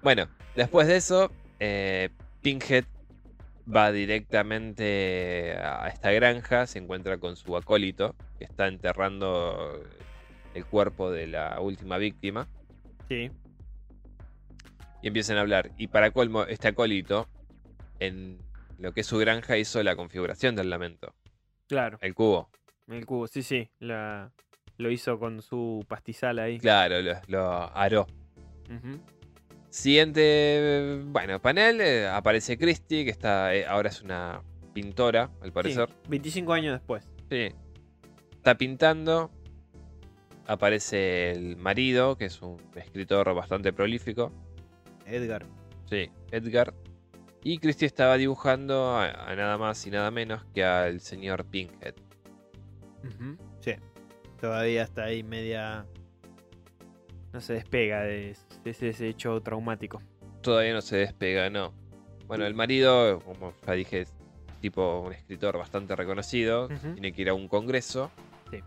Bueno, 0.00 0.28
después 0.54 0.86
de 0.86 0.94
eso, 0.96 1.32
eh, 1.58 2.08
Pinhead 2.40 2.84
va 3.72 3.90
directamente 3.90 5.56
a 5.56 5.88
esta 5.88 6.12
granja, 6.12 6.66
se 6.68 6.78
encuentra 6.78 7.18
con 7.18 7.34
su 7.34 7.56
acólito, 7.56 8.14
que 8.38 8.44
está 8.44 8.68
enterrando 8.68 9.82
el 10.54 10.66
cuerpo 10.66 11.10
de 11.10 11.26
la 11.26 11.58
última 11.60 11.98
víctima, 11.98 12.46
Sí. 13.08 13.28
y 15.02 15.06
empiezan 15.08 15.36
a 15.38 15.40
hablar. 15.40 15.72
Y 15.76 15.88
para 15.88 16.12
colmo, 16.12 16.44
este 16.44 16.68
acólito, 16.68 17.28
en 17.98 18.38
lo 18.78 18.92
que 18.92 19.00
es 19.00 19.06
su 19.08 19.18
granja, 19.18 19.56
hizo 19.58 19.82
la 19.82 19.96
configuración 19.96 20.54
del 20.54 20.70
lamento, 20.70 21.12
Claro. 21.68 21.98
el 22.02 22.14
cubo. 22.14 22.50
El 22.88 23.06
cubo, 23.06 23.26
sí, 23.26 23.42
sí. 23.42 23.68
La, 23.78 24.32
lo 24.78 24.90
hizo 24.90 25.18
con 25.18 25.42
su 25.42 25.84
pastizal 25.88 26.38
ahí. 26.38 26.58
Claro, 26.58 27.00
lo, 27.00 27.14
lo 27.28 27.76
aró. 27.76 28.06
Siguiente, 29.70 31.00
bueno, 31.06 31.40
panel, 31.40 31.80
eh, 31.80 32.06
aparece 32.06 32.58
Christie, 32.58 33.04
que 33.04 33.10
está 33.10 33.54
eh, 33.54 33.64
ahora 33.66 33.88
es 33.88 34.02
una 34.02 34.42
pintora, 34.74 35.30
al 35.40 35.48
Sí, 35.48 35.50
parecer. 35.52 35.88
25 36.08 36.52
años 36.52 36.74
después. 36.74 37.08
Sí. 37.30 37.48
Está 38.32 38.56
pintando. 38.56 39.30
Aparece 40.46 41.30
el 41.30 41.56
marido, 41.56 42.16
que 42.16 42.26
es 42.26 42.42
un 42.42 42.56
escritor 42.74 43.32
bastante 43.34 43.72
prolífico. 43.72 44.32
Edgar. 45.06 45.46
Sí, 45.88 46.10
Edgar. 46.30 46.74
Y 47.44 47.58
Christie 47.58 47.86
estaba 47.86 48.16
dibujando 48.18 48.90
a, 48.90 49.08
a 49.08 49.34
nada 49.36 49.56
más 49.56 49.86
y 49.86 49.90
nada 49.90 50.10
menos 50.10 50.44
que 50.54 50.64
al 50.64 51.00
señor 51.00 51.44
Pinkhead. 51.46 51.94
Sí. 53.60 53.72
Todavía 54.40 54.82
está 54.82 55.04
ahí 55.04 55.22
media. 55.22 55.86
No 57.32 57.40
se 57.40 57.54
despega 57.54 58.02
de, 58.02 58.36
de 58.64 58.70
ese, 58.70 59.08
hecho 59.08 59.40
traumático. 59.40 60.02
Todavía 60.42 60.74
no 60.74 60.82
se 60.82 60.96
despega, 60.96 61.48
no. 61.48 61.72
Bueno, 62.26 62.46
el 62.46 62.54
marido, 62.54 63.20
como 63.20 63.54
ya 63.66 63.72
dije, 63.72 64.00
es 64.02 64.12
tipo 64.60 65.00
un 65.00 65.12
escritor 65.12 65.56
bastante 65.56 65.94
reconocido. 65.96 66.68
Tiene 66.68 67.12
que 67.12 67.22
ir 67.22 67.28
a 67.28 67.34
un 67.34 67.48
congreso. 67.48 68.10
Sí. 68.50 68.58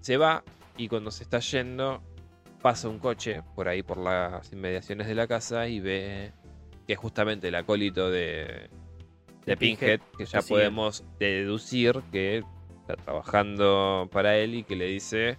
Se 0.00 0.16
va 0.16 0.42
y 0.76 0.88
cuando 0.88 1.10
se 1.10 1.24
está 1.24 1.38
yendo 1.40 2.02
pasa 2.62 2.88
un 2.88 2.98
coche 2.98 3.42
por 3.54 3.68
ahí 3.68 3.82
por 3.82 3.98
las 3.98 4.52
inmediaciones 4.52 5.06
de 5.08 5.14
la 5.14 5.26
casa 5.26 5.68
y 5.68 5.80
ve 5.80 6.32
que 6.86 6.94
es 6.94 6.98
justamente 6.98 7.48
el 7.48 7.54
acólito 7.56 8.10
de, 8.10 8.70
de 9.44 9.46
De 9.46 9.56
Pinhead, 9.56 9.78
Pinhead, 9.78 10.00
que 10.16 10.24
ya 10.24 10.42
podemos 10.42 11.04
deducir 11.18 12.00
que 12.10 12.42
está 12.92 13.04
trabajando 13.04 14.08
para 14.12 14.36
él 14.36 14.54
y 14.54 14.64
que 14.64 14.76
le 14.76 14.86
dice 14.86 15.38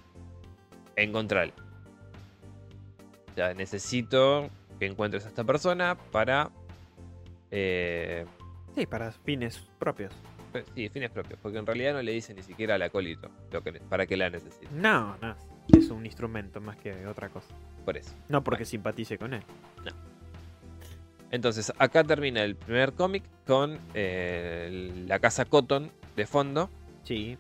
encontrarlo. 0.96 1.54
O 3.32 3.36
sea, 3.36 3.54
necesito 3.54 4.50
que 4.80 4.86
encuentres 4.86 5.26
a 5.26 5.30
esta 5.30 5.44
persona 5.44 5.96
para 6.12 6.52
eh, 7.52 8.26
Sí, 8.76 8.86
para 8.86 9.12
fines 9.12 9.60
propios. 9.80 10.12
Pe- 10.52 10.66
Sí, 10.76 10.90
fines 10.90 11.10
propios, 11.12 11.40
porque 11.42 11.58
en 11.58 11.66
realidad 11.66 11.94
no 11.94 12.02
le 12.02 12.12
dice 12.12 12.34
ni 12.34 12.44
siquiera 12.44 12.76
al 12.76 12.82
acólito 12.84 13.30
lo 13.52 13.62
que, 13.64 13.74
para 13.74 14.06
qué 14.06 14.18
la 14.18 14.30
necesita. 14.30 14.70
No, 14.72 15.16
no. 15.22 15.36
Es 15.70 15.90
un 15.90 16.06
instrumento 16.06 16.60
más 16.62 16.76
que 16.78 17.06
otra 17.08 17.30
cosa. 17.30 17.48
Por 17.86 17.98
eso. 17.98 18.12
No 18.30 18.44
porque 18.44 18.66
simpatice 18.66 19.18
con 19.18 19.34
él. 19.34 19.44
Entonces, 21.32 21.74
acá 21.80 22.04
termina 22.04 22.44
el 22.44 22.56
primer 22.56 22.94
cómic 22.94 23.24
con 23.48 23.80
eh, 23.96 24.92
la 25.08 25.18
casa 25.20 25.46
Cotton 25.46 25.90
de 26.16 26.28
fondo 26.28 26.70
Sí. 27.04 27.38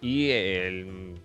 y 0.00 0.30
el, 0.30 1.20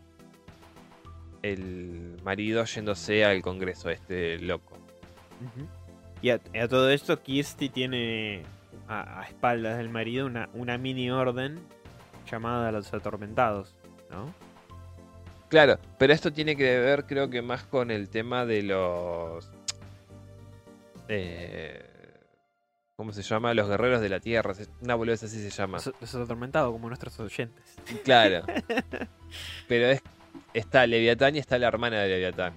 el 1.42 2.18
marido 2.24 2.64
yéndose 2.66 3.26
al 3.26 3.42
congreso, 3.42 3.90
este 3.90 4.40
loco. 4.40 4.78
Y 6.22 6.30
a, 6.30 6.40
a 6.60 6.68
todo 6.68 6.90
esto, 6.90 7.22
Kirsty 7.22 7.70
tiene 7.70 8.44
a, 8.88 9.22
a 9.22 9.24
espaldas 9.24 9.78
del 9.78 9.90
marido 9.90 10.26
una, 10.26 10.50
una 10.54 10.78
mini 10.78 11.10
orden 11.12 11.60
llamada 12.30 12.72
Los 12.72 12.94
Atormentados, 12.94 13.76
¿no? 14.10 14.34
Claro, 15.50 15.78
pero 16.00 16.14
esto 16.14 16.32
tiene 16.34 16.56
que 16.56 16.80
ver, 16.80 17.06
creo 17.06 17.30
que 17.30 17.42
más 17.42 17.64
con 17.66 17.92
el 17.92 18.10
tema 18.10 18.46
de 18.46 18.64
los. 18.64 19.52
eh, 21.08 21.86
¿Cómo 22.96 23.12
se 23.12 23.22
llama? 23.24 23.54
Los 23.54 23.68
guerreros 23.68 24.02
de 24.02 24.10
la 24.10 24.20
tierra. 24.20 24.54
Una 24.82 24.96
boludez 24.96 25.24
así 25.24 25.40
se 25.42 25.50
llama. 25.50 25.78
Los, 25.78 25.94
los 26.00 26.16
Atormentados, 26.16 26.72
como 26.72 26.88
nuestros 26.88 27.20
oyentes. 27.20 27.76
Claro. 28.04 28.46
Pero 29.68 29.88
es, 29.88 30.02
está 30.54 30.86
Leviatán 30.86 31.36
y 31.36 31.40
está 31.40 31.58
la 31.58 31.68
hermana 31.68 32.02
de 32.02 32.10
Leviatán. 32.10 32.54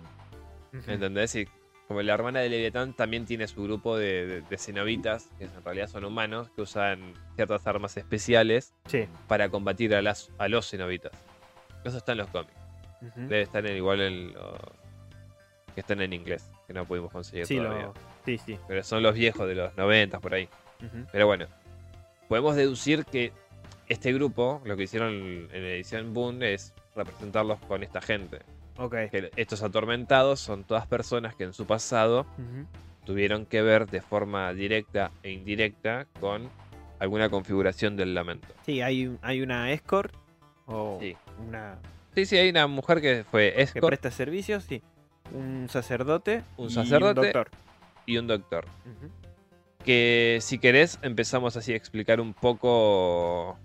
¿Entendés? 0.87 1.35
Y 1.37 1.49
como 1.89 2.03
la 2.03 2.13
hermana 2.13 2.41
de 2.41 2.51
Leviatán 2.51 2.93
también 2.93 3.25
tiene 3.25 3.47
su 3.49 3.63
grupo 3.63 3.97
de, 3.97 4.27
de, 4.27 4.41
de 4.43 4.59
cenobitas, 4.59 5.31
que 5.39 5.45
en 5.45 5.65
realidad 5.65 5.89
son 5.89 6.05
humanos, 6.05 6.51
que 6.55 6.61
usan 6.63 7.15
ciertas 7.37 7.67
armas 7.67 7.97
especiales 7.97 8.75
Sí. 8.87 9.07
para 9.29 9.49
combatir 9.49 9.95
a, 9.95 10.03
las, 10.03 10.31
a 10.37 10.49
los 10.49 10.69
cenobitas. 10.71 11.13
Eso 11.85 11.97
está 11.97 12.13
en 12.13 12.19
los 12.19 12.29
cómics. 12.29 12.53
Debe 13.15 13.43
estar 13.43 13.65
en, 13.67 13.77
igual 13.77 14.01
en 14.01 14.33
los 14.35 14.59
que 15.75 15.81
están 15.81 16.01
en 16.03 16.13
inglés, 16.13 16.51
que 16.67 16.73
no 16.75 16.85
pudimos 16.85 17.11
conseguir 17.13 17.47
Sí, 17.47 17.57
todavía. 17.57 17.85
lo- 17.87 17.95
sí, 18.27 18.39
sí. 18.45 18.59
Pero 18.69 18.83
son 18.85 19.03
los 19.03 19.15
viejos 19.15 19.49
de 19.49 19.55
los 19.55 19.75
90 19.77 20.21
por 20.21 20.35
ahí. 20.35 20.49
Pero 21.13 21.27
bueno, 21.27 21.47
podemos 22.29 22.55
deducir 22.57 23.05
que 23.07 23.33
este 23.89 24.13
grupo, 24.13 24.61
lo 24.65 24.77
que 24.77 24.83
hicieron 24.83 25.15
en 25.15 25.49
la 25.63 25.69
edición 25.71 26.13
Boom, 26.13 26.43
es 26.43 26.75
representarlos 26.95 27.59
con 27.61 27.83
esta 27.83 28.03
gente. 28.03 28.41
Ok. 28.79 28.95
Que 29.11 29.31
estos 29.37 29.63
atormentados 29.63 30.41
son 30.41 30.65
todas 30.65 30.87
personas 30.87 31.35
que 31.35 31.45
en 31.45 31.55
su 31.55 31.67
pasado 31.67 32.27
tuvieron 33.05 33.47
que 33.47 33.63
ver 33.63 33.87
de 33.87 34.03
forma 34.03 34.53
directa 34.53 35.13
e 35.23 35.31
indirecta 35.31 36.07
con 36.21 36.51
alguna 36.99 37.29
configuración 37.31 37.97
del 37.97 38.15
lamento. 38.15 38.49
Sí, 38.67 38.81
hay, 38.83 39.07
un- 39.07 39.19
hay 39.23 39.41
una 39.41 39.71
escort 39.73 40.13
o 40.67 40.99
Sí. 41.01 41.17
una 41.47 41.79
Sí, 42.15 42.25
sí, 42.25 42.37
hay 42.39 42.49
una 42.49 42.67
mujer 42.67 43.01
que 43.03 43.25
fue 43.31 43.53
que 43.55 43.63
escort 43.63 43.87
presta 43.89 44.11
servicios, 44.11 44.65
sí. 44.65 44.83
Un 45.35 45.69
sacerdote. 45.69 46.43
Un 46.57 46.69
y 46.69 46.71
sacerdote. 46.71 47.21
Un 47.21 47.27
doctor. 47.27 47.51
Y 48.07 48.17
un 48.19 48.27
doctor. 48.27 48.65
Que 49.85 50.39
si 50.41 50.59
querés 50.59 50.99
empezamos 51.03 51.57
así 51.57 51.73
a 51.73 51.77
explicar 51.77 52.21
un 52.21 52.35
poco... 52.35 53.59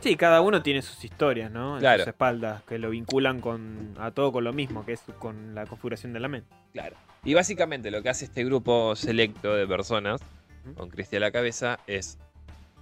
Sí, 0.00 0.14
cada 0.16 0.40
uno 0.42 0.62
tiene 0.62 0.82
sus 0.82 1.04
historias, 1.04 1.50
¿no? 1.50 1.74
En 1.74 1.80
Claro. 1.80 2.00
sus 2.04 2.08
espaldas, 2.08 2.62
que 2.64 2.78
lo 2.78 2.90
vinculan 2.90 3.40
con 3.40 3.94
a 3.98 4.10
todo 4.12 4.30
con 4.30 4.44
lo 4.44 4.52
mismo, 4.52 4.84
que 4.84 4.92
es 4.92 5.02
con 5.18 5.54
la 5.54 5.66
configuración 5.66 6.12
de 6.12 6.20
la 6.20 6.28
mente. 6.28 6.54
Claro. 6.72 6.96
Y 7.24 7.34
básicamente 7.34 7.90
lo 7.90 8.02
que 8.02 8.08
hace 8.10 8.26
este 8.26 8.44
grupo 8.44 8.94
selecto 8.94 9.54
de 9.54 9.66
personas, 9.66 10.20
con 10.76 10.88
Cristi 10.90 11.16
a 11.16 11.20
la 11.20 11.32
cabeza, 11.32 11.80
es 11.88 12.18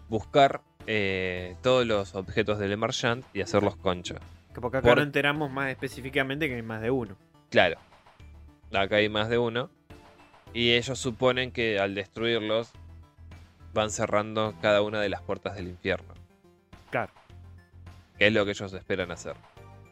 buscar 0.09 0.61
eh, 0.87 1.57
todos 1.62 1.87
los 1.87 2.14
objetos 2.14 2.59
del 2.59 2.72
Emergent 2.72 3.24
y 3.32 3.41
hacerlos 3.41 3.76
concha. 3.76 4.16
Que 4.53 4.61
porque 4.61 4.78
acá 4.78 4.89
Por- 4.89 4.99
no 4.99 5.03
enteramos 5.05 5.51
más 5.51 5.70
específicamente 5.70 6.49
que 6.49 6.57
hay 6.57 6.62
más 6.62 6.82
de 6.82 6.91
uno. 6.91 7.16
Claro. 7.51 7.78
Acá 8.74 8.97
hay 8.97 9.09
más 9.09 9.28
de 9.30 9.39
uno. 9.39 9.70
Y 10.53 10.72
ellos 10.72 10.99
suponen 10.99 11.51
que 11.53 11.78
al 11.78 11.94
destruirlos 11.94 12.70
van 13.74 13.90
cerrando 13.90 14.55
cada 14.62 14.82
una 14.82 15.01
de 15.01 15.09
las 15.09 15.22
puertas 15.22 15.55
del 15.55 15.68
infierno. 15.68 16.14
Claro. 16.90 17.12
Que 18.18 18.28
es 18.28 18.32
lo 18.32 18.44
que 18.44 18.53
ellos 18.53 18.72
esperan 18.72 19.11
hacer. 19.11 19.36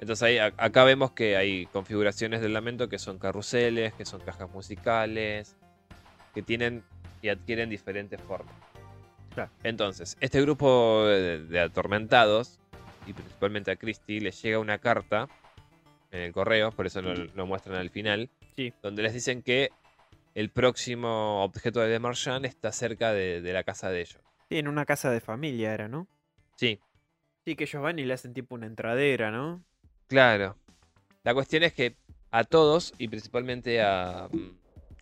Entonces 0.01 0.23
ahí, 0.23 0.39
acá 0.39 0.85
vemos 0.85 1.13
que 1.13 1.37
hay 1.37 1.67
configuraciones 1.67 2.41
del 2.41 2.53
lamento 2.55 2.89
que 2.89 2.99
son 2.99 3.19
carruseles, 3.19 3.93
que 3.95 4.05
son 4.05 4.21
cajas 4.21 4.51
musicales, 4.51 5.57
que 6.35 6.43
tienen 6.43 6.83
y 7.23 7.29
adquieren 7.29 7.69
diferentes 7.71 8.21
formas. 8.21 8.55
Claro. 9.35 9.51
Entonces, 9.63 10.17
este 10.21 10.41
grupo 10.41 11.05
de, 11.07 11.45
de 11.45 11.61
atormentados, 11.61 12.59
y 13.07 13.13
principalmente 13.13 13.71
a 13.71 13.77
Christie, 13.77 14.21
les 14.21 14.41
llega 14.43 14.59
una 14.59 14.79
carta 14.79 15.29
en 16.11 16.21
el 16.21 16.33
correo, 16.33 16.71
por 16.71 16.87
eso 16.87 17.03
lo, 17.03 17.15
lo 17.15 17.47
muestran 17.47 17.77
al 17.77 17.91
final, 17.91 18.31
Sí. 18.57 18.73
donde 18.83 19.03
les 19.03 19.13
dicen 19.15 19.43
que 19.43 19.71
el 20.35 20.51
próximo 20.51 21.43
objeto 21.45 21.81
de 21.81 21.99
Marchand 21.99 22.45
está 22.47 22.73
cerca 22.73 23.13
de, 23.13 23.41
de 23.41 23.53
la 23.53 23.65
casa 23.65 23.91
de 23.91 24.01
ellos. 24.01 24.21
Sí, 24.49 24.59
en 24.59 24.69
una 24.69 24.85
casa 24.85 25.11
de 25.11 25.21
familia 25.21 25.73
era, 25.73 25.89
¿no? 25.89 26.07
Sí, 26.57 26.81
Sí, 27.45 27.57
que 27.57 27.65
ellos 27.65 27.83
van 27.83 27.99
y 27.99 28.05
le 28.05 28.15
hacen 28.15 28.33
tipo 28.33 28.55
una 28.55 28.67
entradera, 28.67 29.31
¿no? 29.31 29.63
claro. 30.07 30.57
La 31.25 31.35
cuestión 31.35 31.63
es 31.63 31.73
que 31.73 31.97
a 32.31 32.45
todos, 32.45 32.93
y 32.99 33.09
principalmente 33.09 33.81
a, 33.83 34.29
mm, 34.31 34.51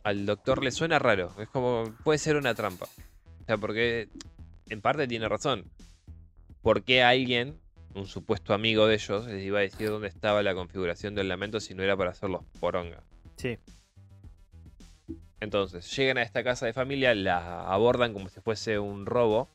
al 0.04 0.26
doctor, 0.26 0.62
le 0.62 0.70
suena 0.70 0.98
raro. 0.98 1.32
Es 1.40 1.48
como, 1.48 1.84
puede 2.04 2.18
ser 2.18 2.36
una 2.36 2.54
trampa. 2.54 2.86
O 3.42 3.44
sea, 3.44 3.58
porque 3.58 4.08
en 4.68 4.80
parte 4.80 5.08
tiene 5.08 5.28
razón. 5.28 5.64
¿Por 6.62 6.84
qué 6.84 7.02
alguien, 7.02 7.58
un 7.94 8.06
supuesto 8.06 8.54
amigo 8.54 8.86
de 8.86 8.94
ellos, 8.94 9.26
les 9.26 9.42
iba 9.42 9.58
a 9.58 9.62
decir 9.62 9.88
dónde 9.88 10.08
estaba 10.08 10.42
la 10.42 10.54
configuración 10.54 11.14
del 11.14 11.28
lamento 11.28 11.58
si 11.58 11.74
no 11.74 11.82
era 11.82 11.96
para 11.96 12.10
hacerlos 12.10 12.44
poronga? 12.60 13.02
Sí. 13.36 13.58
Entonces, 15.42 15.94
llegan 15.96 16.18
a 16.18 16.22
esta 16.22 16.44
casa 16.44 16.66
de 16.66 16.72
familia, 16.72 17.14
la 17.14 17.62
abordan 17.72 18.12
como 18.12 18.28
si 18.28 18.40
fuese 18.40 18.78
un 18.78 19.06
robo. 19.06 19.48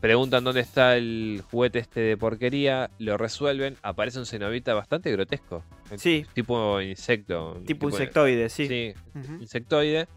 Preguntan 0.00 0.42
dónde 0.42 0.62
está 0.62 0.96
el 0.96 1.44
juguete 1.48 1.78
este 1.78 2.00
de 2.00 2.16
porquería, 2.16 2.90
lo 2.98 3.16
resuelven, 3.16 3.76
aparece 3.82 4.18
un 4.18 4.26
cenobita 4.26 4.74
bastante 4.74 5.12
grotesco. 5.12 5.62
Sí, 5.96 6.26
Tipo 6.34 6.80
insecto. 6.80 7.62
tipo 7.64 7.86
de- 7.86 7.92
insectoide, 7.92 8.48
sí. 8.48 8.66
Sí, 8.66 8.94
insectoide. 9.40 10.08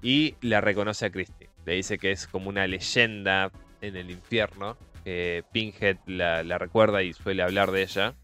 Y 0.00 0.36
la 0.42 0.60
reconoce 0.60 1.06
a 1.06 1.10
Christie. 1.10 1.50
Le 1.64 1.72
dice 1.72 1.98
que 1.98 2.12
es 2.12 2.28
como 2.28 2.48
una 2.48 2.68
leyenda 2.68 3.50
en 3.80 3.96
el 3.96 4.12
infierno. 4.12 4.76
Que 5.02 5.42
Pinhead 5.50 5.96
la, 6.06 6.44
la 6.44 6.58
recuerda 6.58 7.02
y 7.02 7.12
suele 7.12 7.42
hablar 7.42 7.72
de 7.72 7.82
ella. 7.82 8.14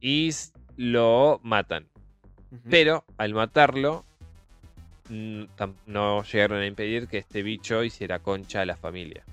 Y 0.00 0.30
lo 0.76 1.38
matan. 1.42 1.86
Pero 2.70 3.04
al 3.18 3.34
matarlo, 3.34 4.06
no 5.10 6.22
llegaron 6.24 6.60
a 6.60 6.66
impedir 6.66 7.08
que 7.08 7.18
este 7.18 7.42
bicho 7.42 7.82
hiciera 7.84 8.18
concha 8.18 8.60
a 8.62 8.66
la 8.66 8.76
familia. 8.76 9.24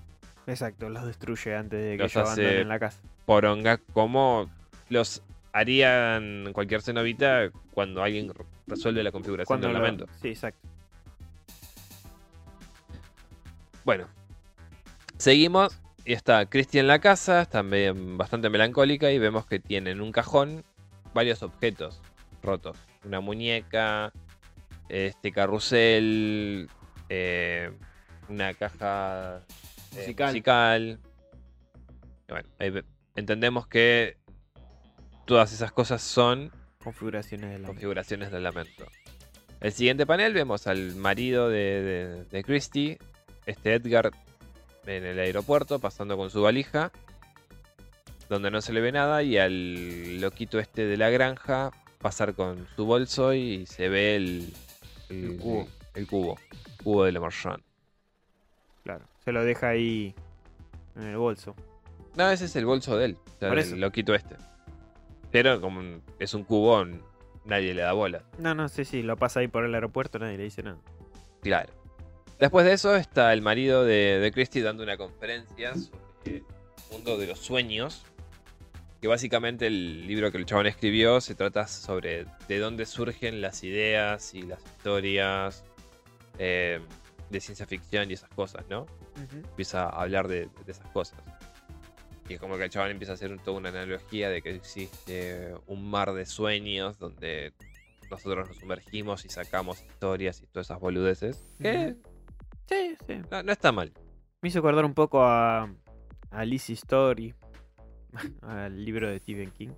Exacto, 0.47 0.89
los 0.89 1.05
destruye 1.05 1.55
antes 1.55 1.79
de 1.83 1.91
que 1.97 2.03
Los 2.03 2.15
ellos 2.15 2.27
abandonen 2.29 2.67
la 2.69 2.79
casa. 2.79 2.99
poronga 3.25 3.77
como 3.77 4.49
los 4.89 5.21
harían 5.53 6.51
cualquier 6.53 6.81
cenovita 6.81 7.49
cuando 7.71 8.03
alguien 8.03 8.29
re- 8.33 8.45
resuelve 8.67 9.01
la 9.03 9.11
configuración 9.11 9.47
Cuando 9.47 9.67
del 9.67 9.75
lo- 9.77 9.81
lamento. 9.83 10.05
Sí, 10.21 10.29
exacto. 10.29 10.67
Bueno, 13.83 14.07
seguimos 15.17 15.79
y 16.05 16.13
está 16.13 16.45
Christy 16.47 16.79
en 16.79 16.87
la 16.87 16.99
casa, 16.99 17.41
está 17.41 17.63
bastante 17.63 18.49
melancólica 18.49 19.11
y 19.11 19.19
vemos 19.19 19.45
que 19.45 19.59
tiene 19.59 19.91
en 19.91 20.01
un 20.01 20.11
cajón 20.11 20.63
varios 21.13 21.41
objetos 21.43 22.01
rotos. 22.43 22.77
Una 23.03 23.19
muñeca, 23.21 24.11
este 24.89 25.31
carrusel, 25.31 26.69
eh, 27.09 27.71
una 28.29 28.53
caja 28.53 29.41
eh, 29.95 30.07
Musical. 30.07 30.99
Bueno, 32.27 32.49
entendemos 33.15 33.67
que 33.67 34.17
todas 35.25 35.53
esas 35.53 35.71
cosas 35.71 36.01
son 36.01 36.51
Configuraciones 36.83 37.49
de 37.49 37.57
la 37.57 37.67
configuraciones 37.67 38.31
del 38.31 38.43
lamento. 38.43 38.85
El 39.59 39.71
siguiente 39.71 40.05
panel 40.05 40.33
vemos 40.33 40.67
al 40.67 40.93
marido 40.95 41.49
de, 41.49 41.81
de, 41.81 42.25
de 42.25 42.43
Christie, 42.43 42.99
este 43.47 43.73
Edgar, 43.73 44.11
en 44.85 45.03
el 45.03 45.17
aeropuerto, 45.17 45.79
pasando 45.79 46.15
con 46.15 46.29
su 46.29 46.43
valija, 46.43 46.91
donde 48.29 48.51
no 48.51 48.61
se 48.61 48.71
le 48.71 48.81
ve 48.81 48.91
nada, 48.91 49.23
y 49.23 49.39
al 49.39 50.21
loquito 50.21 50.59
este 50.59 50.85
de 50.85 50.97
la 50.97 51.09
granja 51.09 51.71
pasar 51.99 52.35
con 52.35 52.67
su 52.75 52.85
bolso 52.85 53.33
y 53.33 53.65
se 53.65 53.89
ve 53.89 54.15
el, 54.15 54.53
El 55.09 55.37
cubo. 55.37 55.67
El 55.93 56.07
cubo, 56.07 56.37
cubo 56.83 57.03
de 57.05 57.11
Le 57.11 57.19
Marchand. 57.19 57.61
Claro. 58.83 59.05
Se 59.23 59.31
lo 59.31 59.43
deja 59.43 59.69
ahí 59.69 60.13
en 60.95 61.03
el 61.03 61.17
bolso. 61.17 61.55
No, 62.15 62.29
ese 62.29 62.45
es 62.45 62.55
el 62.55 62.65
bolso 62.65 62.97
de 62.97 63.05
él, 63.05 63.17
o 63.35 63.39
sea, 63.39 63.49
Por 63.49 63.59
eso. 63.59 63.75
loquito 63.75 64.13
este. 64.13 64.35
Pero 65.31 65.59
como 65.59 65.81
es 66.19 66.33
un 66.33 66.43
cubo, 66.43 66.85
nadie 67.45 67.73
le 67.73 67.81
da 67.81 67.93
bola. 67.93 68.23
No, 68.39 68.55
no 68.55 68.69
sé 68.69 68.85
si 68.85 69.01
lo 69.01 69.17
pasa 69.17 69.39
ahí 69.41 69.47
por 69.47 69.65
el 69.65 69.73
aeropuerto, 69.73 70.19
nadie 70.19 70.37
le 70.37 70.43
dice 70.43 70.63
nada. 70.63 70.77
Claro. 71.41 71.73
Después 72.39 72.65
de 72.65 72.73
eso 72.73 72.95
está 72.95 73.31
el 73.33 73.41
marido 73.41 73.83
de, 73.85 74.19
de 74.19 74.31
Christie 74.31 74.61
dando 74.61 74.83
una 74.83 74.97
conferencia 74.97 75.73
sobre 75.75 76.37
el 76.37 76.43
mundo 76.91 77.17
de 77.17 77.27
los 77.27 77.39
sueños. 77.39 78.05
Que 79.05 79.09
básicamente 79.09 79.67
el 79.67 80.07
libro 80.07 80.31
que 80.31 80.39
el 80.39 80.47
chabón 80.47 80.65
escribió 80.65 81.21
se 81.21 81.35
trata 81.35 81.67
sobre 81.67 82.25
de 82.47 82.57
dónde 82.57 82.87
surgen 82.87 83.39
las 83.39 83.63
ideas 83.63 84.33
y 84.33 84.41
las 84.41 84.59
historias 84.65 85.63
eh, 86.39 86.79
de 87.29 87.39
ciencia 87.39 87.67
ficción 87.67 88.09
y 88.09 88.15
esas 88.15 88.31
cosas, 88.31 88.65
¿no? 88.67 88.87
Empieza 89.31 89.83
a 89.83 90.01
hablar 90.01 90.27
de, 90.27 90.49
de 90.65 90.71
esas 90.71 90.87
cosas. 90.87 91.19
Y 92.27 92.33
es 92.33 92.39
como 92.39 92.57
que 92.57 92.63
el 92.63 92.71
chabón 92.71 92.89
empieza 92.89 93.11
a 93.11 93.13
hacer 93.13 93.37
toda 93.41 93.57
una 93.57 93.69
analogía 93.69 94.31
de 94.31 94.41
que 94.41 94.55
existe 94.55 95.53
un 95.67 95.87
mar 95.87 96.13
de 96.13 96.25
sueños 96.25 96.97
donde 96.97 97.53
nosotros 98.09 98.47
nos 98.47 98.57
sumergimos 98.57 99.23
y 99.23 99.29
sacamos 99.29 99.83
historias 99.83 100.41
y 100.41 100.47
todas 100.47 100.65
esas 100.65 100.79
boludeces. 100.79 101.45
Que. 101.61 101.95
Sí, 102.67 102.97
sí. 103.05 103.21
no, 103.29 103.43
no 103.43 103.51
está 103.51 103.71
mal. 103.71 103.93
Me 104.41 104.49
hizo 104.49 104.57
acordar 104.57 104.83
un 104.83 104.95
poco 104.95 105.23
a, 105.23 105.71
a 106.31 106.43
Lizzie 106.43 106.73
Story, 106.73 107.35
al 108.41 108.83
libro 108.83 109.09
de 109.09 109.19
Stephen 109.19 109.51
King. 109.51 109.69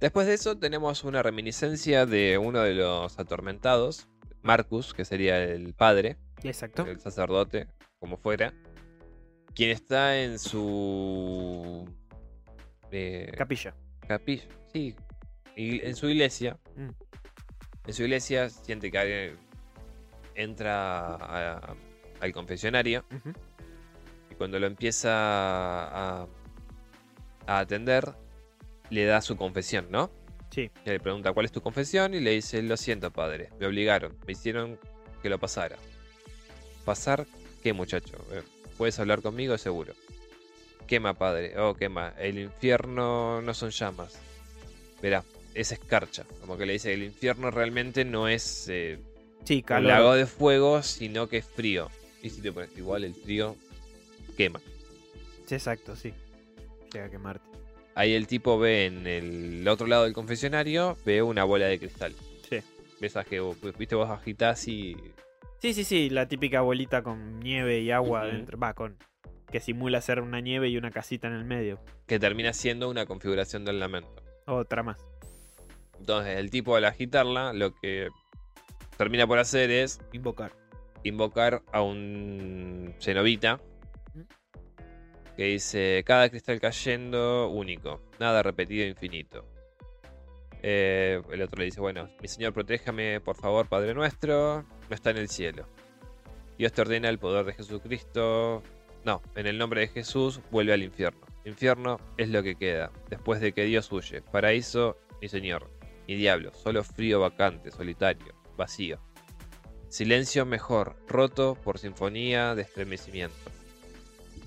Después 0.00 0.26
de 0.26 0.34
eso 0.34 0.56
tenemos 0.58 1.04
una 1.04 1.22
reminiscencia 1.22 2.06
de 2.06 2.38
uno 2.38 2.60
de 2.60 2.74
los 2.74 3.18
atormentados, 3.18 4.08
Marcus, 4.42 4.94
que 4.94 5.04
sería 5.04 5.42
el 5.42 5.74
padre, 5.74 6.16
Exacto. 6.42 6.86
el 6.86 6.98
sacerdote, 7.00 7.66
como 7.98 8.16
fuera, 8.16 8.54
quien 9.54 9.70
está 9.70 10.18
en 10.22 10.38
su 10.38 11.86
eh, 12.90 13.30
Capilla. 13.36 13.74
capilla, 14.06 14.44
sí, 14.72 14.94
en 15.56 15.94
su 15.96 16.08
iglesia. 16.08 16.56
Mm. 16.76 16.88
En 17.86 17.94
su 17.94 18.02
iglesia 18.02 18.48
siente 18.48 18.90
que 18.90 18.98
alguien 18.98 19.36
entra 20.34 21.14
a- 21.16 21.76
al 22.20 22.32
confesionario 22.32 23.04
y 24.30 24.34
cuando 24.34 24.58
lo 24.58 24.66
empieza 24.66 25.10
a, 26.22 26.26
a 27.50 27.58
atender, 27.58 28.14
le 28.90 29.04
da 29.04 29.20
su 29.20 29.36
confesión, 29.36 29.88
¿no? 29.90 30.10
Sí. 30.50 30.70
Y 30.84 30.88
le 30.90 31.00
pregunta 31.00 31.32
cuál 31.32 31.46
es 31.46 31.52
tu 31.52 31.60
confesión 31.60 32.14
y 32.14 32.20
le 32.20 32.30
dice, 32.30 32.62
lo 32.62 32.76
siento 32.76 33.10
padre, 33.10 33.50
me 33.58 33.66
obligaron, 33.66 34.16
me 34.26 34.32
hicieron 34.32 34.78
que 35.22 35.28
lo 35.28 35.38
pasara. 35.38 35.76
¿Pasar 36.84 37.26
qué 37.62 37.72
muchacho? 37.72 38.16
Eh, 38.32 38.42
¿Puedes 38.78 38.98
hablar 38.98 39.20
conmigo? 39.22 39.58
Seguro. 39.58 39.94
Quema 40.86 41.14
padre, 41.14 41.58
oh 41.58 41.74
quema, 41.74 42.14
el 42.18 42.38
infierno 42.38 43.42
no 43.42 43.54
son 43.54 43.70
llamas. 43.70 44.18
Verá, 45.02 45.24
es 45.54 45.72
escarcha, 45.72 46.24
como 46.40 46.56
que 46.56 46.66
le 46.66 46.74
dice, 46.74 46.92
el 46.92 47.02
infierno 47.04 47.50
realmente 47.50 48.04
no 48.04 48.28
es 48.28 48.66
eh, 48.68 48.98
Sí, 49.44 49.56
un 49.56 49.62
calor. 49.62 49.88
lago 49.92 50.14
de 50.14 50.26
fuego, 50.26 50.82
sino 50.82 51.28
que 51.28 51.38
es 51.38 51.46
frío. 51.46 51.88
Y 52.22 52.30
si 52.30 52.40
te 52.42 52.52
pones 52.52 52.76
igual 52.76 53.04
el 53.04 53.14
frío, 53.14 53.56
quema. 54.36 54.60
Sí, 55.46 55.54
exacto, 55.54 55.96
sí. 55.96 56.12
Llega 56.92 57.06
a 57.06 57.10
quemarte. 57.10 57.44
Ahí 57.94 58.14
el 58.14 58.26
tipo 58.26 58.58
ve 58.58 58.86
en 58.86 59.06
el 59.06 59.66
otro 59.68 59.86
lado 59.86 60.04
del 60.04 60.12
confesionario, 60.12 60.96
ve 61.04 61.22
una 61.22 61.44
bola 61.44 61.66
de 61.66 61.78
cristal. 61.78 62.14
Sí. 62.48 62.60
Esas 63.00 63.26
que 63.26 63.40
vos- 63.40 63.56
viste 63.78 63.94
vos 63.94 64.08
agitás 64.10 64.66
y 64.68 64.96
Sí, 65.58 65.74
sí, 65.74 65.84
sí, 65.84 66.08
la 66.08 66.26
típica 66.26 66.62
bolita 66.62 67.02
con 67.02 67.38
nieve 67.40 67.80
y 67.80 67.90
agua 67.90 68.24
dentro. 68.26 68.58
Va, 68.58 68.72
con. 68.74 68.96
Que 69.50 69.60
simula 69.60 70.00
ser 70.00 70.20
una 70.20 70.40
nieve 70.40 70.68
y 70.68 70.76
una 70.78 70.90
casita 70.90 71.26
en 71.26 71.34
el 71.34 71.44
medio. 71.44 71.80
que 72.06 72.18
termina 72.18 72.52
siendo 72.52 72.88
una 72.88 73.06
configuración 73.06 73.64
del 73.64 73.78
lamento. 73.78 74.22
Otra 74.46 74.82
más. 74.82 74.98
Entonces 75.98 76.38
el 76.38 76.50
tipo 76.50 76.74
al 76.76 76.84
agitarla 76.86 77.52
lo 77.52 77.74
que 77.74 78.08
termina 78.96 79.26
por 79.26 79.38
hacer 79.38 79.70
es 79.70 80.00
Invocar. 80.12 80.52
invocar 81.04 81.62
a 81.72 81.82
un 81.82 82.94
cenobita 83.00 83.54
Ujú. 83.56 83.69
Que 85.36 85.44
dice 85.44 86.02
cada 86.06 86.28
cristal 86.28 86.60
cayendo 86.60 87.48
único, 87.48 88.00
nada 88.18 88.42
repetido 88.42 88.86
infinito. 88.86 89.44
Eh, 90.62 91.22
el 91.30 91.42
otro 91.42 91.58
le 91.58 91.66
dice, 91.66 91.80
bueno, 91.80 92.10
mi 92.20 92.28
señor 92.28 92.52
protéjame 92.52 93.20
por 93.20 93.36
favor 93.36 93.66
Padre 93.66 93.94
nuestro, 93.94 94.62
no 94.88 94.94
está 94.94 95.10
en 95.10 95.16
el 95.16 95.28
cielo. 95.28 95.66
Dios 96.58 96.72
te 96.72 96.82
ordena 96.82 97.08
el 97.08 97.18
poder 97.18 97.46
de 97.46 97.54
Jesucristo. 97.54 98.62
No, 99.04 99.22
en 99.34 99.46
el 99.46 99.56
nombre 99.56 99.80
de 99.80 99.88
Jesús 99.88 100.40
vuelve 100.50 100.74
al 100.74 100.82
infierno. 100.82 101.26
Infierno 101.46 101.98
es 102.18 102.28
lo 102.28 102.42
que 102.42 102.54
queda, 102.54 102.92
después 103.08 103.40
de 103.40 103.52
que 103.52 103.64
Dios 103.64 103.90
huye. 103.90 104.20
Paraíso, 104.20 104.98
mi 105.22 105.28
señor. 105.28 105.70
Ni 106.06 106.16
diablo, 106.16 106.52
solo 106.52 106.84
frío 106.84 107.20
vacante, 107.20 107.70
solitario, 107.70 108.34
vacío. 108.58 109.00
Silencio 109.88 110.44
mejor, 110.44 110.96
roto 111.08 111.54
por 111.54 111.78
sinfonía 111.78 112.54
de 112.54 112.62
estremecimiento. 112.62 113.34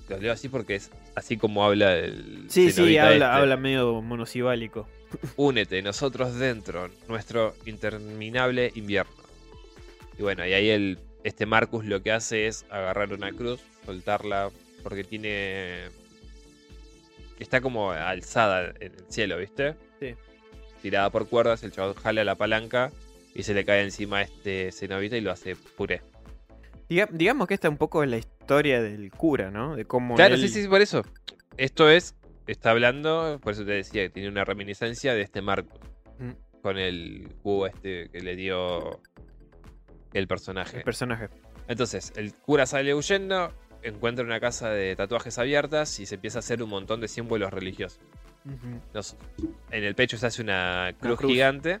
Lo 0.08 0.18
leo 0.18 0.32
así 0.32 0.48
porque 0.48 0.74
es 0.74 0.90
así 1.14 1.36
como 1.36 1.64
habla 1.64 1.96
el. 1.96 2.46
Sí, 2.48 2.70
sí, 2.70 2.98
habla, 2.98 3.12
este. 3.12 3.24
habla 3.24 3.56
medio 3.56 4.02
monosibálico. 4.02 4.88
Únete, 5.36 5.80
nosotros 5.82 6.34
dentro, 6.36 6.90
nuestro 7.08 7.54
interminable 7.66 8.72
invierno. 8.74 9.12
Y 10.18 10.22
bueno, 10.22 10.46
y 10.46 10.52
ahí 10.52 10.70
el, 10.70 10.98
este 11.22 11.46
Marcus 11.46 11.84
lo 11.84 12.02
que 12.02 12.12
hace 12.12 12.46
es 12.46 12.64
agarrar 12.70 13.12
una 13.12 13.32
cruz, 13.32 13.60
soltarla, 13.86 14.50
porque 14.82 15.04
tiene... 15.04 15.88
Está 17.38 17.60
como 17.60 17.90
alzada 17.90 18.72
en 18.78 18.92
el 18.92 19.04
cielo, 19.08 19.38
¿viste? 19.38 19.74
Sí. 19.98 20.14
Tirada 20.82 21.10
por 21.10 21.28
cuerdas, 21.28 21.62
el 21.64 21.72
chaval 21.72 21.94
jala 21.94 22.22
la 22.22 22.36
palanca 22.36 22.92
y 23.34 23.42
se 23.42 23.54
le 23.54 23.64
cae 23.64 23.82
encima 23.82 24.18
a 24.18 24.22
este 24.22 24.70
cenobita 24.70 25.16
y 25.16 25.20
lo 25.20 25.32
hace 25.32 25.56
puré. 25.56 26.02
Diga- 26.88 27.08
digamos 27.10 27.48
que 27.48 27.54
esta 27.54 27.68
un 27.68 27.76
poco 27.78 28.02
es 28.02 28.10
la 28.10 28.18
historia 28.18 28.82
del 28.82 29.10
cura, 29.10 29.50
¿no? 29.50 29.74
De 29.76 29.84
cómo. 29.84 30.14
Claro, 30.14 30.34
él- 30.34 30.40
sí, 30.40 30.48
sí, 30.62 30.68
por 30.68 30.80
eso. 30.82 31.02
Esto 31.56 31.88
es, 31.88 32.14
está 32.46 32.70
hablando, 32.70 33.38
por 33.42 33.52
eso 33.52 33.64
te 33.64 33.72
decía 33.72 34.02
que 34.02 34.10
tiene 34.10 34.28
una 34.28 34.44
reminiscencia 34.44 35.14
de 35.14 35.22
este 35.22 35.40
Marcus. 35.42 35.80
Mm. 36.18 36.30
Con 36.62 36.78
el 36.78 37.28
cubo 37.42 37.66
este 37.66 38.08
que 38.10 38.20
le 38.20 38.36
dio 38.36 39.00
el 40.12 40.26
personaje. 40.26 40.78
El 40.78 40.82
personaje. 40.84 41.28
Entonces, 41.68 42.12
el 42.16 42.34
cura 42.34 42.66
sale 42.66 42.94
huyendo, 42.94 43.52
encuentra 43.82 44.24
una 44.24 44.40
casa 44.40 44.70
de 44.70 44.94
tatuajes 44.96 45.38
abiertas 45.38 45.98
y 46.00 46.06
se 46.06 46.14
empieza 46.16 46.38
a 46.38 46.40
hacer 46.40 46.62
un 46.62 46.70
montón 46.70 47.00
de 47.00 47.08
símbolos 47.08 47.52
religiosos. 47.52 48.00
Nos- 48.92 49.16
en 49.70 49.84
el 49.84 49.94
pecho 49.94 50.16
se 50.18 50.26
hace 50.26 50.42
una 50.42 50.94
cruz, 51.00 51.18
cruz. 51.18 51.32
gigante. 51.32 51.80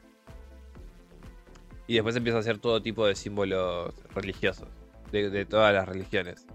Y 1.86 1.94
después 1.94 2.16
empieza 2.16 2.38
a 2.38 2.40
hacer 2.40 2.58
todo 2.58 2.80
tipo 2.80 3.06
de 3.06 3.14
símbolos 3.14 3.94
religiosos. 4.14 4.68
De, 5.14 5.30
de 5.30 5.44
todas 5.46 5.72
las 5.72 5.86
religiones. 5.88 6.46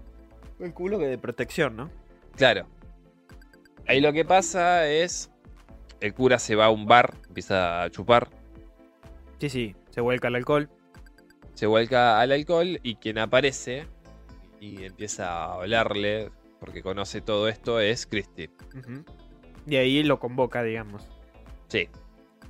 El 0.58 0.74
culo 0.74 0.98
que 0.98 1.06
de 1.06 1.16
protección, 1.18 1.76
¿no? 1.76 1.90
Claro. 2.36 2.66
Ahí 3.88 4.00
lo 4.00 4.12
que 4.12 4.24
pasa 4.24 4.86
es. 4.88 5.30
El 6.00 6.14
cura 6.14 6.38
se 6.38 6.54
va 6.54 6.66
a 6.66 6.70
un 6.70 6.86
bar, 6.86 7.14
empieza 7.28 7.82
a 7.82 7.90
chupar, 7.90 8.28
Sí, 9.38 9.48
sí. 9.48 9.76
Se 9.90 10.00
vuelca 10.02 10.28
el 10.28 10.34
alcohol. 10.36 10.68
se 11.54 11.66
vuelca 11.66 12.20
al 12.20 12.32
alcohol 12.32 12.78
y 12.82 12.96
quien 12.96 13.18
aparece 13.18 13.86
y 14.60 14.84
empieza 14.84 15.30
a 15.30 15.54
hablarle 15.54 16.30
porque 16.58 16.82
conoce 16.82 17.20
todo 17.22 17.48
esto, 17.48 17.80
es 17.80 18.06
Christie. 18.06 18.50
Y 19.66 19.76
ahí 19.76 20.02
lo 20.02 20.18
convoca, 20.20 20.62
digamos. 20.62 21.06
Sí, 21.68 21.88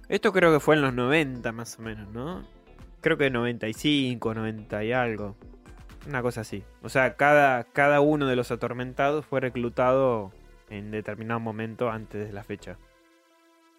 Esto 0.08 0.32
creo 0.32 0.52
que 0.52 0.58
fue 0.61 0.74
en 0.76 0.82
los 0.82 0.94
90 0.94 1.52
más 1.52 1.78
o 1.78 1.82
menos, 1.82 2.08
¿no? 2.12 2.44
Creo 3.00 3.16
que 3.16 3.30
95, 3.30 4.34
90 4.34 4.84
y 4.84 4.92
algo. 4.92 5.36
Una 6.07 6.22
cosa 6.22 6.40
así. 6.42 6.64
O 6.82 6.88
sea, 6.88 7.14
cada, 7.16 7.64
cada 7.64 8.01
uno 8.01 8.26
de 8.26 8.36
los 8.36 8.51
atormentados 8.51 9.26
fue 9.26 9.40
reclutado 9.40 10.32
en 10.70 10.90
determinado 10.90 11.40
momento 11.40 11.90
antes 11.90 12.26
de 12.26 12.32
la 12.32 12.42
fecha. 12.42 12.78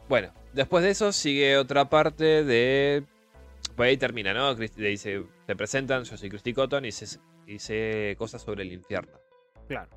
Bueno, 0.07 0.33
después 0.53 0.83
de 0.83 0.91
eso 0.91 1.11
sigue 1.11 1.57
otra 1.57 1.89
parte 1.89 2.43
de. 2.43 3.03
Pues 3.75 3.89
ahí 3.89 3.97
termina, 3.97 4.33
¿no? 4.33 4.53
Le 4.53 4.89
dice: 4.89 5.23
Te 5.45 5.55
presentan, 5.55 6.03
yo 6.03 6.17
soy 6.17 6.29
Christy 6.29 6.53
Cotton 6.53 6.85
y 6.85 6.91
sé, 6.91 7.19
y 7.47 7.59
sé 7.59 8.15
cosas 8.17 8.41
sobre 8.41 8.63
el 8.63 8.71
infierno. 8.71 9.17
Claro. 9.67 9.89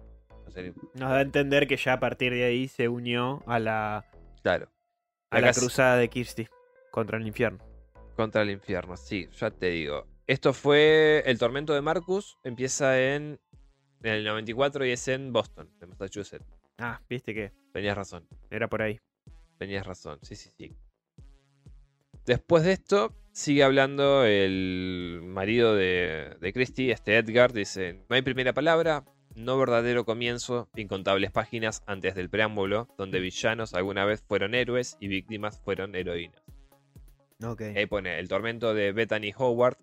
O 0.47 0.51
sea, 0.51 0.63
Nos 0.95 1.11
da 1.11 1.17
a 1.17 1.23
entender 1.23 1.67
que 1.67 1.77
ya 1.77 1.95
a 1.95 2.01
partir 2.01 2.33
de 2.33 2.45
ahí 2.45 2.69
se 2.69 2.89
unió 2.89 3.43
a 3.47 3.59
la, 3.59 4.05
claro. 4.43 4.71
a 5.31 5.39
Acá 5.39 5.47
la 5.47 5.53
cruzada 5.53 5.97
de 5.97 6.09
Kirsty 6.09 6.47
contra 6.91 7.19
el 7.19 7.27
infierno. 7.27 7.59
Contra 8.15 8.43
el 8.43 8.51
infierno, 8.51 8.97
sí, 8.97 9.29
ya 9.33 9.51
te 9.51 9.71
digo. 9.71 10.07
Esto 10.27 10.53
fue. 10.53 11.23
El 11.27 11.39
tormento 11.39 11.75
de 11.75 11.83
Marcus 11.83 12.39
empieza 12.45 13.01
en. 13.01 13.41
En 14.03 14.13
el 14.13 14.25
94 14.25 14.85
y 14.85 14.91
es 14.91 15.09
en 15.09 15.33
Boston, 15.33 15.71
en 15.81 15.89
Massachusetts. 15.89 16.45
Ah, 16.79 17.01
viste 17.09 17.33
que 17.35 17.53
Tenías 17.73 17.97
razón. 17.97 18.29
era 18.51 18.69
por 18.69 18.83
ahí. 18.83 19.01
Tenías 19.59 19.87
razón, 19.87 20.19
sí, 20.23 20.37
sí, 20.37 20.51
sí. 20.59 20.77
Después 22.27 22.65
de 22.65 22.73
esto, 22.73 23.15
sigue 23.33 23.63
hablando 23.65 24.25
el 24.25 25.21
marido 25.25 25.75
de, 25.75 26.37
de 26.41 26.53
Christie, 26.53 26.93
este 26.93 27.17
Edgar, 27.17 27.53
dice, 27.53 28.05
no 28.09 28.17
hay 28.17 28.23
primera 28.23 28.53
palabra, 28.53 29.05
no 29.35 29.59
verdadero 29.59 30.05
comienzo, 30.05 30.69
incontables 30.77 31.31
páginas 31.33 31.83
antes 31.87 32.15
del 32.15 32.31
preámbulo, 32.31 32.89
donde 32.97 33.21
villanos 33.21 33.75
alguna 33.75 34.05
vez 34.05 34.23
fueron 34.27 34.55
héroes 34.55 34.97
y 35.01 35.09
víctimas 35.09 35.61
fueron 35.61 35.95
heroínas. 35.95 36.43
Ok. 37.43 37.63
Ahí 37.77 37.87
pone 37.87 38.19
el 38.19 38.29
tormento 38.29 38.75
de 38.75 38.93
Bethany 38.93 39.33
Howard, 39.37 39.77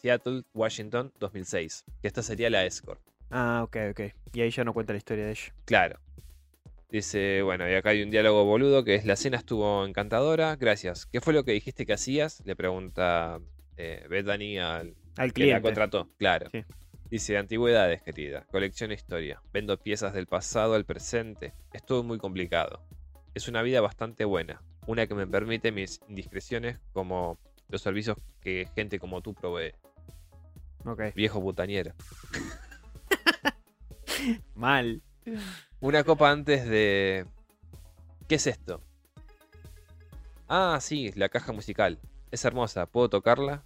Seattle, 0.00 0.42
Washington, 0.54 1.12
2006. 1.18 1.84
Que 2.00 2.08
esta 2.08 2.22
sería 2.22 2.50
la 2.50 2.64
escort. 2.64 3.00
Ah, 3.30 3.62
ok, 3.64 3.76
ok. 3.90 4.00
Y 4.32 4.40
ahí 4.40 4.50
ya 4.50 4.64
no 4.64 4.72
cuenta 4.72 4.92
la 4.92 4.98
historia 4.98 5.24
de 5.26 5.30
ella. 5.32 5.54
Claro. 5.64 6.00
Dice, 6.90 7.42
bueno, 7.42 7.70
y 7.70 7.74
acá 7.74 7.90
hay 7.90 8.02
un 8.02 8.10
diálogo 8.10 8.44
boludo 8.44 8.82
que 8.82 8.96
es 8.96 9.04
la 9.04 9.14
cena 9.14 9.36
estuvo 9.36 9.86
encantadora, 9.86 10.56
gracias. 10.56 11.06
¿Qué 11.06 11.20
fue 11.20 11.32
lo 11.32 11.44
que 11.44 11.52
dijiste 11.52 11.86
que 11.86 11.92
hacías? 11.92 12.42
Le 12.44 12.56
pregunta 12.56 13.38
eh, 13.76 14.04
Bethany 14.10 14.58
al 14.58 14.96
Al 15.16 15.32
que 15.32 15.42
la 15.42 15.44
cliente. 15.46 15.62
contrató. 15.62 16.08
Claro. 16.18 16.48
Sí. 16.50 16.64
Dice, 17.08 17.36
antigüedades, 17.36 18.02
querida. 18.02 18.44
Colección 18.50 18.90
historia. 18.92 19.40
Vendo 19.52 19.76
piezas 19.78 20.14
del 20.14 20.26
pasado 20.26 20.74
al 20.74 20.84
presente. 20.84 21.54
Es 21.72 21.84
todo 21.84 22.02
muy 22.02 22.18
complicado. 22.18 22.82
Es 23.34 23.46
una 23.46 23.62
vida 23.62 23.80
bastante 23.80 24.24
buena. 24.24 24.60
Una 24.86 25.06
que 25.06 25.14
me 25.14 25.26
permite 25.26 25.70
mis 25.70 26.00
indiscreciones 26.08 26.78
como 26.92 27.38
los 27.68 27.82
servicios 27.82 28.16
que 28.40 28.68
gente 28.74 28.98
como 28.98 29.22
tú 29.22 29.34
provee. 29.34 29.72
Ok. 30.84 31.14
Viejo 31.14 31.40
butaniero. 31.40 31.92
Mal. 34.54 35.02
Una 35.80 36.04
copa 36.04 36.30
antes 36.30 36.66
de... 36.66 37.26
¿Qué 38.28 38.36
es 38.36 38.46
esto? 38.46 38.82
Ah, 40.48 40.78
sí, 40.80 41.12
la 41.14 41.28
caja 41.28 41.52
musical. 41.52 41.98
Es 42.30 42.44
hermosa. 42.44 42.86
¿Puedo 42.86 43.08
tocarla? 43.08 43.64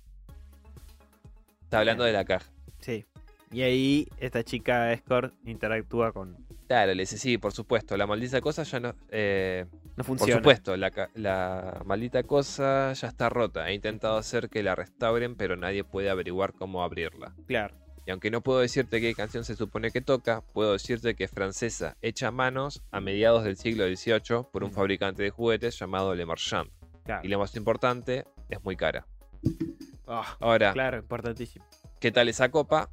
Está 1.62 1.78
hablando 1.78 2.04
de 2.04 2.12
la 2.12 2.24
caja. 2.24 2.46
Sí. 2.80 3.04
Y 3.50 3.62
ahí 3.62 4.08
esta 4.18 4.42
chica 4.42 4.92
escort 4.92 5.34
interactúa 5.44 6.12
con. 6.12 6.36
Claro, 6.66 6.94
le 6.94 7.02
dice, 7.02 7.18
sí, 7.18 7.36
por 7.38 7.52
supuesto. 7.52 7.96
La 7.96 8.06
maldita 8.06 8.40
cosa 8.40 8.62
ya 8.62 8.80
no... 8.80 8.94
eh, 9.10 9.66
No 9.70 9.96
por 9.96 10.04
funciona. 10.06 10.36
supuesto, 10.36 10.76
la, 10.76 11.82
maldita 11.84 12.22
cosa 12.22 12.92
ya 12.94 13.08
está 13.08 13.28
rota. 13.28 13.68
He 13.68 13.74
intentado 13.74 14.16
hacer 14.16 14.48
que 14.48 14.62
la 14.62 14.74
restauren, 14.74 15.36
pero 15.36 15.56
nadie 15.56 15.84
puede 15.84 16.08
averiguar 16.10 16.54
cómo 16.54 16.82
abrirla. 16.82 17.34
Claro. 17.46 17.74
Y 18.06 18.10
aunque 18.10 18.30
no 18.30 18.42
puedo 18.42 18.60
decirte 18.60 19.00
qué 19.00 19.14
canción 19.14 19.44
se 19.44 19.56
supone 19.56 19.90
que 19.90 20.00
toca, 20.02 20.42
puedo 20.52 20.72
decirte 20.72 21.14
que 21.14 21.24
es 21.24 21.30
francesa, 21.30 21.96
hecha 22.02 22.28
a 22.28 22.30
manos 22.30 22.82
a 22.90 23.00
mediados 23.00 23.44
del 23.44 23.56
siglo 23.56 23.84
XVIII 23.86 24.44
por 24.52 24.62
un 24.64 24.72
fabricante 24.72 25.22
de 25.22 25.30
juguetes 25.30 25.78
llamado 25.78 26.14
Le 26.14 26.26
Marchand. 26.26 26.70
Claro. 27.04 27.22
Y 27.24 27.28
lo 27.28 27.38
más 27.38 27.54
importante, 27.56 28.24
es 28.50 28.62
muy 28.62 28.76
cara. 28.76 29.06
Ah, 30.06 30.36
Ahora, 30.40 30.72
claro, 30.72 30.98
importantísimo. 30.98 31.64
¿qué 32.00 32.10
tal 32.12 32.28
esa 32.28 32.50
copa? 32.50 32.90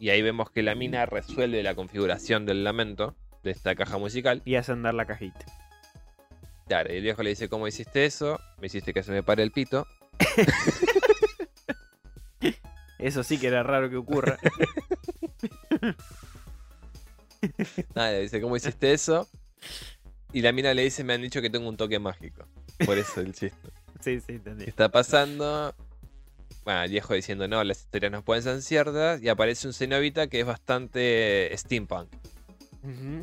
Y 0.00 0.10
ahí 0.10 0.22
vemos 0.22 0.50
que 0.50 0.62
la 0.62 0.74
mina 0.74 1.06
resuelve 1.06 1.62
la 1.62 1.76
configuración 1.76 2.46
del 2.46 2.64
lamento 2.64 3.14
de 3.44 3.52
esta 3.52 3.76
caja 3.76 3.98
musical. 3.98 4.42
Y 4.44 4.56
hace 4.56 4.72
andar 4.72 4.94
la 4.94 5.04
cajita. 5.04 5.44
Claro, 6.66 6.92
y 6.92 6.96
el 6.96 7.02
viejo 7.02 7.22
le 7.22 7.30
dice, 7.30 7.48
¿cómo 7.48 7.68
hiciste 7.68 8.04
eso? 8.06 8.40
Me 8.60 8.66
hiciste 8.68 8.94
que 8.94 9.02
se 9.02 9.12
me 9.12 9.22
pare 9.22 9.42
el 9.42 9.52
pito. 9.52 9.86
Eso 12.98 13.22
sí 13.22 13.38
que 13.38 13.46
era 13.46 13.62
raro 13.62 13.88
que 13.88 13.96
ocurra. 13.96 14.36
Nada, 17.94 18.12
le 18.12 18.20
dice, 18.20 18.42
¿cómo 18.42 18.56
hiciste 18.56 18.92
eso? 18.92 19.26
Y 20.34 20.42
la 20.42 20.52
mina 20.52 20.74
le 20.74 20.82
dice, 20.82 21.02
me 21.02 21.14
han 21.14 21.22
dicho 21.22 21.40
que 21.40 21.48
tengo 21.48 21.66
un 21.66 21.78
toque 21.78 21.98
mágico. 21.98 22.46
Por 22.84 22.98
eso 22.98 23.22
el 23.22 23.32
chiste. 23.32 23.56
sí, 24.00 24.20
sí, 24.20 24.32
entendí. 24.32 24.64
¿Qué 24.64 24.70
está 24.70 24.90
pasando? 24.90 25.74
Bueno, 26.64 26.82
el 26.82 26.90
viejo 26.90 27.14
diciendo, 27.14 27.48
no, 27.48 27.64
las 27.64 27.80
historias 27.80 28.12
no 28.12 28.22
pueden 28.22 28.42
ser 28.42 28.60
ciertas. 28.62 29.22
Y 29.22 29.28
aparece 29.28 29.66
un 29.66 29.72
cenobita 29.72 30.26
que 30.28 30.40
es 30.40 30.46
bastante 30.46 31.50
steampunk. 31.56 32.08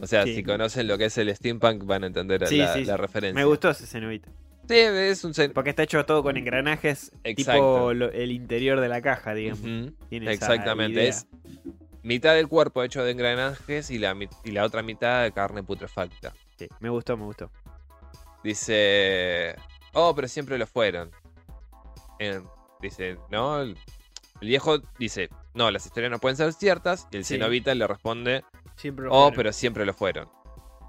O 0.02 0.06
sea, 0.08 0.24
sí. 0.24 0.36
si 0.36 0.44
conocen 0.44 0.88
lo 0.88 0.98
que 0.98 1.06
es 1.06 1.18
el 1.18 1.36
steampunk 1.36 1.84
van 1.86 2.04
a 2.04 2.08
entender 2.08 2.46
Sí, 2.48 2.58
la, 2.58 2.74
sí, 2.74 2.84
la 2.86 2.94
sí. 2.96 3.02
referencia. 3.02 3.40
Me 3.40 3.46
gustó 3.46 3.70
ese 3.72 3.88
cenobita. 3.88 4.30
Sí, 4.68 4.76
es 4.76 5.24
un 5.24 5.34
cen... 5.34 5.52
Porque 5.54 5.70
está 5.72 5.84
hecho 5.84 6.06
todo 6.06 6.22
con 6.24 6.36
engranajes 6.38 7.12
Exacto. 7.24 7.54
tipo 7.62 7.94
lo- 7.94 8.12
el 8.12 8.32
interior 8.32 8.80
de 8.82 8.90
la 8.90 9.02
caja, 9.02 9.34
digamos. 9.34 9.62
Tiene 10.10 10.26
esa 10.26 10.32
Exactamente, 10.34 11.08
es 11.08 11.26
mitad 12.04 12.36
del 12.36 12.48
cuerpo 12.50 12.84
hecho 12.84 13.04
de 13.04 13.12
engranajes 13.12 13.90
y 13.90 13.98
la, 13.98 14.16
y 14.44 14.52
la 14.52 14.64
otra 14.66 14.84
mitad 14.84 15.24
de 15.24 15.32
carne 15.32 15.64
putrefacta. 15.64 16.34
Sí, 16.60 16.68
me 16.82 16.90
gustó, 16.90 17.16
me 17.18 17.24
gustó. 17.24 17.50
Dice, 18.44 19.56
oh, 19.94 20.14
pero 20.16 20.28
siempre 20.28 20.58
lo 20.58 20.68
fueron. 20.68 21.12
Eh, 22.20 22.42
dice, 22.82 23.17
no, 23.30 23.61
el, 23.61 23.78
el 24.41 24.47
viejo 24.47 24.80
dice, 24.99 25.30
no, 25.53 25.71
las 25.71 25.86
historias 25.86 26.11
no 26.11 26.19
pueden 26.19 26.38
ser 26.38 26.53
ciertas. 26.53 27.07
Y 27.11 27.17
el 27.17 27.25
Sí. 27.25 27.36
cenobita 27.36 27.73
le 27.75 27.88
responde, 27.88 28.43
Siempre 28.75 29.07
oh, 29.07 29.11
fueron. 29.11 29.34
pero 29.36 29.53
siempre 29.53 29.86
lo 29.86 29.93
fueron. 29.93 30.30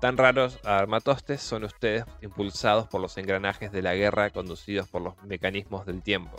Tan 0.01 0.17
raros 0.17 0.61
armatostes 0.65 1.41
son 1.43 1.65
ustedes 1.65 2.05
impulsados 2.23 2.87
por 2.87 3.01
los 3.01 3.17
engranajes 3.19 3.73
de 3.73 3.83
la 3.83 3.95
guerra 3.95 4.31
conducidos 4.31 4.89
por 4.89 5.03
los 5.03 5.21
mecanismos 5.25 5.87
del 5.87 6.03
tiempo. 6.03 6.37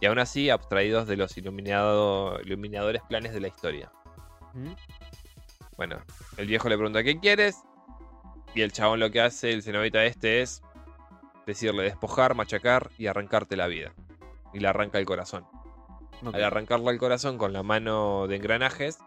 Y 0.00 0.06
aún 0.06 0.18
así 0.18 0.50
abstraídos 0.50 1.06
de 1.06 1.16
los 1.16 1.36
iluminado- 1.38 2.40
iluminadores 2.42 3.02
planes 3.08 3.32
de 3.32 3.40
la 3.40 3.48
historia. 3.48 3.90
Ujú. 4.54 4.74
Bueno, 5.76 5.98
el 6.36 6.46
viejo 6.46 6.68
le 6.68 6.76
pregunta 6.76 7.02
¿qué 7.02 7.18
quieres? 7.18 7.56
Y 8.54 8.62
el 8.62 8.72
chabón 8.72 9.00
lo 9.00 9.10
que 9.10 9.20
hace, 9.22 9.52
el 9.52 9.62
cenobita 9.62 10.04
este, 10.04 10.42
es 10.42 10.62
decirle 11.46 11.84
despojar, 11.84 12.34
machacar 12.34 12.90
y 12.98 13.06
arrancarte 13.06 13.56
la 13.56 13.66
vida. 13.66 13.92
Y 14.52 14.58
le 14.60 14.68
arranca 14.68 14.98
el 14.98 15.06
corazón. 15.06 15.46
Al 16.32 16.42
arrancarle 16.44 16.90
el 16.90 16.98
corazón 16.98 17.38
con 17.38 17.52
la 17.52 17.62
mano 17.62 18.26
de 18.26 18.36
engranajes, 18.36 18.98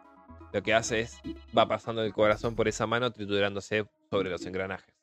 lo 0.52 0.64
que 0.64 0.74
hace 0.74 1.02
es 1.02 1.20
va 1.56 1.68
pasando 1.68 2.04
el 2.04 2.14
corazón 2.14 2.56
por 2.56 2.68
esa 2.68 2.88
mano 2.88 3.12
triturándose 3.12 3.86
sobre 4.10 4.30
los 4.30 4.46
engranajes. 4.46 4.94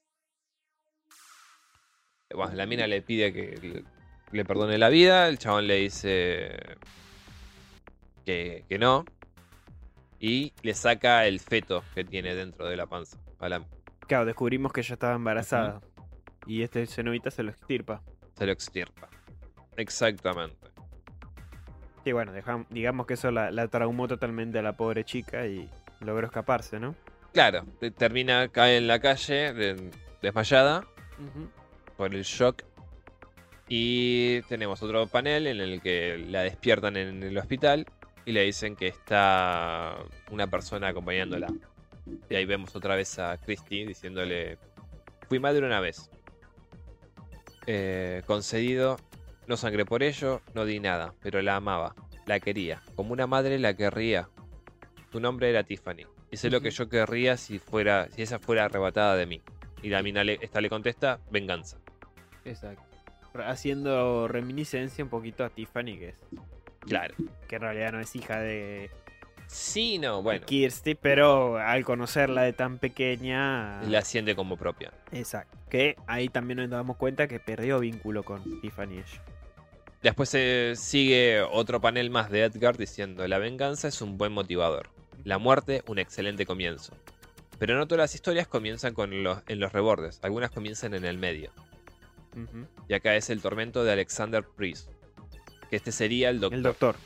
Bueno, 2.33 2.55
la 2.55 2.67
mina 2.67 2.87
le 2.87 3.03
pide 3.03 3.33
que 3.33 3.85
le, 4.33 4.45
perdone 4.45 4.79
la 4.79 4.89
vida, 4.89 5.29
el 5.29 5.39
chabón 5.39 5.67
le 5.67 5.77
dice 5.77 6.57
que, 8.25 8.65
que 8.69 8.79
no. 8.79 9.05
Y 10.21 10.53
le 10.63 10.75
saca 10.75 11.27
el 11.27 11.41
feto 11.41 11.83
que 11.95 12.05
tiene 12.05 12.35
dentro 12.35 12.69
de 12.69 12.77
la 12.77 12.87
panza. 12.87 13.19
a 13.41 13.49
la- 13.49 13.65
Claro, 14.07 14.27
descubrimos 14.27 14.73
que 14.73 14.81
ella 14.81 14.95
estaba 14.95 15.15
embarazada. 15.15 15.81
Y 16.47 16.63
este 16.63 16.87
cenobita 16.87 17.31
se 17.31 17.43
lo 17.43 17.51
extirpa. 17.51 18.03
se 18.37 18.47
lo 18.47 18.53
extirpa. 18.53 19.09
Exactamente. 19.81 20.57
Y 22.05 22.13
bueno, 22.13 22.33
dejam- 22.33 22.67
digamos 22.71 23.07
que 23.07 23.15
eso 23.15 23.31
la, 23.31 23.51
la 23.51 23.69
traumó 23.69 24.09
totalmente 24.09 24.59
a 24.59 24.63
la 24.63 24.77
pobre 24.77 25.05
chica 25.05 25.47
y 25.47 25.69
logró 26.01 26.27
escaparse, 26.27 26.79
¿no? 26.81 26.95
Claro, 27.33 27.65
te- 27.79 27.91
termina, 27.91 28.49
cae 28.49 28.79
en 28.79 28.87
la 28.87 28.99
calle, 29.01 29.53
de- 29.53 29.91
desmayada, 30.23 30.85
por 31.97 32.15
el 32.15 32.23
shock. 32.23 32.63
Y 33.69 34.43
tenemos 34.43 34.83
otro 34.83 35.07
panel 35.07 35.47
en 35.47 35.61
el 35.61 35.81
que 35.81 36.19
la 36.29 36.43
despiertan 36.43 36.97
en 36.97 37.23
el 37.23 37.39
hospital 37.39 37.87
y 38.25 38.33
le 38.33 38.43
dicen 38.43 38.75
que 38.77 38.89
está 38.89 39.97
una 40.31 40.47
persona 40.49 40.89
acompañándola. 40.89 41.49
Y 42.29 42.35
ahí 42.35 42.45
vemos 42.47 42.75
otra 42.75 42.97
vez 42.97 43.19
a 43.19 43.37
Christy 43.39 43.85
diciéndole, 43.85 44.59
fui 45.29 45.39
madre 45.39 45.65
una 45.65 45.79
vez. 45.81 46.11
Eh, 47.67 48.23
concedido, 48.27 48.97
no 49.47 49.57
sangré 49.57 49.85
por 49.85 50.03
ello, 50.03 50.41
no 50.55 50.65
di 50.65 50.81
nada, 50.81 51.15
pero 51.23 51.43
la 51.43 51.57
amaba, 51.57 51.95
la 52.27 52.41
quería, 52.41 52.83
como 52.97 53.13
una 53.13 53.27
madre 53.27 53.59
la 53.59 53.75
querría. 53.75 54.29
Tu 55.11 55.21
nombre 55.21 55.51
era 55.51 55.65
Tiffany. 55.65 56.07
y 56.31 56.37
sé 56.37 56.51
lo 56.51 56.61
que 56.61 56.71
yo 56.71 56.89
querría 56.89 57.37
si 57.37 57.59
fuera 57.59 58.09
si 58.11 58.23
esa 58.23 58.39
fuera 58.39 58.65
arrebatada 58.67 59.17
de 59.17 59.27
mí. 59.27 59.43
Y 59.83 59.89
la 59.89 60.03
mina 60.03 60.23
le, 60.23 60.39
esta 60.41 60.61
le 60.61 60.69
contesta, 60.69 61.19
venganza. 61.31 61.79
Exacto. 62.45 62.83
Haciendo 63.45 64.29
reminiscencia 64.29 65.03
un 65.03 65.11
poquito 65.11 65.45
a 65.45 65.51
Tiffany, 65.51 65.99
que 65.99 66.09
es 66.11 66.21
Claro. 66.81 67.15
que 67.49 67.57
en 67.57 67.63
realidad 67.63 67.93
no 67.93 68.01
es 68.01 68.15
hija 68.17 68.41
de 68.41 68.91
Sí, 69.53 69.99
no, 69.99 70.23
bueno. 70.23 70.47
Kirsty, 70.47 70.95
pero 70.95 71.59
al 71.59 71.85
conocerla 71.85 72.43
de 72.43 72.53
tan 72.53 72.79
pequeña. 72.79 73.83
La 73.83 74.03
siente 74.03 74.37
como 74.37 74.57
propia. 74.57 74.93
Exacto. 75.11 75.59
Que 75.69 75.97
ahí 76.07 76.29
también 76.29 76.59
nos 76.59 76.71
damos 76.71 76.97
cuenta 76.97 77.27
que 77.27 77.41
perdió 77.41 77.81
vínculo 77.81 78.23
con 78.23 78.61
Tiffany. 78.61 79.03
Después 80.03 80.29
se 80.29 80.75
sigue 80.77 81.43
otro 81.43 81.81
panel 81.81 82.11
más 82.11 82.31
de 82.31 82.45
Edgar 82.45 82.77
diciendo, 82.77 83.27
la 83.27 83.39
venganza 83.39 83.89
es 83.89 84.01
un 84.01 84.17
buen 84.17 84.33
motivador. 84.33 84.89
La 85.25 85.39
muerte, 85.39 85.83
un 85.89 85.99
excelente 85.99 86.47
comienzo. 86.47 86.95
Pero 87.59 87.77
no 87.77 87.87
todas 87.89 88.05
las 88.05 88.15
historias 88.15 88.47
comienzan 88.47 88.95
con 88.95 89.23
los, 89.25 89.41
en 89.49 89.59
los 89.59 89.73
rebordes, 89.73 90.21
algunas 90.23 90.51
comienzan 90.51 90.95
en 90.95 91.05
el 91.05 91.19
medio. 91.19 91.51
Y 92.89 92.95
acá 92.95 93.17
es 93.17 93.29
el 93.31 93.43
tormento 93.43 93.83
de 93.83 93.93
Alexander 93.93 94.45
Priest. 94.45 94.89
Que 95.69 95.77
este 95.77 95.91
sería 95.93 96.31
el 96.31 96.39
doctor, 96.41 96.57
El 96.57 96.63
doctor. 96.63 96.97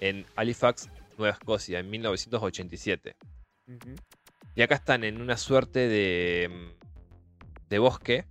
en 0.00 0.26
Halifax, 0.34 0.88
Nueva 1.18 1.32
Escocia, 1.34 1.78
en 1.78 1.90
1987. 1.90 3.16
Ujú. 3.68 3.94
Y 4.54 4.62
acá 4.62 4.74
están 4.76 5.04
en 5.04 5.20
una 5.20 5.36
suerte 5.36 5.88
de, 5.88 6.48
mm, 6.48 7.68
de 7.68 7.78
bosque. 7.78 8.24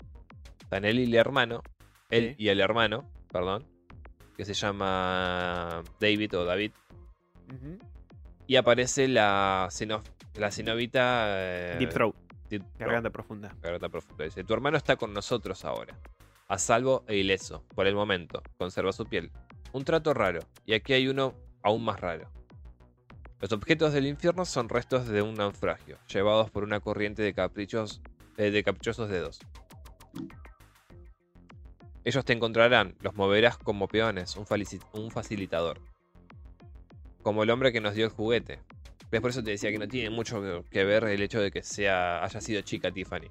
Están 0.61 0.86
él 0.86 0.99
y 0.99 1.03
el 1.03 1.15
hermano. 1.15 1.61
Él 2.09 2.36
Sí. 2.38 2.43
y 2.45 2.47
el 2.49 2.59
hermano, 2.61 3.09
perdón. 3.31 3.65
Que 4.38 4.45
se 4.45 4.53
llama 4.53 5.84
David 5.99 6.38
o 6.38 6.45
David. 6.45 6.71
Y 8.47 8.55
aparece 8.55 9.07
la, 9.07 9.67
ceno- 9.71 10.03
la 10.36 10.51
cenovita. 10.51 11.25
eh, 11.29 11.75
Deep 11.79 11.89
Throat. 11.91 12.15
Deep- 12.49 12.65
Garganta 12.77 13.09
profunda. 13.09 13.55
Garganta 13.61 13.89
profunda. 13.89 14.23
Dice: 14.25 14.43
Tu 14.43 14.53
hermano 14.53 14.77
está 14.77 14.95
con 14.95 15.13
nosotros 15.13 15.63
ahora. 15.65 15.97
A 16.47 16.57
salvo 16.57 17.03
e 17.07 17.15
ileso, 17.17 17.63
por 17.75 17.88
el 17.88 17.95
momento. 17.95 18.41
Conserva 18.57 18.91
su 18.91 19.05
piel. 19.05 19.31
Un 19.71 19.84
trato 19.86 20.13
raro. 20.13 20.41
Y 20.65 20.73
aquí 20.73 20.93
hay 20.93 21.07
uno 21.07 21.36
aún 21.63 21.84
más 21.86 21.99
raro. 21.99 22.29
Los 23.39 23.51
objetos 23.51 23.91
del 23.93 24.07
infierno 24.07 24.45
son 24.45 24.69
restos 24.69 25.07
de 25.07 25.21
un 25.21 25.36
naufragio, 25.36 25.97
llevados 26.07 26.49
por 26.49 26.63
una 26.63 26.79
corriente 26.79 27.21
de 27.21 27.34
caprichos. 27.34 28.01
eh, 28.38 28.49
de 28.49 28.63
caprichosos 28.63 29.09
dedos. 29.09 29.39
Ellos 32.03 32.25
te 32.25 32.34
encontrarán, 32.34 32.95
los 33.01 33.13
moverás 33.15 33.57
como 33.57 33.88
peones, 33.88 34.36
un, 34.36 35.11
facilitador. 35.11 35.79
Como 37.21 37.43
el 37.43 37.49
hombre 37.51 37.71
que 37.71 37.79
nos 37.79 37.93
dio 37.93 38.05
el 38.05 38.11
juguete. 38.11 38.59
Es 39.11 39.21
por 39.21 39.29
eso 39.29 39.43
te 39.43 39.51
decía 39.51 39.69
que 39.71 39.77
no 39.77 39.88
tiene 39.88 40.09
mucho 40.09 40.65
que 40.71 40.84
ver 40.84 41.03
el 41.03 41.21
hecho 41.21 41.39
de 41.39 41.51
que 41.51 41.61
sea 41.61 42.23
haya 42.23 42.41
sido 42.41 42.61
chica 42.61 42.91
Tiffany. 42.91 43.29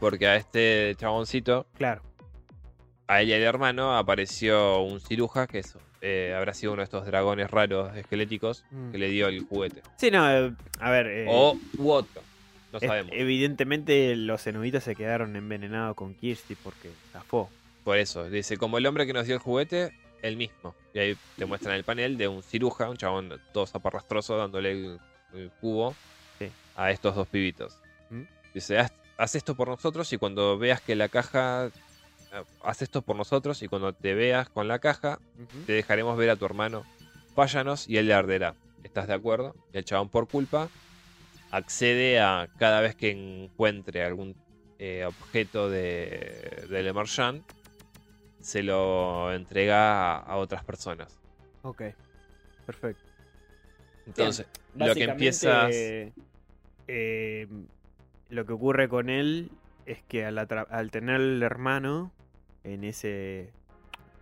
Porque 0.00 0.26
a 0.26 0.36
este 0.36 0.94
chaboncito, 0.96 1.66
Claro. 1.74 2.02
a 3.06 3.20
ella 3.20 3.36
y 3.36 3.42
al 3.42 3.48
hermano, 3.48 3.96
apareció 3.96 4.80
un 4.80 4.98
ciruja 5.00 5.46
que 5.46 5.58
es, 5.58 5.76
eh, 6.02 6.34
habrá 6.36 6.52
sido 6.52 6.72
uno 6.72 6.80
de 6.80 6.84
estos 6.84 7.06
dragones 7.06 7.50
raros 7.50 7.96
esqueléticos 7.96 8.64
Mm. 8.70 8.90
que 8.92 8.98
le 8.98 9.08
dio 9.08 9.28
el 9.28 9.44
juguete. 9.44 9.82
Sí, 9.96 10.10
no, 10.10 10.28
eh, 10.30 10.52
a 10.80 10.90
ver. 10.90 11.06
eh, 11.06 11.26
o 11.28 11.56
u 11.78 11.90
otro. 11.90 12.20
No 12.72 12.80
sabemos. 12.80 13.12
evidentemente 13.14 14.16
los 14.16 14.42
cenobitas 14.42 14.82
se 14.84 14.94
quedaron 14.96 15.36
envenenados 15.36 15.94
con 15.94 16.14
Kirsty 16.14 16.54
porque 16.56 16.90
zafó. 17.12 17.50
Por 17.84 17.98
eso, 17.98 18.28
dice, 18.30 18.56
como 18.56 18.78
el 18.78 18.86
hombre 18.86 19.06
que 19.06 19.12
nos 19.12 19.26
dio 19.26 19.34
el 19.36 19.40
juguete, 19.42 19.92
el 20.22 20.36
mismo. 20.36 20.74
Y 20.94 20.98
ahí 21.00 21.16
te 21.36 21.44
muestran 21.46 21.74
el 21.74 21.84
panel 21.84 22.16
de 22.16 22.28
un 22.28 22.42
ciruja, 22.42 22.88
un 22.88 22.96
chabón 22.96 23.38
todo 23.52 23.66
zaparrastroso 23.66 24.36
dándole 24.38 24.70
el, 24.72 24.98
el 25.34 25.50
cubo 25.60 25.94
Sí. 26.38 26.46
a 26.76 26.90
estos 26.90 27.14
dos 27.14 27.28
pibitos. 27.28 27.76
¿Mm? 28.10 28.22
Dice, 28.54 28.78
haz, 28.78 28.92
haz 29.18 29.34
esto 29.34 29.54
por 29.54 29.68
nosotros 29.68 30.10
y 30.12 30.16
cuando 30.18 30.56
veas 30.58 30.80
que 30.80 30.94
la 30.96 31.08
caja... 31.08 31.70
eh, 32.32 32.42
Haz 32.62 32.82
esto 32.82 33.02
por 33.02 33.16
nosotros 33.16 33.62
y 33.62 33.68
cuando 33.68 33.92
te 33.92 34.14
veas 34.14 34.48
con 34.48 34.68
la 34.68 34.78
caja, 34.78 35.18
te 35.66 35.72
dejaremos 35.72 36.16
ver 36.16 36.30
a 36.30 36.36
tu 36.36 36.44
hermano. 36.44 36.84
Váyanos 37.34 37.88
y 37.88 37.96
él 37.98 38.06
le 38.06 38.14
arderá. 38.14 38.54
¿Estás 38.82 39.06
de 39.06 39.14
acuerdo? 39.14 39.54
Y 39.72 39.78
el 39.78 39.84
chabón 39.84 40.08
por 40.08 40.28
culpa 40.28 40.68
accede 41.50 42.20
a 42.20 42.48
cada 42.58 42.80
vez 42.80 42.94
que 42.94 43.10
encuentre 43.10 44.04
algún 44.04 44.34
eh, 44.78 45.04
objeto 45.04 45.70
de, 45.70 46.66
de 46.68 46.82
Le 46.82 46.92
Marchand, 46.92 47.42
se 48.40 48.62
lo 48.62 49.32
entrega 49.32 50.16
a, 50.16 50.18
a 50.18 50.36
otras 50.36 50.64
personas. 50.64 51.18
Ok. 51.62 51.82
Perfecto. 52.66 53.02
Entonces, 54.06 54.46
lo 54.74 54.94
que 54.94 55.04
empiezas... 55.04 55.70
eh, 56.88 57.46
lo 58.28 58.46
que 58.46 58.52
ocurre 58.52 58.88
con 58.88 59.10
él 59.10 59.50
es 59.86 60.02
que 60.02 60.24
al, 60.24 60.38
al 60.38 60.90
tener 60.90 61.20
el 61.20 61.42
hermano 61.42 62.12
en 62.64 62.84
ese... 62.84 63.52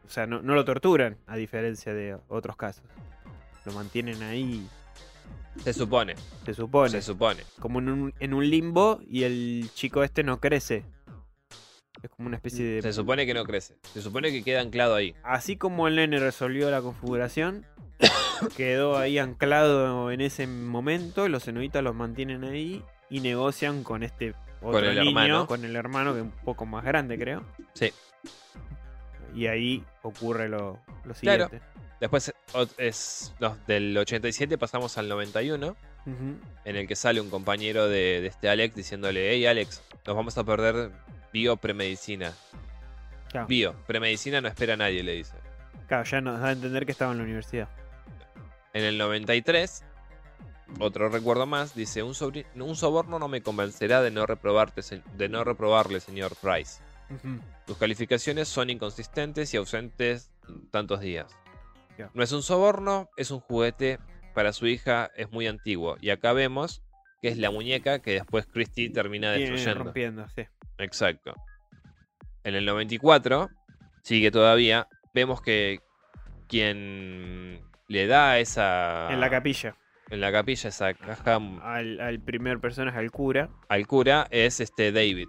O 0.07 0.11
sea, 0.11 0.27
no, 0.27 0.43
no 0.43 0.55
lo 0.55 0.65
torturan, 0.65 1.17
a 1.27 1.37
diferencia 1.37 1.95
de 1.95 2.19
otros 2.29 2.57
casos. 2.57 2.85
Lo 3.65 3.73
mantienen 3.73 4.23
ahí, 4.23 4.67
Se 5.63 5.73
supone, 5.73 6.15
se 6.45 6.55
supone. 6.55 6.91
se 6.91 7.03
supone. 7.03 7.43
como 7.59 7.79
en 7.79 7.89
un, 7.89 8.15
en 8.19 8.35
un 8.35 8.49
limbo 8.49 9.01
y 9.07 9.25
el 9.25 9.71
chico 9.75 10.03
este 10.03 10.25
no 10.25 10.41
crece. 10.41 10.85
Es 12.03 12.11
como 12.11 12.29
una 12.29 12.37
especie 12.37 12.65
de... 12.65 12.83
Se 12.83 12.93
supone 12.95 13.27
que 13.27 13.35
no 13.35 13.45
crece. 13.45 13.77
Se 13.93 14.01
supone 14.01 14.33
que 14.33 14.43
queda 14.43 14.63
anclado 14.63 14.95
ahí. 14.95 15.15
Así 15.23 15.57
como 15.57 15.87
el 15.87 15.97
nene 15.97 16.19
resolvió 16.19 16.71
la 16.71 16.81
configuración, 16.81 17.67
quedó 18.57 18.97
ahí 18.97 19.19
anclado 19.19 20.11
en 20.11 20.23
ese 20.23 20.47
momento, 20.47 21.29
los 21.29 21.45
cenobitas 21.45 21.83
los 21.85 21.95
mantienen 21.95 22.45
ahí 22.45 22.83
y 23.11 23.21
negocian 23.21 23.85
con 23.85 24.03
este 24.03 24.35
otro 24.63 24.79
el 24.79 24.99
niño, 24.99 25.09
hermano. 25.11 25.47
con 25.47 25.65
el 25.65 25.77
hermano 25.77 26.13
que 26.13 26.21
es 26.21 26.25
un 26.25 26.33
poco 26.45 26.65
más 26.67 26.85
grande, 26.85 27.19
creo. 27.19 27.45
Sí. 27.75 27.93
Y 29.35 29.47
ahí 29.47 29.85
ocurre 30.03 30.49
lo, 30.49 30.81
lo 31.05 31.15
Claro. 31.15 31.45
siguiente. 31.47 31.61
Después 32.01 32.33
es 32.79 33.35
del 33.67 33.97
87 33.97 34.57
pasamos 34.59 34.97
al 34.99 35.09
91. 35.09 35.77
Ujú. 36.07 36.35
en 36.65 36.77
el 36.77 36.89
que 36.89 36.97
sale 36.97 37.21
un 37.21 37.29
compañero 37.29 37.87
de, 37.87 38.23
de 38.23 38.27
este 38.29 38.49
Alex 38.49 38.75
diciéndole, 38.75 39.33
hey 39.33 39.45
Alex, 39.45 39.83
nos 40.07 40.17
vamos 40.17 40.39
a 40.39 40.45
perder 40.45 40.91
bio 41.31 41.59
premedicina. 41.59 42.33
Claro. 43.29 43.47
Bio, 43.47 43.75
premedicina 43.87 44.41
no 44.41 44.49
espera 44.49 44.75
a 44.75 44.77
nadie, 44.79 45.03
le 45.03 45.13
dice. 45.13 45.35
Claro, 45.89 46.05
ya 46.05 46.23
nos 46.23 46.41
da 46.41 46.49
a 46.49 46.53
entender 46.53 46.87
que 46.87 46.93
estaba 46.93 47.13
en 47.13 47.19
la 47.19 47.25
universidad. 47.25 47.69
En 48.73 48.85
el 48.85 48.97
93, 48.97 49.85
otro 50.79 51.11
recuerdo 51.11 51.45
más, 51.45 51.75
dice, 51.75 52.03
un, 52.03 52.15
un 52.57 52.77
soborno 52.77 53.19
no 53.19 53.29
me 53.29 53.43
convencerá 53.43 54.01
de 54.01 54.11
no, 54.11 54.25
reprobarte, 54.25 54.81
de 55.17 55.29
no 55.29 55.45
reprobarle, 55.45 56.01
señor 56.01 56.35
Price. 56.37 56.81
Ujú. 57.11 57.41
Tus 57.67 57.77
calificaciones 57.77 58.49
son 58.49 58.71
inconsistentes 58.71 59.53
y 59.55 59.57
ausentes 59.57 60.31
tantos 60.71 61.01
días. 61.01 61.37
No 62.15 62.23
es 62.23 62.33
un 62.33 62.43
soborno, 62.43 63.11
es 63.17 63.31
un 63.31 63.41
juguete 63.41 63.99
para 64.35 64.53
su 64.55 64.67
hija, 64.67 65.11
es 65.17 65.31
muy 65.31 65.47
antiguo. 65.47 65.97
Y 66.01 66.11
acá 66.11 66.33
vemos 66.33 66.83
que 67.21 67.29
es 67.29 67.37
la 67.37 67.51
muñeca 67.51 67.99
que 67.99 68.13
después 68.13 68.47
Christie 68.47 68.89
termina 68.91 69.33
destruyendo. 69.33 69.85
rompiendo, 69.85 70.27
sí. 70.31 70.47
Exacto. 70.79 71.35
En 72.43 72.55
el 72.55 72.65
94, 72.65 73.51
sigue 74.03 74.31
todavía, 74.31 74.89
vemos 75.13 75.43
que 75.43 75.81
quien 76.49 77.61
le 77.89 78.07
da 78.07 78.39
esa... 78.39 79.13
En 79.13 79.21
la 79.21 79.29
capilla. 79.29 79.77
en 80.09 80.21
la 80.21 80.33
capilla 80.33 80.69
esa 80.71 80.95
caja 80.95 81.39
Al, 81.63 82.01
al 82.01 82.21
primer 82.21 82.61
personaje, 82.61 82.99
al 82.99 83.11
cura. 83.11 83.51
al 83.69 83.87
cura 83.87 84.27
es 84.31 84.61
este 84.61 84.91
David. 84.93 85.29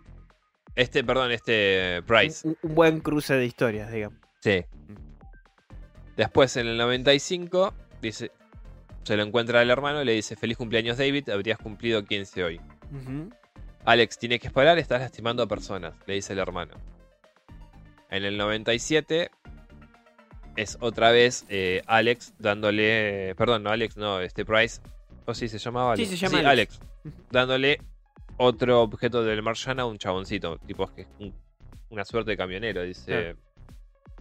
Este, 0.75 1.03
perdón, 1.03 1.31
este 1.31 2.01
Price. 2.07 2.47
Un, 2.47 2.57
un 2.61 2.75
buen 2.75 2.99
cruce 3.01 3.33
de 3.35 3.45
historias, 3.45 3.91
digamos. 3.91 4.17
Sí. 4.39 4.63
Después 6.17 6.55
en 6.57 6.67
el 6.67 6.77
95 6.77 7.73
dice 8.01 8.31
se 9.03 9.17
lo 9.17 9.23
encuentra 9.23 9.61
el 9.63 9.69
hermano 9.71 10.01
y 10.01 10.05
le 10.05 10.11
dice, 10.13 10.35
"Feliz 10.35 10.57
cumpleaños 10.57 10.97
David, 10.97 11.29
habrías 11.29 11.57
cumplido 11.57 12.03
15 12.05 12.43
hoy." 12.43 12.61
Alex, 13.85 14.19
tienes 14.19 14.39
que 14.39 14.47
esperar, 14.47 14.77
estás 14.77 15.01
lastimando 15.01 15.41
a 15.41 15.47
personas, 15.47 15.93
le 16.05 16.13
dice 16.15 16.33
el 16.33 16.39
hermano. 16.39 16.75
En 18.11 18.23
el 18.25 18.37
97 18.37 19.31
es 20.55 20.77
otra 20.81 21.11
vez 21.11 21.45
eh, 21.49 21.81
Alex 21.87 22.33
dándole, 22.37 23.33
perdón, 23.37 23.63
no 23.63 23.71
Alex, 23.71 23.97
no, 23.97 24.19
este 24.19 24.45
Price, 24.45 24.81
o 25.25 25.33
sí 25.33 25.47
se 25.47 25.57
llamaba 25.57 25.95
Sí, 25.95 26.03
Alex. 26.03 26.09
se 26.11 26.17
llama 26.27 26.37
Alex. 26.49 26.79
Alex, 26.79 26.79
dándole 27.31 27.81
otro 28.37 28.81
objeto 28.81 29.23
del 29.23 29.41
Martian 29.43 29.79
a 29.79 29.85
un 29.85 29.97
chaboncito, 29.97 30.57
tipo 30.59 30.87
que 30.93 31.01
es 31.01 31.07
un- 31.19 31.33
una 31.89 32.05
suerte 32.05 32.31
de 32.31 32.37
camionero, 32.37 32.81
dice. 32.83 33.35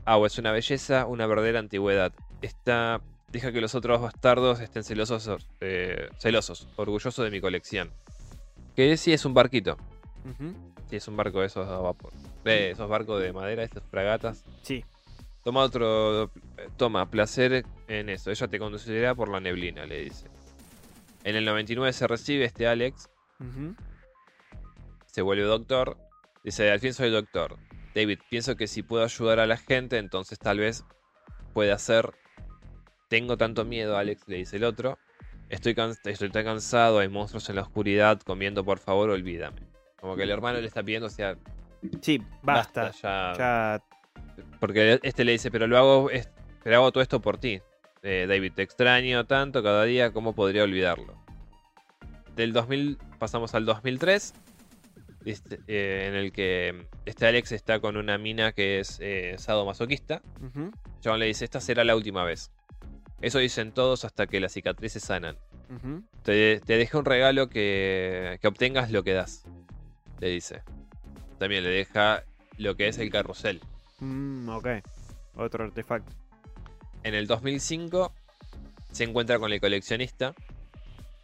Agua 0.04 0.26
es 0.26 0.38
una 0.38 0.50
belleza, 0.52 1.06
una 1.06 1.26
verdadera 1.26 1.58
antigüedad. 1.58 2.12
Esta 2.42 3.00
deja 3.28 3.52
que 3.52 3.60
los 3.60 3.74
otros 3.74 4.00
bastardos 4.00 4.60
estén 4.60 4.82
celosos, 4.82 5.46
eh, 5.60 6.08
celosos, 6.18 6.66
orgullosos 6.76 7.24
de 7.24 7.30
mi 7.30 7.40
colección. 7.40 7.90
Que 8.74 8.96
sí 8.96 9.12
es 9.12 9.24
un 9.24 9.34
barquito. 9.34 9.76
Ujú. 10.24 10.52
Sí, 10.88 10.96
es 10.96 11.06
un 11.06 11.16
barco 11.16 11.40
de 11.40 11.46
esos 11.46 11.68
a 11.68 11.78
vapor. 11.78 12.12
De 12.44 12.70
esos 12.70 12.88
barcos 12.88 13.20
de 13.22 13.32
madera, 13.32 13.62
esas 13.62 13.82
fragatas. 13.90 14.42
Sí. 14.62 14.84
Toma 15.44 15.60
otro. 15.60 16.24
eh, 16.24 16.68
Toma, 16.76 17.08
placer 17.08 17.64
en 17.88 18.08
eso. 18.08 18.30
Ella 18.30 18.48
te 18.48 18.58
conducirá 18.58 19.14
por 19.14 19.28
la 19.28 19.38
neblina, 19.40 19.86
le 19.86 20.00
dice. 20.04 20.26
En 21.24 21.36
el 21.36 21.44
99 21.44 21.92
se 21.92 22.06
recibe 22.08 22.46
este 22.46 22.66
Alex, 22.66 23.08
Ujú. 23.38 23.74
Se 25.10 25.22
vuelve 25.22 25.44
doctor. 25.44 25.96
Dice, 26.44 26.70
al 26.70 26.80
fin 26.80 26.94
soy 26.94 27.10
doctor. 27.10 27.56
David, 27.94 28.18
pienso 28.30 28.56
que 28.56 28.66
si 28.66 28.82
puedo 28.82 29.04
ayudar 29.04 29.40
a 29.40 29.46
la 29.46 29.56
gente, 29.56 29.98
entonces 29.98 30.38
tal 30.38 30.58
vez 30.58 30.84
pueda 31.52 31.74
hacer... 31.74 32.14
Tengo 33.08 33.36
tanto 33.36 33.64
miedo, 33.64 33.96
Alex, 33.96 34.22
le 34.28 34.36
dice 34.36 34.56
el 34.56 34.64
otro. 34.64 34.96
Estoy, 35.48 35.74
can- 35.74 35.96
estoy 36.04 36.30
tan 36.30 36.44
cansado, 36.44 37.00
hay 37.00 37.08
monstruos 37.08 37.48
en 37.50 37.56
la 37.56 37.62
oscuridad, 37.62 38.20
comiendo, 38.20 38.64
por 38.64 38.78
favor, 38.78 39.10
olvídame. 39.10 39.62
Como 40.00 40.14
que 40.14 40.22
el 40.22 40.30
hermano 40.30 40.60
le 40.60 40.66
está 40.68 40.82
pidiendo, 40.82 41.08
o 41.08 41.10
sea, 41.10 41.36
Sí, 42.00 42.22
basta. 42.42 42.92
ya. 43.02 43.32
Ya. 43.36 43.82
Porque 44.60 45.00
este 45.02 45.24
le 45.24 45.32
dice, 45.32 45.50
pero 45.50 45.66
lo 45.66 45.76
hago, 45.76 46.10
pero 46.62 46.76
hago 46.76 46.92
todo 46.92 47.02
esto 47.02 47.20
por 47.20 47.38
ti. 47.38 47.60
Eh, 48.02 48.26
David, 48.28 48.52
te 48.54 48.62
extraño 48.62 49.26
tanto 49.26 49.62
cada 49.62 49.84
día, 49.84 50.12
¿cómo 50.12 50.34
podría 50.34 50.62
olvidarlo? 50.62 51.18
Del 52.36 52.52
2000 52.52 52.96
pasamos 53.18 53.54
al 53.54 53.66
2003, 53.66 54.32
este, 55.24 55.60
eh, 55.66 56.06
en 56.08 56.14
el 56.14 56.32
que 56.32 56.86
este 57.04 57.26
Alex 57.26 57.52
está 57.52 57.80
con 57.80 57.96
una 57.96 58.18
mina 58.18 58.52
que 58.52 58.80
es 58.80 58.98
eh, 59.00 59.34
sadomasoquista. 59.38 60.22
John 61.04 61.18
le 61.18 61.26
dice, 61.26 61.44
esta 61.44 61.60
será 61.60 61.84
la 61.84 61.96
última 61.96 62.24
vez. 62.24 62.50
Eso 63.20 63.38
dicen 63.38 63.72
todos 63.72 64.04
hasta 64.04 64.26
que 64.26 64.40
las 64.40 64.52
cicatrices 64.52 65.02
sanan. 65.02 65.36
Te, 66.22 66.60
te 66.60 66.76
dejé 66.76 66.96
un 66.96 67.04
regalo 67.04 67.48
que, 67.48 68.38
que 68.40 68.48
obtengas 68.48 68.90
lo 68.90 69.04
que 69.04 69.12
das. 69.12 69.44
Le 70.18 70.28
dice. 70.28 70.62
También 71.38 71.62
le 71.62 71.70
deja 71.70 72.24
lo 72.58 72.76
que 72.76 72.88
es 72.88 72.98
el 72.98 73.10
carrusel. 73.10 73.60
Mm, 74.00 74.48
ok. 74.48 74.68
Otro 75.36 75.64
artefacto. 75.64 76.12
En 77.02 77.14
el 77.14 77.26
2005 77.26 78.12
se 78.90 79.04
encuentra 79.04 79.38
con 79.38 79.52
el 79.52 79.60
coleccionista. 79.60 80.34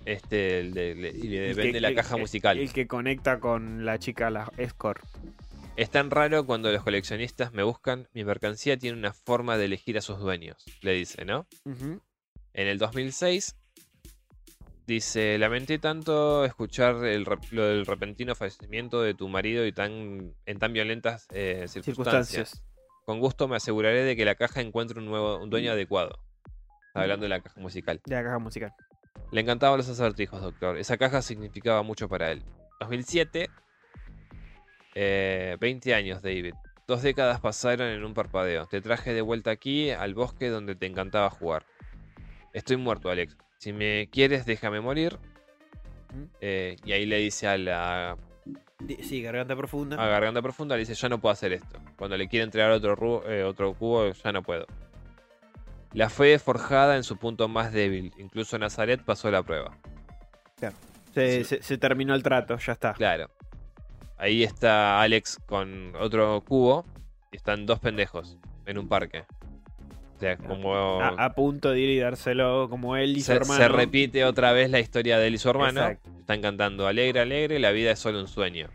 Este, 0.07 0.61
el 0.61 0.73
de- 0.73 0.95
le- 0.95 1.11
y 1.11 1.23
le 1.25 1.51
El 1.51 1.57
vende 1.57 1.73
que- 1.75 1.81
la 1.81 1.89
el- 1.89 1.95
caja 1.97 2.15
el- 2.15 2.21
musical. 2.23 2.59
El 2.59 2.73
que 2.73 2.87
conecta 2.87 3.39
con 3.41 3.85
la 3.85 3.99
chica, 3.99 4.31
la 4.31 4.51
Escort. 4.57 5.05
Es 5.77 5.91
tan 5.91 6.11
raro 6.11 6.47
cuando 6.47 6.73
los 6.73 6.83
coleccionistas 6.83 7.53
me 7.53 7.63
buscan. 7.63 8.09
Mi 8.15 8.25
mercancía 8.25 8.79
tiene 8.79 8.97
una 8.97 9.13
forma 9.13 9.59
de 9.59 9.67
elegir 9.67 9.99
a 9.99 10.01
sus 10.01 10.19
dueños. 10.19 10.65
Le 10.81 10.93
dice, 10.93 11.27
¿no? 11.27 11.47
En 11.67 12.01
el 12.69 12.79
2006 12.79 13.57
dice, 14.87 15.37
lamenté 15.39 15.79
tanto 15.79 16.45
escuchar 16.45 17.05
el 17.05 17.27
lo 17.51 17.67
del 17.67 17.85
repentino 17.85 18.35
fallecimiento 18.35 19.03
de 19.03 19.15
tu 19.15 19.29
marido 19.29 19.67
y 19.67 19.73
tan, 19.73 20.33
en 20.47 20.59
tan 20.59 20.73
violentas 20.73 21.27
eh, 21.33 21.67
circunstancias. 21.69 22.51
Circunstancias. 22.51 22.63
Con 23.05 23.21
gusto 23.21 23.47
me 23.49 23.57
aseguraré 23.57 24.03
de 24.05 24.17
que 24.17 24.25
la 24.25 24.35
caja 24.37 24.61
encuentre 24.61 24.99
un 24.99 25.07
nuevo 25.07 25.39
un 25.43 25.51
dueño 25.51 25.73
adecuado. 25.73 26.19
Está 26.89 27.03
hablando 27.03 27.25
de 27.25 27.29
la 27.31 27.41
caja 27.41 27.61
musical. 27.61 28.01
De 28.07 28.15
la 28.15 28.23
caja 28.23 28.39
musical. 28.39 28.73
Le 29.33 29.41
encantaban 29.41 29.79
los 29.79 29.89
acertijos, 29.89 30.41
doctor. 30.41 30.79
Esa 30.79 30.97
caja 30.97 31.23
significaba 31.23 31.83
mucho 31.83 32.09
para 32.09 32.31
él. 32.33 32.43
2007, 32.81 33.49
eh, 34.95 35.57
20 35.61 35.95
años, 35.95 36.23
David. 36.23 36.55
Dos 36.87 37.03
décadas 37.03 37.41
pasaron 37.41 37.89
en 37.89 38.05
un 38.05 38.15
parpadeo. 38.15 38.67
Te 38.67 38.81
traje 38.81 39.13
de 39.13 39.21
vuelta 39.21 39.51
aquí, 39.51 39.91
al 39.91 40.15
bosque 40.15 40.49
donde 40.49 40.77
te 40.77 40.87
encantaba 40.87 41.31
jugar. 41.31 41.65
Estoy 42.53 42.77
muerto, 42.77 43.11
Alex. 43.11 43.37
Si 43.59 43.73
me 43.73 44.09
quieres, 44.11 44.47
déjame 44.47 44.81
morir. 44.81 45.19
Eh, 46.41 46.77
y 46.85 46.93
ahí 46.93 47.05
le 47.05 47.19
dice 47.19 47.49
a 47.49 47.59
la 47.59 48.17
Sí, 49.03 49.23
garganta 49.23 49.57
profunda. 49.57 49.97
a 50.03 50.07
Garganta 50.07 50.41
Profunda, 50.43 50.77
le 50.77 50.81
dice, 50.81 50.95
yo 50.95 51.09
no 51.09 51.19
puedo 51.19 51.33
hacer 51.33 51.53
esto. 51.53 51.81
Cuando 51.97 52.17
le 52.17 52.29
quiere 52.29 52.45
entregar 52.45 52.71
otro, 52.71 53.29
eh, 53.29 53.43
otro 53.43 53.75
cubo, 53.75 54.13
ya 54.13 54.33
no 54.33 54.43
puedo. 54.43 54.67
La 55.97 56.11
fe 56.11 56.39
forjada 56.39 56.97
en 56.97 57.03
su 57.03 57.17
punto 57.17 57.49
más 57.49 57.73
débil. 57.73 58.13
Incluso 58.19 58.59
Nazaret 58.59 59.03
pasó 59.05 59.31
la 59.31 59.43
prueba. 59.43 59.77
se, 61.15 61.39
sí. 61.39 61.45
se- 61.45 61.63
se 61.63 61.79
terminó 61.79 62.15
el 62.15 62.23
trato, 62.23 62.57
ya 62.59 62.73
está. 62.73 62.93
Claro. 62.93 63.31
Ahí 64.19 64.45
está 64.45 65.01
Alex 65.01 65.39
con 65.47 65.95
otro 65.99 66.43
cubo. 66.47 66.85
Y 67.33 67.37
están 67.37 67.67
dos 67.67 67.81
pendejos 67.81 68.39
en 68.67 68.79
un 68.79 68.89
parque. 68.89 69.25
O 70.17 70.21
sea, 70.21 70.37
como... 70.37 71.01
A, 71.01 71.09
a 71.25 71.35
punto 71.35 71.71
de 71.71 71.81
ir 71.81 71.89
y 71.91 71.99
dárselo 71.99 72.69
como 72.71 72.97
él 72.97 73.17
y 73.17 73.21
su 73.21 73.27
se, 73.27 73.35
hermano. 73.35 73.61
se 73.61 73.69
repite 73.69 74.25
otra 74.25 74.53
vez 74.53 74.71
la 74.71 74.81
historia 74.81 75.19
de 75.19 75.27
él 75.27 75.35
y 75.35 75.39
su 75.39 75.49
hermano. 75.51 75.81
Exacto. 75.81 76.11
Están 76.21 76.41
cantando 76.43 76.87
alegre, 76.87 77.21
alegre, 77.21 77.59
la 77.59 77.71
vida 77.73 77.91
es 77.93 77.99
solo 77.99 78.21
un 78.21 78.29
sueño. 78.29 78.69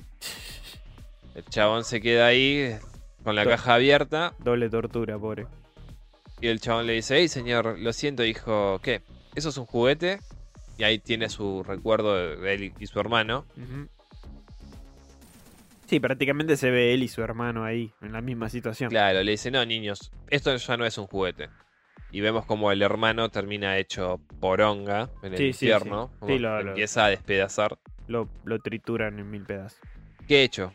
El 1.36 1.46
chabón 1.46 1.84
se 1.84 2.02
queda 2.02 2.28
ahí 2.28 2.76
con 3.24 3.36
la 3.36 3.44
To- 3.44 3.50
caja 3.52 3.76
abierta. 3.76 4.34
Doble 4.40 4.70
tortura, 4.70 5.18
pobre. 5.18 5.46
Y 6.42 6.48
el 6.48 6.60
chabón 6.60 6.88
le 6.88 6.94
dice, 6.94 7.18
hey 7.18 7.28
señor, 7.28 7.78
lo 7.80 7.94
siento, 7.94 8.24
hijo, 8.26 8.80
¿qué? 8.82 9.02
¿Eso 9.36 9.50
es 9.50 9.58
un 9.58 9.66
juguete? 9.66 10.20
Y 10.78 10.84
ahí 10.84 10.98
tiene 11.00 11.30
su 11.30 11.64
recuerdo 11.64 12.16
de 12.38 12.54
él 12.54 12.74
y 12.80 12.88
su 12.88 13.00
hermano. 13.00 13.46
Sí, 15.86 16.00
prácticamente 16.00 16.56
se 16.58 16.72
ve 16.72 16.94
él 16.94 17.04
y 17.04 17.08
su 17.08 17.22
hermano 17.22 17.64
ahí, 17.66 17.92
en 18.02 18.14
la 18.14 18.22
misma 18.22 18.50
situación. 18.50 18.90
Claro, 18.90 19.22
le 19.24 19.32
dice, 19.32 19.52
no, 19.52 19.64
niños, 19.66 20.12
esto 20.30 20.56
ya 20.56 20.78
no 20.78 20.86
es 20.86 20.98
un 20.98 21.06
juguete. 21.08 21.50
Y 22.12 22.22
vemos 22.22 22.46
como 22.46 22.72
el 22.72 22.82
hermano 22.82 23.30
termina 23.30 23.78
hecho 23.78 24.20
poronga 24.40 25.10
en 25.22 25.34
el 25.34 25.38
Sí, 25.38 25.48
infierno. 25.48 26.10
sí. 26.14 26.20
como 26.20 26.34
Sí, 26.34 26.40
lo- 26.40 26.60
empieza 26.62 27.06
a 27.06 27.10
despedazar. 27.10 27.78
Lo, 28.08 28.28
lo 28.46 28.60
trituran 28.60 29.20
en 29.20 29.30
mil 29.30 29.44
pedazos. 29.44 29.80
¿Qué 30.28 30.40
he 30.42 30.44
hecho? 30.44 30.74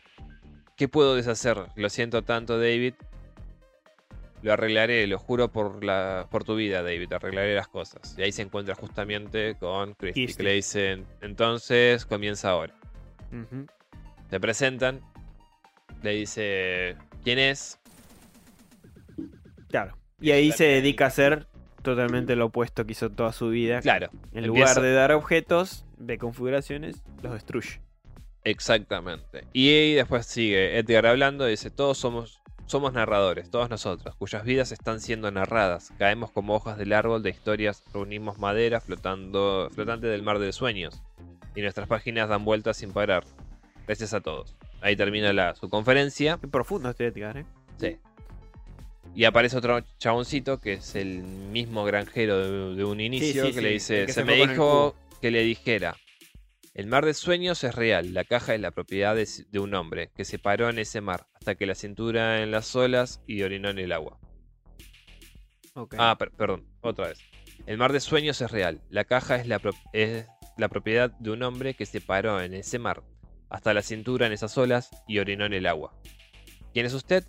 ¿Qué 0.77 0.89
puedo 0.89 1.15
deshacer? 1.15 1.59
Lo 1.77 1.89
siento 1.91 2.23
tanto, 2.23 2.59
David. 2.59 2.95
Lo 4.47 4.53
arreglaré, 4.53 5.05
lo 5.09 5.19
juro 5.19 5.51
por, 5.51 5.83
la, 5.83 6.29
por 6.31 6.45
tu 6.45 6.55
vida, 6.55 6.81
David. 6.85 7.13
Arreglaré 7.13 7.57
las 7.57 7.67
cosas. 7.67 8.15
Y 8.17 8.23
ahí 8.23 8.31
se 8.31 8.43
encuentra 8.43 8.77
justamente 8.77 9.57
con 9.59 9.95
Christy, 9.95 10.23
Christy. 10.27 10.37
que 10.37 10.43
le 10.45 10.53
dicen, 10.53 11.05
entonces 11.21 12.07
comienza 12.07 12.51
ahora. 12.51 12.73
Ujú. 13.33 13.67
Se 14.31 14.39
presentan. 14.39 15.01
Le 16.03 16.11
dice, 16.13 16.97
¿quién 17.25 17.41
es? 17.41 17.81
Claro. 19.69 19.97
Y 20.21 20.31
ahí 20.31 20.53
se 20.53 20.65
dedica 20.65 21.07
a 21.07 21.09
hacer 21.09 21.49
totalmente 21.83 22.37
lo 22.37 22.47
opuesto 22.47 22.85
que 22.87 22.93
hizo 22.93 23.11
toda 23.11 23.33
su 23.33 23.49
vida. 23.49 23.81
Claro, 23.81 24.11
En 24.33 24.45
empieza- 24.45 24.47
lugar 24.47 24.81
de 24.81 24.93
dar 24.93 25.11
objetos 25.13 25.85
de 25.99 26.19
configuraciones, 26.19 27.03
los 27.23 27.33
destruye. 27.33 27.81
exactamente. 28.45 29.45
Y 29.53 29.69
ahí 29.71 29.95
después 29.95 30.25
sigue 30.27 30.79
Edgar 30.79 31.07
hablando 31.07 31.49
y 31.49 31.53
dice, 31.53 31.71
todos 31.71 31.99
somos, 31.99 32.41
somos 32.67 32.93
narradores, 32.93 33.51
todos 33.51 33.71
nosotros, 33.71 34.15
cuyas 34.17 34.45
vidas 34.45 34.73
están 34.73 35.01
siendo 35.01 35.31
narradas. 35.31 35.93
Caemos 35.99 36.31
como 36.31 36.55
hojas 36.55 36.77
del 36.77 36.93
árbol 36.93 37.23
de 37.23 37.31
historias, 37.31 37.83
reunimos 37.93 38.39
madera 38.39 38.81
flotando, 38.81 39.71
flotante 39.73 40.09
del 40.09 40.23
mar 40.23 40.39
de 40.39 40.53
sueños. 40.53 41.03
Y 41.55 41.63
nuestras 41.63 41.89
páginas 41.89 42.29
dan 42.29 42.45
vueltas 42.45 42.77
sin 42.77 42.93
parar. 42.93 43.25
Gracias 43.87 44.13
a 44.13 44.21
todos. 44.21 44.57
Ahí 44.81 44.97
termina 44.97 45.33
la, 45.33 45.55
su 45.55 45.71
conferencia. 45.71 46.39
Qué 46.41 46.49
profundo 46.49 46.91
este 46.91 47.07
Edgar, 47.07 47.39
¿eh? 47.39 47.47
Sí. 47.79 47.97
Y 49.15 49.25
aparece 49.25 49.57
otro 49.57 49.81
chaboncito 49.99 50.61
que 50.61 50.75
es 50.75 50.95
el 50.97 51.23
mismo 51.23 51.85
granjero 51.85 52.39
de, 52.39 52.77
de 52.77 52.85
un 52.85 53.01
inicio 53.01 53.47
sí, 53.47 53.49
que 53.53 53.55
sí, 53.55 53.61
le 53.63 53.71
dice, 53.71 54.07
que 54.07 54.13
se 54.13 54.21
se 54.21 54.25
me 54.25 54.35
dijo 54.35 54.95
que 55.23 55.31
le 55.31 55.43
dijera, 55.43 55.97
el 56.79 56.87
mar 56.87 57.05
de 57.07 57.15
sueños 57.15 57.65
es 57.65 57.75
real, 57.75 58.13
la 58.13 58.25
caja 58.25 58.55
es 58.55 58.61
la 58.61 58.71
propiedad 58.71 59.17
de, 59.17 59.27
de 59.51 59.59
un 59.59 59.75
hombre 59.75 60.11
que 60.15 60.25
se 60.27 60.39
paró 60.39 60.69
en 60.69 60.79
ese 60.79 61.01
mar 61.01 61.27
hasta 61.35 61.55
que 61.55 61.65
la 61.67 61.75
cintura 61.75 62.43
en 62.43 62.51
las 62.51 62.77
olas 62.77 63.23
y 63.27 63.43
orinó 63.43 63.71
en 63.71 63.79
el 63.79 63.93
agua. 63.93 64.19
Ah, 65.99 66.17
per- 66.19 66.33
perdón, 66.33 66.67
otra 66.83 67.09
vez. 67.09 67.19
El 67.67 67.79
mar 67.79 67.93
de 67.93 68.01
sueños 68.01 68.41
es 68.43 68.51
real, 68.51 68.83
la 68.91 69.05
caja 69.05 69.37
es 69.37 69.47
la, 69.49 69.59
pro- 69.59 69.73
es 69.95 70.27
la 70.59 70.69
propiedad 70.69 71.11
de 71.13 71.31
un 71.31 71.43
hombre 71.43 71.75
que 71.75 71.87
se 71.87 72.01
paró 72.03 72.41
en 72.43 72.53
ese 72.55 72.79
mar 72.79 73.03
hasta 73.49 73.73
la 73.73 73.83
cintura 73.83 74.27
en 74.27 74.33
esas 74.33 74.57
olas 74.59 74.91
y 75.09 75.19
orinó 75.19 75.47
en 75.47 75.55
el 75.55 75.67
agua. 75.67 75.95
¿Quién 76.75 76.85
es 76.85 76.93
usted? 76.93 77.25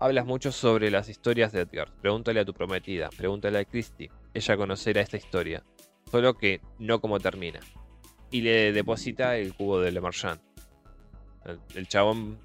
Hablas 0.00 0.26
mucho 0.26 0.50
sobre 0.50 0.90
las 0.90 1.08
historias 1.08 1.52
de 1.52 1.60
Edgar. 1.60 1.92
Pregúntale 2.00 2.40
a 2.40 2.44
tu 2.44 2.54
prometida, 2.54 3.08
pregúntale 3.16 3.58
a 3.58 3.64
Christie. 3.64 4.10
Ella 4.34 4.56
conocerá 4.56 5.00
esta 5.00 5.16
historia. 5.16 5.62
Solo 6.10 6.36
que 6.36 6.60
no 6.80 7.00
como 7.00 7.20
termina. 7.20 7.60
Y 8.30 8.40
le 8.42 8.72
deposita 8.72 9.36
el 9.36 9.54
cubo 9.54 9.80
de 9.80 9.90
Le 9.92 10.00
Marchand. 10.00 10.40
El, 11.44 11.58
el 11.74 11.88
chabón 11.88 12.38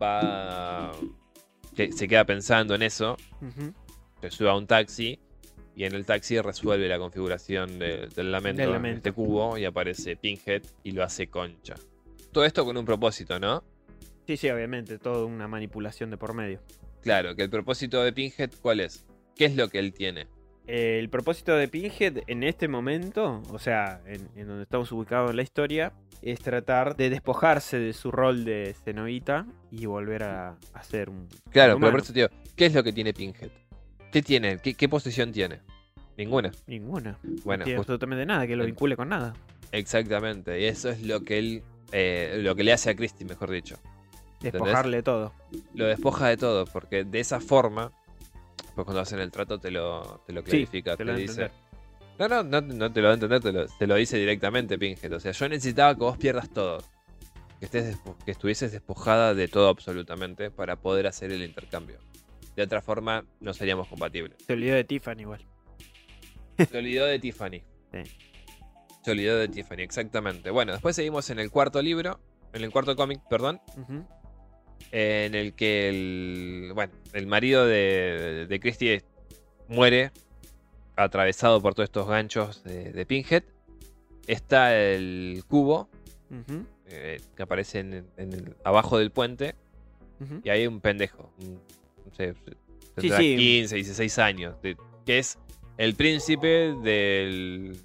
va. 0.00 0.92
que 1.74 1.92
se 1.92 2.08
queda 2.08 2.24
pensando 2.24 2.74
en 2.74 2.82
eso. 2.82 3.16
Ujú. 3.40 3.72
Se 4.20 4.30
sube 4.30 4.50
a 4.50 4.54
un 4.54 4.66
taxi. 4.66 5.18
Y 5.74 5.84
en 5.84 5.94
el 5.94 6.06
taxi 6.06 6.40
resuelve 6.40 6.88
la 6.88 6.98
configuración 6.98 7.78
de- 7.78 8.08
del 8.08 8.32
lamento 8.32 8.62
Del 8.62 8.72
lamento. 8.72 8.96
este 8.98 9.12
cubo. 9.12 9.58
Y 9.58 9.64
aparece 9.66 10.16
Pinhead 10.16 10.62
y 10.82 10.92
lo 10.92 11.02
hace 11.04 11.26
concha. 11.28 11.74
Todo 12.32 12.44
esto 12.46 12.64
con 12.64 12.76
un 12.78 12.84
propósito, 12.86 13.38
¿no? 13.38 13.62
Sí, 14.26 14.36
sí, 14.36 14.48
obviamente, 14.50 14.98
todo 14.98 15.26
una 15.26 15.46
manipulación 15.48 16.10
de 16.10 16.16
por 16.16 16.32
medio. 16.34 16.60
Claro, 17.02 17.36
que 17.36 17.42
el 17.42 17.50
propósito 17.50 18.02
de 18.02 18.12
Pinhead, 18.12 18.50
¿cuál 18.62 18.80
es? 18.80 19.06
¿Qué 19.36 19.44
es 19.44 19.54
lo 19.56 19.68
que 19.68 19.78
él 19.78 19.92
tiene? 19.92 20.26
Eh, 20.66 20.98
el 20.98 21.08
propósito 21.08 21.54
de 21.56 21.68
Pinhead 21.68 22.22
en 22.26 22.42
este 22.42 22.66
momento, 22.68 23.42
o 23.50 23.58
sea, 23.58 24.00
en, 24.06 24.28
en 24.36 24.48
donde 24.48 24.64
estamos 24.64 24.90
ubicados 24.92 25.30
en 25.30 25.36
la 25.36 25.42
historia, 25.42 25.92
es 26.22 26.40
tratar 26.40 26.96
de 26.96 27.08
despojarse 27.10 27.78
de 27.78 27.92
su 27.92 28.10
rol 28.10 28.44
de 28.44 28.74
cenovita 28.84 29.46
y 29.70 29.86
volver 29.86 30.24
a, 30.24 30.56
a 30.72 30.82
ser 30.82 31.08
un. 31.08 31.28
Claro, 31.50 31.78
pero 31.78 31.92
por 31.92 32.00
eso, 32.00 32.12
tío, 32.12 32.28
¿qué 32.56 32.66
es 32.66 32.74
lo 32.74 32.82
que 32.82 32.92
tiene 32.92 33.12
Pinhead? 33.14 33.50
¿Qué 34.10 34.22
tiene? 34.22 34.58
¿Qué, 34.58 34.74
qué 34.74 34.88
posición 34.88 35.30
tiene? 35.32 35.60
Ninguna. 36.16 36.50
Ninguna. 36.66 37.18
Bueno, 37.44 37.60
no 37.60 37.64
tiene 37.64 37.78
absolutamente 37.78 38.24
nada 38.26 38.46
que 38.46 38.56
lo 38.56 38.64
vincule 38.64 38.96
con 38.96 39.08
nada. 39.10 39.34
exactamente. 39.72 40.58
Y 40.60 40.64
eso 40.64 40.88
es 40.90 41.02
lo 41.02 41.20
que 41.20 41.38
él. 41.38 41.62
eh, 41.92 42.38
lo 42.42 42.56
que 42.56 42.64
le 42.64 42.72
hace 42.72 42.90
a 42.90 42.96
Christie, 42.96 43.26
mejor 43.26 43.50
dicho. 43.50 43.76
Despojarle 44.40 45.02
todo. 45.02 45.32
Lo 45.74 45.86
despoja 45.86 46.28
de 46.28 46.36
todo, 46.36 46.64
porque 46.66 47.04
de 47.04 47.20
esa 47.20 47.40
forma. 47.40 47.92
Pues 48.76 48.84
cuando 48.84 49.00
hacen 49.00 49.20
el 49.20 49.30
trato 49.32 49.58
te 49.58 49.70
lo, 49.70 50.22
te 50.26 50.34
lo 50.34 50.42
Sí, 50.42 50.50
clarifica, 50.50 50.92
te 50.92 50.98
te, 50.98 51.04
lo 51.06 51.16
dice. 51.16 51.50
No, 52.18 52.28
no, 52.28 52.42
no, 52.42 52.60
no 52.60 52.92
te 52.92 53.00
lo 53.00 53.06
va 53.06 53.12
a 53.12 53.14
entender, 53.14 53.40
te 53.40 53.50
lo, 53.50 53.66
te 53.66 53.86
lo 53.86 53.94
dice 53.94 54.18
directamente, 54.18 54.78
Pinhead. 54.78 55.14
O 55.14 55.18
sea, 55.18 55.32
yo 55.32 55.48
necesitaba 55.48 55.94
que 55.94 56.00
vos 56.00 56.18
pierdas 56.18 56.50
todo. 56.50 56.78
Que, 57.58 57.64
estés 57.64 57.96
que 58.26 58.30
estuvieses 58.30 58.72
despojada 58.72 59.32
de 59.32 59.48
todo 59.48 59.70
absolutamente 59.70 60.50
para 60.50 60.76
poder 60.76 61.06
hacer 61.06 61.32
el 61.32 61.42
intercambio. 61.42 61.98
De 62.54 62.62
otra 62.62 62.82
forma, 62.82 63.24
no 63.40 63.54
seríamos 63.54 63.88
compatibles. 63.88 64.36
Se 64.46 64.52
olvidó 64.52 64.74
de 64.74 64.84
Tiffany 64.84 65.20
igual. 65.20 65.40
Se 66.58 66.76
olvidó 66.76 67.06
de 67.06 67.18
Tiffany. 67.18 67.62
Sí. 67.92 68.02
Se 69.02 69.10
olvidó 69.10 69.38
de 69.38 69.48
Tiffany, 69.48 69.80
exactamente. 69.80 70.50
Bueno, 70.50 70.72
después 70.72 70.94
seguimos 70.96 71.30
en 71.30 71.38
el 71.38 71.50
cuarto 71.50 71.80
libro, 71.80 72.20
en 72.52 72.62
el 72.62 72.70
cuarto 72.70 72.94
cómic, 72.94 73.22
perdón, 73.30 73.62
Ujú. 73.78 74.06
En 74.92 75.34
el 75.34 75.52
que 75.54 75.88
el, 75.88 76.72
bueno, 76.74 76.92
el 77.12 77.26
marido 77.26 77.66
de, 77.66 78.46
de 78.48 78.60
Christie 78.60 79.02
muere 79.68 80.10
atravesado 80.96 81.60
por 81.60 81.74
todos 81.74 81.88
estos 81.88 82.06
ganchos 82.08 82.62
de, 82.64 82.92
de 82.92 83.06
Pinhead. 83.06 83.42
Está 84.26 84.76
el 84.76 85.44
cubo 85.46 85.88
eh, 86.88 87.20
que 87.36 87.42
aparece 87.42 87.80
en, 87.80 88.06
en 88.16 88.32
el- 88.32 88.56
abajo 88.64 88.98
del 88.98 89.10
puente 89.10 89.54
y 90.42 90.48
hay 90.48 90.66
un 90.66 90.80
pendejo, 90.80 91.30
un- 91.40 91.60
no 92.04 92.14
sé, 92.16 92.34
Sí, 92.98 93.10
sí. 93.10 93.36
15, 93.36 93.74
16 93.76 94.18
años, 94.18 94.54
de- 94.62 94.76
que 95.04 95.18
es 95.18 95.38
el 95.76 95.94
príncipe 95.94 96.74
del, 96.82 97.76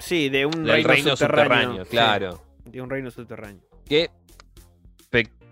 Sí, 0.00 0.28
de 0.28 0.44
un 0.46 0.66
reino, 0.66 0.88
reino 0.88 1.10
subterráneo. 1.16 1.84
subterráneo, 1.84 1.84
sí, 1.84 1.90
claro. 1.90 2.42
de 2.64 2.82
un 2.82 2.90
reino 2.90 3.10
subterráneo. 3.12 3.62
Que, 3.88 4.10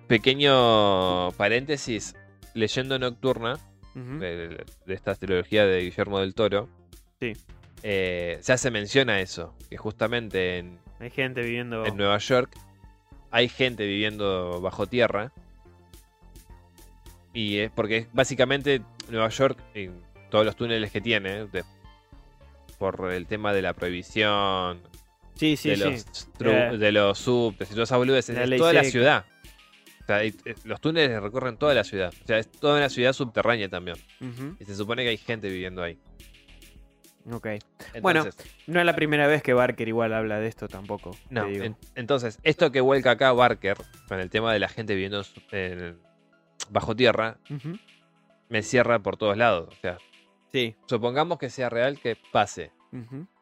pequeño 0.07 1.33
paréntesis, 1.33 2.15
leyendo 2.55 2.99
Nocturna, 2.99 3.59
de, 3.95 4.65
de 4.85 4.95
esta 4.95 5.15
trilogía 5.15 5.65
de 5.67 5.81
Guillermo 5.83 6.21
del 6.21 6.35
Toro, 6.35 6.69
Sí. 7.19 7.33
eh, 7.83 8.39
se 8.43 8.53
hace 8.53 8.71
mención 8.71 9.09
a 9.09 9.21
eso, 9.21 9.55
que 9.71 9.77
justamente 9.79 10.59
en, 10.59 10.79
Hay 11.01 11.11
gente 11.11 11.41
viviendo. 11.43 11.85
en 11.87 11.97
Nueva 11.97 12.19
York 12.19 12.55
hay 13.31 13.49
gente 13.49 13.85
viviendo 13.87 14.61
bajo 14.61 14.87
tierra. 14.87 15.33
Y 17.35 17.59
es 17.59 17.71
porque 17.71 18.07
básicamente 18.13 18.81
Nueva 19.11 19.29
York, 19.29 19.59
en 19.75 20.01
todos 20.31 20.45
los 20.47 20.57
túneles 20.57 20.91
que 20.91 21.01
tiene, 21.01 21.47
de- 21.47 21.65
por 22.79 23.11
el 23.13 23.27
tema 23.27 23.53
de 23.53 23.63
la 23.63 23.73
prohibición, 23.75 24.81
Sí, 25.35 25.57
sí, 25.57 25.71
de, 25.71 25.77
sí. 25.77 25.83
los 26.39 26.55
Eh. 26.55 26.77
de 26.79 26.93
los 26.93 27.19
subtes 27.19 27.69
y 27.71 27.75
todas 27.75 27.89
esas 27.89 27.99
boludeces, 27.99 28.37
es 28.39 28.57
toda 28.59 28.73
la 28.73 28.85
ciudad. 28.85 29.25
O 30.07 30.09
sea, 30.09 30.23
eh, 30.23 30.33
los 30.65 30.81
túneles 30.81 31.21
recorren 31.21 31.57
toda 31.57 31.75
la 31.75 31.83
ciudad. 31.83 32.15
O 32.23 32.27
sea, 32.27 32.39
es 32.39 32.49
toda 32.51 32.77
una 32.77 32.89
ciudad 32.89 33.13
subterránea 33.13 33.69
también. 33.69 33.97
Y 34.61 34.65
se 34.65 34.77
supone 34.77 35.03
que 35.03 35.09
hay 35.09 35.17
gente 35.17 35.49
viviendo 35.49 35.83
ahí. 35.83 35.99
Ok. 37.33 37.49
Bueno, 38.03 38.25
No 38.69 38.79
es 38.81 38.87
la 38.87 38.95
primera 38.95 39.27
vez 39.27 39.43
que 39.43 39.53
Barker 39.53 39.89
igual 39.89 40.13
habla 40.13 40.39
de 40.39 40.47
esto 40.47 40.69
tampoco. 40.69 41.11
No, 41.29 41.45
te 41.45 41.51
digo. 41.51 41.65
en- 41.65 41.77
entonces, 41.97 42.39
esto 42.45 42.71
que 42.71 42.81
vuelca 42.81 43.11
acá 43.13 43.33
Barker 43.33 43.77
con 44.07 44.21
el 44.21 44.31
tema 44.31 44.53
de 44.53 44.61
la 44.61 44.69
gente 44.69 44.95
viviendo 44.95 45.23
en 45.51 45.99
bajo 46.71 46.95
tierra, 46.95 47.39
me 48.49 48.63
cierra 48.63 49.01
por 49.01 49.17
todos 49.17 49.37
lados. 49.37 49.75
O 49.77 49.81
sea, 49.81 49.99
Sí. 50.53 50.77
supongamos 50.87 51.39
que 51.39 51.51
sea 51.51 51.69
real, 51.69 51.99
que 51.99 52.17
pase. 52.33 52.71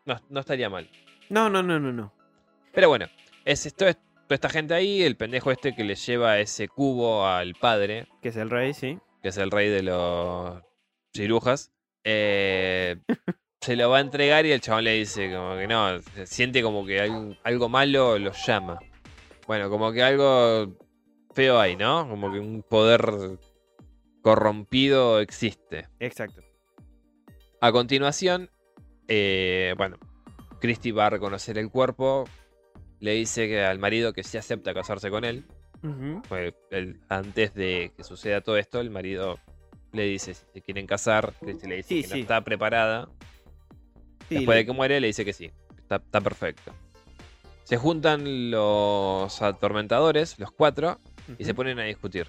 No, 0.07 0.19
no 0.31 0.41
estaría 0.41 0.71
mal. 0.71 0.89
No, 1.29 1.51
no, 1.51 1.63
no, 1.63 1.79
no, 1.79 1.93
no. 1.93 2.13
Pero 2.73 2.89
bueno, 2.89 3.07
es 3.45 3.67
esto, 3.67 3.87
es 3.87 3.99
toda 4.25 4.35
esta 4.35 4.49
gente 4.49 4.75
ahí, 4.75 5.03
el 5.03 5.17
pendejo 5.17 5.51
este 5.51 5.75
que 5.75 5.85
le 5.85 5.95
lleva 5.95 6.39
ese 6.39 6.69
cubo 6.69 7.27
al 7.27 7.55
padre, 7.55 8.07
Que 8.23 8.31
es 8.31 8.37
el 8.37 8.51
rey, 8.51 8.75
sí. 8.75 8.99
que 9.23 9.29
es 9.29 9.37
el 9.37 9.51
rey 9.51 9.69
de 9.69 9.83
los 9.83 10.63
cirujas, 11.15 11.73
eh, 12.05 12.97
se 13.61 13.77
lo 13.77 13.91
va 13.91 13.99
a 13.99 14.01
entregar 14.01 14.47
y 14.47 14.53
el 14.53 14.61
chabón 14.61 14.85
le 14.85 14.95
dice 14.95 15.33
como 15.33 15.57
que 15.57 15.67
no, 15.67 15.99
se 16.01 16.27
siente 16.27 16.63
como 16.63 16.85
que 16.85 17.01
algo, 17.01 17.37
algo 17.45 17.69
malo 17.69 18.19
lo 18.19 18.33
llama. 18.33 18.79
Bueno, 19.47 19.69
como 19.71 19.93
que 19.93 20.03
algo 20.03 20.75
feo 21.35 21.61
hay, 21.61 21.77
¿no? 21.77 22.09
Como 22.09 22.33
que 22.33 22.39
un 22.39 22.63
poder 22.63 23.39
corrompido 24.23 25.21
existe. 25.21 25.89
Exacto. 26.01 26.43
A 27.61 27.73
continuación, 27.73 28.51
eh, 29.09 29.75
bueno, 29.77 29.99
Christie 30.61 30.93
va 30.93 31.07
a 31.07 31.11
reconocer 31.11 31.59
el 31.59 31.71
cuerpo, 31.71 32.25
le 33.05 33.13
dice 33.13 33.47
que 33.49 33.63
al 33.65 33.79
marido 33.79 34.13
que 34.13 34.23
sí 34.23 34.39
acepta 34.39 34.73
casarse 34.75 35.11
con 35.11 35.25
él. 35.25 35.45
Pues, 36.29 36.55
antes 37.11 37.53
de 37.55 37.93
que 37.95 38.05
suceda 38.05 38.41
todo 38.41 38.57
esto, 38.57 38.81
el 38.81 38.89
marido 38.89 39.39
le 39.93 40.05
dice 40.05 40.33
si 40.33 40.43
se 40.55 40.63
quieren 40.63 40.87
casar. 40.87 41.35
Christie 41.41 41.69
le 41.69 41.77
dice 41.77 41.89
Sí, 41.89 42.03
que 42.03 42.09
no 42.09 42.15
está 42.17 42.41
preparada. 42.41 43.09
Sí, 44.31 44.37
Después 44.37 44.55
le- 44.57 44.61
de 44.63 44.67
que 44.67 44.73
muere, 44.73 45.01
le 45.01 45.09
dice 45.09 45.25
que 45.27 45.35
sí. 45.35 45.51
Está, 45.79 45.97
está 45.97 46.23
perfecto. 46.23 46.73
Se 47.65 47.77
juntan 47.77 48.51
los 48.51 49.43
atormentadores, 49.43 50.39
los 50.39 50.51
cuatro, 50.53 50.99
y 51.39 51.45
se 51.45 51.53
ponen 51.53 51.79
a 51.79 51.85
discutir. 51.85 52.29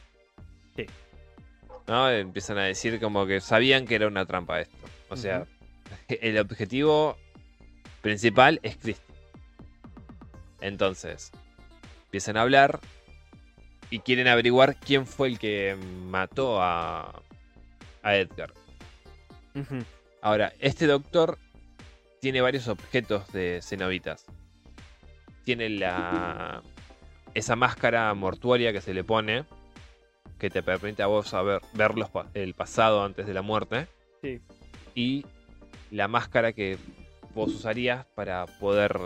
Sí. 0.75 0.85
¿No? 1.87 2.09
Empiezan 2.11 2.57
a 2.57 2.63
decir 2.65 2.99
como 2.99 3.25
que 3.25 3.39
sabían 3.39 3.85
que 3.85 3.95
era 3.95 4.07
una 4.07 4.25
trampa 4.25 4.59
esto. 4.59 4.75
O 5.09 5.15
sea, 5.15 5.45
el 6.09 6.37
objetivo 6.39 7.15
principal 8.01 8.59
es 8.63 8.75
Christie. 8.75 9.04
Entonces, 10.61 11.31
empiezan 12.05 12.37
a 12.37 12.41
hablar 12.41 12.79
y 13.89 13.99
quieren 13.99 14.27
averiguar 14.27 14.75
quién 14.77 15.05
fue 15.05 15.27
el 15.27 15.39
que 15.39 15.77
mató 16.07 16.61
a, 16.61 17.21
a 18.03 18.15
Edgar. 18.15 18.53
Ahora, 20.21 20.53
este 20.59 20.87
doctor 20.87 21.37
tiene 22.19 22.41
varios 22.41 22.67
objetos 22.67 23.31
de 23.31 23.59
cenobitas. 23.61 24.25
Tiene 25.43 25.69
la 25.69 26.63
esa 27.35 27.55
máscara 27.55 28.13
mortuoria 28.13 28.71
que 28.73 28.81
se 28.81 28.93
le 28.93 29.03
pone 29.03 29.43
que 30.39 30.49
te 30.49 30.63
permite 30.63 31.03
a 31.03 31.07
vos 31.07 31.27
saber 31.27 31.61
ver 31.73 31.95
los 31.95 32.09
el 32.33 32.53
pasado 32.53 33.03
antes 33.03 33.27
de 33.27 33.33
la 33.33 33.41
muerte 33.41 33.87
Sí. 34.21 34.41
y 34.95 35.25
la 35.91 36.07
máscara 36.07 36.53
que 36.53 36.77
vos 37.33 37.53
usarías 37.53 38.05
para 38.15 38.45
poder 38.45 38.97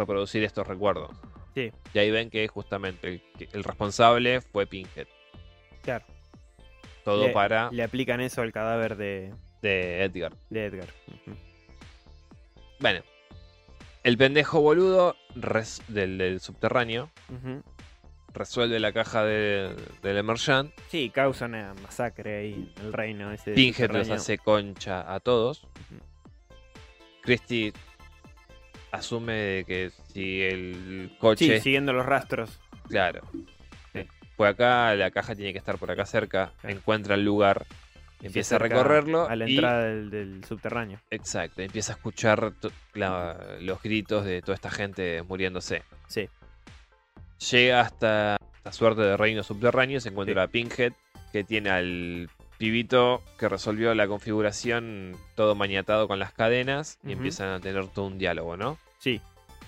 reproducir 0.00 0.42
estos 0.44 0.66
recuerdos. 0.66 1.10
Sí. 1.54 1.72
Y 1.94 1.98
ahí 1.98 2.10
ven 2.10 2.30
que 2.30 2.46
justamente 2.48 3.22
el, 3.52 3.64
responsable 3.64 4.40
fue 4.40 4.66
Pinhead. 4.66 5.06
Claro. 5.82 6.04
Todo 7.04 7.26
Le- 7.28 7.32
para 7.32 7.70
Le 7.72 7.82
aplican 7.82 8.20
eso 8.20 8.42
al 8.42 8.52
cadáver 8.52 8.96
de, 8.96 9.32
de 9.62 10.02
Edgar. 10.04 10.32
de 10.50 10.66
Edgar. 10.66 10.88
Bueno, 12.78 13.00
el 14.04 14.16
pendejo 14.16 14.60
boludo 14.60 15.16
res- 15.34 15.82
del, 15.88 16.18
del 16.18 16.40
subterráneo 16.40 17.10
resuelve 18.32 18.78
la 18.78 18.92
caja 18.92 19.24
de, 19.24 19.74
del 20.02 20.18
Emergent. 20.18 20.72
Sí, 20.88 21.10
causa 21.10 21.46
una 21.46 21.74
masacre 21.82 22.38
ahí 22.38 22.72
en 22.78 22.86
el 22.86 22.92
reino 22.92 23.32
ese. 23.32 23.52
Pinhead 23.52 23.90
los 23.90 24.08
hace 24.10 24.38
concha 24.38 25.12
a 25.12 25.20
todos. 25.20 25.66
Christie 27.22 27.72
asume 28.92 29.32
de 29.34 29.64
que 29.64 29.90
si 30.12 30.42
el 30.42 31.16
coche. 31.18 31.56
Sí, 31.56 31.60
siguiendo 31.60 31.92
los 31.92 32.06
rastros. 32.06 32.60
Claro. 32.88 33.20
Sí. 33.92 34.06
Fue 34.36 34.48
acá, 34.48 34.94
la 34.94 35.10
caja 35.10 35.34
tiene 35.34 35.52
que 35.52 35.58
estar 35.58 35.78
por 35.78 35.90
acá 35.90 36.04
cerca. 36.06 36.52
Encuentra 36.62 37.14
el 37.14 37.24
lugar, 37.24 37.66
empieza 38.22 38.56
a 38.56 38.58
recorrerlo. 38.58 39.28
A 39.28 39.36
la 39.36 39.48
y- 39.48 39.54
entrada 39.54 39.84
del, 39.84 40.10
del 40.10 40.44
subterráneo. 40.44 41.00
Exacto, 41.10 41.62
empieza 41.62 41.92
a 41.92 41.96
escuchar 41.96 42.52
la- 42.94 43.56
los 43.60 43.82
gritos 43.82 44.24
de 44.24 44.40
toda 44.42 44.54
esta 44.54 44.70
gente 44.70 45.22
muriéndose. 45.22 45.82
Sí. 46.08 46.28
Llega 47.50 47.80
hasta 47.80 48.36
la 48.64 48.72
suerte 48.72 49.00
de 49.02 49.16
reino 49.16 49.42
subterráneo 49.42 50.00
se 50.00 50.10
encuentra 50.10 50.42
a 50.42 50.48
Pinhead, 50.48 50.92
que 51.32 51.44
tiene 51.44 51.70
al 51.70 52.28
pibito 52.60 53.22
que 53.38 53.48
resolvió 53.48 53.94
la 53.94 54.06
configuración 54.06 55.16
todo 55.34 55.54
maniatado 55.54 56.06
con 56.06 56.18
las 56.18 56.34
cadenas 56.34 56.98
y 57.02 57.12
empiezan 57.12 57.48
a 57.48 57.58
tener 57.58 57.88
todo 57.88 58.04
un 58.04 58.18
diálogo, 58.18 58.58
¿no? 58.58 58.76
Sí. 58.98 59.18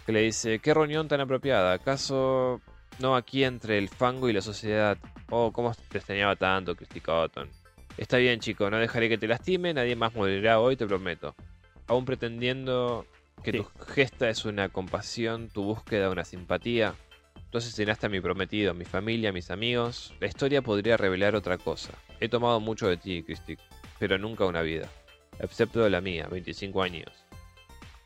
Que 0.05 0.12
le 0.12 0.20
dice, 0.20 0.59
qué 0.59 0.74
reunión 0.74 1.09
tan 1.09 1.23
apropiada, 1.23 1.73
¿acaso 1.73 2.60
no 2.98 3.16
aquí 3.16 3.44
entre 3.44 3.78
el 3.78 3.89
fango 3.89 4.28
y 4.28 4.35
la 4.35 4.43
sociedad? 4.43 4.98
Oh, 5.31 5.52
cómo 5.52 5.73
te 5.89 5.97
extrañaba 5.97 6.36
tanto, 6.36 6.77
Christy 6.77 7.01
Cotton. 7.01 7.48
Está 7.97 8.19
bien, 8.19 8.40
chico, 8.40 8.69
no 8.69 8.77
dejaré 8.77 9.09
que 9.09 9.16
te 9.16 9.27
lastime, 9.27 9.73
nadie 9.73 9.97
más 9.97 10.14
morirá 10.14 10.60
hoy, 10.60 10.77
te 10.77 10.86
prometo. 10.86 11.35
Aún 11.86 12.05
pretendiendo 12.05 13.06
que 13.43 13.52
Sí. 13.52 13.59
tu 13.59 13.64
gesta 13.86 14.28
es 14.28 14.44
una 14.44 14.69
compasión, 14.69 15.48
tu 15.48 15.62
búsqueda 15.64 16.10
una 16.10 16.24
simpatía. 16.27 16.93
Tú 17.51 17.56
asesinaste 17.56 18.05
a 18.05 18.10
mi 18.10 18.20
prometido, 18.20 18.73
a 18.73 18.74
mi 18.74 18.85
familia, 18.85 19.31
a 19.31 19.32
mis 19.32 19.51
amigos. 19.51 20.12
La 20.20 20.27
historia 20.27 20.60
podría 20.60 20.98
revelar 20.98 21.35
otra 21.35 21.56
cosa. 21.56 21.93
He 22.23 22.28
tomado 22.28 22.61
mucho 22.61 22.89
de 22.89 22.97
ti, 22.97 23.23
Christy, 23.24 23.57
pero 23.99 24.16
nunca 24.16 24.44
una 24.47 24.62
vida. 24.62 24.89
excepto 25.40 25.89
la 25.89 26.01
mía, 26.01 26.28
25 26.31 26.82
años. 26.82 27.11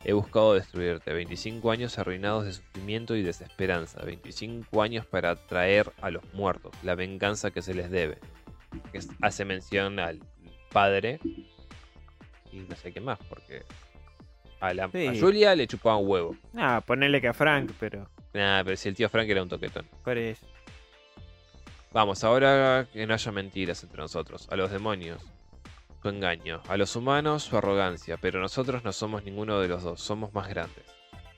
He 0.04 0.12
buscado 0.12 0.54
destruirte, 0.54 1.12
25 1.12 1.70
años 1.70 1.98
arruinados 1.98 2.44
de 2.46 2.52
sufrimiento 2.54 3.14
y 3.16 3.22
desesperanza, 3.22 4.02
25 4.04 4.80
años 4.82 5.04
para 5.04 5.34
traer 5.34 5.92
a 6.00 6.10
los 6.10 6.22
muertos, 6.32 6.72
la 6.82 6.94
venganza 6.94 7.50
que 7.50 7.60
se 7.60 7.74
les 7.74 7.90
debe. 7.90 8.18
Que 8.92 9.00
hace 9.20 9.44
mención 9.44 9.98
al 9.98 10.20
padre 10.70 11.18
y 12.52 12.58
no 12.60 12.76
sé 12.76 12.92
qué 12.92 13.00
más, 13.00 13.18
porque 13.28 13.64
a, 14.60 14.72
la, 14.72 14.84
a 14.84 14.90
Sí. 14.90 15.20
Julia 15.20 15.54
le 15.54 15.66
chupaba 15.66 15.96
un 15.96 16.08
huevo. 16.08 16.36
Ah, 16.56 16.82
ponele 16.86 17.20
que 17.20 17.28
a 17.28 17.34
Frank, 17.34 17.72
pero. 17.78 18.08
Nah, 18.32 18.62
pero 18.64 18.76
si 18.76 18.88
el 18.88 18.94
tío 18.94 19.08
Frank 19.08 19.28
era 19.28 19.42
un 19.42 19.48
toquetón. 19.48 19.84
Por 20.04 20.16
eso. 20.16 20.46
Vamos, 21.92 22.24
ahora 22.24 22.86
que 22.92 23.06
no 23.06 23.14
haya 23.14 23.32
mentiras 23.32 23.82
entre 23.82 23.98
nosotros. 23.98 24.48
A 24.50 24.56
los 24.56 24.70
demonios, 24.70 25.22
su 26.02 26.08
engaño. 26.08 26.60
A 26.68 26.76
los 26.76 26.94
humanos, 26.96 27.42
su 27.42 27.56
arrogancia. 27.56 28.16
Pero 28.18 28.40
nosotros 28.40 28.84
no 28.84 28.92
somos 28.92 29.24
ninguno 29.24 29.60
de 29.60 29.68
los 29.68 29.82
dos, 29.82 30.00
somos 30.00 30.32
más 30.34 30.48
grandes. 30.48 30.84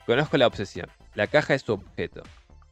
Conozco 0.05 0.37
la 0.37 0.47
obsesión. 0.47 0.87
La 1.15 1.27
caja 1.27 1.53
es 1.53 1.63
tu 1.63 1.73
objeto. 1.73 2.23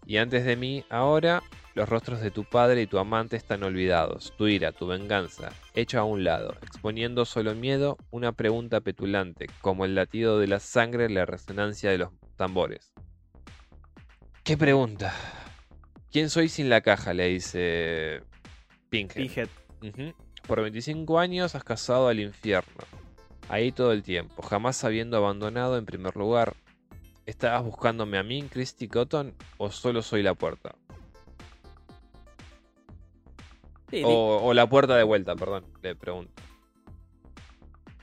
Y 0.06 0.18
antes 0.18 0.46
de 0.46 0.56
mí, 0.56 0.86
ahora, 0.90 1.44
los 1.76 1.88
rostros 1.88 2.22
de 2.22 2.32
tu 2.32 2.44
padre 2.44 2.82
y 2.82 2.88
tu 2.88 2.98
amante 2.98 3.36
están 3.36 3.62
olvidados. 3.64 4.34
Tu 4.38 4.48
ira, 4.48 4.72
tu 4.72 4.88
venganza, 4.88 5.52
hecho 5.76 6.00
a 6.00 6.06
un 6.06 6.24
lado, 6.24 6.56
exponiendo 6.64 7.26
solo 7.26 7.54
miedo, 7.54 7.98
una 8.10 8.32
pregunta 8.32 8.82
petulante, 8.82 9.48
como 9.62 9.86
el 9.86 9.94
latido 9.94 10.40
de 10.40 10.48
la 10.48 10.60
sangre, 10.60 11.10
la 11.10 11.26
resonancia 11.26 11.92
de 11.92 12.00
los 12.00 12.10
tambores. 12.38 12.94
¿Qué 14.44 14.58
pregunta? 14.58 15.14
¿Quién 16.12 16.30
soy 16.30 16.50
sin 16.50 16.70
la 16.70 16.82
caja? 16.82 17.14
Le 17.14 17.28
dice 17.28 18.22
Pinkhead. 18.90 19.28
Pinhead. 19.28 19.50
Ujú. 19.82 20.14
Por 20.48 20.62
25 20.62 21.20
años 21.20 21.56
has 21.56 21.64
cazado 21.64 22.08
al 22.08 22.20
infierno. 22.20 22.74
Ahí 23.50 23.72
todo 23.72 23.92
el 23.94 24.04
tiempo, 24.04 24.42
jamás 24.42 24.84
habiendo 24.84 25.18
abandonado 25.18 25.78
en 25.78 25.86
primer 25.86 26.16
lugar. 26.16 26.54
¿Estabas 27.26 27.64
buscándome 27.64 28.18
a 28.18 28.24
mí, 28.24 28.44
Christy 28.44 28.88
Cotton, 28.88 29.34
o 29.58 29.70
solo 29.72 30.02
soy 30.02 30.24
la 30.24 30.34
puerta? 30.34 30.76
Sí, 33.90 33.98
di- 33.98 34.04
O, 34.06 34.42
o 34.44 34.54
la 34.54 34.68
puerta 34.68 34.96
de 34.98 35.04
vuelta, 35.04 35.36
perdón, 35.36 35.66
le 35.82 35.96
pregunto. 35.96 36.34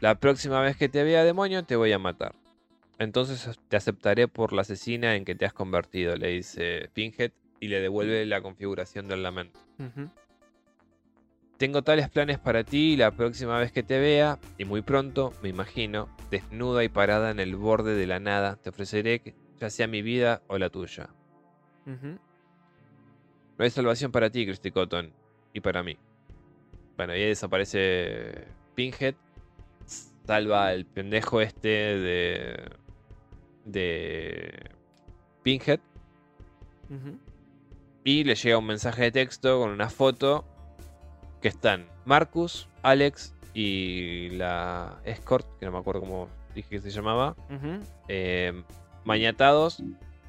La 0.01 0.15
próxima 0.17 0.61
vez 0.61 0.77
que 0.77 0.89
te 0.89 1.03
vea 1.05 1.25
demonio 1.25 1.65
te 1.65 1.77
voy 1.77 1.93
a 1.93 1.99
matar. 1.99 2.35
Entonces 2.99 3.59
te 3.69 3.77
aceptaré 3.77 4.29
por 4.29 4.53
la 4.53 4.63
asesina 4.63 5.15
en 5.17 5.25
que 5.25 5.35
te 5.35 5.45
has 5.47 5.53
convertido, 5.53 6.17
le 6.17 6.29
dice 6.29 6.91
Pinhead 6.95 7.33
y 7.65 7.69
le 7.69 7.81
devuelve 7.81 8.27
la 8.27 8.43
configuración 8.43 9.09
del 9.09 9.23
lamento. 9.23 9.59
Tengo 11.57 11.81
tales 11.81 12.11
planes 12.11 12.39
para 12.39 12.63
ti 12.63 12.93
y 12.93 12.97
la 12.97 13.11
próxima 13.11 13.59
vez 13.59 13.73
que 13.73 13.83
te 13.83 13.99
vea, 13.99 14.39
y 14.59 14.67
muy 14.67 14.83
pronto, 14.83 15.33
me 15.43 15.49
imagino, 15.49 16.15
desnuda 16.31 16.85
y 16.85 16.91
parada 16.91 17.31
en 17.31 17.41
el 17.41 17.57
borde 17.57 17.95
de 17.95 18.07
la 18.07 18.21
nada, 18.21 18.57
te 18.57 18.69
ofreceré 18.69 19.21
que 19.21 19.35
ya 19.59 19.71
sea 19.71 19.87
mi 19.87 20.03
vida 20.03 20.43
o 20.47 20.59
la 20.59 20.69
tuya. 20.69 21.09
Ujú. 21.87 22.19
No 23.57 23.65
hay 23.65 23.71
salvación 23.71 24.13
para 24.13 24.29
ti, 24.29 24.45
Christy 24.45 24.71
Cotton, 24.71 25.11
y 25.55 25.61
para 25.61 25.83
mí. 25.83 25.97
Bueno, 26.99 27.17
y 27.17 27.23
ahí 27.23 27.29
desaparece 27.29 28.47
Pinhead, 28.75 29.15
salva 30.27 30.67
al 30.67 30.85
pendejo 30.85 31.41
este 31.41 31.69
de... 31.69 32.71
de... 33.65 34.71
Pinhead. 35.43 35.81
Y 38.05 38.25
le 38.25 38.35
llega 38.35 38.59
un 38.59 38.67
mensaje 38.67 39.03
de 39.05 39.13
texto 39.13 39.59
con 39.61 39.71
una 39.71 39.89
foto 39.89 40.45
que 41.41 41.49
están 41.49 41.87
Marcus, 42.05 42.69
Alex 42.83 43.35
y 43.55 44.31
la 44.31 44.99
escort, 45.05 45.47
que 45.59 45.67
no 45.67 45.73
me 45.73 45.79
acuerdo 45.79 46.01
cómo 46.01 46.29
dije 46.55 46.69
que 46.71 46.81
se 46.81 46.91
llamaba, 46.91 47.35
Ujú. 47.51 47.81
eh, 48.09 48.63
mañatados, 49.05 49.83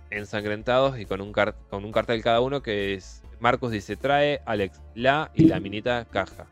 ensangrentados 0.09 0.99
y 0.99 1.05
con 1.05 1.21
un, 1.21 1.31
con 1.33 1.83
un 1.85 1.91
cartel 1.91 2.21
cada 2.23 2.41
uno 2.41 2.61
que 2.61 2.93
es 2.93 3.21
Marcus 3.39 3.71
dice 3.71 3.95
trae, 3.97 4.41
Alex 4.45 4.81
la 4.95 5.31
y 5.33 5.45
la 5.45 5.59
minita 5.59 6.05
caja. 6.09 6.45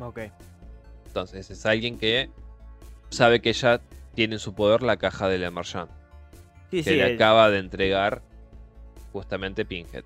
Ok. 0.00 0.20
Entonces 1.06 1.48
es 1.50 1.64
alguien 1.66 1.96
que 1.98 2.28
sabe 3.10 3.40
que 3.40 3.52
ya 3.52 3.80
tiene 4.14 4.34
en 4.34 4.40
su 4.40 4.54
poder 4.54 4.82
la 4.82 4.96
caja 4.96 5.28
de 5.28 5.38
la 5.38 5.50
Marchand, 5.52 5.90
Sí, 6.70 6.78
que 6.78 6.90
sí. 6.90 6.96
le 6.96 7.06
el- 7.10 7.14
acaba 7.14 7.50
de 7.50 7.58
entregar 7.58 8.22
justamente 9.12 9.64
Pinhead. 9.64 10.04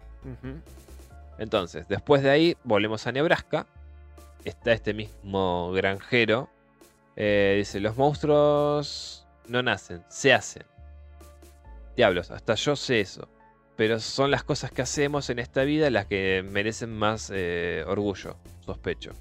Entonces, 1.39 1.87
después 1.89 2.23
de 2.23 2.31
ahí, 2.31 2.57
volvemos 2.65 3.07
a 3.07 3.13
Nebraska. 3.13 3.67
Está 4.45 4.73
este 4.73 4.95
mismo 4.95 5.73
granjero. 5.73 6.49
Eh, 7.17 7.57
dice, 7.59 7.81
los 7.81 7.97
monstruos 7.97 9.27
no 9.49 9.63
nacen, 9.63 10.05
se 10.09 10.33
hacen. 10.33 10.65
Diablos, 11.97 12.31
hasta 12.31 12.55
yo 12.55 12.77
sé 12.77 13.01
eso. 13.01 13.29
Pero 13.77 14.01
son 14.01 14.31
las 14.31 14.45
cosas 14.45 14.71
que 14.73 14.83
hacemos 14.83 15.31
en 15.31 15.39
esta 15.39 15.63
vida 15.65 15.91
las 15.91 16.07
que 16.07 16.45
merecen 16.49 16.97
más 16.97 17.31
eh, 17.35 17.85
orgullo, 17.87 18.37
sospecho. 18.61 19.13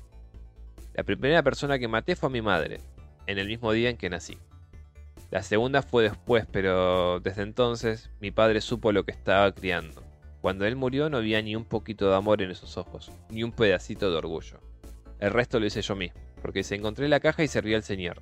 La 0.94 1.04
primera 1.04 1.44
persona 1.44 1.78
que 1.78 1.88
maté 1.88 2.16
fue 2.16 2.32
mi 2.32 2.42
madre, 2.42 2.80
en 3.28 3.38
el 3.38 3.48
mismo 3.48 3.72
día 3.72 3.90
en 3.90 3.98
que 3.98 4.10
nací. 4.10 4.38
La 5.30 5.44
segunda 5.44 5.82
fue 5.82 6.04
después, 6.04 6.46
pero 6.52 7.20
desde 7.20 7.44
entonces 7.44 8.10
mi 8.20 8.32
padre 8.32 8.62
supo 8.62 8.92
lo 8.92 9.04
que 9.04 9.12
estaba 9.12 9.52
criando. 9.52 10.02
Cuando 10.42 10.66
él 10.66 10.76
murió 10.76 11.10
no 11.10 11.18
había 11.18 11.42
ni 11.42 11.56
un 11.56 11.66
poquito 11.66 12.10
de 12.10 12.16
amor 12.16 12.42
en 12.42 12.52
esos 12.52 12.78
ojos, 12.78 13.12
ni 13.30 13.44
un 13.44 13.52
pedacito 13.52 14.12
de 14.12 14.18
orgullo. 14.18 14.60
El 15.20 15.32
resto 15.32 15.60
lo 15.60 15.66
hice 15.66 15.82
yo 15.82 15.96
mismo, 15.96 16.20
porque 16.42 16.64
se 16.64 16.76
encontré 16.76 17.08
la 17.08 17.20
caja 17.20 17.44
y 17.44 17.48
serví 17.48 17.74
al 17.74 17.84
Señor, 17.84 18.22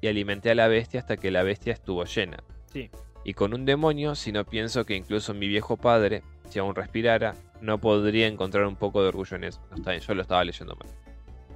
y 0.00 0.06
alimenté 0.08 0.50
a 0.50 0.54
la 0.54 0.68
bestia 0.68 1.00
hasta 1.00 1.16
que 1.16 1.30
la 1.30 1.42
bestia 1.42 1.72
estuvo 1.72 2.04
llena. 2.04 2.42
Sí. 2.72 2.90
Y 3.24 3.34
con 3.34 3.54
un 3.54 3.64
demonio, 3.64 4.14
si 4.14 4.32
no 4.32 4.44
pienso 4.44 4.84
que 4.84 4.96
incluso 4.96 5.34
mi 5.34 5.48
viejo 5.48 5.76
padre, 5.76 6.22
si 6.48 6.58
aún 6.58 6.74
respirara, 6.74 7.34
no 7.60 7.78
podría 7.78 8.26
encontrar 8.26 8.66
un 8.66 8.76
poco 8.76 9.02
de 9.02 9.08
orgullo 9.08 9.36
en 9.36 9.44
eso. 9.44 9.60
No 9.70 9.76
está 9.76 9.92
bien, 9.92 10.02
yo 10.02 10.14
lo 10.14 10.22
estaba 10.22 10.44
leyendo 10.44 10.76
mal. 10.76 10.88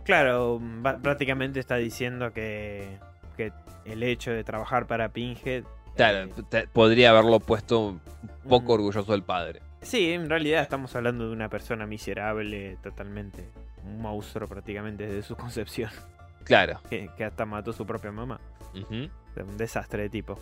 Claro, 0.05 0.61
prácticamente 1.03 1.61
está 1.61 1.77
diciendo 1.77 2.33
que, 2.33 2.99
que 3.37 3.53
el 3.85 4.03
hecho 4.03 4.31
de 4.31 4.45
trabajar 4.45 4.87
para 4.87 5.11
Pinhead. 5.11 5.65
Claro, 5.97 6.31
eh, 6.53 6.67
podría 6.73 7.11
haberlo 7.11 7.41
puesto 7.41 7.81
un 7.81 8.01
poco 8.49 8.75
orgulloso 8.75 9.15
el 9.15 9.23
padre. 9.23 9.61
Sí, 9.83 10.13
en 10.13 10.29
realidad 10.29 10.63
estamos 10.63 10.95
hablando 10.97 11.27
de 11.27 11.33
una 11.33 11.49
persona 11.49 11.87
miserable, 11.87 12.77
totalmente. 12.83 13.49
Un 13.85 14.01
monstruo 14.01 14.49
prácticamente 14.49 15.07
desde 15.07 15.23
su 15.23 15.37
concepción. 15.37 15.91
Claro. 16.45 16.81
Que, 16.89 17.11
que 17.17 17.25
hasta 17.25 17.45
mató 17.47 17.71
a 17.71 17.75
su 17.75 17.87
propia 17.87 18.11
mamá. 18.13 18.41
ujú. 18.75 19.09
Un 19.39 19.57
desastre 19.57 20.03
de 20.03 20.09
tipo. 20.11 20.37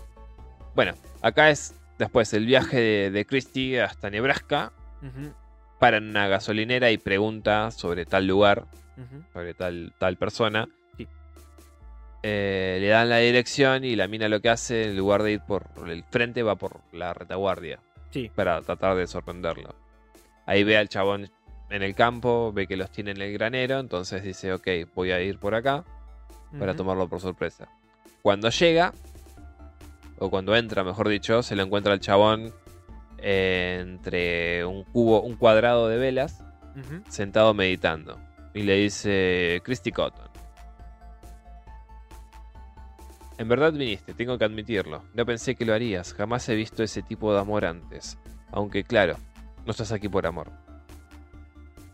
Bueno, 0.75 0.95
acá 1.21 1.51
es 1.51 1.75
después 1.99 2.33
el 2.33 2.47
viaje 2.47 2.81
de, 2.81 3.11
de 3.11 3.27
Christie 3.27 3.83
hasta 3.83 4.09
Nebraska. 4.09 4.73
Ujú, 5.03 5.35
Para 5.79 5.99
en 5.99 6.09
una 6.09 6.27
gasolinera 6.29 6.91
y 6.91 6.97
pregunta 6.97 7.71
sobre 7.73 8.07
tal 8.07 8.27
lugar, 8.27 8.65
sobre 9.35 9.53
tal, 9.53 9.93
tal 9.99 10.17
persona. 10.17 10.67
Sí. 10.97 11.07
Eh, 12.23 12.79
le 12.81 12.89
dan 12.89 13.11
la 13.11 13.19
dirección 13.19 13.85
y 13.85 13.97
la 13.97 14.09
mina 14.09 14.31
lo 14.31 14.41
que 14.41 14.49
hace, 14.49 14.85
en 14.85 14.97
lugar 14.97 15.23
de 15.23 15.33
ir 15.33 15.41
por 15.47 15.67
el 15.87 16.03
frente, 16.05 16.43
va 16.43 16.57
por 16.57 16.81
la 16.93 17.13
retaguardia. 17.13 17.79
Sí. 18.11 18.31
Para 18.35 18.61
tratar 18.63 18.97
de 18.97 19.07
sorprenderlo. 19.07 19.75
Ahí 20.47 20.65
ve 20.65 20.77
al 20.77 20.89
chabón 20.89 21.31
en 21.71 21.83
el 21.83 21.95
campo, 21.95 22.53
ve 22.53 22.67
que 22.67 22.77
los 22.77 22.91
tiene 22.91 23.11
en 23.11 23.21
el 23.21 23.33
granero, 23.33 23.79
entonces 23.79 24.23
dice, 24.23 24.53
ok, 24.53 24.69
voy 24.95 25.11
a 25.11 25.21
ir 25.21 25.39
por 25.39 25.55
acá 25.55 25.85
para 26.59 26.75
tomarlo 26.75 27.09
por 27.09 27.21
sorpresa. 27.21 27.69
Cuando 28.23 28.49
llega, 28.51 28.93
o 30.19 30.31
cuando 30.31 30.57
entra, 30.57 30.85
mejor 30.85 31.09
dicho, 31.09 31.43
se 31.43 31.57
lo 31.57 31.63
encuentra 31.63 31.93
el 31.93 32.01
chabón 32.01 32.53
eh, 33.19 33.79
entre 33.83 34.65
un 34.65 34.85
cubo, 34.85 35.23
un 35.23 35.37
cuadrado 35.37 35.89
de 35.89 35.99
velas, 35.99 36.43
sentado 37.09 37.55
meditando. 37.55 38.19
Y 38.55 38.63
le 38.63 38.77
dice, 38.77 39.61
Christy 39.65 39.93
Cotton. 39.93 40.26
En 43.39 43.49
verdad 43.49 43.73
viniste, 43.73 44.15
tengo 44.15 44.39
que 44.39 44.45
admitirlo. 44.45 45.03
No 45.15 45.27
pensé 45.27 45.55
que 45.55 45.67
lo 45.67 45.75
harías, 45.75 46.15
jamás 46.15 46.49
he 46.49 46.55
visto 46.55 46.83
ese 46.83 47.03
tipo 47.03 47.33
de 47.35 47.41
amor 47.41 47.65
antes. 47.67 48.19
Aunque 48.51 48.85
claro, 48.85 49.17
no 49.65 49.73
estás 49.73 49.93
aquí 49.93 50.09
por 50.09 50.27
amor. 50.27 50.51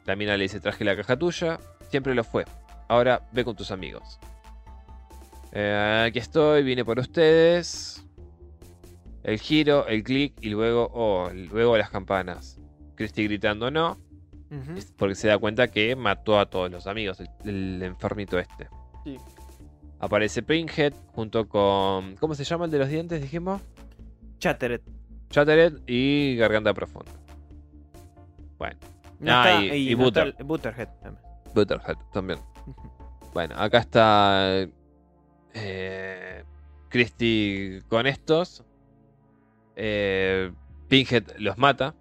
La 0.05 0.15
mina 0.15 0.37
le 0.37 0.45
dice, 0.45 0.61
traje 0.61 0.85
la 0.85 0.97
caja 0.97 1.17
tuya, 1.17 1.59
siempre 1.91 2.15
lo 2.15 2.23
fue. 2.23 2.45
Ahora 2.89 3.23
ve 3.33 3.45
con 3.45 3.57
tus 3.57 3.71
amigos. 3.71 4.21
Eh, 5.53 6.05
aquí 6.07 6.19
estoy, 6.19 6.63
vine 6.63 6.85
por 6.85 6.99
ustedes. 6.99 8.05
El 9.25 9.39
giro, 9.39 9.87
el 9.87 10.03
clic 10.03 10.35
y 10.41 10.51
luego, 10.51 10.91
oh, 10.93 11.31
luego 11.33 11.77
las 11.77 11.91
campanas. 11.91 12.59
Christy 12.95 13.25
gritando 13.25 13.71
no, 13.71 13.99
porque 14.97 15.15
se 15.15 15.29
da 15.29 15.39
cuenta 15.39 15.69
que 15.69 15.97
mató 15.97 16.39
a 16.39 16.47
todos 16.47 16.71
los 16.71 16.87
amigos, 16.87 17.21
el, 17.21 17.29
el 17.45 17.83
enfermito 17.83 18.39
este. 18.39 18.69
Sí. 19.05 19.17
Aparece 20.03 20.43
Pinhead 20.43 20.93
junto 21.15 21.49
con. 21.49 22.17
¿Cómo 22.17 22.35
se 22.35 22.43
llama 22.45 22.65
el 22.67 22.71
de 22.73 22.79
los 22.81 22.89
dientes? 22.89 23.23
Dijimos. 23.23 23.63
Chatteret. 24.39 24.83
Chattered 25.31 25.75
y 25.87 26.37
Garganta 26.37 26.75
Profunda. 26.75 27.13
Bueno, 28.59 28.77
No 29.21 29.33
Ah, 29.33 29.63
está- 29.63 29.77
y- 29.77 29.93
y 29.93 29.95
no 29.97 30.09
está 30.09 30.21
Butter. 30.25 30.35
el- 30.39 30.45
Butterhead 30.45 30.89
también. 31.01 31.25
Butterhead 31.55 31.97
también. 32.13 32.39
Bueno, 33.33 33.55
acá 33.57 33.79
está 33.79 34.67
Eh, 35.55 36.45
Christie 36.89 37.83
con 37.89 38.07
estos. 38.07 38.65
Eh, 39.77 40.51
Pinhead 40.89 41.25
los 41.39 41.57
mata. 41.59 41.95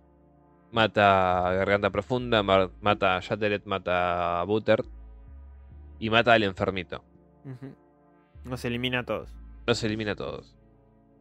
Mata 0.71 1.47
a 1.49 1.53
Garganta 1.53 1.89
Profunda, 1.89 2.41
ma- 2.43 2.71
mata 2.81 3.17
a 3.17 3.19
Shatteret, 3.19 3.65
mata 3.65 4.39
a 4.41 4.43
Butter. 4.45 4.83
Y 5.99 6.09
mata 6.09 6.33
al 6.33 6.43
enfermito. 6.43 7.03
Ujú. 7.45 7.75
Nos 8.43 8.65
elimina 8.65 8.99
a 8.99 9.03
todos. 9.03 9.29
Los 9.65 9.83
elimina 9.83 10.11
a 10.13 10.15
todos. 10.15 10.55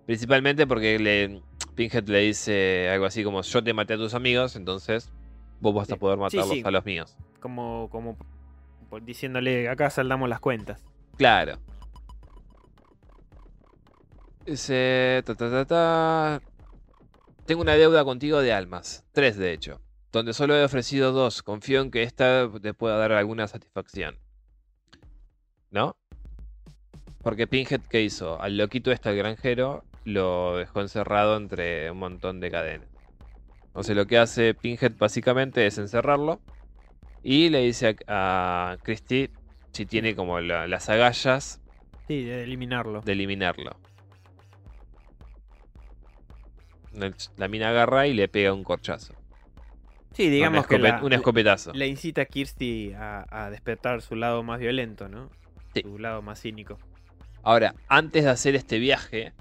Principalmente 0.06 0.66
porque 0.66 0.98
le, 0.98 1.42
Pinhead 1.74 2.08
le 2.08 2.20
dice 2.20 2.88
algo 2.90 3.06
así 3.06 3.22
como: 3.22 3.42
Yo 3.42 3.62
te 3.62 3.72
maté 3.72 3.94
a 3.94 3.96
tus 3.96 4.14
amigos, 4.14 4.56
entonces 4.56 5.12
vos 5.60 5.74
vas 5.74 5.90
a 5.90 5.96
poder 5.96 6.18
matarlos 6.18 6.50
sí. 6.50 6.62
a 6.64 6.70
los 6.70 6.84
míos. 6.84 7.16
Como, 7.40 7.88
como 7.90 8.16
diciéndole, 9.02 9.68
acá 9.68 9.90
saldamos 9.90 10.28
las 10.28 10.40
cuentas. 10.40 10.82
Claro. 11.16 11.58
Dice. 14.46 15.22
Ta, 15.24 15.34
ta, 15.34 15.50
ta, 15.50 15.64
ta. 15.64 16.42
Tengo 17.46 17.62
una 17.62 17.74
deuda 17.74 18.04
contigo 18.04 18.40
de 18.40 18.52
almas. 18.52 19.04
Tres, 19.12 19.36
de 19.36 19.52
hecho. 19.52 19.80
Donde 20.12 20.32
solo 20.32 20.56
he 20.56 20.64
ofrecido 20.64 21.12
dos. 21.12 21.42
Confío 21.42 21.80
en 21.82 21.90
que 21.90 22.02
esta 22.02 22.50
te 22.60 22.74
pueda 22.74 22.96
dar 22.96 23.12
alguna 23.12 23.46
satisfacción. 23.46 24.18
¿No? 25.70 25.96
Porque 27.22 27.46
Pinhead, 27.46 27.82
¿qué 27.90 28.02
hizo? 28.02 28.40
Al 28.40 28.56
loquito 28.56 28.92
este, 28.92 29.08
al 29.10 29.16
granjero, 29.16 29.84
lo 30.04 30.56
dejó 30.56 30.80
encerrado 30.80 31.36
entre 31.36 31.90
un 31.90 31.98
montón 31.98 32.40
de 32.40 32.50
cadenas. 32.50 32.88
Entonces 33.66 33.94
lo 33.94 34.06
que 34.06 34.18
hace 34.18 34.54
Pinhead 34.54 34.92
básicamente 34.98 35.66
es 35.66 35.78
encerrarlo. 35.78 36.40
Y 37.22 37.50
le 37.50 37.60
dice 37.60 37.96
a, 38.06 38.72
a 38.72 38.78
Christie 38.82 39.30
si 39.72 39.84
tiene 39.86 40.16
como 40.16 40.40
la- 40.40 40.66
las 40.66 40.88
agallas 40.88 41.60
Sí, 42.08 42.24
de 42.24 42.42
eliminarlo. 42.42 43.02
de 43.02 43.12
eliminarlo. 43.12 43.76
El- 46.94 47.14
La 47.36 47.46
mina 47.48 47.68
agarra 47.68 48.06
y 48.06 48.14
le 48.14 48.26
pega 48.28 48.52
un 48.52 48.64
corchazo. 48.64 49.14
Sí, 50.12 50.28
digamos 50.28 50.66
que 50.66 50.78
la, 50.78 51.00
un 51.04 51.12
escopetazo. 51.12 51.72
la 51.72 51.86
incita 51.86 52.22
a 52.22 52.24
Kirsty 52.24 52.92
a, 52.94 53.24
a 53.30 53.50
despertar 53.50 54.02
su 54.02 54.16
lado 54.16 54.42
más 54.42 54.58
violento, 54.58 55.08
¿no? 55.08 55.30
Sí. 55.72 55.82
Su 55.82 55.98
lado 55.98 56.20
más 56.22 56.40
cínico. 56.40 56.78
Ahora, 57.42 57.74
antes 57.88 58.24
de 58.24 58.30
hacer 58.30 58.54
este 58.54 58.78
viaje, 58.78 59.32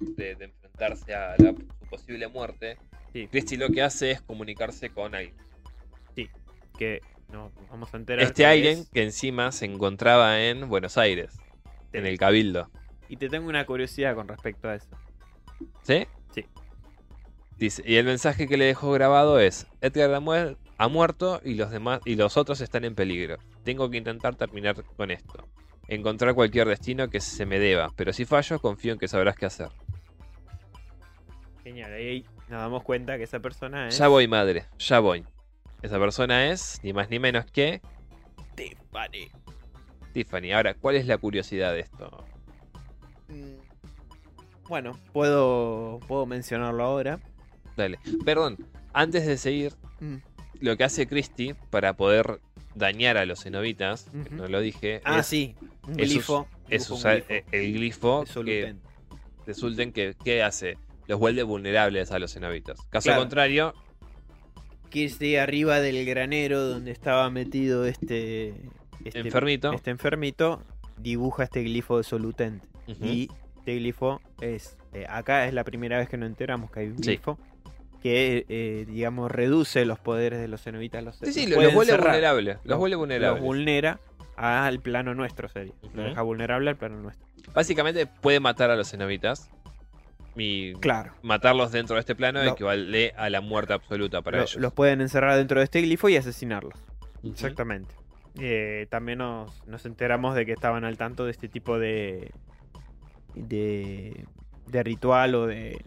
de, 0.00 0.34
de 0.36 0.44
enfrentarse 0.44 1.14
a 1.14 1.34
la, 1.38 1.50
su 1.80 1.86
posible 1.90 2.28
muerte, 2.28 2.78
Sí, 3.12 3.28
Christie 3.28 3.58
lo 3.58 3.68
que 3.68 3.82
hace 3.82 4.12
es 4.12 4.22
comunicarse 4.22 4.88
con 4.88 5.14
alguien. 5.14 5.34
que 6.78 7.02
nos 7.30 7.52
vamos 7.70 7.92
a 7.92 7.98
enterar. 7.98 8.24
Este 8.24 8.70
es- 8.70 8.88
que 8.88 9.02
encima 9.02 9.52
se 9.52 9.66
encontraba 9.66 10.40
en 10.42 10.68
Buenos 10.70 10.96
Aires, 10.96 11.36
en 11.92 12.06
el 12.06 12.16
Cabildo. 12.18 12.70
Y 13.10 13.18
te 13.18 13.28
tengo 13.28 13.48
una 13.48 13.66
curiosidad 13.66 14.14
con 14.14 14.26
respecto 14.26 14.68
a 14.70 14.76
eso. 14.76 14.88
¿Sí? 15.82 16.06
Sí. 16.34 16.46
Dice, 17.58 17.82
y 17.86 17.96
el 17.96 18.06
mensaje 18.06 18.48
que 18.48 18.56
le 18.56 18.64
dejó 18.64 18.90
grabado 18.92 19.38
es: 19.38 19.66
Edgar 19.82 20.14
ha, 20.14 20.20
muer- 20.20 20.56
ha 20.78 20.88
muerto 20.88 21.40
y 21.44 21.54
los 21.54 21.70
demás 21.70 22.00
y 22.06 22.16
los 22.16 22.38
otros 22.38 22.62
están 22.62 22.84
en 22.86 22.94
peligro. 22.94 23.36
Tengo 23.64 23.90
que 23.90 23.98
intentar 23.98 24.34
terminar 24.36 24.82
con 24.96 25.10
esto. 25.10 25.46
Encontrar 25.94 26.34
cualquier 26.34 26.66
destino 26.68 27.10
que 27.10 27.20
se 27.20 27.44
me 27.44 27.58
deba, 27.58 27.90
pero 27.96 28.12
si 28.14 28.24
fallo, 28.24 28.58
confío 28.60 28.94
en 28.94 28.98
que 28.98 29.08
sabrás 29.08 29.36
qué 29.36 29.44
hacer. 29.46 29.68
Genial, 31.62 31.92
ahí 31.92 32.24
nos 32.48 32.60
damos 32.60 32.82
cuenta 32.82 33.18
que 33.18 33.24
esa 33.24 33.40
persona 33.40 33.88
es. 33.88 33.98
Ya 33.98 34.08
voy, 34.08 34.26
madre, 34.26 34.64
ya 34.78 35.00
voy. 35.00 35.24
Esa 35.82 35.98
persona 35.98 36.50
es 36.50 36.80
ni 36.82 36.92
más 36.92 37.10
ni 37.10 37.18
menos 37.18 37.44
que 37.46 37.80
Tiffany. 38.54 39.30
Tiffany. 40.14 40.52
Ahora, 40.52 40.74
¿cuál 40.74 40.96
es 40.96 41.06
la 41.06 41.18
curiosidad 41.18 41.72
de 41.72 41.80
esto? 41.80 42.24
Mm, 43.28 43.60
Bueno, 44.68 44.98
puedo, 45.12 46.00
puedo 46.08 46.24
mencionarlo 46.24 46.82
ahora. 46.84 47.20
Dale. 47.76 47.98
Perdón, 48.24 48.56
antes 48.94 49.26
de 49.26 49.36
seguir, 49.36 49.74
Mm. 50.00 50.16
lo 50.60 50.76
que 50.78 50.84
hace 50.84 51.06
Christie 51.06 51.54
para 51.70 51.92
poder 51.94 52.40
dañar 52.74 53.18
a 53.18 53.26
los 53.26 53.42
cenobitas, 53.42 54.06
Ujú. 54.14 54.34
no 54.34 54.48
lo 54.48 54.60
dije, 54.60 55.02
Ah, 55.04 55.18
es, 55.18 55.26
sí. 55.26 55.54
Es 55.88 56.08
us- 56.08 56.12
glifo. 56.14 56.48
es 56.68 56.90
usar 56.90 57.24
el 57.28 57.72
glifo 57.72 58.24
de 58.24 58.44
que 58.44 58.74
de 59.46 59.54
Sulten 59.54 59.92
que 59.92 60.14
¿qué 60.24 60.42
hace? 60.42 60.78
Los 61.08 61.18
vuelve 61.18 61.42
vulnerables 61.42 62.12
a 62.12 62.18
los 62.18 62.32
cenobitas. 62.32 62.80
Caso 62.90 63.06
Claro. 63.06 63.22
contrario, 63.22 63.74
Kirsty 64.90 65.36
arriba 65.36 65.80
del 65.80 66.04
granero 66.04 66.60
donde 66.68 66.90
estaba 66.90 67.28
metido 67.30 67.86
este. 67.86 68.54
este 69.04 69.20
enfermito. 69.20 69.72
Este 69.72 69.90
enfermito 69.90 70.62
dibuja 70.98 71.44
este 71.44 71.62
glifo 71.62 71.96
de 71.98 72.04
Solutente. 72.04 72.66
Y 72.86 73.28
este 73.58 73.76
glifo 73.76 74.20
es. 74.40 74.76
eh, 74.92 75.06
acá 75.08 75.46
es 75.48 75.54
la 75.54 75.64
primera 75.64 75.98
vez 75.98 76.08
que 76.08 76.18
nos 76.18 76.26
enteramos 76.28 76.70
que 76.70 76.80
hay 76.80 76.86
un 76.88 76.98
Sí. 76.98 77.02
glifo. 77.12 77.38
Que, 78.02 78.44
eh, 78.48 78.84
digamos, 78.86 79.30
reduce 79.30 79.84
los 79.86 79.98
poderes 80.00 80.40
de 80.40 80.48
los 80.48 80.60
cenobitas. 80.62 81.02
Los, 81.04 81.16
Sí, 81.18 81.32
sí, 81.32 81.46
los 81.46 81.62
los 81.62 81.72
vuelve 81.72 81.96
vulnerables. 81.96 82.56
Los 82.56 82.66
Los- 82.66 82.78
vuelve 82.78 82.90
Los 82.94 82.98
vulnerables. 83.00 83.42
vulnera 83.42 84.00
al 84.36 84.80
plano 84.80 85.14
nuestro, 85.14 85.48
sería. 85.48 85.74
Lo 85.94 86.02
deja 86.04 86.22
vulnerable 86.22 86.70
al 86.70 86.76
plano 86.76 86.96
nuestro. 87.00 87.26
Básicamente 87.54 88.06
puede 88.06 88.40
matar 88.40 88.70
a 88.70 88.76
los 88.76 88.90
cenobitas. 88.90 89.50
Y 90.34 90.72
Claro. 90.76 91.12
matarlos 91.22 91.72
dentro 91.72 91.96
de 91.96 92.00
este 92.00 92.14
plano 92.14 92.42
Lo- 92.42 92.52
equivale 92.52 93.12
a 93.18 93.28
la 93.28 93.42
muerte 93.42 93.74
absoluta 93.74 94.22
para 94.22 94.38
Lo- 94.38 94.44
ellos. 94.44 94.56
los 94.56 94.72
pueden 94.72 95.02
encerrar 95.02 95.36
dentro 95.36 95.58
de 95.60 95.64
este 95.64 95.82
glifo 95.82 96.08
y 96.08 96.16
asesinarlos. 96.16 96.72
Exactamente. 97.22 97.94
Eh, 98.40 98.86
también 98.88 99.18
nos, 99.18 99.66
nos 99.66 99.84
enteramos 99.84 100.34
de 100.34 100.46
que 100.46 100.52
estaban 100.52 100.84
al 100.84 100.96
tanto 100.96 101.26
de 101.26 101.32
este 101.32 101.48
tipo 101.48 101.78
de. 101.78 102.32
de. 103.34 104.24
de 104.68 104.82
ritual 104.82 105.34
o 105.34 105.46
de. 105.46 105.84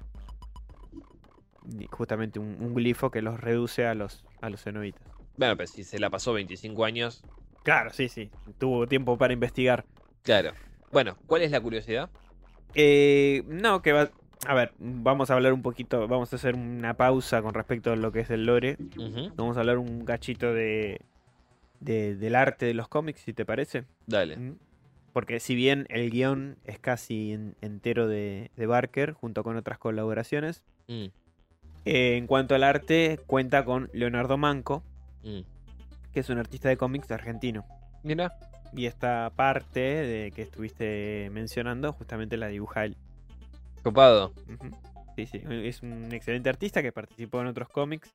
justamente 1.89 2.38
un, 2.39 2.57
un 2.59 2.73
glifo 2.76 3.09
que 3.09 3.22
los 3.23 3.39
reduce 3.39 3.88
a 3.88 3.95
los, 3.95 4.23
a 4.41 4.49
los 4.51 4.61
cenobitas. 4.61 5.01
Bueno, 5.38 5.57
pero 5.57 5.67
si 5.67 5.84
se 5.84 5.97
la 5.99 6.09
pasó 6.11 6.34
25 6.34 6.85
años, 6.85 7.23
Claro, 7.65 7.89
sí, 7.91 8.07
sí. 8.07 8.29
Tuvo 8.57 8.87
tiempo 8.87 9.17
para 9.17 9.33
investigar. 9.33 9.83
claro. 10.23 10.53
Bueno, 10.93 11.17
¿cuál 11.27 11.41
es 11.41 11.51
la 11.51 11.59
curiosidad? 11.59 12.09
Eh, 12.73 13.43
no, 13.47 13.81
que 13.81 13.91
va. 13.91 14.09
A 14.47 14.53
ver, 14.53 14.71
vamos 14.79 15.29
a 15.29 15.33
hablar 15.33 15.51
un 15.51 15.61
poquito. 15.61 16.07
Vamos 16.07 16.31
a 16.31 16.37
hacer 16.37 16.55
una 16.55 16.93
pausa 16.93 17.41
con 17.41 17.53
respecto 17.53 17.91
a 17.91 17.95
lo 17.97 18.13
que 18.13 18.21
es 18.21 18.29
el 18.29 18.45
lore. 18.45 18.77
Vamos 19.35 19.57
a 19.57 19.61
hablar 19.61 19.77
un 19.77 20.05
cachito 20.05 20.53
de, 20.53 21.01
de- 21.81 22.15
del 22.15 22.35
arte 22.35 22.65
de 22.65 22.73
los 22.75 22.87
cómics, 22.87 23.21
si 23.21 23.33
te 23.33 23.43
parece. 23.45 23.83
Dale. 24.07 24.37
Mm. 24.37 24.55
Porque 25.11 25.39
si 25.41 25.55
bien 25.55 25.85
el 25.89 26.11
guion 26.11 26.57
es 26.63 26.79
casi 26.79 27.33
en- 27.33 27.55
entero 27.61 28.07
de, 28.07 28.51
de 28.55 28.65
Barker, 28.67 29.13
junto 29.13 29.43
con 29.43 29.57
otras 29.57 29.79
colaboraciones, 29.79 30.63
Mm, 30.87 31.05
eh, 31.85 32.15
en 32.17 32.27
cuanto 32.27 32.53
al 32.55 32.63
arte, 32.63 33.19
cuenta 33.27 33.65
con 33.65 33.89
Leonardo 33.91 34.37
Manco, 34.37 34.83
mm. 35.23 35.39
Que 36.15 36.21
es 36.21 36.29
un 36.29 36.37
artista 36.37 36.69
de 36.69 36.77
cómics 36.77 37.11
argentino. 37.11 37.65
Mira, 38.01 38.31
Y 38.71 38.85
esta 38.85 39.33
parte 39.35 39.81
de 39.81 40.31
que 40.31 40.43
estuviste 40.43 41.29
mencionando, 41.33 41.91
justamente 41.91 42.37
la 42.37 42.47
dibuja 42.47 42.85
él. 42.85 42.95
copado. 43.83 44.31
Sí, 45.17 45.25
sí, 45.25 45.41
es 45.45 45.81
un 45.81 46.13
excelente 46.13 46.47
artista 46.47 46.81
que 46.81 46.93
participó 46.93 47.41
en 47.41 47.47
otros 47.47 47.67
cómics 47.67 48.13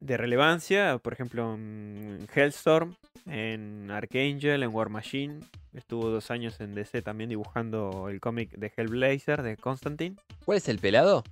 de 0.00 0.16
relevancia, 0.16 0.96
por 0.96 1.12
ejemplo 1.12 1.54
en 1.54 2.26
Hellstorm, 2.34 2.96
en 3.26 3.90
Archangel, 3.90 4.62
en 4.62 4.74
War 4.74 4.88
Machine. 4.88 5.40
Estuvo 5.74 6.08
dos 6.08 6.30
años 6.30 6.58
en 6.60 6.74
DC 6.74 7.02
también 7.02 7.28
dibujando 7.28 8.08
el 8.08 8.18
cómic 8.18 8.50
de 8.52 8.72
Hellblazer 8.74 9.42
de 9.42 9.58
Constantine. 9.58 10.16
¿Cuál 10.46 10.56
es 10.56 10.68
el 10.70 10.78
pelado? 10.78 11.22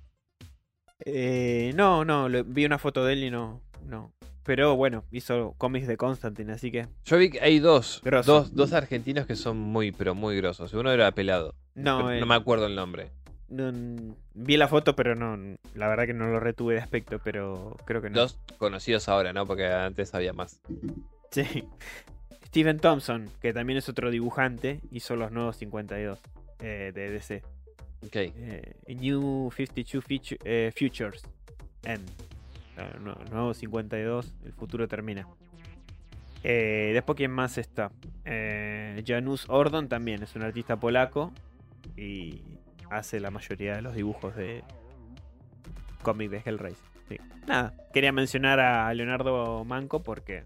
Eh, 1.00 1.72
no, 1.74 2.04
no, 2.04 2.28
vi 2.44 2.66
una 2.66 2.78
foto 2.78 3.06
de 3.06 3.14
él 3.14 3.24
y 3.24 3.30
no, 3.30 3.62
no. 3.86 4.12
Pero 4.48 4.76
bueno, 4.76 5.04
hizo 5.10 5.54
cómics 5.58 5.86
de 5.86 5.98
Constantine, 5.98 6.54
así 6.54 6.72
que 6.72 6.88
Yo 7.04 7.18
vi 7.18 7.28
que 7.28 7.42
hay 7.42 7.58
dos, 7.58 8.00
dos, 8.24 8.54
dos 8.54 8.72
argentinos 8.72 9.26
que 9.26 9.36
son 9.36 9.58
muy, 9.58 9.92
pero 9.92 10.14
muy 10.14 10.38
grosos. 10.38 10.72
Uno 10.72 10.90
era 10.90 11.12
pelado. 11.12 11.54
no, 11.74 12.10
eh, 12.10 12.18
no 12.18 12.24
me 12.24 12.34
acuerdo 12.34 12.64
el 12.64 12.74
nombre. 12.74 13.10
no, 13.50 13.70
vi 14.32 14.56
la 14.56 14.66
foto, 14.66 14.96
pero 14.96 15.14
no, 15.14 15.36
la 15.74 15.86
verdad 15.88 16.06
que 16.06 16.14
no 16.14 16.28
lo 16.28 16.40
retuve 16.40 16.76
de 16.76 16.80
aspecto, 16.80 17.18
pero 17.22 17.76
creo 17.84 18.00
que 18.00 18.08
no. 18.08 18.20
Dos 18.20 18.38
conocidos 18.56 19.10
ahora, 19.10 19.34
¿no? 19.34 19.44
Porque 19.44 19.66
antes 19.66 20.14
había 20.14 20.32
más. 20.32 20.62
Sí. 21.30 21.44
Steven 22.46 22.78
Thompson, 22.78 23.28
que 23.42 23.52
también 23.52 23.76
es 23.78 23.90
otro 23.90 24.10
dibujante, 24.10 24.80
hizo 24.90 25.14
los 25.14 25.30
nuevos 25.30 25.58
52 25.58 26.18
eh, 26.60 26.90
de 26.94 27.10
DC. 27.10 27.42
Ok. 28.06 28.16
Eh, 28.16 28.76
New 28.98 29.50
52 29.54 30.02
feature- 30.06 30.38
eh, 30.42 30.72
Futures. 30.74 31.22
End. 31.84 32.08
Nuevo 33.30 33.54
52, 33.54 34.34
el 34.44 34.52
futuro 34.52 34.88
termina. 34.88 35.26
Eh, 36.44 36.90
después, 36.92 37.16
¿quién 37.16 37.30
más 37.30 37.58
está? 37.58 37.90
Eh, 38.24 39.02
Janusz 39.06 39.46
Ordon 39.48 39.88
también 39.88 40.22
es 40.22 40.36
un 40.36 40.42
artista 40.42 40.76
polaco 40.76 41.32
y 41.96 42.42
hace 42.90 43.20
la 43.20 43.30
mayoría 43.30 43.74
de 43.76 43.82
los 43.82 43.94
dibujos 43.94 44.36
de 44.36 44.62
cómic 46.02 46.30
de 46.30 46.42
Hellraiser. 46.44 46.86
Sí. 47.08 47.16
Nada, 47.46 47.74
quería 47.92 48.12
mencionar 48.12 48.60
a 48.60 48.92
Leonardo 48.94 49.64
Manco 49.64 50.02
porque 50.02 50.44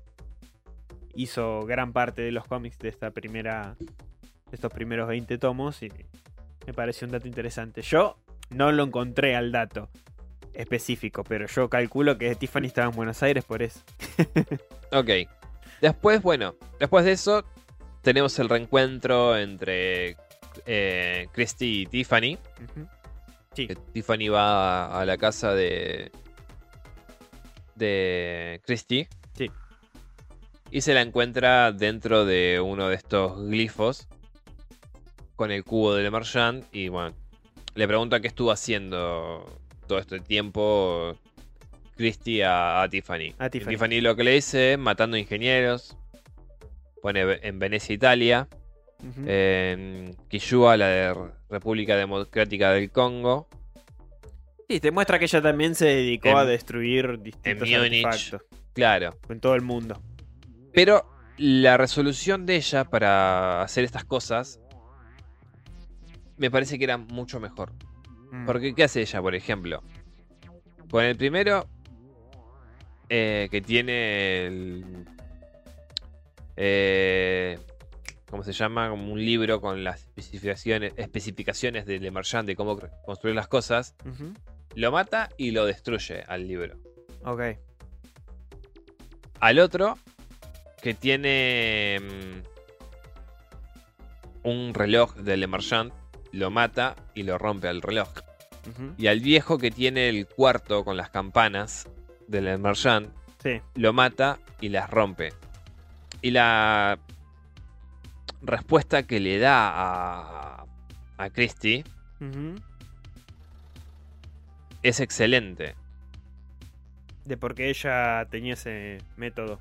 hizo 1.14 1.62
gran 1.66 1.92
parte 1.92 2.22
de 2.22 2.32
los 2.32 2.46
cómics 2.46 2.78
de 2.78 2.88
esta 2.88 3.10
primera 3.10 3.76
estos 4.52 4.72
primeros 4.72 5.08
20 5.08 5.38
tomos 5.38 5.82
y 5.82 5.90
me 6.66 6.74
pareció 6.74 7.06
un 7.06 7.12
dato 7.12 7.26
interesante. 7.26 7.82
Yo 7.82 8.18
no 8.50 8.70
lo 8.70 8.84
encontré 8.84 9.34
al 9.34 9.50
dato 9.50 9.88
específico, 10.54 11.24
pero 11.24 11.46
yo 11.46 11.68
calculo 11.68 12.18
que 12.18 12.34
Tiffany 12.34 12.66
estaba 12.66 12.88
en 12.88 12.96
Buenos 12.96 13.22
Aires 13.22 13.44
por 13.44 13.62
eso. 13.62 13.80
Ok. 14.94 15.08
Después, 15.80 16.20
bueno, 16.20 16.54
después 16.78 17.06
de 17.06 17.12
eso 17.12 17.46
tenemos 18.02 18.38
el 18.38 18.50
reencuentro 18.50 19.38
entre 19.38 20.18
eh, 20.66 21.28
Christy 21.32 21.82
y 21.82 21.86
Tiffany. 21.86 22.38
Sí, 23.54 23.68
Tiffany 23.94 24.28
va 24.28 24.84
a, 24.84 25.00
a 25.00 25.06
la 25.06 25.16
casa 25.16 25.54
de 25.54 26.12
de 27.74 28.60
Christy. 28.66 29.08
Sí. 29.34 29.50
Y 30.70 30.82
se 30.82 30.94
la 30.94 31.00
encuentra 31.00 31.72
dentro 31.72 32.24
de 32.24 32.60
uno 32.60 32.88
de 32.88 32.94
estos 32.96 33.42
glifos 33.48 34.08
con 35.36 35.50
el 35.50 35.64
cubo 35.64 35.94
de 35.94 36.02
Le 36.02 36.10
Marchand 36.10 36.64
y 36.72 36.88
bueno, 36.88 37.16
le 37.74 37.88
pregunta 37.88 38.20
qué 38.20 38.28
estuvo 38.28 38.52
haciendo 38.52 39.60
todo 39.86 39.98
este 39.98 40.20
tiempo 40.20 41.16
Christy 41.96 42.42
a, 42.42 42.82
a 42.82 42.88
Tiffany. 42.88 43.34
A 43.38 43.50
Tiffany. 43.50 43.70
Tiffany 43.74 44.00
lo 44.00 44.16
que 44.16 44.24
le 44.24 44.32
dice, 44.32 44.76
matando 44.76 45.16
ingenieros. 45.16 45.96
Pone 47.00 47.38
en 47.42 47.58
Venecia, 47.58 47.94
Italia. 47.94 48.48
Ujú. 49.00 49.24
En 49.26 50.16
Quillua, 50.28 50.76
la 50.76 50.86
de 50.86 51.14
República 51.50 51.96
Democrática 51.96 52.70
del 52.72 52.90
Congo. 52.90 53.48
Sí, 54.68 54.78
te 54.80 54.90
muestra 54.92 55.18
que 55.18 55.24
ella 55.26 55.42
también 55.42 55.74
se 55.74 55.86
dedicó 55.86 56.28
En- 56.28 56.36
a 56.36 56.44
destruir 56.44 57.20
distintos 57.20 57.68
Múnich. 57.68 58.04
artefactos 58.06 58.42
Claro. 58.72 59.16
en 59.28 59.40
todo 59.40 59.54
el 59.54 59.62
mundo. 59.62 60.00
Pero 60.72 61.04
la 61.36 61.76
resolución 61.76 62.46
de 62.46 62.56
ella 62.56 62.84
para 62.84 63.62
hacer 63.62 63.84
estas 63.84 64.04
cosas 64.04 64.60
me 66.38 66.50
parece 66.50 66.78
que 66.78 66.84
era 66.84 66.96
mucho 66.96 67.38
mejor. 67.40 67.72
Mm. 68.32 68.46
Porque, 68.46 68.74
¿qué 68.74 68.84
hace 68.84 69.02
ella, 69.02 69.20
por 69.20 69.34
ejemplo? 69.34 69.82
Con 70.90 71.04
el 71.04 71.16
primero, 71.16 71.68
eh, 73.08 73.48
que 73.50 73.60
tiene 73.60 74.46
el. 74.46 75.04
eh, 76.56 77.58
¿Cómo 78.30 78.42
se 78.42 78.52
llama? 78.52 78.88
Como 78.88 79.12
un 79.12 79.22
libro 79.22 79.60
con 79.60 79.84
las 79.84 80.00
especificaciones, 80.00 80.94
especificaciones 80.96 81.84
de 81.84 82.00
Le 82.00 82.10
Marchand 82.10 82.48
de 82.48 82.56
cómo 82.56 82.78
construir 83.04 83.36
las 83.36 83.48
cosas. 83.48 83.94
Lo 84.74 84.90
mata 84.90 85.28
y 85.36 85.50
lo 85.50 85.66
destruye 85.66 86.24
al 86.26 86.48
libro. 86.48 86.78
Ok. 87.26 87.42
Al 89.40 89.58
otro, 89.58 89.98
que 90.80 90.94
tiene 90.94 91.98
mm, 92.00 92.42
un 94.48 94.72
reloj 94.72 95.14
de 95.16 95.36
Le 95.36 95.46
Marchand, 95.46 95.92
lo 96.32 96.50
mata 96.50 96.96
y 97.14 97.22
lo 97.22 97.38
rompe 97.38 97.68
al 97.68 97.82
reloj. 97.82 98.08
Y 98.96 99.08
al 99.08 99.20
viejo 99.20 99.58
que 99.58 99.70
tiene 99.70 100.08
el 100.08 100.26
cuarto 100.26 100.84
con 100.84 100.96
las 100.96 101.10
campanas 101.10 101.88
de 102.28 102.40
Le 102.40 102.58
Marchand, 102.58 103.10
Sí. 103.42 103.60
lo 103.74 103.92
mata 103.92 104.38
y 104.60 104.68
las 104.68 104.88
rompe. 104.88 105.32
Y 106.20 106.30
la 106.30 106.96
respuesta 108.40 109.02
que 109.02 109.18
le 109.18 109.38
da 109.40 109.68
a, 110.60 110.64
a 111.18 111.30
Christie 111.30 111.82
es 114.84 115.00
excelente. 115.00 115.74
De 117.24 117.36
por 117.36 117.54
qué 117.56 117.68
ella 117.70 118.24
tenía 118.30 118.54
ese 118.54 118.98
método. 119.16 119.60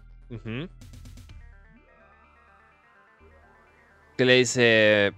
Que 4.18 4.26
le 4.26 4.35
dice... 4.35 5.14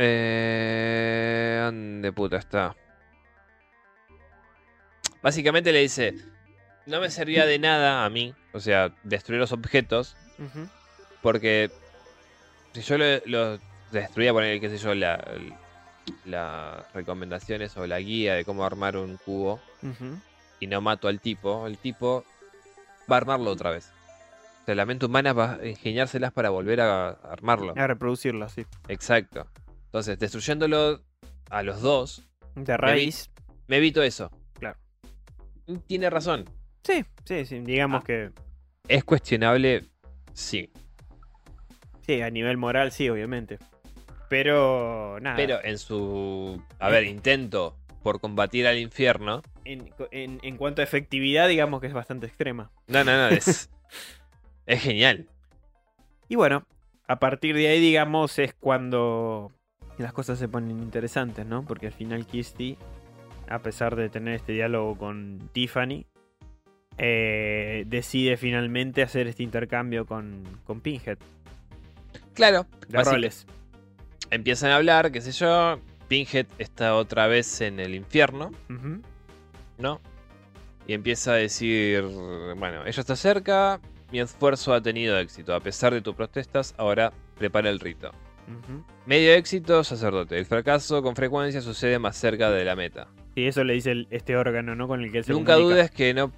Eh, 0.00 1.60
¿Dónde 1.64 2.12
puta 2.12 2.36
está? 2.36 2.74
Básicamente 5.22 5.72
le 5.72 5.80
dice... 5.80 6.14
No 6.86 7.00
me 7.00 7.10
servía 7.10 7.44
de 7.44 7.58
nada 7.58 8.06
a 8.06 8.08
mí, 8.08 8.32
o 8.54 8.60
sea, 8.60 8.94
destruir 9.02 9.38
los 9.38 9.52
objetos, 9.52 10.16
porque 11.20 11.70
si 12.72 12.80
yo 12.80 12.96
lo, 12.96 13.04
lo 13.26 13.58
destruía, 13.92 14.32
poner, 14.32 14.58
qué 14.58 14.70
sé 14.70 14.78
yo, 14.78 14.94
la- 14.94 15.22
las 16.24 16.90
recomendaciones 16.94 17.76
o 17.76 17.86
la 17.86 18.00
guía 18.00 18.36
de 18.36 18.46
cómo 18.46 18.64
armar 18.64 18.96
un 18.96 19.18
cubo, 19.18 19.60
y 20.60 20.66
no 20.66 20.80
mato 20.80 21.08
al 21.08 21.20
tipo, 21.20 21.66
el 21.66 21.76
tipo 21.76 22.24
va 23.10 23.16
a 23.16 23.18
armarlo 23.18 23.50
otra 23.50 23.70
vez. 23.70 23.90
O 24.62 24.64
sea, 24.64 24.74
la 24.74 24.86
mente 24.86 25.04
humana 25.04 25.34
va 25.34 25.58
a 25.60 25.66
ingeniárselas 25.66 26.32
para 26.32 26.48
volver 26.48 26.80
a 26.80 27.08
armarlo. 27.10 27.74
A 27.76 27.86
reproducirlo, 27.86 28.46
así. 28.46 28.64
Exacto. 28.88 29.46
Entonces, 29.88 30.18
destruyéndolo 30.18 31.02
a 31.50 31.62
los 31.62 31.80
dos, 31.80 32.22
De 32.54 32.76
raíz. 32.76 33.30
me 33.66 33.78
evito 33.78 34.02
eso. 34.02 34.30
Claro. 34.54 34.78
Tiene 35.86 36.10
razón. 36.10 36.44
Sí, 36.84 37.04
sí, 37.24 37.44
sí. 37.46 37.60
Digamos 37.60 38.02
Ah. 38.02 38.06
que. 38.06 38.30
Es 38.86 39.04
cuestionable, 39.04 39.84
sí. 40.32 40.70
Sí, 42.06 42.20
a 42.22 42.30
nivel 42.30 42.56
moral, 42.56 42.92
sí, 42.92 43.08
obviamente. 43.08 43.58
Pero. 44.28 45.18
Nada. 45.20 45.36
Pero 45.36 45.62
en 45.64 45.78
su, 45.78 46.62
a 46.78 46.88
ver, 46.90 47.04
intento 47.04 47.76
por 48.02 48.20
combatir 48.20 48.66
al 48.66 48.78
infierno. 48.78 49.42
En, 49.64 49.92
en- 50.10 50.38
en 50.42 50.56
cuanto 50.56 50.80
a 50.80 50.84
efectividad, 50.84 51.48
digamos 51.48 51.80
que 51.80 51.86
es 51.88 51.92
bastante 51.94 52.26
extrema. 52.26 52.70
No, 52.86 53.04
no, 53.04 53.12
no, 53.16 53.28
es, 53.28 53.70
es 54.66 54.82
genial. 54.82 55.28
Y 56.28 56.36
bueno, 56.36 56.66
a 57.06 57.18
partir 57.18 57.54
de 57.56 57.68
ahí, 57.68 57.80
digamos, 57.80 58.38
es 58.38 58.54
cuando 58.54 59.50
las 60.02 60.12
cosas 60.12 60.38
se 60.38 60.48
ponen 60.48 60.78
interesantes, 60.82 61.46
¿no? 61.46 61.64
Porque 61.64 61.86
al 61.86 61.92
final 61.92 62.26
Kirsty, 62.26 62.76
a 63.48 63.58
pesar 63.60 63.96
de 63.96 64.08
tener 64.08 64.34
este 64.34 64.52
diálogo 64.52 64.96
con 64.96 65.50
Tiffany, 65.52 66.06
eh, 66.98 67.84
decide 67.86 68.36
finalmente 68.36 69.02
hacer 69.02 69.26
este 69.28 69.42
intercambio 69.42 70.04
con, 70.06 70.42
con 70.64 70.80
Pinhead 70.80 71.18
Claro. 72.34 72.66
de 72.88 73.02
roles. 73.04 73.46
Empiezan 74.30 74.70
a 74.70 74.76
hablar, 74.76 75.10
qué 75.12 75.20
sé 75.20 75.32
yo. 75.32 75.80
Pinhead 76.08 76.46
está 76.58 76.94
otra 76.94 77.26
vez 77.26 77.60
en 77.60 77.80
el 77.80 77.94
infierno. 77.94 78.50
¿no? 79.78 80.00
Y 80.86 80.94
empieza 80.94 81.32
a 81.32 81.34
decir, 81.36 82.02
bueno, 82.02 82.84
ella 82.86 83.00
está 83.00 83.14
cerca, 83.14 83.80
mi 84.10 84.20
esfuerzo 84.20 84.72
ha 84.72 84.80
tenido 84.80 85.18
éxito, 85.18 85.54
a 85.54 85.60
pesar 85.60 85.92
de 85.92 86.00
tus 86.00 86.14
protestas, 86.14 86.74
ahora 86.78 87.12
prepara 87.36 87.68
el 87.70 87.78
rito. 87.78 88.10
Medio 89.06 89.32
éxito, 89.34 89.84
sacerdote. 89.84 90.38
El 90.38 90.46
fracaso 90.46 91.02
con 91.02 91.14
frecuencia 91.16 91.60
sucede 91.60 91.98
más 91.98 92.16
cerca 92.16 92.50
de 92.50 92.64
la 92.64 92.76
meta. 92.76 93.08
Y 93.34 93.46
eso 93.46 93.62
le 93.64 93.74
dice 93.74 93.90
el- 93.92 94.08
este 94.10 94.36
órgano, 94.36 94.74
¿no? 94.74 94.88
Con 94.88 95.02
el 95.02 95.12
que 95.12 95.18
él 95.18 95.24
se 95.24 95.32
Nunca 95.32 95.54
comunica. 95.54 95.74
dudes 95.76 95.90
que 95.90 96.14
no 96.14 96.32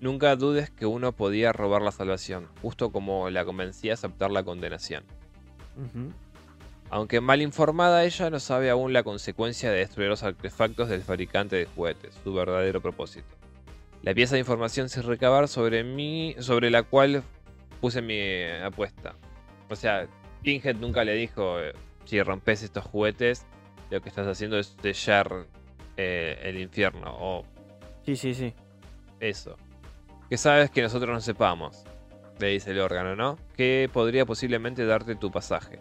nunca 0.00 0.34
dudes 0.34 0.70
que 0.70 0.86
uno 0.86 1.12
podía 1.12 1.52
robar 1.52 1.82
la 1.82 1.92
salvación, 1.92 2.48
justo 2.62 2.90
como 2.90 3.28
la 3.28 3.44
convencía 3.44 3.92
a 3.92 3.94
aceptar 3.94 4.30
la 4.30 4.42
condenación. 4.42 5.04
Aunque 6.88 7.20
mal 7.20 7.40
informada, 7.42 8.04
ella 8.04 8.30
no 8.30 8.40
sabe 8.40 8.70
aún 8.70 8.92
la 8.92 9.02
consecuencia 9.02 9.70
de 9.70 9.78
destruir 9.78 10.08
los 10.08 10.22
artefactos 10.22 10.88
del 10.88 11.02
fabricante 11.02 11.56
de 11.56 11.66
juguetes, 11.66 12.18
su 12.24 12.32
verdadero 12.34 12.80
propósito. 12.80 13.28
La 14.02 14.14
pieza 14.14 14.34
de 14.34 14.40
información 14.40 14.88
sin 14.88 15.02
recabar 15.04 15.46
sobre 15.48 15.84
mí, 15.84 16.34
sobre 16.38 16.70
la 16.70 16.82
cual 16.82 17.22
puse 17.80 18.02
mi 18.02 18.42
apuesta. 18.64 19.14
O 19.68 19.76
sea, 19.76 20.08
Pinhead 20.42 20.76
nunca 20.76 21.04
le 21.04 21.14
dijo, 21.14 21.60
eh, 21.60 21.72
si 22.04 22.22
rompes 22.22 22.62
estos 22.62 22.84
juguetes, 22.84 23.46
lo 23.90 24.00
que 24.00 24.08
estás 24.08 24.26
haciendo 24.26 24.58
es 24.58 24.76
sellar 24.82 25.46
eh, 25.96 26.38
el 26.42 26.58
infierno, 26.58 27.14
o 27.18 27.44
Sí, 28.04 28.16
sí, 28.16 28.34
sí. 28.34 28.54
eso. 29.20 29.56
Que 30.28 30.36
sabes 30.36 30.70
que 30.70 30.82
nosotros 30.82 31.12
no 31.12 31.20
sepamos, 31.20 31.84
le 32.38 32.48
dice 32.48 32.70
el 32.70 32.80
órgano, 32.80 33.16
¿no? 33.16 33.38
Que 33.56 33.90
podría 33.92 34.24
posiblemente 34.24 34.86
darte 34.86 35.16
tu 35.16 35.30
pasaje. 35.30 35.80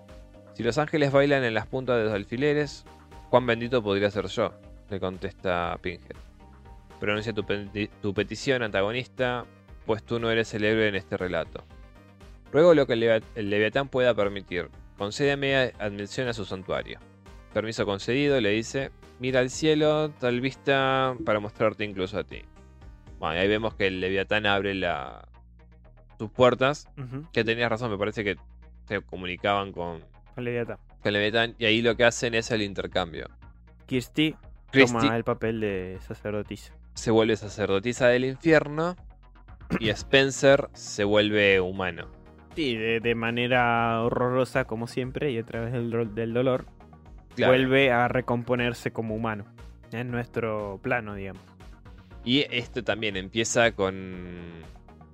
Si 0.53 0.63
los 0.63 0.77
ángeles 0.77 1.11
bailan 1.11 1.43
en 1.43 1.53
las 1.53 1.67
puntas 1.67 1.97
de 1.97 2.05
los 2.05 2.13
alfileres, 2.13 2.83
cuán 3.29 3.45
bendito 3.45 3.81
podría 3.81 4.09
ser 4.11 4.27
yo, 4.27 4.53
le 4.89 4.99
contesta 4.99 5.77
Pinhead. 5.81 6.15
Pronuncia 6.99 7.31
tu, 7.31 7.45
tu 8.01 8.13
petición, 8.13 8.63
antagonista, 8.63 9.45
pues 9.85 10.03
tú 10.03 10.19
no 10.19 10.29
eres 10.29 10.53
el 10.53 10.65
héroe 10.65 10.89
en 10.89 10.95
este 10.95 11.15
relato. 11.15 11.63
Ruego 12.51 12.73
lo 12.73 12.87
que 12.87 12.93
el, 12.93 12.99
Levia- 13.01 13.23
el 13.35 13.49
Leviatán 13.49 13.89
pueda 13.89 14.13
permitir. 14.13 14.69
Concédeme 14.97 15.73
admisión 15.79 16.27
a 16.27 16.33
su 16.33 16.45
santuario. 16.45 16.99
Permiso 17.53 17.85
concedido, 17.85 18.39
le 18.41 18.49
dice. 18.51 18.91
Mira 19.19 19.39
al 19.41 19.49
cielo, 19.49 20.11
tal 20.19 20.39
vista 20.41 21.15
para 21.25 21.39
mostrarte 21.39 21.83
incluso 21.83 22.17
a 22.19 22.23
ti. 22.23 22.41
Bueno, 23.19 23.35
y 23.35 23.39
ahí 23.39 23.47
vemos 23.47 23.73
que 23.75 23.87
el 23.87 23.99
Leviatán 23.99 24.45
abre 24.45 24.73
la... 24.75 25.27
sus 26.17 26.29
puertas. 26.31 26.87
Ujú. 26.97 27.27
Que 27.33 27.43
tenías 27.43 27.69
razón, 27.69 27.91
me 27.91 27.97
parece 27.97 28.23
que 28.23 28.37
se 28.87 29.01
comunicaban 29.01 29.71
con, 29.73 30.03
Con 30.35 30.43
Leviatán. 30.43 30.77
con 31.03 31.13
Leviatán. 31.13 31.55
Y 31.59 31.65
ahí 31.65 31.81
lo 31.81 31.95
que 31.97 32.05
hacen 32.05 32.33
es 32.33 32.49
el 32.51 32.61
intercambio. 32.61 33.27
Kirsty 33.87 34.35
toma 34.71 35.15
el 35.17 35.23
papel 35.23 35.59
de 35.59 35.97
sacerdotisa. 36.07 36.73
se 36.93 37.11
vuelve 37.11 37.35
sacerdotisa 37.35 38.07
del 38.07 38.25
infierno. 38.25 38.95
Y 39.79 39.89
Spencer 39.89 40.69
se 40.73 41.03
vuelve 41.03 41.59
humano. 41.61 42.07
Sí, 42.59 42.75
de, 42.75 42.99
de 42.99 43.15
manera 43.15 44.01
horrorosa 44.03 44.65
como 44.65 44.85
siempre 44.87 45.31
y 45.31 45.37
a 45.37 45.43
través 45.45 45.71
del, 45.71 45.89
dolor 46.33 46.65
Claro. 47.33 47.53
vuelve 47.53 47.89
a 47.89 48.09
recomponerse 48.09 48.91
como 48.91 49.15
humano 49.15 49.45
en 49.93 50.11
nuestro 50.11 50.77
plano, 50.83 51.15
digamos. 51.15 51.41
Y 52.25 52.45
esto 52.53 52.83
también 52.83 53.15
empieza 53.15 53.71
con, 53.71 54.61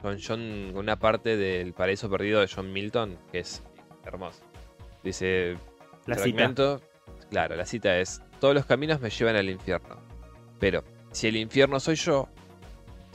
con 0.01 0.17
John, 0.19 0.71
con 0.73 0.77
una 0.85 0.97
parte 0.97 1.37
del 1.37 1.73
paraíso 1.73 2.09
perdido 2.09 2.39
de 2.41 2.47
John 2.47 2.73
Milton, 2.73 3.15
que 3.31 3.39
es 3.41 3.63
hermoso. 4.03 4.43
Dice, 5.03 5.55
La 6.07 6.15
cita. 6.15 6.23
fragmento, 6.35 6.81
claro, 7.29 7.55
la 7.55 7.65
cita 7.67 7.99
es, 7.99 8.23
todos 8.39 8.55
los 8.55 8.65
caminos 8.65 8.99
me 9.01 9.11
llevan 9.11 9.35
al 9.35 9.51
infierno. 9.51 9.97
Pero, 10.59 10.83
si 11.11 11.27
el 11.27 11.35
infierno 11.35 11.79
soy 11.79 11.93
yo, 11.93 12.27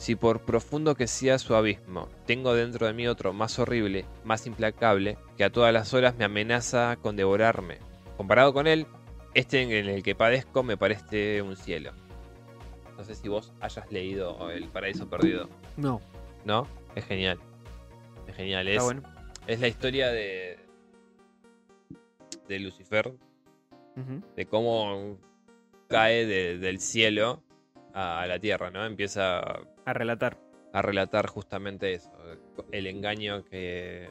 si 0.00 0.16
por 0.16 0.40
profundo 0.46 0.94
que 0.94 1.06
sea 1.06 1.38
su 1.38 1.54
abismo, 1.54 2.08
tengo 2.26 2.54
dentro 2.54 2.86
de 2.86 2.94
mí 2.94 3.06
otro 3.06 3.32
más 3.34 3.58
horrible, 3.58 4.06
más 4.24 4.46
implacable, 4.46 5.18
que 5.36 5.44
a 5.44 5.52
todas 5.52 5.72
las 5.74 5.92
horas 5.92 6.16
me 6.16 6.24
amenaza 6.24 6.96
con 7.02 7.16
devorarme. 7.16 7.78
Comparado 8.16 8.52
con 8.54 8.66
él, 8.66 8.86
este 9.34 9.60
en 9.62 9.88
el 9.88 10.02
que 10.02 10.14
padezco 10.14 10.62
me 10.62 10.76
parece 10.78 11.42
un 11.42 11.54
cielo. 11.54 11.92
No 12.96 13.04
sé 13.04 13.14
si 13.14 13.28
vos 13.28 13.52
hayas 13.60 13.90
leído 13.92 14.50
El 14.50 14.68
Paraíso 14.68 15.08
Perdido, 15.08 15.48
No, 15.76 16.00
¿no? 16.44 16.66
Es 16.94 17.04
genial. 17.04 17.38
Es 18.26 18.36
genial. 18.36 18.68
Es, 18.68 18.82
bueno. 18.82 19.02
es 19.46 19.60
la 19.60 19.68
historia 19.68 20.08
de, 20.08 20.58
de 22.48 22.58
Lucifer, 22.58 23.12
de 24.36 24.46
cómo 24.46 25.18
cae 25.88 26.24
de- 26.26 26.58
del 26.58 26.80
cielo 26.80 27.42
a, 27.92 28.20
a 28.22 28.26
la 28.26 28.38
tierra, 28.38 28.70
¿no? 28.70 28.84
Empieza 28.86 29.42
A 29.84 29.92
relatar. 29.92 30.38
a 30.72 30.82
relatar 30.82 31.26
justamente 31.26 31.94
eso, 31.94 32.10
el 32.72 32.86
engaño 32.86 33.44
que... 33.44 34.08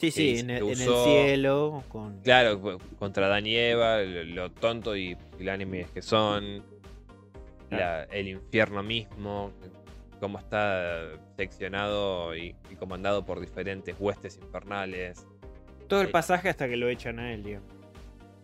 Sí, 0.00 0.10
sí, 0.10 0.38
en 0.40 0.50
el, 0.50 0.62
en 0.64 0.68
el 0.68 0.88
usó- 0.88 1.04
cielo, 1.04 1.84
con... 1.88 2.20
Claro, 2.20 2.78
contra 2.98 3.26
Adán 3.26 3.46
y 3.46 3.56
Eva, 3.56 4.00
lo, 4.02 4.24
lo 4.24 4.50
tonto 4.52 4.96
y 4.96 5.14
pusilánimes 5.14 5.90
que 5.92 6.02
son, 6.02 6.62
la- 7.70 8.02
el 8.04 8.28
infierno 8.28 8.82
mismo, 8.82 9.52
cómo 10.20 10.38
está 10.38 11.10
seccionado 11.36 12.36
y, 12.36 12.54
y 12.70 12.74
comandado 12.76 13.24
por 13.24 13.40
diferentes 13.40 13.94
huestes 13.98 14.36
infernales. 14.36 15.26
todo 15.88 16.00
el 16.02 16.08
sí. 16.08 16.12
pasaje 16.12 16.48
hasta 16.50 16.68
que 16.68 16.76
lo 16.76 16.88
echan 16.88 17.18
a 17.20 17.32
él, 17.32 17.42
digamos. 17.42 17.68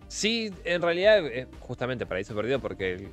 Sí, 0.09 0.52
en 0.65 0.81
realidad 0.82 1.27
es 1.27 1.47
justamente 1.61 2.07
Paraíso 2.07 2.35
Perdido 2.35 2.61
porque 2.61 3.09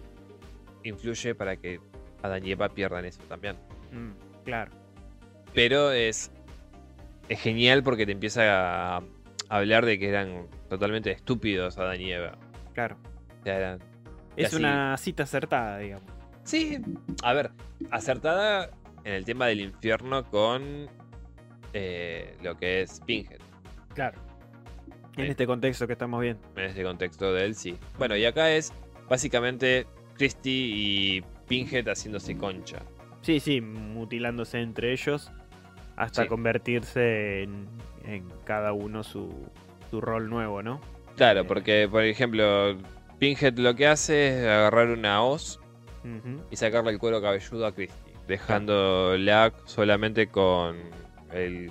influye 0.83 1.35
para 1.35 1.57
que 1.57 1.79
Adán 2.23 2.45
y 2.45 2.51
Eva 2.51 2.69
pierdan 2.69 3.05
eso 3.05 3.21
también. 3.29 3.55
Mm, 3.91 4.11
claro. 4.43 4.71
Pero 5.53 5.91
es, 5.91 6.31
es 7.29 7.39
genial 7.39 7.83
porque 7.83 8.05
te 8.05 8.11
empieza 8.11 8.97
a 8.97 9.01
hablar 9.49 9.85
de 9.85 9.97
que 9.99 10.09
eran 10.09 10.47
totalmente 10.69 11.11
estúpidos 11.11 11.77
Adán 11.77 12.01
y 12.01 12.11
Eva. 12.11 12.37
Claro. 12.73 12.97
O 13.41 13.43
sea, 13.43 13.55
eran- 13.57 13.79
Es 14.35 14.53
una 14.53 14.95
cita 14.97 15.23
acertada, 15.23 15.77
digamos. 15.79 16.05
Sí, 16.43 16.79
a 17.23 17.33
ver, 17.33 17.51
acertada 17.91 18.69
en 19.03 19.13
el 19.13 19.25
tema 19.25 19.47
del 19.47 19.61
infierno 19.61 20.23
con 20.29 20.87
eh, 21.73 22.35
lo 22.43 22.55
que 22.57 22.81
es 22.81 23.01
Pinhead. 23.05 23.39
Claro. 23.93 24.19
En 25.17 25.25
Sí. 25.25 25.31
este 25.31 25.47
contexto 25.47 25.87
que 25.87 25.93
estamos 25.93 26.21
viendo. 26.21 26.41
En 26.55 26.65
ese 26.65 26.83
contexto 26.83 27.33
de 27.33 27.45
él, 27.45 27.55
sí. 27.55 27.77
Bueno, 27.97 28.15
y 28.15 28.23
acá 28.25 28.51
es 28.51 28.71
básicamente 29.09 29.87
Christie 30.15 30.51
y 30.53 31.23
Pinhead 31.47 31.87
haciéndose 31.87 32.37
concha. 32.37 32.79
Sí, 33.21 33.39
sí, 33.39 33.61
mutilándose 33.61 34.59
entre 34.61 34.91
ellos 34.91 35.31
hasta 35.95 36.23
Sí. 36.23 36.27
convertirse 36.29 37.43
en, 37.43 37.67
en 38.05 38.29
cada 38.45 38.73
uno 38.73 39.03
su, 39.03 39.33
su 39.89 39.99
rol 40.01 40.29
nuevo, 40.29 40.61
¿no? 40.61 40.79
Claro, 41.15 41.41
Eh. 41.41 41.43
porque, 41.45 41.87
por 41.89 42.03
ejemplo, 42.03 42.77
Pinhead 43.19 43.57
lo 43.57 43.75
que 43.75 43.87
hace 43.87 44.27
es 44.41 44.45
agarrar 44.45 44.89
una 44.89 45.23
hoz 45.23 45.59
y 46.51 46.55
sacarle 46.55 46.91
el 46.91 46.99
cuero 46.99 47.21
cabelludo 47.21 47.65
a 47.65 47.73
Christie, 47.73 48.13
dejándola 48.27 49.51
solamente 49.65 50.27
con 50.27 50.77
el, 51.33 51.69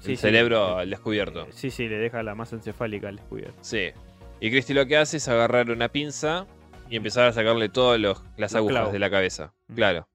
Sí, 0.00 0.12
el 0.12 0.16
sí, 0.16 0.16
cerebro 0.16 0.76
al 0.76 0.90
descubierto. 0.90 1.46
Sí, 1.50 1.70
sí, 1.70 1.88
le 1.88 1.96
deja 1.96 2.22
la 2.22 2.34
masa 2.34 2.56
encefálica 2.56 3.08
al 3.08 3.16
descubierto. 3.16 3.56
Sí. 3.62 3.88
Y 4.40 4.50
Christie 4.50 4.74
lo 4.74 4.86
que 4.86 4.96
hace 4.98 5.16
es 5.16 5.28
agarrar 5.28 5.70
una 5.70 5.88
pinza 5.88 6.46
y 6.90 6.96
empezar 6.96 7.26
a 7.28 7.32
sacarle 7.32 7.68
todas 7.68 8.00
las 8.36 8.54
agujas 8.54 8.92
de 8.92 8.98
la 8.98 9.08
cabeza. 9.10 9.52
Mm. 9.68 9.74
Claro. 9.74 10.08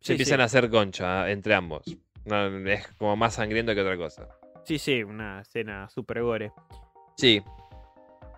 Se 0.00 0.08
Sí, 0.08 0.12
empiezan 0.12 0.38
sí. 0.38 0.42
a 0.42 0.44
hacer 0.44 0.70
concha 0.70 1.30
entre 1.30 1.54
ambos. 1.54 1.82
No, 2.24 2.46
es 2.68 2.88
como 2.98 3.16
más 3.16 3.34
sangriento 3.34 3.74
que 3.74 3.80
otra 3.82 3.96
cosa. 3.96 4.28
Sí, 4.64 4.78
sí, 4.78 5.02
una 5.02 5.40
escena 5.40 5.88
super 5.88 6.22
gore. 6.22 6.52
Sí, 7.16 7.42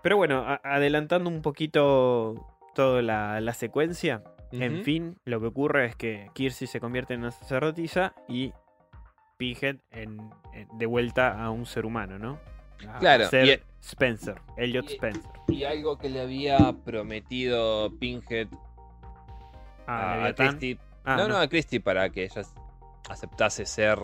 Pero 0.02 0.16
bueno, 0.18 0.44
adelantando 0.62 1.28
un 1.30 1.42
poquito 1.42 2.34
toda 2.74 3.02
la, 3.02 3.40
la 3.40 3.54
secuencia, 3.54 4.22
en 4.52 4.84
fin, 4.84 5.16
lo 5.24 5.40
que 5.40 5.46
ocurre 5.46 5.86
es 5.86 5.96
que 5.96 6.30
Kirsty 6.34 6.66
se 6.68 6.78
convierte 6.78 7.14
en 7.14 7.20
una 7.20 7.32
sacerdotisa 7.32 8.14
y 8.28 8.52
Pinhead 9.36 9.78
en, 9.90 10.30
en- 10.52 10.68
de 10.78 10.86
vuelta 10.86 11.42
a 11.42 11.50
un 11.50 11.66
ser 11.66 11.84
humano, 11.86 12.18
¿no? 12.20 12.38
A 12.88 12.98
Claro, 13.00 13.28
ser 13.28 13.46
y- 13.46 13.50
e 13.50 13.62
Spencer, 13.86 14.40
Elliot 14.56 14.88
Spencer. 14.90 15.30
Y 15.48 15.64
algo 15.64 15.96
que 15.98 16.08
le 16.10 16.20
había 16.20 16.58
prometido 16.84 17.90
Pinhead 17.98 18.48
Ah, 19.86 20.14
a, 20.14 20.26
a. 20.26 20.34
Christie. 20.34 20.78
Ah, 21.04 21.16
no, 21.16 21.28
no, 21.28 21.36
a 21.38 21.48
Christie 21.48 21.80
para 21.80 22.10
que 22.10 22.24
ella 22.24 22.42
aceptase 23.08 23.64
ser 23.66 23.98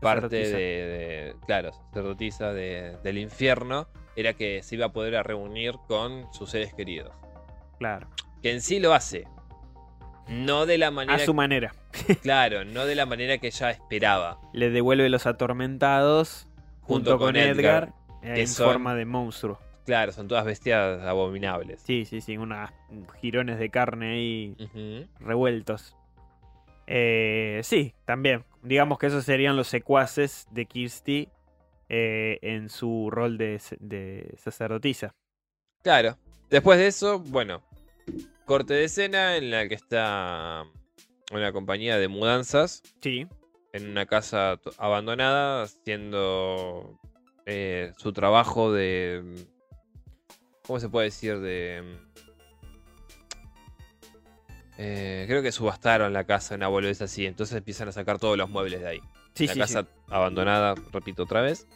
parte 0.00 0.36
de, 0.36 0.46
de- 0.52 1.36
Claro, 1.46 1.72
sacerdotisa 1.72 2.52
de- 2.52 2.98
del 3.02 3.18
infierno. 3.18 3.88
Era 4.16 4.34
que 4.34 4.62
se 4.62 4.74
iba 4.74 4.86
a 4.86 4.92
poder 4.92 5.16
a 5.16 5.22
reunir 5.22 5.74
con 5.86 6.32
sus 6.32 6.50
seres 6.50 6.74
queridos. 6.74 7.12
Claro. 7.78 8.08
Que 8.42 8.52
en 8.52 8.60
sí 8.60 8.80
lo 8.80 8.92
hace. 8.92 9.26
No 10.28 10.66
de 10.66 10.76
la 10.76 10.88
A 10.88 10.90
manera. 10.90 11.18
su 11.24 11.32
manera. 11.34 11.74
Claro, 12.22 12.64
no 12.64 12.84
de 12.84 12.94
la 12.94 13.06
manera 13.06 13.38
que 13.38 13.46
ella 13.46 13.70
esperaba. 13.70 14.38
Le 14.52 14.68
devuelve 14.70 15.08
los 15.08 15.26
atormentados 15.26 16.46
junto, 16.82 17.18
con, 17.18 17.36
Edgar, 17.36 17.92
en 18.22 18.46
son- 18.48 18.66
forma 18.66 18.94
de 18.94 19.04
monstruo. 19.04 19.58
Claro, 19.86 20.12
son 20.12 20.28
todas 20.28 20.44
bestias 20.44 21.00
abominables. 21.02 21.80
Sí, 21.82 22.04
sí, 22.04 22.20
sí, 22.20 22.36
unos 22.36 22.70
girones 23.20 23.58
de 23.58 23.70
carne 23.70 24.10
ahí 24.12 24.56
revueltos. 25.18 25.96
Eh, 26.86 27.60
sí, 27.64 27.94
también. 28.04 28.44
Digamos 28.62 28.98
que 28.98 29.06
esos 29.06 29.24
serían 29.24 29.56
los 29.56 29.68
secuaces 29.68 30.46
de 30.50 30.66
Kirsty 30.66 31.28
eh, 31.88 32.38
en 32.42 32.68
su 32.68 33.08
rol 33.10 33.38
de, 33.38 33.60
de 33.80 34.34
sacerdotisa. 34.38 35.14
Claro. 35.82 36.16
Después 36.50 36.78
de 36.78 36.86
eso, 36.86 37.18
bueno, 37.20 37.62
corte 38.44 38.74
de 38.74 38.84
escena 38.84 39.36
en 39.36 39.50
la 39.50 39.68
que 39.68 39.74
está 39.74 40.64
una 41.32 41.52
compañía 41.52 41.98
de 41.98 42.08
mudanzas 42.08 42.82
Sí, 43.02 43.26
en 43.72 43.88
una 43.90 44.06
casa 44.06 44.58
abandonada 44.78 45.62
haciendo 45.62 46.98
eh, 47.50 47.92
su 47.96 48.12
trabajo 48.12 48.70
de... 48.72 49.46
¿Cómo 50.66 50.78
se 50.78 50.90
puede 50.90 51.06
decir? 51.06 51.38
De... 51.40 51.82
eh, 54.76 55.24
creo 55.26 55.42
que 55.42 55.50
subastaron 55.50 56.12
la 56.12 56.24
casa, 56.24 56.56
una 56.56 56.68
boludez 56.68 57.00
así. 57.00 57.24
Entonces 57.24 57.56
empiezan 57.56 57.88
a 57.88 57.92
sacar 57.92 58.18
todos 58.18 58.36
los 58.36 58.50
muebles 58.50 58.82
de 58.82 58.88
ahí. 58.88 59.00
sí, 59.34 59.46
la 59.46 59.54
sí. 59.54 59.60
casa 59.60 59.82
sí. 59.82 59.88
abandonada, 60.08 60.74
repito 60.92 61.22
otra 61.22 61.40
vez, 61.40 61.66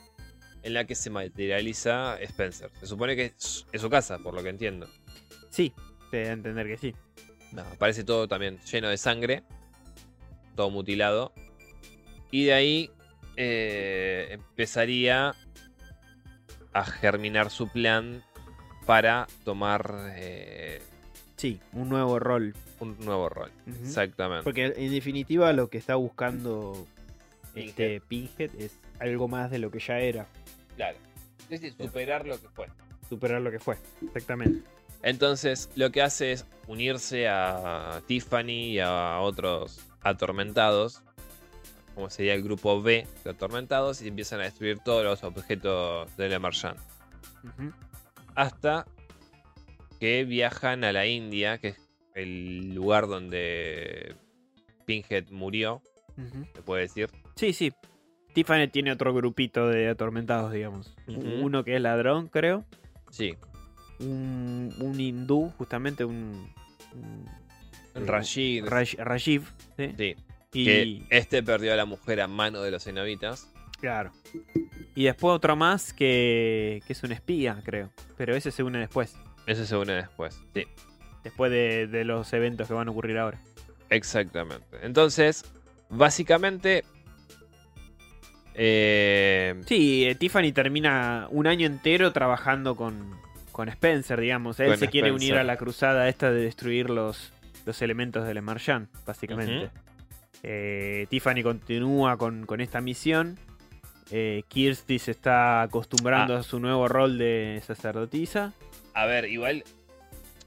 en 0.62 0.74
la 0.74 0.85
que 0.85 0.94
se 0.94 1.09
materializa 1.09 2.20
Spencer. 2.20 2.70
Se 2.78 2.86
supone 2.86 3.16
que 3.16 3.32
es, 3.36 3.66
es 3.73 3.81
su 3.81 3.89
casa, 3.89 4.19
por 4.19 4.35
lo 4.35 4.43
que 4.43 4.51
entiendo. 4.51 4.86
Sí, 5.49 5.73
te 6.11 6.24
da 6.24 6.31
a 6.31 6.32
entender 6.35 6.66
que 6.66 6.77
sí. 6.77 6.94
No, 7.53 7.62
aparece 7.62 8.05
todo 8.05 8.28
también 8.28 8.59
lleno 8.70 8.90
de 8.90 8.99
sangre, 8.99 9.43
todo 10.55 10.69
mutilado. 10.69 11.32
Y 12.31 12.44
de 12.44 12.53
ahí 12.53 12.90
eh, 13.36 14.28
empezaría 14.32 15.35
a 16.73 16.85
germinar 16.85 17.51
su 17.51 17.69
plan 17.69 18.23
para 18.86 19.27
tomar 19.44 20.12
eh, 20.16 20.81
Sí, 21.36 21.61
un 21.73 21.89
nuevo 21.89 22.19
rol. 22.19 22.55
un 22.81 22.97
nuevo 23.01 23.28
rol. 23.28 23.51
Exactamente. 23.82 24.44
Porque 24.44 24.73
en 24.77 24.90
definitiva 24.93 25.53
lo 25.53 25.69
que 25.69 25.78
está 25.78 25.97
buscando 25.97 26.86
este 27.55 28.01
Pinhead 28.01 28.51
es 28.59 28.78
algo 29.01 29.28
más 29.28 29.51
de 29.51 29.59
lo 29.59 29.70
que 29.70 29.78
ya 29.81 29.99
era. 29.99 30.27
Claro. 30.77 30.97
Es 31.51 31.61
decir, 31.61 31.74
superar 31.78 32.27
lo 32.27 32.40
que 32.40 32.49
fue. 32.49 32.66
Superar 33.09 33.40
lo 33.43 33.51
que 33.51 33.59
fue. 33.59 33.77
Exactamente. 34.03 34.62
Entonces, 35.03 35.69
lo 35.74 35.90
que 35.90 36.01
hace 36.01 36.32
es 36.32 36.47
unirse 36.69 37.27
a 37.28 38.01
Tiffany 38.07 38.70
y 38.74 38.78
a 38.78 39.19
otros 39.19 39.81
atormentados, 40.01 41.03
como 41.94 42.10
sería 42.10 42.35
el 42.35 42.43
grupo 42.43 42.81
B 42.82 43.06
de 43.24 43.31
atormentados, 43.31 44.02
y 44.02 44.09
empiezan 44.09 44.40
a 44.40 44.44
destruir 44.44 44.78
todos 44.78 45.05
los 45.05 45.23
objetos 45.24 46.14
del 46.16 46.32
Emergent. 46.32 46.78
Ujú. 47.44 47.73
Hasta 48.35 48.86
que 50.01 50.24
viajan 50.24 50.85
a 50.85 50.93
la 50.93 51.06
India, 51.06 51.59
que 51.59 51.69
es 51.69 51.77
el 52.14 52.74
lugar 52.74 53.06
donde 53.06 54.14
Pinhead 54.86 55.31
murió, 55.31 55.82
Ujú. 56.16 56.47
se 56.55 56.62
puede 56.62 56.82
decir. 56.82 57.10
Sí, 57.36 57.52
sí. 57.52 57.73
Tiffany 58.35 58.69
tiene 58.69 58.93
otro 58.93 59.12
grupito 59.12 59.69
de 59.69 59.89
atormentados, 59.89 60.52
digamos. 60.52 60.94
Uno 61.06 61.64
que 61.64 61.77
es 61.77 61.82
ladrón, 61.82 62.28
creo. 62.28 62.64
Sí. 63.10 63.35
Un, 64.01 64.74
un 64.81 64.98
hindú, 64.98 65.51
justamente 65.59 66.05
un... 66.05 66.51
un- 66.94 67.27
Rashid. 67.94 68.64
Rajiv. 68.64 69.44
¿sí? 69.77 69.94
Sí. 69.98 70.16
Y, 70.53 70.65
Que 70.65 71.03
este 71.11 71.43
perdió 71.43 71.73
a 71.73 71.77
la 71.77 71.85
mujer 71.85 72.20
a 72.20 72.29
mano 72.29 72.62
de 72.62 72.70
los 72.70 72.85
cenobitas. 72.85 73.49
Claro. 73.81 74.12
Y 74.95 75.05
después 75.05 75.35
otro 75.35 75.57
más 75.57 75.93
que, 75.93 76.83
que 76.87 76.93
es 76.93 77.03
un 77.03 77.12
espía, 77.12 77.61
creo. 77.65 77.91
Pero 78.16 78.35
ese 78.37 78.51
se 78.51 78.62
une 78.62 78.79
después. 78.79 79.16
Eso 79.47 79.65
se 79.65 79.77
une 79.77 79.95
después. 79.95 80.39
Sí. 80.55 80.65
Después 81.24 81.51
de, 81.51 81.87
de 81.87 82.05
los 82.05 82.33
eventos 82.33 82.69
que 82.69 82.74
van 82.74 82.89
a 82.89 82.91
ocurrir 82.91 83.19
ahora. 83.19 83.41
Exactamente. 83.91 84.66
Entonces, 84.83 85.45
básicamente. 85.89 86.85
eh, 88.55 89.61
Sí, 89.66 90.05
eh, 90.07 90.15
Tiffany 90.15 90.53
termina 90.53 91.27
un 91.31 91.47
año 91.47 91.66
entero 91.66 92.12
trabajando 92.12 92.77
con, 92.77 93.11
con 93.51 93.69
Spencer, 93.69 94.20
digamos. 94.20 94.61
Él 94.61 94.69
Con 94.69 94.79
se 94.79 94.89
quiere 94.89 95.12
unir 95.12 95.37
a 95.37 95.45
la 95.45 95.57
cruzada 95.57 96.09
esta 96.09 96.31
de 96.31 96.43
destruir 96.43 96.91
los, 96.91 97.33
los 97.66 97.83
elementos 97.83 98.27
del 98.27 98.37
Emergent, 98.37 98.89
básicamente. 99.07 99.70
Eh, 100.43 101.06
Tiffany 101.09 101.43
continúa 101.43 102.16
con, 102.16 102.47
con 102.47 102.60
esta 102.60 102.81
misión. 102.81 103.39
Eh, 104.10 104.43
Kirsty 104.48 104.98
se 104.98 105.12
está 105.12 105.62
acostumbrando 105.62 106.36
Ah. 106.36 106.40
a 106.40 106.43
su 106.43 106.59
nuevo 106.60 106.89
rol 106.89 107.19
de 107.19 107.62
sacerdotisa. 107.66 108.52
a 108.94 109.06
ver, 109.06 109.24
igual. 109.27 109.64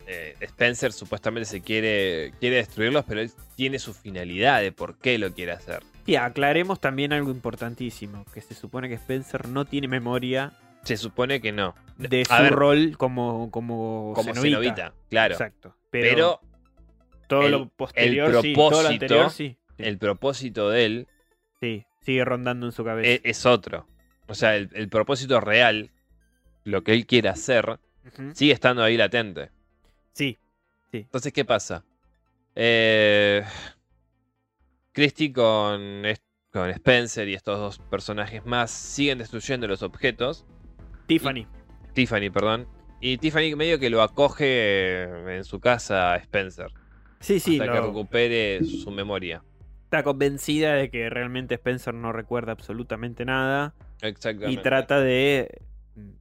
eh, 0.07 0.35
Spencer 0.41 0.91
supuestamente 0.93 1.45
se 1.49 1.61
quiere, 1.61 2.31
quiere 2.39 2.57
destruirlos, 2.57 3.05
pero 3.05 3.21
él 3.21 3.31
tiene 3.55 3.79
su 3.79 3.91
finalidad 3.91 4.61
de 4.61 4.71
por 4.71 4.99
qué 4.99 5.17
lo 5.17 5.33
quiere 5.33 5.53
hacer. 5.53 5.81
Y 6.05 6.15
aclaremos 6.17 6.79
también 6.79 7.11
algo 7.11 7.31
importantísimo, 7.31 8.23
que 8.31 8.41
se 8.41 8.53
supone 8.53 8.87
que 8.87 8.93
Spencer 8.95 9.47
no 9.47 9.65
tiene 9.65 9.87
memoria 9.87 10.53
Se 10.83 10.95
supone 10.97 11.41
que 11.41 11.51
no. 11.51 11.73
de 11.97 12.21
A 12.29 12.37
su 12.37 12.43
ver, 12.43 12.51
rol 12.53 12.95
como, 12.99 13.49
como, 13.49 14.11
como 14.13 14.33
claro. 15.09 15.33
Exacto. 15.33 15.75
Pero, 15.89 16.09
Pero, 16.15 16.41
todo 17.27 17.41
el- 17.47 17.51
lo 17.53 17.69
posterior, 17.69 18.41
sí, 18.43 18.53
todo 18.53 18.83
lo 18.83 18.89
sí. 19.31 19.57
Sí, 19.77 19.83
el 19.83 19.97
propósito 19.97 20.69
de 20.69 20.85
él 20.85 21.07
sí, 21.59 21.85
sigue 22.01 22.23
rondando 22.25 22.65
en 22.65 22.71
su 22.71 22.83
cabeza. 22.83 23.09
e- 23.09 23.21
es, 23.23 23.45
otro. 23.45 23.87
O 24.27 24.35
sea, 24.35 24.55
el, 24.55 24.69
el 24.73 24.89
propósito 24.89 25.39
real, 25.39 25.91
lo 26.63 26.83
que 26.83 26.93
él 26.93 27.05
quiere 27.05 27.29
hacer, 27.29 27.79
sigue 28.33 28.53
estando 28.53 28.83
ahí 28.83 28.97
latente. 28.97 29.51
Sí, 30.13 30.37
Entonces, 30.91 31.33
¿qué 31.33 31.43
pasa? 31.43 31.83
Eh, 32.55 33.43
Christie 34.93 35.33
con, 35.33 36.03
con 36.51 36.69
Spencer 36.69 37.27
y 37.27 37.33
estos 37.33 37.59
dos 37.59 37.79
personajes 37.89 38.45
más 38.45 38.71
siguen 38.71 39.17
destruyendo 39.17 39.67
los 39.67 39.83
objetos. 39.83 40.45
Tiffany. 41.05 41.45
Tiffany, 41.93 42.29
perdón. 42.29 42.67
Y 43.01 43.17
Tiffany 43.17 43.55
medio 43.55 43.77
que 43.77 43.89
lo 43.89 44.01
acoge 44.01 45.03
en 45.03 45.43
su 45.43 45.59
casa 45.59 46.13
a 46.13 46.17
Spencer. 46.17 46.71
Sí, 47.19 47.39
sí, 47.39 47.59
hasta 47.59 47.73
que 47.73 47.81
recupere 47.81 48.63
su 48.63 48.89
memoria. 48.91 49.43
Está 49.95 50.03
convencida 50.03 50.73
de 50.73 50.89
que 50.89 51.09
realmente 51.09 51.55
Spencer 51.55 51.93
no 51.93 52.11
recuerda 52.11 52.51
absolutamente 52.51 53.23
nada 53.23 53.73
Exactamente. 54.01 54.59
y 54.59 54.61
trata 54.63 54.99
de 54.99 55.61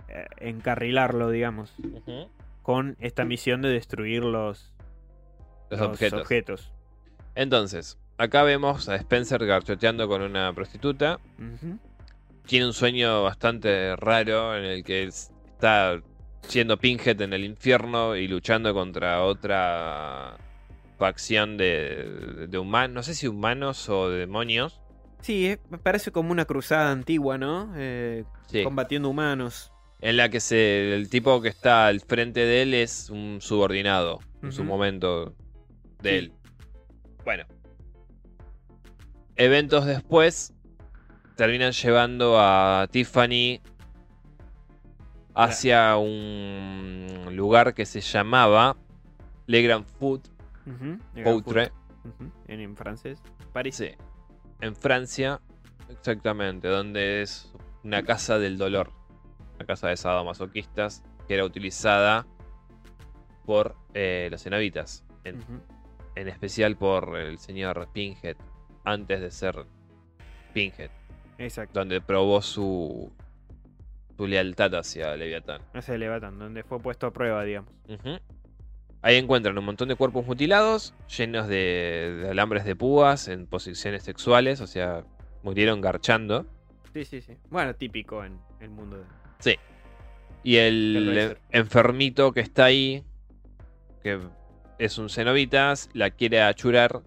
eh, 0.09 0.27
encarrilarlo, 0.39 1.31
digamos, 1.31 1.75
con 2.63 2.97
esta 3.01 3.25
misión 3.25 3.63
de 3.63 3.71
destruir 3.71 4.23
los, 4.25 4.73
Los, 5.71 5.81
los 5.81 5.89
objetos. 5.91 6.21
objetos. 6.21 6.73
Entonces, 7.35 7.99
acá 8.17 8.45
vemos 8.45 8.89
a 8.89 8.95
Spencer 8.95 9.45
garchoteando 9.45 10.07
con 10.07 10.23
una 10.23 10.53
prostituta. 10.53 11.19
Tiene 12.47 12.67
un 12.67 12.73
sueño 12.73 13.25
bastante 13.25 13.97
raro 13.97 14.57
en 14.57 14.65
el 14.65 14.85
que 14.85 15.03
está 15.03 16.01
siendo 16.43 16.77
Pinhead 16.77 17.21
en 17.23 17.33
el 17.33 17.43
infierno 17.45 18.15
y 18.15 18.29
luchando 18.29 18.73
contra 18.73 19.23
otra 19.25 20.37
facción 20.99 21.57
de, 21.57 22.47
de 22.49 22.59
humanos, 22.59 22.95
no 22.95 23.03
sé 23.03 23.15
si 23.15 23.27
humanos 23.29 23.89
o 23.89 24.09
demonios. 24.11 24.81
Sí, 25.21 25.57
parece 25.83 26.11
como 26.13 26.31
una 26.33 26.45
cruzada 26.45 26.91
antigua, 26.93 27.39
¿no? 27.39 27.73
Eh, 27.77 28.25
Sí. 28.49 28.63
Combatiendo 28.63 29.09
humanos. 29.09 29.73
En 30.01 30.17
la 30.19 30.29
que 30.29 30.39
se, 30.39 30.95
el 30.95 31.09
tipo 31.09 31.41
que 31.41 31.49
está 31.49 31.87
al 31.87 32.01
frente 32.01 32.41
de 32.41 32.63
él 32.63 32.75
es 32.75 33.09
un 33.11 33.39
subordinado 33.41 34.21
en 34.43 34.53
su 34.53 34.63
momento 34.65 35.35
de 36.03 36.11
Sí. 36.11 36.17
él. 36.17 36.33
Bueno. 37.25 37.45
Eventos 39.37 39.87
después 39.87 40.53
terminan 41.37 41.73
llevando 41.73 42.37
a 42.39 42.87
Tiffany 42.91 43.61
hacia 45.35 45.97
un 45.97 47.07
lugar 47.33 47.75
que 47.75 47.87
se 47.87 48.01
llamaba 48.01 48.77
Le 49.47 49.63
Grand 49.63 49.85
Food 49.99 50.21
Ujú, 50.67 50.99
En, 52.49 52.61
en 52.61 52.77
francés. 52.77 53.23
París. 53.53 53.77
Sí, 53.77 53.91
en 54.61 54.75
Francia, 54.77 55.41
exactamente, 55.89 56.69
donde 56.69 57.23
es 57.23 57.53
una 57.83 58.03
casa 58.03 58.39
del 58.39 58.57
dolor, 58.59 58.91
una 59.57 59.67
casa 59.67 59.89
de 59.89 59.97
sadomasoquistas 59.97 61.03
que 61.29 61.35
era 61.35 61.45
utilizada 61.45 62.27
por 63.47 63.77
eh, 63.95 64.29
los 64.31 64.43
cenobitas, 64.43 65.05
en, 65.25 65.39
en 66.15 66.29
especial 66.29 66.77
por 66.77 67.17
el 67.19 67.39
señor 67.39 67.89
Pinhead, 67.93 68.37
antes 68.85 69.21
de 69.21 69.31
ser 69.31 69.67
Pinhead, 70.53 70.91
Exacto. 71.39 71.79
donde 71.81 72.01
probó 72.01 72.41
su, 72.43 73.13
su 74.17 74.27
lealtad 74.27 74.75
hacia 74.75 75.17
Leviatán. 75.17 75.61
Ese 75.75 75.97
Leviatán, 75.99 76.39
donde 76.39 76.63
fue 76.65 76.79
puesto 76.81 77.07
a 77.07 77.13
prueba, 77.13 77.43
digamos. 77.45 77.71
Ahí 79.07 79.17
encuentran 79.17 79.57
un 79.59 79.65
montón 79.67 79.89
de 79.89 79.97
cuerpos 79.97 80.25
mutilados, 80.27 80.95
llenos 81.17 81.47
de, 81.47 82.21
de 82.23 82.31
alambres 82.31 82.65
de 82.65 82.75
púas 82.75 83.29
en 83.29 83.47
posiciones 83.47 84.03
sexuales, 84.03 84.63
o 84.63 84.67
sea, 84.67 85.05
murieron 85.43 85.83
garchando. 85.83 86.47
Sí, 86.95 87.05
sí, 87.05 87.21
sí. 87.21 87.35
Bueno, 87.51 87.75
típico 87.75 88.25
en 88.25 88.39
el 88.61 88.71
mundo 88.71 88.97
de. 88.99 89.05
Y 90.43 90.57
el 90.57 91.37
enfermito 91.51 92.33
que 92.33 92.41
está 92.41 92.65
ahí, 92.67 93.05
que 94.03 94.19
es 94.79 94.97
un 94.99 95.11
cenobitas, 95.11 95.91
la 95.93 96.11
quiere 96.11 96.41
achurar, 96.41 97.03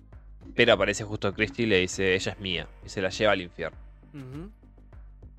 pero 0.56 0.74
aparece 0.74 1.04
justo 1.04 1.34
Christie 1.34 1.66
y 1.66 1.70
le 1.70 1.80
dice, 1.80 2.14
ella 2.16 2.32
es 2.34 2.40
mía, 2.40 2.68
y 2.86 2.90
se 2.90 3.02
la 3.02 3.10
lleva 3.10 3.32
al 3.34 3.42
infierno. 3.42 3.78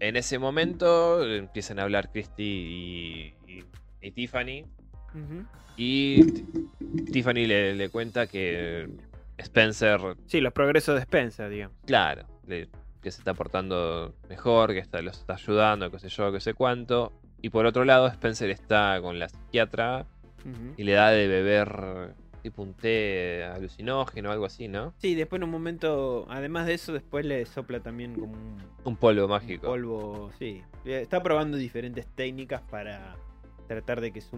En 0.01 0.17
ese 0.17 0.39
momento 0.39 1.25
empiezan 1.25 1.79
a 1.79 1.83
hablar 1.83 2.11
Christie 2.13 2.45
y, 2.47 3.35
y- 3.49 3.65
y 4.01 4.11
Tiffany, 4.13 4.65
Y 5.77 6.25
Tiffany 7.13 7.47
le, 7.47 7.75
le 7.75 7.89
cuenta 7.89 8.27
que 8.27 8.89
Spencer 9.39 10.01
Sí, 10.27 10.41
los 10.41 10.53
progresos 10.53 10.97
de 10.97 11.03
Spencer, 11.03 11.49
digamos. 11.51 11.77
Claro, 11.87 12.27
le- 12.47 12.69
que 13.01 13.13
se 13.13 13.21
está 13.21 13.33
portando 13.35 14.15
mejor, 14.29 14.73
que 14.73 14.81
está, 14.81 15.01
los 15.03 15.19
está 15.19 15.35
ayudando, 15.35 15.91
qué 15.91 16.01
sé 16.01 16.09
yo, 16.09 16.33
qué 16.33 16.41
sé 16.41 16.55
cuánto. 16.55 17.13
Y 17.41 17.51
por 17.51 17.65
otro 17.67 17.85
lado, 17.85 18.09
Spencer 18.09 18.51
está 18.51 18.99
con 19.01 19.19
la 19.21 19.29
psiquiatra 19.29 20.05
y 20.77 20.83
le 20.83 20.93
da 20.93 21.11
de 21.11 21.29
beber 21.29 22.15
tipo 22.43 22.63
un 22.63 22.75
té 22.75 23.45
alucinógeno 23.45 24.31
o 24.31 24.33
algo 24.33 24.47
así, 24.47 24.67
¿no? 24.67 24.95
Sí, 24.99 25.15
después 25.15 25.39
en 25.41 25.45
un 25.45 25.51
momento, 25.51 26.27
además 26.31 26.67
de 26.67 26.75
eso, 26.75 26.93
después 26.93 27.25
le 27.27 27.45
sopla 27.47 27.81
también 27.81 28.15
como 28.19 28.33
un, 28.33 28.57
Un 28.85 28.97
polvo 28.97 29.25
un 29.25 29.31
mágico. 29.31 29.67
polvo. 29.69 30.31
Sí, 30.39 30.63
Eh, 30.85 31.01
está 31.03 31.23
probando 31.23 31.57
diferentes 31.57 32.07
técnicas 32.17 32.63
para 32.63 33.15
tratar 33.69 34.01
de 34.01 34.11
que 34.13 34.21
su 34.21 34.37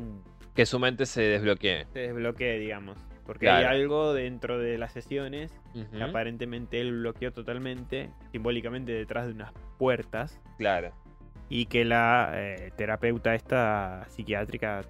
Que 0.61 0.67
su 0.67 0.79
mente 0.79 1.07
se 1.07 1.23
desbloquee. 1.23 1.87
se 1.91 2.01
desbloquee, 2.01 2.59
digamos. 2.59 2.99
Porque 3.25 3.47
Claro. 3.47 3.67
hay 3.71 3.81
algo 3.81 4.13
dentro 4.13 4.59
de 4.59 4.77
las 4.77 4.93
sesiones 4.93 5.59
que 5.91 6.03
aparentemente 6.03 6.83
él 6.83 6.93
bloqueó 7.01 7.33
totalmente, 7.33 8.11
simbólicamente 8.31 8.93
detrás 8.93 9.27
de 9.27 9.33
unas 9.33 9.53
puertas. 9.79 10.39
Claro. 10.59 10.93
y 11.49 11.65
que 11.65 11.87
la 11.87 12.31
eh, 12.35 12.73
terapeuta 12.77 13.35
esta 13.35 14.05
psiquiátrica 14.11 14.83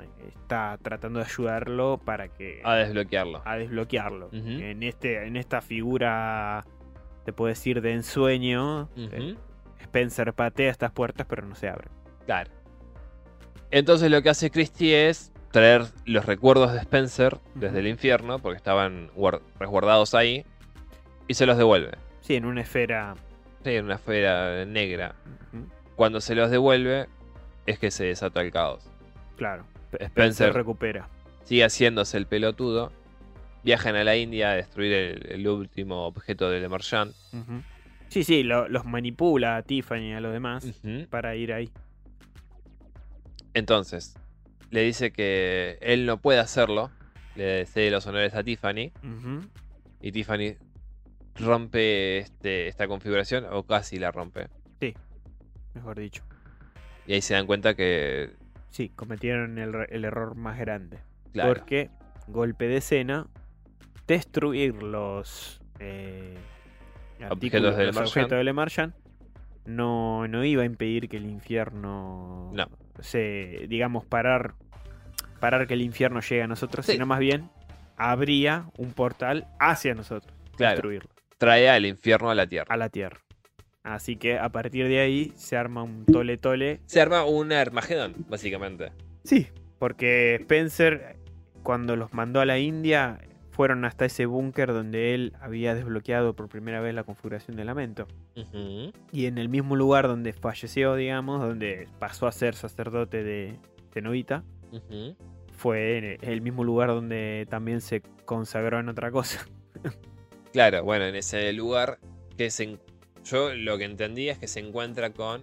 eh, 0.00 0.28
está 0.28 0.78
tratando 0.82 1.18
de 1.18 1.26
ayudarlo 1.26 1.98
para 2.02 2.28
que 2.28 2.62
A 2.64 2.74
desbloquearlo. 2.76 3.42
a 3.44 3.56
desbloquearlo 3.56 4.30
en 4.32 4.82
este 4.82 5.26
en 5.26 5.36
esta 5.36 5.60
figura 5.60 6.64
se 7.26 7.32
puede 7.34 7.50
decir 7.52 7.82
de 7.82 7.92
ensueño 7.92 8.88
eh, 8.96 9.36
Spencer 9.82 10.32
patea 10.32 10.70
estas 10.70 10.90
puertas 10.90 11.26
pero 11.28 11.46
no 11.46 11.54
se 11.54 11.68
abren 11.68 11.92
Claro. 12.24 12.50
Entonces 13.70 14.10
lo 14.10 14.22
que 14.22 14.30
hace 14.30 14.50
Christie 14.50 15.08
es 15.08 15.32
traer 15.52 15.82
los 16.04 16.24
recuerdos 16.26 16.72
de 16.72 16.78
Spencer 16.80 17.38
desde 17.54 17.80
el 17.80 17.86
infierno, 17.88 18.38
porque 18.38 18.56
estaban 18.56 19.10
guar- 19.16 19.40
resguardados 19.58 20.14
ahí, 20.14 20.44
y 21.28 21.34
se 21.34 21.46
los 21.46 21.56
devuelve. 21.56 21.92
sí 22.20 22.34
en 22.36 22.44
una 22.44 22.60
esfera 22.62 23.14
Sí, 23.64 23.70
en 23.74 23.84
una 23.84 23.96
esfera 23.96 24.64
negra. 24.64 25.14
Cuando 25.96 26.20
se 26.22 26.34
los 26.34 26.50
devuelve, 26.50 27.08
es 27.66 27.78
que 27.78 27.90
se 27.90 28.04
desata 28.04 28.40
el 28.40 28.50
caos. 28.50 28.88
claro 29.36 29.64
Spencer 29.92 30.06
Spencer 30.10 30.52
recupera 30.54 31.08
sigue 31.44 31.64
haciéndose 31.64 32.16
el 32.16 32.26
pelotudo. 32.26 32.92
Viajan 33.64 33.96
a 33.96 34.04
la 34.04 34.16
India 34.16 34.52
a 34.52 34.54
destruir 34.54 34.92
el, 34.92 35.26
el 35.32 35.46
último 35.48 36.06
objeto 36.06 36.48
del 36.48 36.62
Emergent. 36.64 37.12
Ujú. 37.32 37.62
Sí, 38.08 38.22
sí, 38.24 38.42
lo- 38.44 38.68
los 38.68 38.84
manipula 38.86 39.56
a 39.56 39.62
Tiffany 39.62 40.10
y 40.10 40.12
a 40.12 40.20
los 40.20 40.32
demás 40.32 40.64
para 41.10 41.34
ir 41.36 41.52
ahí. 41.52 41.70
Entonces, 43.54 44.14
le 44.70 44.82
dice 44.82 45.12
que 45.12 45.78
él 45.80 46.06
no 46.06 46.18
puede 46.20 46.38
hacerlo. 46.38 46.90
Le 47.36 47.66
cede 47.66 47.90
los 47.90 48.06
honores 48.06 48.34
a 48.34 48.42
Tiffany. 48.42 48.92
Y 50.00 50.12
Tiffany 50.12 50.56
rompe 51.36 52.18
este, 52.18 52.68
esta 52.68 52.86
configuración, 52.88 53.46
o 53.50 53.64
casi 53.64 53.98
la 53.98 54.10
rompe. 54.10 54.48
Mejor 55.74 55.98
dicho. 55.98 56.24
Y 57.06 57.12
ahí 57.14 57.22
se 57.22 57.34
dan 57.34 57.46
cuenta 57.46 57.74
que, 57.74 58.34
Sí, 58.70 58.88
cometieron 58.88 59.58
el, 59.58 60.04
error 60.04 60.36
más 60.36 60.58
grande. 60.58 60.98
claro, 61.32 61.54
Porque, 61.54 61.90
golpe 62.28 62.68
de 62.68 62.76
escena, 62.78 63.26
destruir 64.06 64.82
los 64.82 65.60
eh, 65.80 66.36
artículos, 67.20 67.76
del 67.76 67.86
los 67.88 67.96
objetos 67.96 68.30
del 68.30 68.54
Martian 68.54 68.94
no, 69.66 70.26
no 70.28 70.44
iba 70.44 70.62
a 70.62 70.66
impedir 70.66 71.08
que 71.08 71.16
el 71.16 71.26
infierno 71.26 72.50
No. 72.54 72.68
Se, 73.00 73.66
digamos, 73.68 74.04
parar, 74.04 74.54
parar 75.40 75.66
que 75.66 75.74
el 75.74 75.82
infierno 75.82 76.20
llegue 76.20 76.42
a 76.42 76.46
nosotros, 76.46 76.84
Sí. 76.86 76.92
sino 76.92 77.06
más 77.06 77.18
bien 77.20 77.48
habría 77.96 78.66
un 78.78 78.92
portal 78.92 79.46
hacia 79.58 79.94
nosotros, 79.94 80.32
claro, 80.56 80.72
destruirlo, 80.76 81.10
trae 81.38 81.68
al 81.68 81.86
infierno 81.86 82.30
a 82.30 82.34
la 82.34 82.46
tierra. 82.46 82.66
a 82.72 82.76
la 82.76 82.88
Tierra. 82.88 83.18
Así 83.82 84.16
que 84.16 84.38
a 84.38 84.50
partir 84.50 84.88
de 84.88 85.00
ahí 85.00 85.32
se 85.36 85.56
arma 85.56 85.82
un 85.82 86.04
tole 86.04 86.36
tole 86.36 86.80
Se 86.86 87.00
arma 87.00 87.24
un 87.24 87.50
Armagedón, 87.52 88.14
básicamente. 88.28 88.92
Sí, 89.24 89.48
porque 89.78 90.34
Spencer, 90.40 91.16
cuando 91.62 91.96
los 91.96 92.12
mandó 92.12 92.40
a 92.40 92.44
la 92.46 92.58
India, 92.58 93.18
fueron 93.60 93.84
hasta 93.84 94.06
ese 94.06 94.24
búnker 94.24 94.72
donde 94.72 95.12
él 95.12 95.34
había 95.38 95.74
desbloqueado 95.74 96.34
por 96.34 96.48
primera 96.48 96.80
vez 96.80 96.94
la 96.94 97.04
configuración 97.04 97.58
de 97.58 97.66
lamento. 97.66 98.08
Y 99.12 99.26
en 99.26 99.36
el 99.36 99.50
mismo 99.50 99.76
lugar 99.76 100.08
donde 100.08 100.32
falleció, 100.32 100.94
digamos, 100.94 101.42
donde 101.42 101.86
pasó 101.98 102.26
a 102.26 102.32
ser 102.32 102.54
sacerdote 102.54 103.22
de, 103.22 103.58
de 103.92 104.00
Novita, 104.00 104.44
Ujú. 104.72 105.14
fue 105.52 105.98
en 105.98 106.18
el 106.26 106.40
mismo 106.40 106.64
lugar 106.64 106.88
donde 106.88 107.46
también 107.50 107.82
se 107.82 108.00
consagró 108.24 108.80
en 108.80 108.88
otra 108.88 109.10
cosa. 109.10 109.46
Claro, 110.54 110.82
bueno, 110.82 111.04
en 111.04 111.14
ese 111.14 111.52
lugar 111.52 111.98
que 112.38 112.48
se... 112.50 112.78
Yo 113.24 113.52
lo 113.52 113.76
que 113.76 113.84
entendí 113.84 114.30
es 114.30 114.38
que 114.38 114.48
se 114.48 114.60
encuentra 114.60 115.10
con 115.10 115.42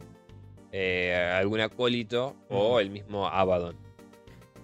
eh, 0.71 1.13
algún 1.35 1.59
acólito 1.59 2.35
o 2.49 2.79
el 2.79 2.89
mismo 2.89 3.27
Abaddon. 3.27 3.75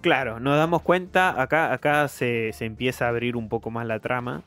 Claro, 0.04 0.38
nos 0.38 0.58
damos 0.58 0.82
cuenta, 0.82 1.40
acá, 1.40 1.72
acá 1.72 2.06
se, 2.08 2.52
se 2.52 2.66
empieza 2.66 3.06
a 3.06 3.08
abrir 3.08 3.36
un 3.36 3.48
poco 3.48 3.70
más 3.70 3.86
la 3.86 4.00
trama 4.00 4.42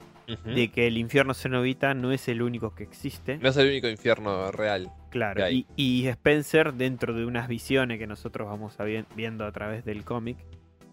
de 0.46 0.68
que 0.68 0.86
el 0.86 1.00
infierno 1.00 1.34
cenobita 1.34 1.96
no 1.96 2.12
es 2.12 2.28
el 2.28 2.44
único 2.44 2.76
que 2.76 2.84
existe. 2.84 3.40
No 3.40 3.50
es 3.50 3.58
el 3.58 3.68
único 3.70 3.88
infierno 3.88 4.52
real. 4.52 4.92
Claro, 5.10 5.50
y, 5.50 5.66
y 5.76 6.06
Spencer, 6.10 6.74
dentro 6.76 7.16
de 7.16 7.26
unas 7.26 7.48
visiones 7.48 7.98
que 7.98 8.06
nosotros 8.06 8.48
vamos 8.48 8.80
a 8.80 8.84
vi- 8.84 9.04
viendo 9.16 9.46
a 9.48 9.52
través 9.52 9.84
del 9.84 10.04
cómic, 10.06 10.38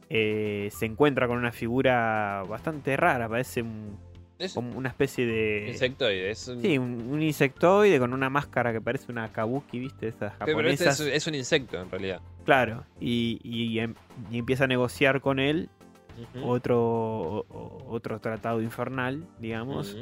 eh, 0.09 0.71
se 0.73 0.87
encuentra 0.87 1.27
con 1.27 1.37
una 1.37 1.53
figura 1.53 2.43
bastante 2.49 2.97
rara, 2.97 3.29
parece 3.29 3.61
un- 3.61 3.99
Es 4.39 4.55
como 4.55 4.79
una 4.79 4.89
especie 4.89 5.27
de... 5.27 5.67
insectoide. 5.69 6.31
Es 6.31 6.49
un... 6.49 6.63
Sí, 6.63 6.79
un, 6.79 7.03
un 7.11 7.21
insectoide 7.21 7.99
con 7.99 8.15
una 8.15 8.31
máscara 8.31 8.73
que 8.73 8.81
parece 8.81 9.13
una 9.13 9.29
kabuki, 9.29 9.79
¿viste? 9.79 10.09
Esas 10.09 10.33
Pero 10.39 10.61
este 10.69 10.85
japonesas. 10.87 11.01
es, 11.01 11.07
es 11.13 11.27
un 11.27 11.35
insecto 11.35 11.79
en 11.83 11.91
realidad. 11.91 12.21
Claro, 12.45 12.85
y, 13.01 13.41
y 13.43 13.79
em- 13.79 13.95
y 14.31 14.39
empieza 14.39 14.65
a 14.65 14.67
negociar 14.67 15.21
con 15.21 15.39
él 15.39 15.69
otro, 16.45 16.81
o- 17.49 17.87
otro 17.89 18.21
tratado 18.21 18.61
infernal, 18.63 19.27
digamos, 19.41 19.97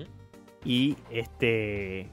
y 0.65 0.97
este 1.11 2.09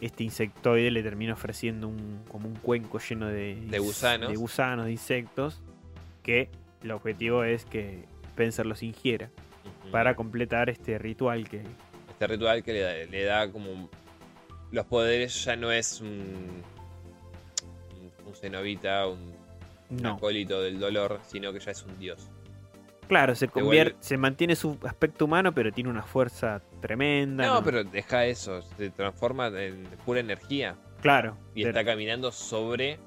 este 0.00 0.24
insectoide 0.24 0.90
le 0.90 1.02
termina 1.02 1.34
ofreciendo 1.34 1.86
un 1.88 2.22
como 2.28 2.48
un 2.48 2.54
cuenco 2.54 2.98
lleno 2.98 3.26
de, 3.26 3.56
De 3.68 3.78
gusanos. 3.78 4.30
de 4.30 4.36
gusanos, 4.36 4.86
de 4.86 4.92
insectos 4.92 5.60
que 6.22 6.48
el 6.82 6.90
objetivo 6.92 7.44
es 7.44 7.66
que 7.66 8.04
Spencer 8.28 8.64
los 8.64 8.82
ingiera 8.82 9.28
para 9.92 10.14
completar 10.14 10.70
este 10.70 10.96
ritual 10.98 11.46
que 11.48 11.62
Este 12.10 12.26
ritual 12.26 12.62
que 12.62 12.72
le 12.72 12.80
da, 12.80 12.92
le 13.10 13.24
da 13.24 13.50
como... 13.52 13.90
Los 14.72 14.86
poderes 14.86 15.44
ya 15.44 15.56
no 15.56 15.70
es 15.72 16.00
un... 16.00 16.62
Un, 18.26 18.34
cenobita, 18.34 19.06
un 19.08 19.34
no 19.90 20.14
acólito 20.14 20.60
del 20.62 20.78
dolor, 20.80 21.20
sino 21.26 21.52
que 21.52 21.60
ya 21.60 21.70
es 21.72 21.82
un 21.84 21.98
dios. 21.98 22.30
claro 23.08 23.34
se 23.34 23.46
Te 23.48 23.52
convierte 23.52 23.96
se 24.00 24.16
mantiene 24.16 24.54
su 24.56 24.78
aspecto 24.84 25.24
humano 25.24 25.52
pero 25.52 25.72
tiene 25.72 25.90
una 25.90 26.02
fuerza 26.02 26.62
tremenda 26.80 27.46
No, 27.46 27.62
pero 27.64 27.82
deja 27.84 28.24
eso, 28.26 28.62
se 28.76 28.90
transforma 28.90 29.48
en 29.48 29.84
pura 30.04 30.20
energía 30.20 30.76
claro 31.02 31.36
y 31.54 31.64
está 31.64 31.84
caminando 31.84 32.30
sobre 32.32 32.98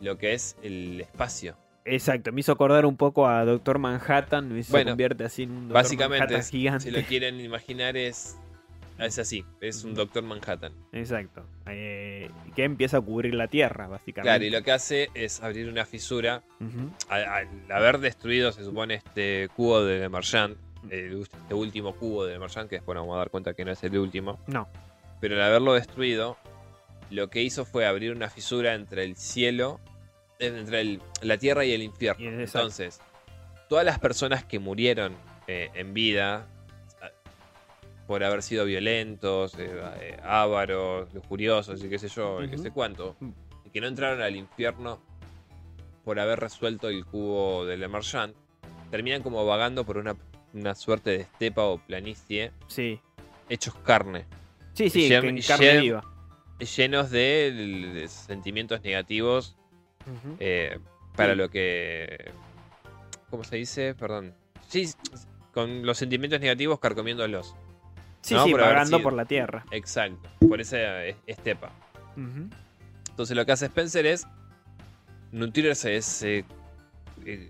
lo 0.00 0.18
que 0.18 0.34
es 0.34 0.56
el 0.62 1.00
espacio. 1.00 1.56
exacto 1.86 2.32
me 2.32 2.40
hizo 2.40 2.52
acordar 2.52 2.84
un 2.84 2.96
poco 2.98 3.26
a 3.26 3.44
Doctor 3.46 3.78
Manhattan 3.78 4.52
me 4.52 4.58
hizo 4.60 4.72
Bueno, 4.72 4.90
convierte 4.90 5.24
así 5.24 5.44
en 5.44 5.50
un 5.52 5.68
Doctor 5.68 5.74
Básicamente, 5.82 6.18
Manhattan 6.18 6.40
es- 6.40 6.50
gigante 6.50 6.84
si 6.84 6.90
lo 6.90 7.00
quieren 7.02 7.40
imaginar, 7.40 7.96
es, 7.96 8.36
es 8.98 9.18
así, 9.18 9.44
es 9.62 9.84
un 9.84 9.94
Doctor 9.94 10.22
Manhattan. 10.22 10.72
exacto 10.92 11.46
Eh, 11.66 12.05
que 12.54 12.64
empieza 12.64 12.98
a 12.98 13.00
cubrir 13.00 13.34
la 13.34 13.48
tierra 13.48 13.86
básicamente 13.88 14.28
Claro, 14.30 14.44
y 14.44 14.50
lo 14.50 14.62
que 14.62 14.72
hace 14.72 15.10
es 15.14 15.42
abrir 15.42 15.68
una 15.68 15.84
fisura. 15.84 16.42
Al, 17.08 17.24
al 17.24 17.48
haber 17.72 17.98
destruido, 17.98 18.52
se 18.52 18.64
supone, 18.64 18.94
este 18.94 19.48
cubo 19.56 19.84
de 19.84 20.08
Marchand, 20.08 20.56
el, 20.90 21.22
este 21.22 21.54
último 21.54 21.94
cubo 21.96 22.24
de 22.24 22.38
Marchand, 22.38 22.68
que 22.68 22.76
después 22.76 22.94
nos 22.94 23.02
vamos 23.02 23.16
a 23.16 23.18
dar 23.18 23.30
cuenta 23.30 23.54
que 23.54 23.64
no 23.64 23.72
es 23.72 23.82
el 23.84 23.98
último. 23.98 24.38
no 24.46 24.68
Pero 25.20 25.36
al 25.36 25.42
haberlo 25.42 25.74
destruido, 25.74 26.36
lo 27.10 27.28
que 27.30 27.42
hizo 27.42 27.64
fue 27.64 27.86
abrir 27.86 28.12
una 28.12 28.28
fisura 28.30 28.74
entre 28.74 29.04
el 29.04 29.16
cielo, 29.16 29.80
entre 30.38 30.80
el- 30.80 31.02
la 31.22 31.38
tierra 31.38 31.64
y 31.64 31.72
el 31.72 31.82
infierno. 31.82 32.24
Entonces, 32.60 33.00
todas 33.68 33.84
las 33.84 33.98
personas 33.98 34.44
que 34.44 34.58
murieron 34.58 35.14
eh, 35.48 35.70
en 35.74 35.94
vida 35.94 36.46
por 38.06 38.22
haber 38.22 38.42
sido 38.42 38.64
violentos, 38.64 39.54
eh, 39.58 39.68
eh, 40.00 40.16
ávaros, 40.22 41.12
lujuriosos 41.12 41.82
y 41.82 41.88
qué 41.88 41.98
sé 41.98 42.08
yo, 42.08 42.42
y 42.42 42.48
qué 42.48 42.58
sé 42.58 42.70
cuánto, 42.70 43.16
Mm. 43.20 43.30
y 43.64 43.70
que 43.70 43.80
no 43.80 43.86
entraron 43.88 44.20
al 44.22 44.36
infierno 44.36 45.00
por 46.04 46.20
haber 46.20 46.38
resuelto 46.38 46.88
el 46.88 47.04
cubo 47.04 47.64
del 47.66 47.82
Emergent, 47.82 48.34
terminan 48.90 49.22
como 49.22 49.44
vagando 49.44 49.84
por 49.84 49.98
una, 49.98 50.14
una 50.54 50.74
suerte 50.76 51.10
de 51.10 51.16
estepa 51.22 51.64
o 51.64 51.78
planicie, 51.78 52.52
sí 52.68 53.00
hechos 53.48 53.74
carne 53.84 54.24
sí 54.74 54.90
sí 54.90 55.08
Llen- 55.08 55.20
que 55.22 55.28
en 55.28 55.40
carne 55.42 55.66
llen- 55.74 55.80
viva 55.82 56.04
llenos 56.76 57.10
de, 57.10 57.90
de 57.94 58.08
sentimientos 58.08 58.82
negativos 58.82 59.56
eh, 60.40 60.78
para 61.16 61.32
Sí. 61.32 61.38
lo 61.38 61.48
que. 61.50 62.30
¿Cómo 63.30 63.42
se 63.44 63.56
dice? 63.56 63.94
Perdón. 63.94 64.34
Sí, 64.68 64.88
con 65.52 65.84
los 65.84 65.98
sentimientos 65.98 66.40
negativos 66.40 66.78
carcomiéndolos. 66.78 67.54
Sí 68.26 68.34
no, 68.34 68.44
sí 68.44 68.50
por 68.52 68.60
sido- 68.86 69.02
por 69.02 69.12
la 69.12 69.24
tierra 69.24 69.64
Exacto. 69.70 70.28
Por 70.48 70.60
esa 70.60 71.04
estepa. 71.26 71.70
Entonces 73.10 73.36
lo 73.36 73.44
que 73.46 73.52
hace 73.52 73.66
Spencer 73.66 74.06
es 74.06 74.26
nutrirse 75.32 75.90
de 75.90 75.96
ese 75.96 76.44
eh, 77.24 77.48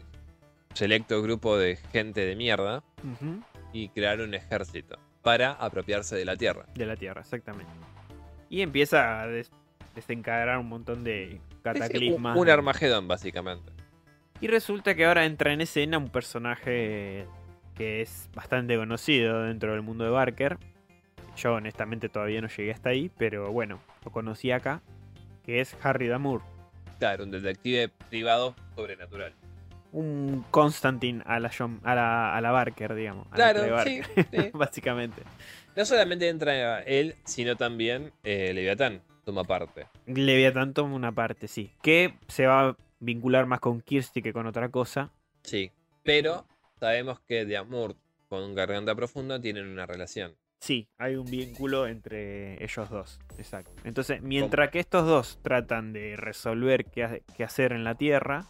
selecto 0.74 1.22
grupo 1.22 1.56
de 1.58 1.76
gente 1.92 2.24
de 2.24 2.36
mierda 2.36 2.82
y 3.72 3.88
crear 3.90 4.20
un 4.20 4.34
ejército 4.34 4.98
para 5.22 5.52
apropiarse 5.52 6.16
de 6.16 6.24
la 6.24 6.36
tierra. 6.36 6.66
de 6.74 6.86
la 6.86 6.96
tierra 6.96 7.20
exactamente 7.20 7.70
y 8.48 8.60
empieza 8.62 9.20
a 9.22 9.26
des- 9.26 9.50
desencadenar 9.94 10.58
un 10.58 10.68
montón 10.68 11.02
de 11.02 11.30
sí, 11.32 11.40
un, 11.40 11.62
cataclismas 11.62 12.36
un 12.36 12.48
Armagedón, 12.48 13.08
básicamente. 13.08 13.72
Y 14.40 14.46
resulta 14.48 14.94
que 14.94 15.04
ahora 15.06 15.24
entra 15.24 15.52
en 15.52 15.62
escena 15.62 15.98
un 15.98 16.10
personaje 16.10 17.26
que 17.76 18.00
es 18.02 18.28
bastante 18.34 18.76
conocido 18.76 19.42
dentro 19.42 19.72
del 19.72 19.82
mundo 19.82 20.04
de 20.04 20.10
Barker. 20.10 20.58
Yo 21.36 21.54
honestamente 21.54 22.08
todavía 22.08 22.40
no 22.40 22.48
llegué 22.48 22.72
hasta 22.72 22.88
ahí, 22.90 23.10
pero 23.18 23.52
bueno, 23.52 23.80
lo 24.04 24.10
conocí 24.10 24.50
acá, 24.50 24.80
que 25.44 25.60
es 25.60 25.76
Harry 25.82 26.08
Damour. 26.08 26.40
Claro, 26.98 27.24
un 27.24 27.30
detective 27.30 27.90
privado 28.08 28.54
sobrenatural. 28.74 29.34
Un 29.92 30.44
Constantine 30.50 31.22
a 31.26 31.38
la, 31.40 31.50
John- 31.56 31.80
a 31.84 31.94
la, 31.94 32.34
a 32.36 32.40
la 32.40 32.50
Barker, 32.50 32.94
digamos. 32.94 33.26
a 33.30 33.38
la 33.38 33.52
Claro, 33.52 33.64
sí, 33.84 34.00
Barker, 34.00 34.26
sí. 34.44 34.50
básicamente. 34.54 35.22
No 35.76 35.84
solamente 35.84 36.28
entra 36.28 36.80
él, 36.82 37.14
sino 37.24 37.56
también 37.56 38.12
eh, 38.24 38.52
Leviatán 38.54 39.02
toma 39.24 39.44
parte. 39.44 39.86
Leviathan 40.06 40.72
toma 40.72 40.94
una 40.94 41.12
parte, 41.12 41.48
sí. 41.48 41.70
Que 41.82 42.14
se 42.28 42.46
va 42.46 42.68
a 42.70 42.76
vincular 43.00 43.44
más 43.46 43.60
con 43.60 43.80
Kirsty 43.82 44.22
que 44.22 44.32
con 44.32 44.46
otra 44.46 44.70
cosa. 44.70 45.10
Sí. 45.42 45.70
Pero 46.02 46.46
sabemos 46.78 47.20
que 47.20 47.44
de 47.44 47.56
Amur 47.56 47.96
con 48.28 48.54
Garganta 48.54 48.94
Profunda 48.94 49.40
tienen 49.40 49.66
una 49.66 49.86
relación. 49.86 50.34
Sí, 50.60 50.88
hay 50.98 51.16
un 51.16 51.26
vínculo 51.30 51.86
entre 51.86 52.62
ellos 52.64 52.88
dos, 52.90 53.20
exacto. 53.38 53.70
Entonces, 53.84 54.22
mientras 54.22 54.70
que 54.70 54.80
estos 54.80 55.06
dos 55.06 55.38
tratan 55.42 55.92
de 55.92 56.16
resolver 56.16 56.86
qué, 56.86 57.04
ha- 57.04 57.18
qué 57.36 57.44
hacer 57.44 57.72
en 57.72 57.84
la 57.84 57.94
Tierra. 57.94 58.44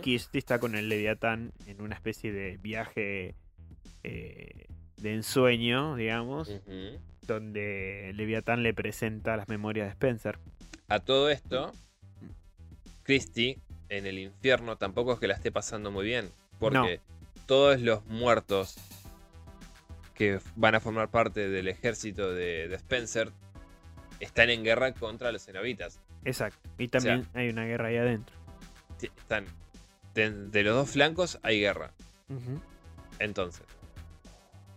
Kirsty 0.00 0.38
está 0.38 0.58
con 0.60 0.74
el 0.76 0.88
Leviatán 0.88 1.52
en 1.66 1.82
una 1.82 1.96
especie 1.96 2.32
de 2.32 2.56
viaje 2.58 3.34
eh, 4.04 4.66
de 4.96 5.14
ensueño, 5.14 5.96
digamos, 5.96 6.48
Ujú. 6.48 6.98
donde 7.26 8.12
Leviatán 8.14 8.62
le 8.62 8.72
presenta 8.72 9.36
las 9.36 9.48
memorias 9.48 9.86
de 9.88 9.90
Spencer. 9.92 10.38
A 10.88 11.00
todo 11.00 11.30
esto, 11.30 11.72
Christie 13.02 13.58
en 13.88 14.06
el 14.06 14.18
infierno 14.18 14.76
tampoco 14.76 15.14
es 15.14 15.18
que 15.18 15.26
la 15.26 15.34
esté 15.34 15.50
pasando 15.50 15.90
muy 15.90 16.04
bien. 16.06 16.30
Porque 16.58 17.00
todos 17.50 17.80
los 17.80 18.06
muertos 18.06 18.76
que 20.14 20.38
van 20.54 20.76
a 20.76 20.80
formar 20.80 21.10
parte 21.10 21.48
del 21.48 21.66
ejército 21.66 22.32
de, 22.32 22.68
de 22.68 22.76
Spencer 22.76 23.32
están 24.20 24.50
en 24.50 24.62
guerra 24.62 24.94
contra 24.94 25.32
los 25.32 25.44
cenobitas. 25.46 25.98
Exacto. 26.24 26.60
Y 26.78 26.86
también 26.86 27.26
hay 27.34 27.48
una 27.48 27.64
guerra 27.64 27.88
ahí 27.88 27.96
adentro. 27.96 28.36
Están. 29.02 29.46
De, 30.14 30.62
los 30.62 30.76
dos 30.76 30.90
flancos 30.90 31.40
hay 31.42 31.58
guerra. 31.58 31.90
Entonces. 33.18 33.66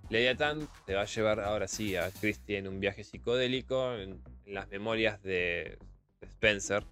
Leviathan 0.09 0.67
te 0.87 0.95
va 0.95 1.01
a 1.01 1.05
llevar 1.05 1.41
ahora 1.41 1.67
sí 1.67 1.95
a 1.95 2.09
Christie 2.09 2.57
en 2.57 2.67
un 2.67 2.79
viaje 2.79 3.03
psicodélico. 3.03 3.93
En, 3.93 4.19
las 4.47 4.67
memorias 4.69 5.21
de, 5.21 5.77
Spencer. 6.23 6.83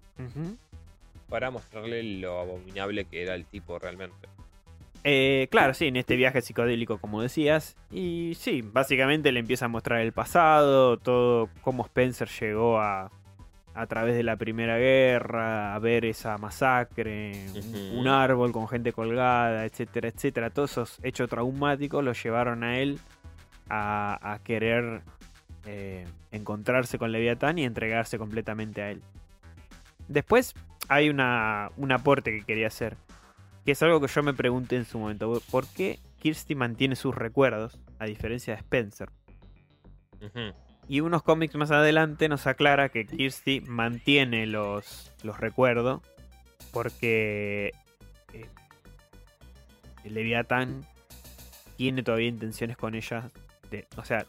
Para 1.28 1.50
mostrarle 1.50 2.04
lo 2.04 2.38
abominable 2.38 3.04
que 3.06 3.24
era 3.24 3.34
el 3.34 3.46
tipo 3.46 3.80
realmente. 3.80 4.28
Eh, 5.04 5.48
claro, 5.50 5.74
sí, 5.74 5.88
en 5.88 5.96
este 5.96 6.16
viaje 6.16 6.42
psicodélico, 6.42 6.98
como 6.98 7.22
decías. 7.22 7.76
Y 7.90 8.34
sí, 8.36 8.62
básicamente 8.62 9.32
le 9.32 9.40
empieza 9.40 9.64
a 9.64 9.68
mostrar 9.68 10.00
el 10.00 10.12
pasado, 10.12 10.96
todo 10.96 11.48
cómo 11.62 11.84
Spencer 11.84 12.28
llegó 12.28 12.80
a, 12.80 13.10
a 13.74 13.86
través 13.86 14.14
de 14.14 14.22
la 14.22 14.36
Primera 14.36 14.78
Guerra, 14.78 15.74
a 15.74 15.78
ver 15.78 16.04
esa 16.04 16.36
masacre, 16.38 17.32
un 17.94 18.06
árbol 18.06 18.52
con 18.52 18.68
gente 18.68 18.92
colgada, 18.92 19.64
etcétera, 19.64 20.08
etcétera. 20.08 20.50
Todos 20.50 20.72
esos 20.72 21.00
hechos 21.02 21.28
traumáticos 21.28 22.04
lo 22.04 22.12
llevaron 22.12 22.64
a 22.64 22.78
él 22.78 22.98
a, 23.68 24.38
querer 24.44 25.00
eh, 25.64 26.06
encontrarse 26.30 26.98
con 26.98 27.10
Leviatán 27.10 27.58
y 27.58 27.64
entregarse 27.64 28.18
completamente 28.18 28.82
a 28.82 28.90
él. 28.90 29.02
Después 30.08 30.54
hay 30.88 31.08
una, 31.08 31.70
un 31.78 31.92
aporte 31.92 32.30
que 32.32 32.44
quería 32.44 32.66
hacer 32.66 32.96
que 33.64 33.72
es 33.72 33.82
algo 33.82 34.00
que 34.00 34.08
yo 34.08 34.22
me 34.22 34.34
pregunté 34.34 34.76
en 34.76 34.84
su 34.84 34.98
momento. 34.98 35.40
¿Por 35.50 35.66
qué 35.66 36.00
Kirsty 36.18 36.54
mantiene 36.54 36.96
sus 36.96 37.14
recuerdos, 37.14 37.78
a 37.98 38.06
diferencia 38.06 38.54
de 38.54 38.60
Spencer? 38.60 39.08
Y 40.88 41.00
unos 41.00 41.22
cómics 41.22 41.54
más 41.54 41.70
adelante 41.70 42.28
nos 42.28 42.46
aclara 42.46 42.88
que 42.88 43.06
Kirsty 43.06 43.60
mantiene 43.60 44.46
los, 44.46 45.12
los 45.22 45.38
recuerdos 45.38 46.00
porque 46.72 47.72
eh, 48.32 48.46
el 50.04 50.14
Leviatán 50.14 50.86
tiene 51.76 52.02
todavía 52.02 52.28
intenciones 52.28 52.76
con 52.76 52.94
ella. 52.94 53.30
o 53.96 54.04
sea, 54.04 54.26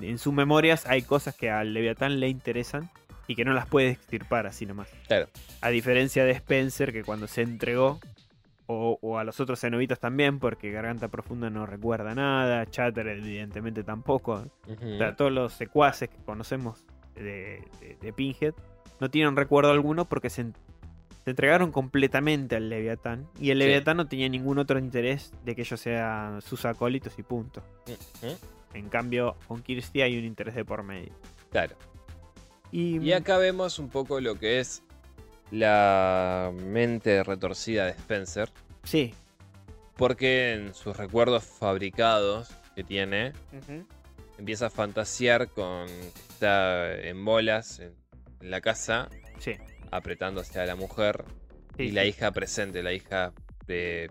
en 0.00 0.18
sus 0.18 0.32
memorias 0.32 0.86
hay 0.86 1.02
cosas 1.02 1.34
que 1.34 1.50
al 1.50 1.74
Leviatán 1.74 2.20
le 2.20 2.28
interesan 2.28 2.90
y 3.26 3.34
que 3.34 3.44
no 3.44 3.52
las 3.52 3.66
puede 3.66 3.90
extirpar 3.90 4.46
así 4.46 4.66
nomás. 4.66 4.88
Claro. 5.06 5.28
A 5.60 5.70
diferencia 5.70 6.24
de 6.24 6.32
Spencer, 6.32 6.92
que 6.92 7.02
cuando 7.02 7.26
se 7.26 7.42
entregó 7.42 8.00
o, 8.66 9.18
a 9.18 9.24
los 9.24 9.38
otros 9.40 9.60
cenobitas 9.60 10.00
también, 10.00 10.38
porque 10.38 10.70
Garganta 10.70 11.08
Profunda 11.08 11.50
no 11.50 11.66
recuerda 11.66 12.14
nada, 12.14 12.66
Chatter 12.66 13.06
evidentemente 13.08 13.84
tampoco. 13.84 14.44
o 14.66 14.98
sea, 14.98 15.14
todos 15.14 15.32
los 15.32 15.52
secuaces 15.52 16.08
que 16.08 16.18
conocemos 16.24 16.84
de, 17.14 17.62
de, 18.00 18.12
Pinhead 18.12 18.54
no 19.00 19.10
tienen 19.10 19.36
recuerdo 19.36 19.70
alguno 19.70 20.06
porque 20.06 20.30
se, 20.30 20.46
entregaron 21.24 21.72
completamente 21.72 22.56
al 22.56 22.68
Leviatán. 22.68 23.28
Y 23.40 23.50
el 23.50 23.58
Leviatán 23.58 23.96
no 23.96 24.08
tenía 24.08 24.28
ningún 24.28 24.58
otro 24.58 24.78
interés 24.78 25.32
de 25.44 25.54
que 25.54 25.62
ellos 25.62 25.80
sean 25.80 26.42
sus 26.42 26.64
acólitos 26.64 27.18
y 27.18 27.22
punto. 27.22 27.62
En 28.74 28.88
cambio, 28.88 29.36
con 29.48 29.62
Kirsty 29.62 30.02
hay 30.02 30.18
un 30.18 30.24
interés 30.24 30.54
de 30.54 30.64
por 30.64 30.82
medio. 30.82 31.12
Claro. 31.50 31.76
y 32.72 33.12
acá 33.12 33.38
vemos 33.38 33.78
un 33.78 33.88
poco 33.88 34.20
lo 34.20 34.34
que 34.34 34.60
es 34.60 34.82
la 35.50 36.52
mente 36.54 37.22
retorcida 37.22 37.86
de 37.86 37.92
Spencer. 37.92 38.50
Sí. 38.84 39.14
Porque 39.96 40.52
en 40.54 40.74
sus 40.74 40.96
recuerdos 40.96 41.44
fabricados 41.44 42.50
que 42.74 42.84
tiene, 42.84 43.32
empieza 44.38 44.66
a 44.66 44.70
fantasear 44.70 45.48
con 45.48 45.88
está 46.36 46.94
en 46.94 47.24
bolas 47.24 47.80
en, 47.80 47.94
la 48.40 48.60
casa, 48.60 49.08
sí. 49.38 49.54
apretándose 49.90 50.60
a 50.60 50.66
la 50.66 50.76
mujer 50.76 51.24
y 51.78 51.90
la 51.90 52.04
hija 52.04 52.30
presente, 52.30 52.82
la 52.82 52.92
hija 52.92 53.32
de 53.66 54.10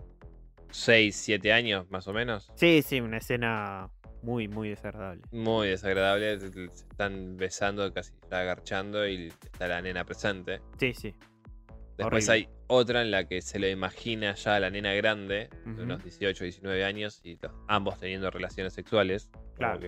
6, 0.72 1.16
7 1.16 1.54
años 1.54 1.90
más 1.92 2.08
o 2.08 2.14
menos. 2.14 2.52
Sí, 2.56 2.82
sí, 2.82 3.00
una 3.00 3.18
escena 3.18 3.92
muy, 4.26 4.48
muy 4.48 4.70
desagradable. 4.70 5.22
Muy 5.32 5.68
desagradable. 5.68 6.40
Se 6.40 6.66
están 6.66 7.38
besando, 7.38 7.94
casi 7.94 8.14
está 8.22 8.42
agarchando 8.42 9.08
y 9.08 9.28
está 9.28 9.68
la 9.68 9.82
nena 9.82 10.04
presente. 10.04 10.62
Sí, 10.80 10.94
sí. 10.94 11.16
Después 11.98 12.28
hay 12.30 12.50
otra 12.68 13.04
en 13.04 13.12
la 13.12 13.26
que 13.26 13.42
se 13.42 13.58
lo 13.60 13.70
imagina 13.70 14.34
ya 14.36 14.56
a 14.56 14.60
la 14.60 14.70
nena 14.70 14.94
grande, 14.94 15.50
de 15.66 15.84
unos 15.84 16.04
18, 16.04 16.44
19 16.44 16.84
años, 16.84 17.22
y 17.24 17.40
ambos 17.68 17.98
teniendo 18.00 18.30
relaciones 18.32 18.74
sexuales. 18.74 19.30
Claro. 19.56 19.80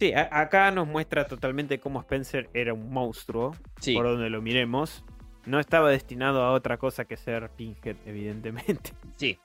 Sí, 0.00 0.12
acá 0.14 0.70
nos 0.70 0.86
muestra 0.86 1.26
totalmente 1.26 1.80
cómo 1.80 2.00
Spencer 2.00 2.48
era 2.54 2.72
un 2.72 2.90
monstruo, 2.90 3.54
por 3.94 4.06
donde 4.06 4.30
lo 4.30 4.40
miremos. 4.40 5.04
No 5.44 5.58
estaba 5.60 5.90
destinado 5.90 6.42
a 6.42 6.52
otra 6.52 6.78
cosa 6.78 7.04
que 7.04 7.16
ser 7.16 7.50
Pinhead, 7.50 7.96
evidentemente. 8.06 8.92
Sí, 9.16 9.38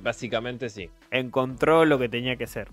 básicamente 0.00 0.68
sí. 0.68 0.90
Encontró 1.10 1.84
lo 1.84 1.98
que 1.98 2.08
tenía 2.08 2.36
que 2.36 2.46
ser. 2.46 2.68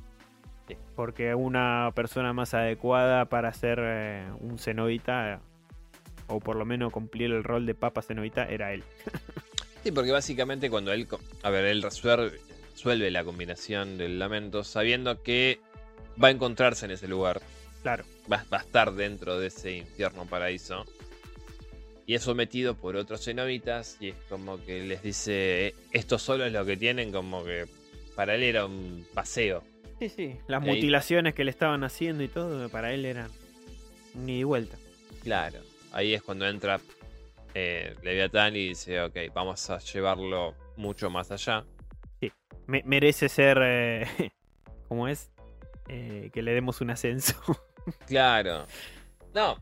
Porque 1.00 1.34
una 1.34 1.94
persona 1.96 2.34
más 2.34 2.54
adecuada 2.54 3.30
para 3.30 3.54
ser 3.54 3.80
eh, 3.82 4.28
un 4.42 4.60
cenobita, 4.60 5.40
o 6.28 6.42
por 6.42 6.58
lo 6.58 6.66
menos 6.66 6.92
cumplir 6.92 7.32
el 7.32 7.42
rol 7.42 7.66
de 7.66 7.74
Papa 7.74 8.02
Cenobita, 8.02 8.44
era 8.50 8.74
él. 8.74 8.84
sí, 9.82 9.94
porque 9.94 10.12
básicamente 10.12 10.70
cuando 10.70 10.92
él. 10.92 11.08
A 11.42 11.50
ver, 11.52 11.64
él 11.64 11.84
resuelve, 11.84 13.12
la 13.12 13.24
combinación 13.24 13.98
del 13.98 14.20
lamento 14.20 14.66
sabiendo 14.66 15.24
que 15.24 15.62
va 16.22 16.28
a 16.28 16.32
encontrarse 16.32 16.84
en 16.84 16.92
ese 16.92 17.08
lugar. 17.08 17.42
Claro. 17.82 18.04
Va, 18.30 18.44
a 18.52 18.58
estar 18.58 18.92
dentro 18.92 19.40
de 19.40 19.48
ese 19.48 19.78
infierno 19.78 20.26
paraíso. 20.26 20.84
Y 22.08 22.16
es 22.16 22.24
sometido 22.24 22.76
por 22.76 22.98
otros 22.98 23.24
cenobitas. 23.24 23.96
Y 24.02 24.10
es 24.10 24.16
como 24.28 24.62
que 24.66 24.84
les 24.84 25.02
dice: 25.02 25.68
eh, 25.68 25.76
Esto 25.94 26.20
solo 26.20 26.44
es 26.44 26.52
lo 26.52 26.66
que 26.66 26.76
tienen. 26.76 27.14
Como 27.14 27.46
que 27.46 27.68
para 28.18 28.36
él 28.36 28.44
era 28.44 28.66
un 28.66 29.08
paseo. 29.14 29.64
Sí, 30.00 30.10
sí. 30.10 30.38
Las 30.48 30.62
mutilaciones 30.62 31.34
que 31.34 31.44
le 31.44 31.52
estaban 31.52 31.84
haciendo 31.84 32.24
y 32.24 32.30
todo, 32.30 32.70
para 32.70 32.94
él 32.94 33.06
eran 33.06 33.30
ni 34.16 34.40
de 34.40 34.46
vuelta. 34.46 34.78
Claro. 35.24 35.60
Ahí 35.92 36.14
es 36.14 36.22
cuando 36.22 36.48
entra 36.48 36.80
eh, 37.54 37.96
Leviatán 38.02 38.56
y 38.56 38.70
dice, 38.70 39.02
ok, 39.02 39.18
vamos 39.34 39.70
a 39.70 39.80
llevarlo 39.80 40.56
mucho 40.78 41.10
más 41.10 41.32
allá. 41.32 41.66
Sí. 42.22 42.32
merece 42.68 43.28
ser, 43.28 43.60
eh, 43.62 44.08
¿cómo 44.88 45.08
es? 45.08 45.32
Eh, 45.88 46.30
que 46.34 46.42
le 46.42 46.54
demos 46.54 46.80
un 46.82 46.92
ascenso. 46.92 47.36
claro. 48.08 48.66
No, 49.34 49.58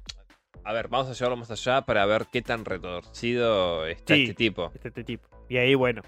a 0.64 0.74
ver, 0.74 0.90
vamos 0.90 1.08
a 1.08 1.14
llevarlo 1.14 1.38
más 1.38 1.50
allá 1.50 1.82
para 1.82 2.06
ver 2.06 2.28
qué 2.32 2.42
tan 2.42 2.66
retorcido 2.66 3.88
está 3.88 4.16
este 4.16 4.34
tipo. 4.34 4.72
Este 4.84 5.04
tipo. 5.04 5.28
Y 5.50 5.58
ahí, 5.58 5.76
bueno, 5.76 6.02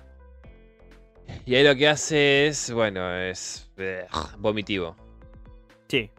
y 1.45 1.55
ahí 1.55 1.63
lo 1.63 1.75
que 1.75 1.87
hace 1.87 2.47
es, 2.47 2.71
bueno, 2.71 3.15
es 3.15 3.69
eh, 3.77 4.05
vomitivo. 4.37 4.95
Sí, 5.87 6.09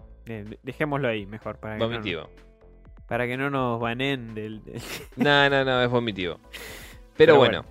dejémoslo 0.62 1.08
ahí 1.08 1.26
mejor. 1.26 1.58
Para 1.58 1.78
que 1.78 1.84
vomitivo. 1.84 2.22
No, 2.22 2.28
para 3.06 3.26
que 3.26 3.36
no 3.36 3.50
nos 3.50 3.80
banen 3.80 4.34
del... 4.34 4.62
no, 5.16 5.50
no, 5.50 5.64
no, 5.64 5.82
es 5.82 5.90
vomitivo. 5.90 6.38
Pero, 7.16 7.36
bueno, 7.36 7.64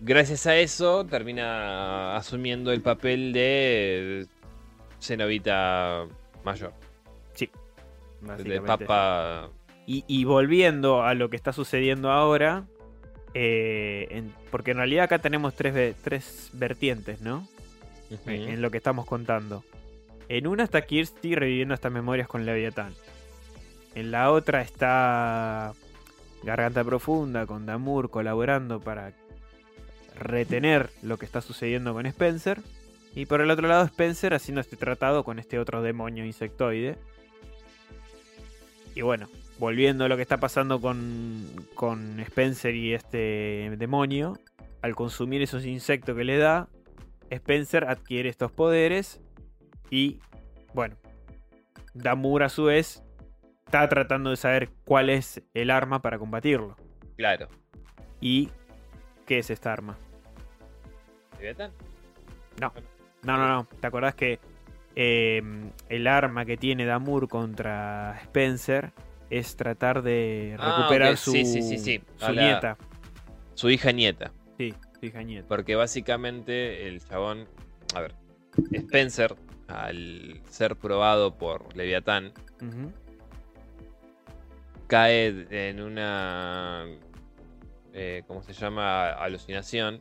gracias 0.00 0.46
a 0.46 0.56
eso 0.56 1.04
termina 1.04 2.16
asumiendo 2.16 2.72
el 2.72 2.82
papel 2.82 3.32
de 3.32 4.26
Cenobita 5.00 6.06
mayor. 6.44 6.72
Sí. 7.34 7.50
De 8.38 8.60
papa... 8.60 9.50
Y, 9.88 10.04
y 10.08 10.24
volviendo 10.24 11.04
a 11.04 11.14
lo 11.14 11.30
que 11.30 11.36
está 11.36 11.52
sucediendo 11.52 12.10
ahora, 12.10 12.66
eh, 13.38 14.22
porque 14.50 14.70
en 14.70 14.78
realidad 14.78 15.04
acá 15.04 15.18
tenemos 15.18 15.54
tres, 15.54 15.94
tres 16.02 16.48
vertientes, 16.54 17.20
¿no? 17.20 17.46
En 18.24 18.62
lo 18.62 18.70
que 18.70 18.78
estamos 18.78 19.04
contando. 19.04 19.62
En 20.30 20.46
una 20.46 20.64
está 20.64 20.80
Kirsty 20.86 21.34
reviviendo 21.34 21.74
estas 21.74 21.92
memorias 21.92 22.28
con 22.28 22.46
Leviatán. 22.46 22.94
En 23.94 24.10
la 24.10 24.30
otra 24.30 24.62
está 24.62 25.74
Garganta 26.44 26.82
Profunda 26.82 27.44
con 27.44 27.66
Damur 27.66 28.08
colaborando 28.08 28.80
para 28.80 29.12
retener 30.18 30.88
lo 31.02 31.18
que 31.18 31.26
está 31.26 31.42
sucediendo 31.42 31.92
con 31.92 32.06
Spencer. 32.06 32.62
Y 33.14 33.26
por 33.26 33.42
el 33.42 33.50
otro 33.50 33.68
lado 33.68 33.84
Spencer 33.84 34.32
haciendo 34.32 34.62
este 34.62 34.76
tratado 34.76 35.24
con 35.24 35.38
este 35.38 35.58
otro 35.58 35.82
demonio 35.82 36.24
insectoide. 36.24 36.96
Y 38.94 39.02
bueno, 39.02 39.28
volviendo 39.58 40.04
a 40.04 40.08
lo 40.08 40.16
que 40.16 40.22
está 40.22 40.38
pasando 40.38 40.80
con, 40.80 41.46
con 41.74 42.20
Spencer 42.20 42.74
y 42.74 42.94
este 42.94 43.74
demonio, 43.78 44.38
al 44.82 44.94
consumir 44.94 45.42
esos 45.42 45.64
insectos 45.64 46.16
que 46.16 46.24
le 46.24 46.38
da, 46.38 46.68
Spencer 47.30 47.84
adquiere 47.84 48.28
estos 48.28 48.52
poderes 48.52 49.20
y, 49.90 50.20
bueno, 50.74 50.96
Damur 51.94 52.42
a 52.42 52.48
su 52.48 52.64
vez 52.64 53.02
está 53.64 53.88
tratando 53.88 54.30
de 54.30 54.36
saber 54.36 54.70
cuál 54.84 55.10
es 55.10 55.42
el 55.54 55.70
arma 55.70 56.02
para 56.02 56.18
combatirlo. 56.18 56.76
Claro. 57.16 57.48
¿Y 58.20 58.50
qué 59.24 59.38
es 59.38 59.50
esta 59.50 59.72
arma? 59.72 59.96
¿Leviatán? 61.38 61.72
No, 62.60 62.72
no, 63.22 63.48
no. 63.48 63.66
¿Te 63.80 63.86
acordás 63.86 64.14
que 64.14 64.38
eh, 64.94 65.42
el 65.88 66.06
arma 66.06 66.44
que 66.44 66.56
tiene 66.56 66.84
Damur 66.84 67.28
contra 67.28 68.18
Spencer 68.22 68.92
es 69.30 69.56
tratar 69.56 70.02
de 70.02 70.56
Ah, 70.58 70.76
recuperar 70.78 71.16
su, 71.16 71.32
sí, 71.32 71.44
sí, 71.44 71.62
sí, 71.62 71.78
sí. 71.78 72.00
su 72.16 72.32
nieta? 72.32 72.76
Su 73.54 73.70
hija 73.70 73.92
nieta. 73.92 74.32
Sí, 74.58 74.74
su 75.00 75.06
hija 75.06 75.22
nieta. 75.22 75.48
Porque 75.48 75.74
básicamente 75.76 76.86
el 76.88 77.00
chabón. 77.04 77.46
A 77.94 78.00
ver. 78.00 78.14
Spencer, 78.72 79.34
al 79.68 80.40
ser 80.48 80.76
probado 80.76 81.36
por 81.36 81.76
Leviatán, 81.76 82.32
cae 84.86 85.46
en 85.68 85.80
una. 85.82 86.84
eh, 87.92 88.22
¿Cómo 88.26 88.42
se 88.42 88.52
llama? 88.52 89.10
Alucinación 89.10 89.98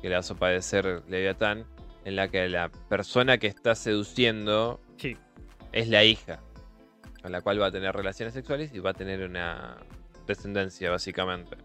que 0.00 0.08
le 0.08 0.14
hace 0.16 0.34
padecer 0.34 1.02
Leviatán, 1.08 1.64
en 2.04 2.16
la 2.16 2.28
que 2.28 2.48
la 2.48 2.70
persona 2.88 3.38
que 3.38 3.46
está 3.48 3.74
seduciendo 3.74 4.80
Sí, 4.96 5.16
es 5.72 5.88
la 5.88 6.04
hija, 6.04 6.40
con 7.24 7.32
la 7.32 7.40
cual 7.40 7.58
va 7.58 7.68
a 7.68 7.70
tener 7.72 7.96
relaciones 7.96 8.34
sexuales 8.34 8.70
y 8.74 8.80
va 8.80 8.90
a 8.90 8.92
tener 8.92 9.26
una 9.26 9.78
descendencia, 10.26 10.90
básicamente. 10.90 11.56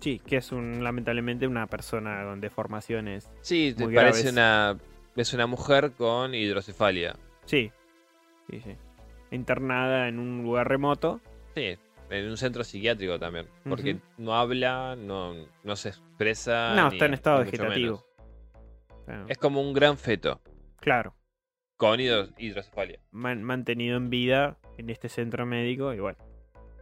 Sí, 0.00 0.20
que 0.20 0.38
es 0.38 0.52
un, 0.52 0.82
lamentablemente 0.82 1.46
una 1.46 1.66
persona 1.66 2.24
con 2.24 2.40
deformaciones. 2.40 3.30
Sí, 3.42 3.74
te 3.76 3.84
parece 3.84 4.30
graves. 4.30 4.32
una. 4.32 4.78
Es 5.14 5.34
una 5.34 5.46
mujer 5.46 5.92
con 5.92 6.34
hidrocefalia. 6.34 7.14
Sí, 7.44 7.70
sí, 8.48 8.62
sí. 8.62 8.74
Internada 9.32 10.08
en 10.08 10.18
un 10.18 10.42
lugar 10.42 10.66
remoto. 10.66 11.20
Sí, 11.54 11.76
en 12.08 12.30
un 12.30 12.38
centro 12.38 12.64
psiquiátrico 12.64 13.18
también. 13.18 13.48
Porque 13.68 13.98
no 14.16 14.34
habla, 14.34 14.96
no, 14.96 15.34
no 15.62 15.76
se 15.76 15.90
expresa. 15.90 16.72
no, 16.74 16.88
ni- 16.88 16.96
está 16.96 17.04
en 17.04 17.12
estado 17.12 17.40
vegetativo. 17.44 18.02
Es 19.28 19.36
como 19.36 19.60
un 19.60 19.74
gran 19.74 19.98
feto 19.98 20.40
Claro, 20.80 21.14
con 21.76 22.00
hidro- 22.00 22.30
hidrocefalia. 22.38 22.98
man- 23.10 23.42
mantenido 23.42 23.98
en 23.98 24.08
vida 24.08 24.56
en 24.76 24.90
este 24.90 25.08
centro 25.08 25.46
médico 25.46 25.92
y 25.92 26.00
bueno. 26.00 26.18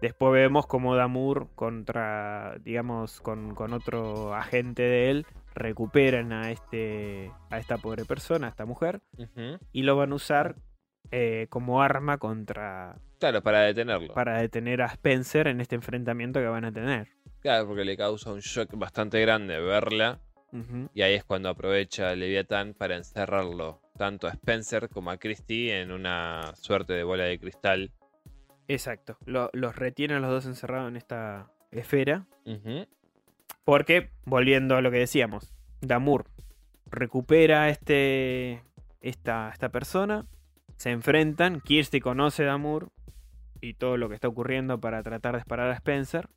Después 0.00 0.32
vemos 0.32 0.66
como 0.66 0.96
Damur 0.96 1.48
contra, 1.54 2.56
digamos, 2.60 3.20
con, 3.22 3.54
con 3.54 3.72
otro 3.72 4.34
agente 4.34 4.82
de 4.82 5.10
él, 5.10 5.26
recuperan 5.54 6.32
a 6.32 6.50
este 6.50 7.30
a 7.48 7.58
esta 7.58 7.78
pobre 7.78 8.04
persona, 8.04 8.48
a 8.48 8.50
esta 8.50 8.66
mujer, 8.66 9.00
y 9.72 9.82
lo 9.82 9.96
van 9.96 10.12
a 10.12 10.16
usar 10.16 10.56
eh, 11.10 11.46
como 11.48 11.80
arma 11.80 12.18
contra 12.18 12.96
Claro, 13.18 13.42
para 13.42 13.60
detenerlo. 13.60 14.12
para 14.12 14.40
detener 14.42 14.82
a 14.82 14.86
Spencer 14.86 15.46
en 15.46 15.60
este 15.62 15.76
enfrentamiento 15.76 16.38
que 16.40 16.46
van 16.46 16.66
a 16.66 16.72
tener. 16.72 17.08
Claro, 17.40 17.66
porque 17.68 17.84
le 17.84 17.96
causa 17.96 18.32
un 18.32 18.40
shock 18.40 18.70
bastante 18.76 19.20
grande 19.20 19.58
verla. 19.60 20.20
Y 20.94 21.02
ahí 21.02 21.14
es 21.14 21.24
cuando 21.24 21.48
aprovecha 21.48 22.14
Leviatán 22.14 22.74
para 22.74 22.96
encerrarlo, 22.96 23.80
tanto 23.98 24.28
a 24.28 24.30
Spencer 24.30 24.88
como 24.88 25.10
a 25.10 25.16
Christie, 25.16 25.80
en 25.80 25.90
una 25.90 26.52
suerte 26.54 26.92
de 26.92 27.02
bola 27.02 27.24
de 27.24 27.38
cristal. 27.40 27.90
Exacto. 28.68 29.18
Lo- 29.26 29.50
los 29.52 29.74
retiene 29.74 30.14
a 30.14 30.20
los 30.20 30.30
dos 30.30 30.46
encerrados 30.46 30.88
en 30.88 30.96
esta 30.96 31.50
esfera. 31.72 32.26
Porque, 33.64 34.10
volviendo 34.24 34.76
a 34.76 34.80
lo 34.80 34.90
que 34.90 34.98
decíamos, 34.98 35.52
Damur 35.80 36.26
recupera 36.90 37.68
este, 37.68 38.62
esta, 39.00 39.50
esta 39.52 39.70
persona, 39.70 40.26
se 40.76 40.90
enfrentan, 40.90 41.60
Kirsty 41.60 42.00
conoce 42.00 42.44
a 42.44 42.46
Damur 42.46 42.90
y 43.60 43.74
todo 43.74 43.96
lo 43.96 44.08
que 44.08 44.14
está 44.14 44.28
ocurriendo 44.28 44.78
para 44.80 45.02
tratar 45.02 45.32
de 45.32 45.38
disparar 45.38 45.70
a 45.70 45.74
Spencer. 45.74 46.28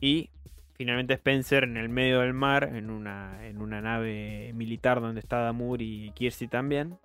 Y 0.00 0.30
finalmente 0.74 1.14
Spencer 1.14 1.64
en 1.64 1.76
el 1.76 1.88
medio 1.88 2.20
del 2.20 2.34
mar, 2.34 2.70
en 2.74 2.90
una, 2.90 3.46
en 3.46 3.60
una 3.60 3.80
nave 3.80 4.52
militar 4.54 5.00
donde 5.00 5.20
está 5.20 5.38
Damur 5.38 5.80
y 5.82 6.10
Kirsty 6.14 6.48
también, 6.48 6.98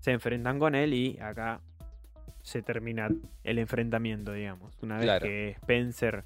se 0.00 0.12
enfrentan 0.12 0.58
con 0.58 0.74
él 0.74 0.94
y 0.94 1.18
acá 1.20 1.60
se 2.42 2.62
termina 2.62 3.08
el 3.44 3.58
enfrentamiento, 3.58 4.32
digamos. 4.32 4.78
Una 4.82 4.96
vez 4.96 5.04
Claro. 5.04 5.26
que 5.26 5.50
Spencer 5.50 6.24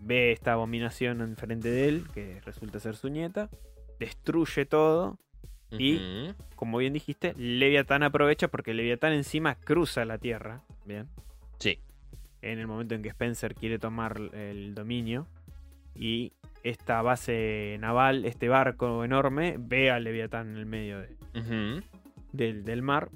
ve 0.00 0.32
esta 0.32 0.52
abominación 0.52 1.20
enfrente 1.22 1.70
de 1.70 1.88
él, 1.88 2.04
que 2.12 2.40
resulta 2.42 2.78
ser 2.80 2.94
su 2.96 3.08
nieta, 3.08 3.48
destruye 3.98 4.66
todo. 4.66 5.18
Y-. 5.70 6.32
Como 6.56 6.78
bien 6.78 6.92
dijiste, 6.92 7.34
Leviatán 7.36 8.02
aprovecha 8.02 8.48
porque 8.48 8.74
Leviatán 8.74 9.12
encima 9.12 9.56
cruza 9.56 10.04
la 10.04 10.18
Tierra. 10.18 10.62
Bien. 10.84 11.08
Sí. 11.58 11.80
En 12.42 12.58
el 12.58 12.66
momento 12.66 12.94
en 12.94 13.02
que 13.02 13.08
Spencer 13.08 13.54
quiere 13.54 13.78
tomar 13.78 14.20
el 14.34 14.74
dominio. 14.74 15.26
Y 15.94 16.32
esta 16.62 17.02
base 17.02 17.76
naval, 17.80 18.24
este 18.24 18.48
barco 18.48 19.04
enorme, 19.04 19.56
ve 19.58 19.90
a 19.90 20.00
Leviatán 20.00 20.50
en 20.50 20.56
el 20.56 20.66
medio 20.66 21.00
de, 21.00 21.16
del, 22.32 22.64
del 22.64 22.82
mar. 22.82 23.10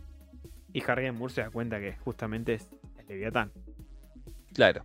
Y 0.73 0.83
Harry 0.89 1.11
Moore 1.11 1.33
se 1.33 1.41
da 1.41 1.51
cuenta 1.51 1.81
que 1.81 1.97
justamente 1.97 2.55
es, 2.55 2.69
es 2.99 3.09
Leviatán. 3.09 3.53
Claro. 4.53 4.85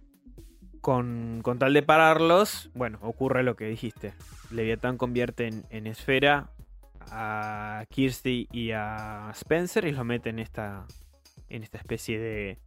Con, 0.81 1.41
con 1.43 1.59
tal 1.59 1.73
de 1.73 1.83
pararlos, 1.83 2.71
bueno, 2.73 2.99
ocurre 3.01 3.43
lo 3.43 3.55
que 3.55 3.65
dijiste. 3.67 4.13
Leviatán 4.51 4.97
convierte 4.97 5.47
en, 5.47 5.65
en 5.69 5.87
esfera 5.87 6.49
a 7.11 7.85
Kirsty 7.89 8.47
y 8.51 8.71
a 8.71 9.29
Spencer 9.33 9.85
y 9.85 9.91
los 9.91 10.05
mete 10.05 10.29
en 10.29 10.39
esta, 10.39 10.85
en 11.49 11.63
esta 11.63 11.77
especie 11.77 12.19
de... 12.19 12.59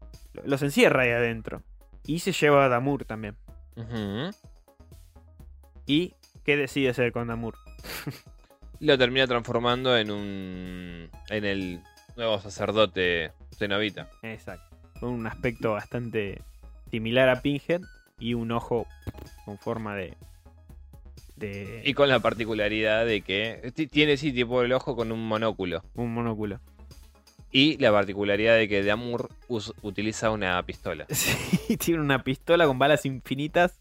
Los 0.45 0.63
encierra 0.63 1.03
ahí 1.03 1.11
adentro. 1.11 1.63
Y 2.05 2.19
se 2.21 2.33
lleva 2.33 2.67
a 2.67 2.69
Damur 2.69 3.05
también. 3.05 3.37
Ujú. 3.77 4.31
¿Y 5.87 6.15
qué 6.45 6.57
decide 6.57 6.89
hacer 6.91 7.13
con 7.13 7.29
Damur? 7.29 7.55
Lo 8.81 8.99
termina 8.99 9.27
transformando 9.27 9.97
en 9.97 10.11
un. 10.11 11.11
en 11.31 11.45
el 11.45 11.81
nuevo 12.17 12.39
sacerdote 12.41 13.33
cenobita. 13.57 14.09
Exacto. 14.23 14.77
Con 15.01 15.11
un 15.11 15.27
aspecto 15.27 15.73
bastante 15.73 16.43
similar 16.91 17.29
a 17.29 17.41
Pinhead 17.43 17.81
y 18.19 18.35
un 18.35 18.51
ojo 18.53 18.87
con 19.45 19.59
forma 19.59 19.95
de... 19.95 20.15
de 21.37 21.83
Y 21.85 21.95
con 21.95 22.09
la 22.09 22.21
particularidad 22.21 23.05
de 23.07 23.21
que 23.23 23.73
ti- 23.75 23.87
tiene 23.87 24.17
sí 24.17 24.33
tipo 24.33 24.63
el 24.63 24.73
ojo 24.73 24.97
con 24.97 25.13
un 25.13 25.27
monóculo. 25.27 25.83
un 25.95 26.13
monóculo. 26.15 26.61
Y 27.53 27.79
la 27.79 27.93
particularidad 27.93 28.57
de 28.57 28.69
que 28.69 28.83
Damur 28.83 29.31
utiliza 29.83 30.31
una 30.31 30.63
pistola. 30.65 31.07
Sí, 31.67 31.77
tiene 31.79 32.01
una 32.01 32.23
pistola 32.23 32.67
con 32.67 32.79
balas 32.79 33.05
infinitas, 33.07 33.81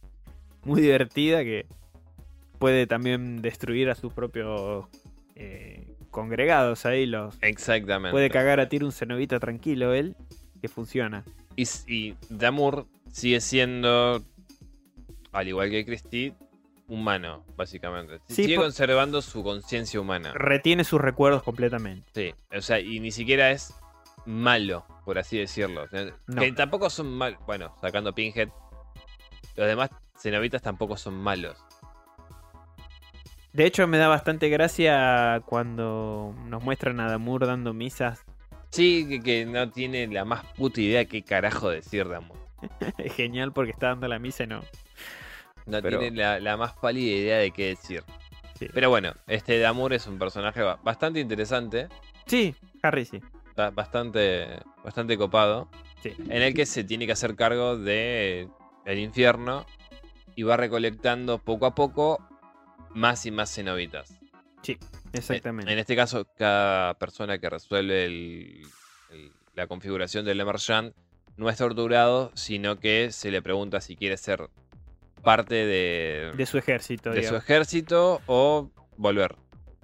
muy 0.64 0.82
divertida, 0.82 1.44
que 1.44 1.66
puede 2.56 2.88
también 2.88 3.42
destruir 3.42 3.90
a 3.90 3.96
sus 3.96 4.14
propios 4.14 4.86
eh, 5.36 5.96
congregados 6.12 6.86
ahí. 6.86 7.06
Los 7.06 7.38
Exactamente. 7.42 8.12
puede 8.12 8.30
cagar 8.30 8.60
a 8.60 8.70
tiro 8.70 8.86
un 8.86 8.92
cenobita 8.92 9.40
tranquilo 9.40 9.94
él, 9.94 10.16
que 10.62 10.68
funciona. 10.68 11.24
Y, 11.56 11.68
y 11.88 12.16
Damur 12.30 12.88
sigue 13.12 13.40
siendo, 13.42 14.22
al 15.32 15.48
igual 15.48 15.70
que 15.70 15.86
Christie, 15.86 16.34
humano, 16.88 17.44
básicamente. 17.56 18.20
Sí, 18.28 18.44
sigue 18.44 18.56
conservando 18.58 19.22
su 19.22 19.44
conciencia 19.44 20.00
humana. 20.00 20.34
Retiene 20.34 20.84
sus 20.84 21.02
recuerdos 21.02 21.44
completamente. 21.44 22.06
Sí, 22.14 22.56
o 22.56 22.62
sea, 22.62 22.80
y 22.80 23.00
ni 23.00 23.12
siquiera 23.12 23.52
es 23.52 23.74
malo, 24.26 24.86
por 25.06 25.18
así 25.18 25.38
decirlo. 25.38 25.86
No. 26.28 26.42
Que 26.42 26.52
tampoco 26.52 26.90
son 26.90 27.12
malos. 27.14 27.40
Bueno, 27.46 27.76
sacando 27.82 28.14
Pinhead, 28.14 28.50
los 29.56 29.68
demás 29.68 29.90
cenobitas 30.18 30.62
tampoco 30.62 30.98
son 30.98 31.16
malos. 31.16 31.58
De 33.56 33.66
hecho, 33.66 33.88
me 33.88 33.98
da 33.98 34.08
bastante 34.10 34.50
gracia 34.50 35.42
cuando 35.46 36.36
nos 36.48 36.62
muestran 36.64 37.00
a 37.00 37.10
Damur 37.10 37.46
dando 37.48 37.74
misas. 37.74 38.24
Sí, 38.72 39.06
que, 39.08 39.22
que 39.22 39.46
no 39.46 39.70
tiene 39.72 40.06
la 40.08 40.26
más 40.26 40.44
puta 40.58 40.82
idea 40.82 41.06
qué 41.06 41.24
carajo 41.24 41.70
decir 41.70 42.10
Damur. 42.10 42.38
Genial 43.16 43.54
porque 43.54 43.72
está 43.72 43.88
dando 43.88 44.10
la 44.10 44.20
misa 44.20 44.44
y 44.44 44.48
no. 44.48 44.60
No 45.66 45.82
Pero- 45.82 46.00
tiene 46.00 46.18
la, 46.18 46.42
la 46.42 46.58
más 46.58 46.74
pálida 46.74 47.16
idea 47.16 47.38
de 47.38 47.52
qué 47.52 47.68
decir. 47.68 48.04
Sí, 48.60 48.68
Pero 48.74 48.90
bueno, 48.90 49.14
este 49.28 49.60
Damur 49.60 49.94
es 49.94 50.06
un 50.08 50.20
personaje 50.20 50.62
ba- 50.62 50.78
bastante 50.84 51.22
interesante. 51.22 51.88
sí 52.26 52.54
Harry 52.84 53.06
sí. 53.06 53.22
ba- 53.56 53.70
Bastante, 53.70 54.48
bastante 54.84 55.18
copado. 55.18 55.70
Sí. 56.04 56.14
En 56.30 56.42
el 56.42 56.54
que 56.54 56.66
se 56.66 56.84
tiene 56.84 57.06
que 57.06 57.14
hacer 57.14 57.36
cargo 57.38 57.78
de 57.78 58.50
el 58.84 59.00
infierno. 59.00 59.66
Y 60.36 60.44
va 60.44 60.58
recolectando 60.58 61.38
poco 61.38 61.66
a 61.66 61.76
poco 61.76 62.20
más 62.96 63.26
y 63.28 63.32
más 63.32 63.54
cenobitas. 63.54 64.20
Exactamente. 65.14 65.72
En 65.72 65.78
este 65.80 65.96
caso, 65.96 66.26
cada 66.38 66.96
persona 66.96 67.38
que 67.38 67.50
resuelve 67.50 68.06
el- 68.06 68.62
el- 69.12 69.32
la 69.54 69.68
configuración 69.68 70.26
del 70.26 70.40
Emergent 70.40 70.96
no 71.38 71.50
es 71.50 71.58
torturado, 71.58 72.32
sino 72.34 72.80
que 72.80 73.12
se 73.12 73.30
le 73.32 73.42
pregunta 73.42 73.80
si 73.82 73.96
quiere 73.96 74.18
ser 74.18 74.50
parte 75.24 75.56
de, 75.56 76.32
de 76.36 76.46
su 76.46 76.58
ejército, 76.58 77.12
de 77.12 77.24
su 77.24 77.36
ejército 77.36 78.22
o 78.26 78.72
volver. 78.98 79.36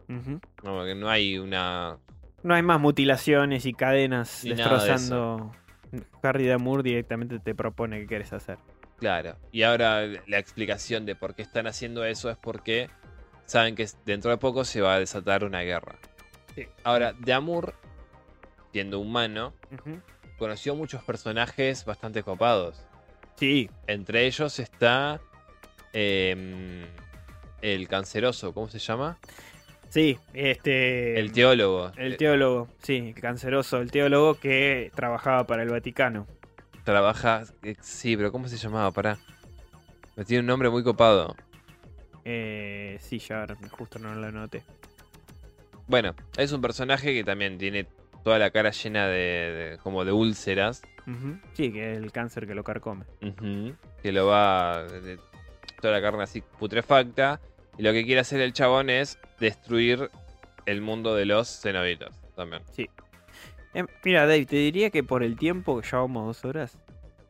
No, 0.08 0.40
porque 0.62 0.94
no 0.96 1.10
hay 1.10 1.38
una 1.38 1.98
No 2.44 2.54
hay 2.54 2.64
más 2.64 2.82
mutilaciones 2.82 3.66
y 3.66 3.74
cadenas 3.74 4.42
Ni 4.44 4.52
nada 4.52 4.84
de 4.84 4.90
destrozando. 4.92 5.52
Harry 6.24 6.48
Damour 6.48 6.84
directamente 6.84 7.40
te 7.40 7.56
propone 7.56 8.00
qué 8.02 8.08
quieres 8.08 8.34
hacer. 8.34 8.58
Claro. 8.98 9.36
Y 9.52 9.64
ahora 9.64 10.06
la 10.28 10.38
explicación 10.38 11.06
de 11.06 11.16
por 11.16 11.34
qué 11.34 11.42
están 11.44 11.66
haciendo 11.68 12.04
eso 12.06 12.30
es 12.30 12.38
porque 12.38 12.90
saben 13.52 13.76
que 13.76 13.86
dentro 14.06 14.32
de 14.32 14.38
poco 14.38 14.64
se 14.64 14.80
va 14.80 14.96
a 14.96 15.00
desatar 15.00 15.44
una 15.44 15.60
guerra. 15.62 15.96
Sí. 16.56 16.68
Ahora, 16.86 17.14
Damour, 17.20 17.74
siendo 18.72 19.00
humano, 19.00 19.54
Ujú. 19.72 20.00
conoció 20.38 20.74
muchos 20.74 21.04
personajes 21.04 21.84
bastante 21.84 22.24
copados. 22.24 22.82
Sí, 23.36 23.70
Entre 23.88 24.26
ellos 24.26 24.58
está 24.60 25.20
em, 25.92 26.86
el 27.62 27.88
canceroso, 27.90 28.54
¿cómo 28.54 28.70
se 28.70 28.80
llama? 28.80 29.18
sí, 29.90 30.18
este. 30.34 31.20
El 31.20 31.34
teólogo. 31.34 31.92
El 31.98 32.16
teólogo, 32.16 32.70
sí, 32.82 33.14
canceroso, 33.20 33.80
el 33.82 33.92
teólogo 33.92 34.36
que 34.36 34.92
trabajaba 34.96 35.46
para 35.46 35.64
el 35.64 35.70
Vaticano. 35.70 36.26
Trabaja. 36.86 37.44
eh, 37.64 37.76
Sí, 37.82 38.16
pero 38.16 38.32
¿cómo 38.32 38.48
se 38.48 38.56
llamaba? 38.56 38.92
Pará. 38.92 39.18
Me 40.16 40.24
tiene 40.24 40.40
un 40.40 40.46
nombre 40.48 40.70
muy 40.70 40.84
copado. 40.84 41.36
Eh, 42.26 42.98
sí, 43.02 43.20
ya 43.20 43.42
ahora 43.42 43.56
justo 43.72 44.00
no 44.00 44.14
lo 44.16 44.32
noté. 44.32 44.64
Bueno, 45.88 46.16
es 46.38 46.52
un 46.52 46.62
personaje 46.62 47.14
que 47.14 47.24
también 47.24 47.58
tiene 47.58 47.86
toda 48.24 48.38
la 48.40 48.52
cara 48.52 48.72
llena 48.72 49.08
de, 49.08 49.18
de- 49.72 49.78
como 49.84 50.06
de 50.06 50.12
úlceras. 50.12 50.82
Ujú. 51.08 51.38
Sí, 51.54 51.72
que 51.74 51.94
es 51.94 51.98
el 51.98 52.12
cáncer 52.12 52.48
que 52.48 52.54
lo 52.56 52.64
carcome. 52.64 53.06
Ujú, 53.22 53.74
Que 54.02 54.12
lo 54.12 54.28
va. 54.28 54.84
de- 54.84 55.20
toda 55.82 55.94
la 55.94 56.02
carne 56.02 56.24
así 56.24 56.42
putrefacta. 56.60 57.40
Y 57.78 57.84
lo 57.84 57.92
que 57.94 58.06
quiere 58.06 58.22
hacer 58.22 58.40
el 58.42 58.54
chabón 58.54 58.90
es 58.90 59.18
destruir 59.40 60.12
el 60.68 60.82
mundo 60.82 61.16
de 61.16 61.26
los 61.26 61.50
cenobitas 61.62 62.16
también. 62.36 62.62
Eh, 63.74 63.86
mira, 64.04 64.22
Dave, 64.28 64.46
te 64.46 64.58
diría 64.58 64.90
que 64.92 65.04
por 65.04 65.24
el 65.24 65.38
tiempo, 65.38 65.82
que 65.82 65.88
ya 65.90 65.98
vamos 65.98 66.26
dos 66.28 66.46
horas, 66.46 66.78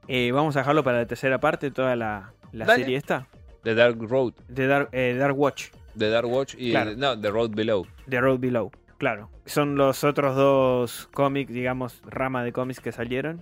eh, 0.07 0.31
vamos 0.31 0.55
a 0.55 0.59
dejarlo 0.59 0.83
para 0.83 0.97
la 0.99 1.05
tercera 1.05 1.39
parte, 1.39 1.71
toda 1.71 1.95
la, 1.95 2.33
la 2.51 2.65
serie 2.75 2.97
esta, 2.97 3.27
The 3.63 3.75
Dark 3.75 3.97
Road. 4.01 4.33
de 4.47 4.67
Dark, 4.67 4.89
eh, 4.91 5.15
Dark 5.17 5.37
Watch, 5.37 5.69
The 5.97 6.09
Dark 6.09 6.27
Watch 6.27 6.55
y. 6.57 6.71
Claro. 6.71 6.95
No, 6.95 7.19
The 7.19 7.29
Road 7.29 7.51
Below. 7.51 7.85
The 8.09 8.19
Road 8.21 8.39
Below. 8.39 8.71
Claro, 8.97 9.29
son 9.45 9.75
los 9.75 10.03
otros 10.03 10.35
dos 10.35 11.09
cómics, 11.13 11.51
digamos, 11.51 12.01
rama 12.05 12.43
de 12.43 12.51
cómics 12.53 12.79
que 12.79 12.91
salieron, 12.91 13.41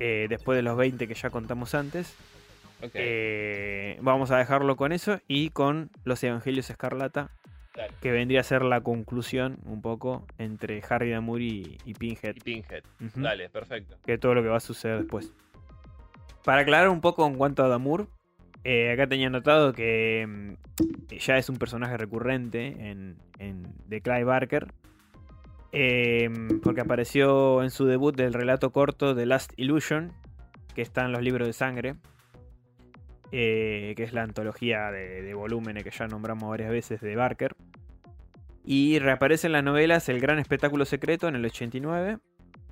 eh, 0.00 0.26
después 0.28 0.56
de 0.56 0.62
los 0.62 0.76
20 0.76 1.06
que 1.06 1.14
ya 1.14 1.30
contamos 1.30 1.74
antes. 1.76 2.16
Eh, 2.94 3.96
vamos 4.00 4.32
a 4.32 4.38
dejarlo 4.38 4.74
con 4.76 4.90
eso 4.90 5.20
y 5.28 5.50
con 5.50 5.90
los 6.04 6.22
Evangelios 6.24 6.68
Escarlata, 6.68 7.30
Dale. 7.76 7.92
que 8.00 8.10
vendría 8.10 8.40
a 8.40 8.42
ser 8.42 8.62
la 8.62 8.80
conclusión 8.80 9.58
un 9.66 9.80
poco 9.82 10.26
entre 10.38 10.82
Harry 10.88 11.10
Damour 11.10 11.40
y, 11.40 11.78
y 11.84 11.94
Pinhead. 11.94 12.34
Y 12.36 12.40
Pinhead. 12.40 12.82
Dale, 13.14 13.48
perfecto. 13.50 13.96
que 14.04 14.18
todo 14.18 14.34
lo 14.34 14.42
que 14.42 14.48
va 14.48 14.56
a 14.56 14.60
suceder 14.60 14.98
después. 14.98 15.32
Para 16.44 16.62
aclarar 16.62 16.88
un 16.88 17.00
poco 17.00 17.24
en 17.24 17.36
cuanto 17.36 17.62
a 17.64 17.68
Damour, 17.68 18.08
eh, 18.64 18.92
acá 18.92 19.06
tenía 19.06 19.28
notado 19.30 19.72
que 19.72 20.26
mm, 20.28 21.14
ya 21.18 21.36
es 21.36 21.48
un 21.48 21.56
personaje 21.56 21.96
recurrente 21.96 22.66
en, 22.90 23.16
en 23.38 23.66
The 23.88 24.00
Clive 24.00 24.24
Barker. 24.24 24.72
eh, 25.72 26.28
porque 26.62 26.80
apareció 26.82 27.62
en 27.62 27.70
su 27.70 27.86
debut 27.86 28.14
del 28.16 28.32
relato 28.34 28.70
corto 28.72 29.14
The 29.16 29.26
Last 29.26 29.52
Illusion, 29.56 30.12
que 30.74 30.82
está 30.82 31.04
en 31.04 31.12
los 31.12 31.22
libros 31.22 31.46
de 31.48 31.52
sangre, 31.54 31.94
eh, 33.30 33.94
que 33.96 34.02
es 34.02 34.12
la 34.12 34.22
antología 34.22 34.90
de, 34.90 35.22
de 35.22 35.34
volúmenes 35.34 35.84
que 35.84 35.90
ya 35.90 36.06
nombramos 36.06 36.50
varias 36.50 36.70
veces 36.70 37.00
de 37.00 37.16
Barker. 37.16 37.54
Y 38.64 38.98
reaparece 38.98 39.46
en 39.48 39.54
las 39.54 39.64
novelas 39.64 40.08
El 40.08 40.20
Gran 40.20 40.38
Espectáculo 40.38 40.84
Secreto 40.84 41.26
en 41.28 41.34
el 41.36 41.44
89 41.44 42.18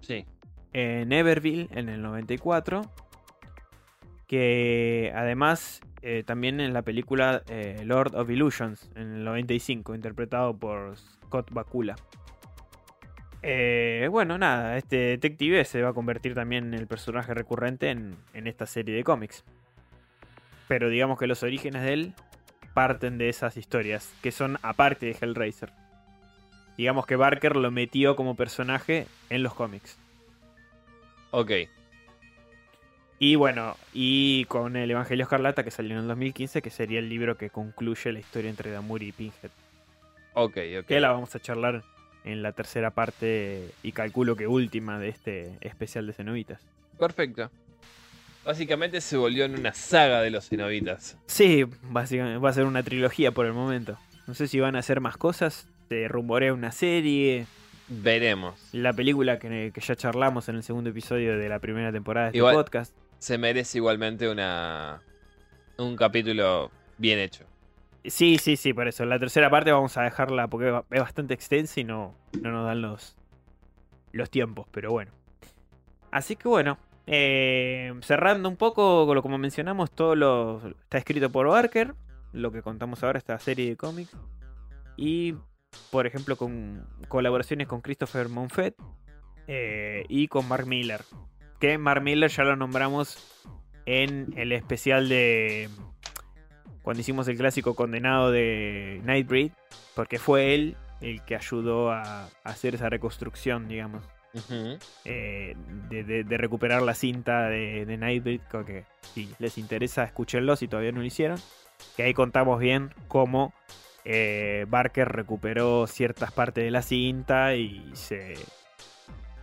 Sí. 0.02 0.24
en 0.72 1.12
Everville 1.12 1.68
en 1.72 1.88
el 1.88 2.00
94. 2.02 2.82
Que 4.30 5.12
además 5.12 5.80
eh, 6.02 6.22
también 6.24 6.60
en 6.60 6.72
la 6.72 6.82
película 6.82 7.42
eh, 7.48 7.82
Lord 7.84 8.14
of 8.14 8.30
Illusions 8.30 8.88
en 8.94 9.16
el 9.16 9.24
95, 9.24 9.92
interpretado 9.92 10.56
por 10.56 10.96
Scott 10.96 11.50
Bakula. 11.50 11.96
Eh, 13.42 14.06
bueno, 14.08 14.38
nada, 14.38 14.76
este 14.76 14.98
detective 14.98 15.64
se 15.64 15.82
va 15.82 15.88
a 15.88 15.94
convertir 15.94 16.36
también 16.36 16.72
en 16.72 16.74
el 16.74 16.86
personaje 16.86 17.34
recurrente 17.34 17.90
en, 17.90 18.14
en 18.32 18.46
esta 18.46 18.66
serie 18.66 18.94
de 18.94 19.02
cómics. 19.02 19.42
Pero 20.68 20.90
digamos 20.90 21.18
que 21.18 21.26
los 21.26 21.42
orígenes 21.42 21.82
de 21.82 21.92
él 21.92 22.14
parten 22.72 23.18
de 23.18 23.30
esas 23.30 23.56
historias, 23.56 24.14
que 24.22 24.30
son 24.30 24.58
aparte 24.62 25.06
de 25.06 25.16
Hellraiser. 25.20 25.72
Digamos 26.76 27.04
que 27.04 27.16
Barker 27.16 27.56
lo 27.56 27.72
metió 27.72 28.14
como 28.14 28.36
personaje 28.36 29.08
en 29.28 29.42
los 29.42 29.54
cómics. 29.54 29.98
Ok. 31.32 31.50
Y 33.22 33.34
bueno, 33.36 33.76
y 33.92 34.46
con 34.46 34.76
el 34.76 34.90
Evangelio 34.90 35.24
Escarlata 35.24 35.62
que 35.62 35.70
salió 35.70 35.92
en 35.92 36.00
el 36.02 36.08
2015, 36.08 36.62
que 36.62 36.70
sería 36.70 36.98
el 37.00 37.08
libro 37.10 37.36
que 37.36 37.50
concluye 37.50 38.12
la 38.12 38.18
historia 38.18 38.48
entre 38.50 38.70
Damour 38.70 39.02
y 39.02 39.12
Pinhead. 39.12 39.50
Ok, 40.32 40.56
ok. 40.80 40.86
Que 40.86 41.00
la 41.00 41.10
vamos 41.12 41.34
a 41.36 41.38
charlar 41.40 41.82
en 42.24 42.42
la 42.42 42.52
tercera 42.52 42.90
parte 42.92 43.70
y 43.82 43.92
calculo 43.92 44.36
que 44.36 44.46
última 44.46 44.98
de 44.98 45.10
este 45.10 45.58
especial 45.60 46.06
de 46.06 46.14
cenobitas. 46.14 46.62
Perfecto. 46.98 47.50
Básicamente 48.42 49.02
se 49.02 49.18
volvió 49.18 49.44
en 49.44 49.54
una 49.58 49.74
saga 49.74 50.22
de 50.22 50.30
los 50.30 50.48
cenobitas. 50.48 51.18
Sí, 51.26 51.64
básicamente 51.82 52.38
va 52.38 52.48
a 52.48 52.54
ser 52.54 52.64
una 52.64 52.82
trilogía 52.82 53.32
por 53.32 53.44
el 53.44 53.52
momento. 53.52 53.98
No 54.26 54.32
sé 54.34 54.48
si 54.48 54.60
van 54.60 54.76
a 54.76 54.78
hacer 54.78 55.00
más 55.02 55.18
cosas. 55.18 55.68
Se 55.90 56.08
rumorea 56.08 56.54
una 56.54 56.72
serie. 56.72 57.44
Veremos. 57.88 58.70
La 58.72 58.94
película 58.94 59.38
que, 59.38 59.72
que 59.74 59.80
ya 59.82 59.94
charlamos 59.94 60.48
en 60.48 60.56
el 60.56 60.62
segundo 60.62 60.88
episodio 60.88 61.36
de 61.36 61.48
la 61.50 61.58
primera 61.58 61.92
temporada 61.92 62.26
de 62.26 62.28
este 62.30 62.38
Igual- 62.38 62.54
podcast. 62.54 62.94
Se 63.20 63.38
merece 63.38 63.78
igualmente 63.78 64.28
una 64.28 65.00
un 65.78 65.96
capítulo 65.96 66.72
bien 66.98 67.20
hecho. 67.20 67.44
Sí, 68.04 68.38
sí, 68.38 68.56
sí, 68.56 68.72
por 68.72 68.88
eso. 68.88 69.04
La 69.04 69.18
tercera 69.18 69.50
parte 69.50 69.70
vamos 69.70 69.96
a 69.96 70.02
dejarla 70.02 70.48
porque 70.48 70.82
es 70.90 71.00
bastante 71.00 71.34
extensa 71.34 71.80
y 71.80 71.84
no, 71.84 72.14
no 72.40 72.50
nos 72.50 72.66
dan 72.66 72.82
los, 72.82 73.16
los 74.12 74.30
tiempos, 74.30 74.66
pero 74.72 74.90
bueno. 74.90 75.12
Así 76.10 76.34
que 76.34 76.48
bueno, 76.48 76.78
eh, 77.06 77.92
cerrando 78.02 78.48
un 78.48 78.56
poco, 78.56 79.06
como 79.22 79.38
mencionamos, 79.38 79.90
todo 79.90 80.14
lo 80.14 80.68
está 80.82 80.98
escrito 80.98 81.30
por 81.30 81.48
Barker, 81.48 81.94
lo 82.32 82.52
que 82.52 82.62
contamos 82.62 83.02
ahora, 83.02 83.18
esta 83.18 83.38
serie 83.38 83.70
de 83.70 83.76
cómics. 83.76 84.16
Y, 84.96 85.34
por 85.90 86.06
ejemplo, 86.06 86.36
con 86.36 86.86
colaboraciones 87.08 87.68
con 87.68 87.80
Christopher 87.80 88.28
Monfett 88.28 88.76
eh, 89.46 90.04
y 90.08 90.28
con 90.28 90.48
Mark 90.48 90.66
Miller. 90.66 91.02
Que 91.60 91.76
Mark 91.78 92.02
Miller 92.02 92.30
ya 92.30 92.44
lo 92.44 92.56
nombramos 92.56 93.18
en 93.86 94.32
el 94.36 94.52
especial 94.52 95.08
de 95.08 95.68
cuando 96.82 97.00
hicimos 97.02 97.28
el 97.28 97.36
clásico 97.36 97.74
condenado 97.74 98.30
de 98.30 99.00
Nightbreed, 99.04 99.52
porque 99.94 100.18
fue 100.18 100.54
él 100.54 100.76
el 101.02 101.22
que 101.24 101.36
ayudó 101.36 101.90
a, 101.92 102.28
hacer 102.44 102.74
esa 102.74 102.88
reconstrucción, 102.88 103.68
digamos, 103.68 104.02
eh, 105.04 105.54
de, 105.90 106.04
de- 106.04 106.24
de 106.24 106.36
recuperar 106.38 106.80
la 106.82 106.94
cinta 106.94 107.48
de, 107.48 107.84
de 107.84 107.96
Nightbreed, 107.98 108.40
que 108.66 108.84
si 109.14 109.28
les 109.38 109.58
interesa, 109.58 110.04
escúchenlo 110.04 110.56
si 110.56 110.68
todavía 110.68 110.92
no 110.92 111.00
lo 111.00 111.04
hicieron, 111.06 111.38
que 111.96 112.04
ahí 112.04 112.14
contamos 112.14 112.58
bien 112.58 112.94
cómo 113.08 113.52
eh, 114.04 114.64
Barker 114.68 115.08
recuperó 115.08 115.86
ciertas 115.86 116.32
partes 116.32 116.64
de 116.64 116.70
la 116.70 116.80
cinta 116.82 117.54
y 117.56 117.90
se, 117.94 118.34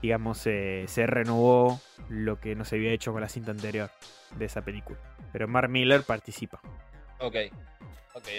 digamos, 0.01 0.37
se, 0.37 0.85
se 0.87 1.07
renovó 1.07 1.79
lo 2.09 2.39
que 2.39 2.55
no 2.55 2.65
se 2.65 2.75
había 2.75 2.91
hecho 2.91 3.11
con 3.11 3.21
la 3.21 3.29
cinta 3.29 3.51
anterior 3.51 3.89
de 4.37 4.45
esa 4.45 4.61
película. 4.61 4.99
Pero 5.31 5.47
Mark 5.47 5.69
Miller 5.69 6.03
participa. 6.03 6.59
Ok. 7.19 7.35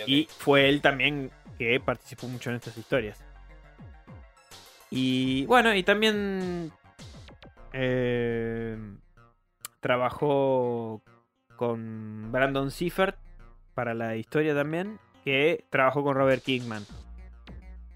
Y 0.07 0.29
fue 0.31 0.69
él 0.69 0.81
también 0.81 1.31
que 1.59 1.79
participó 1.81 2.29
mucho 2.29 2.51
en 2.51 2.57
estas 2.57 2.77
historias. 2.77 3.23
Y 4.91 5.45
bueno, 5.47 5.75
y 5.75 5.83
también 5.83 6.73
eh, 7.73 8.77
trabajó 9.81 11.03
con 11.57 12.33
Brandon 12.33 12.71
Seifert 12.71 13.19
para 13.75 13.95
la 13.95 14.17
historia 14.17 14.55
también, 14.55 14.99
que 15.25 15.65
trabajó 15.71 16.03
con 16.03 16.17
Robert 16.17 16.43
Kingman 16.43 16.85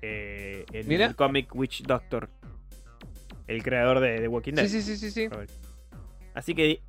eh, 0.02 0.66
en 0.72 0.88
Mira. 0.88 1.06
el 1.06 1.16
cómic 1.16 1.54
Witch 1.54 1.82
Doctor, 1.82 2.28
el 3.46 3.62
creador 3.62 4.00
de 4.00 4.18
The 4.18 4.28
Walking 4.28 4.54
Dead. 4.54 4.66
Sí, 4.66 4.82
sí, 4.82 4.96
sí, 4.96 5.10
sí, 5.10 5.28
sí. 5.28 5.28
Así 6.34 6.54
que 6.54 6.80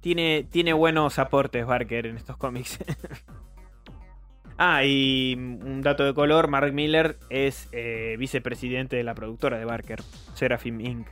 tiene, 0.00 0.46
tiene 0.50 0.72
buenos 0.72 1.18
aportes 1.18 1.66
Barker 1.66 2.06
en 2.06 2.16
estos 2.16 2.36
cómics. 2.36 2.78
ah, 4.58 4.84
y 4.84 5.34
un 5.36 5.80
dato 5.82 6.04
de 6.04 6.14
color, 6.14 6.48
Mark 6.48 6.72
Miller 6.72 7.18
es 7.30 7.68
eh, 7.72 8.16
vicepresidente 8.18 8.96
de 8.96 9.04
la 9.04 9.14
productora 9.14 9.58
de 9.58 9.64
Barker, 9.64 10.02
Seraphim 10.34 10.80
Inc. 10.80 11.08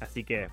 Así 0.00 0.24
que 0.24 0.48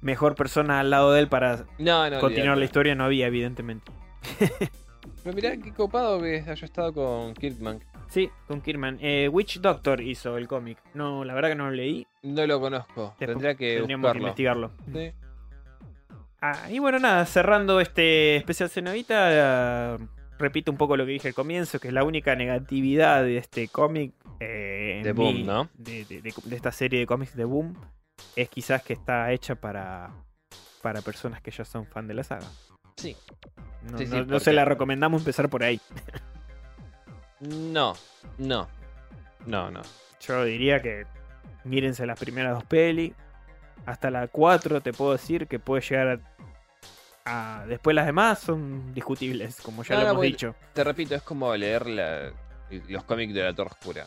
mejor 0.00 0.34
persona 0.34 0.80
al 0.80 0.90
lado 0.90 1.12
de 1.12 1.20
él 1.20 1.28
para 1.28 1.64
No, 1.78 2.08
no. 2.08 2.20
continuar 2.20 2.58
la 2.58 2.64
historia 2.64 2.94
no 2.94 3.04
había, 3.04 3.26
evidentemente. 3.26 3.90
Pero 5.22 5.34
mirá 5.34 5.56
qué 5.56 5.72
copado 5.72 6.20
que 6.20 6.44
haya 6.46 6.64
estado 6.64 6.92
con 6.92 7.34
Kirkman. 7.34 7.80
Sí, 8.14 8.30
con 8.46 8.60
Kirman. 8.60 8.98
Eh, 9.00 9.28
Witch 9.28 9.58
Doctor 9.60 10.00
hizo 10.00 10.36
el 10.38 10.46
cómic. 10.46 10.78
No, 10.94 11.24
la 11.24 11.34
verdad 11.34 11.48
que 11.48 11.54
no 11.56 11.64
lo 11.64 11.72
leí. 11.72 12.06
No 12.22 12.46
lo 12.46 12.60
conozco. 12.60 13.14
Después 13.18 13.26
Tendría 13.28 13.54
que 13.56 13.74
Tendríamos 13.78 14.12
que 14.12 14.18
investigarlo. 14.18 14.70
Sí. 14.92 15.12
Ah, 16.40 16.70
y 16.70 16.78
bueno, 16.78 16.98
nada, 17.00 17.24
cerrando 17.26 17.80
este 17.80 18.36
especial 18.36 18.70
Cenovita, 18.70 19.94
eh, 19.96 19.98
repito 20.38 20.70
un 20.70 20.76
poco 20.78 20.96
lo 20.96 21.04
que 21.06 21.12
dije 21.12 21.28
al 21.28 21.34
comienzo, 21.34 21.80
que 21.80 21.88
es 21.88 21.94
la 21.94 22.04
única 22.04 22.36
negatividad 22.36 23.22
de 23.24 23.38
este 23.38 23.66
cómic. 23.68 24.12
eh, 24.40 25.00
De 25.02 25.12
mi- 25.14 25.18
Boom, 25.18 25.46
¿no? 25.46 25.68
De, 25.74 26.04
de- 26.04 26.20
de- 26.20 26.34
de 26.44 26.56
esta 26.56 26.70
serie 26.70 27.00
de 27.00 27.06
cómics 27.06 27.34
de 27.34 27.44
Boom, 27.44 27.74
es 28.36 28.48
quizás 28.48 28.82
que 28.82 28.92
está 28.92 29.32
hecha 29.32 29.54
para, 29.54 30.10
para 30.82 31.00
personas 31.02 31.40
que 31.40 31.50
ya 31.50 31.64
son 31.64 31.86
fan 31.86 32.06
de 32.06 32.14
la 32.14 32.22
saga. 32.24 32.46
Sí. 32.96 33.16
No, 33.90 33.96
Sí, 33.98 34.06
sí, 34.06 34.12
no- 34.12 34.18
no 34.20 34.26
porque- 34.26 34.40
se 34.40 34.52
la 34.52 34.64
recomendamos 34.64 35.22
empezar 35.22 35.48
por 35.48 35.62
ahí. 35.64 35.80
No, 37.48 37.94
no. 38.38 38.68
No, 39.46 39.70
no. 39.70 39.82
Yo 40.20 40.44
diría 40.44 40.80
que 40.80 41.06
mírense 41.64 42.06
las 42.06 42.18
primeras 42.18 42.54
dos 42.54 42.64
pelis. 42.64 43.12
Hasta 43.86 44.10
la 44.10 44.28
4 44.28 44.80
te 44.80 44.92
puedo 44.92 45.12
decir 45.12 45.46
que 45.46 45.58
puede 45.58 45.82
llegar 45.82 46.20
a... 47.24 47.60
a- 47.60 47.66
Después 47.66 47.94
las 47.94 48.06
demás 48.06 48.38
son 48.38 48.94
discutibles, 48.94 49.60
como 49.60 49.82
ya 49.82 49.94
No, 49.96 50.00
lo 50.00 50.06
no, 50.06 50.12
hemos 50.12 50.22
dicho. 50.22 50.54
Te 50.72 50.84
repito, 50.84 51.14
es 51.14 51.22
como 51.22 51.54
leer 51.54 51.86
la- 51.86 52.32
los 52.88 53.04
cómics 53.04 53.34
de 53.34 53.42
la 53.42 53.52
Torre 53.54 53.70
Oscura. 53.72 54.06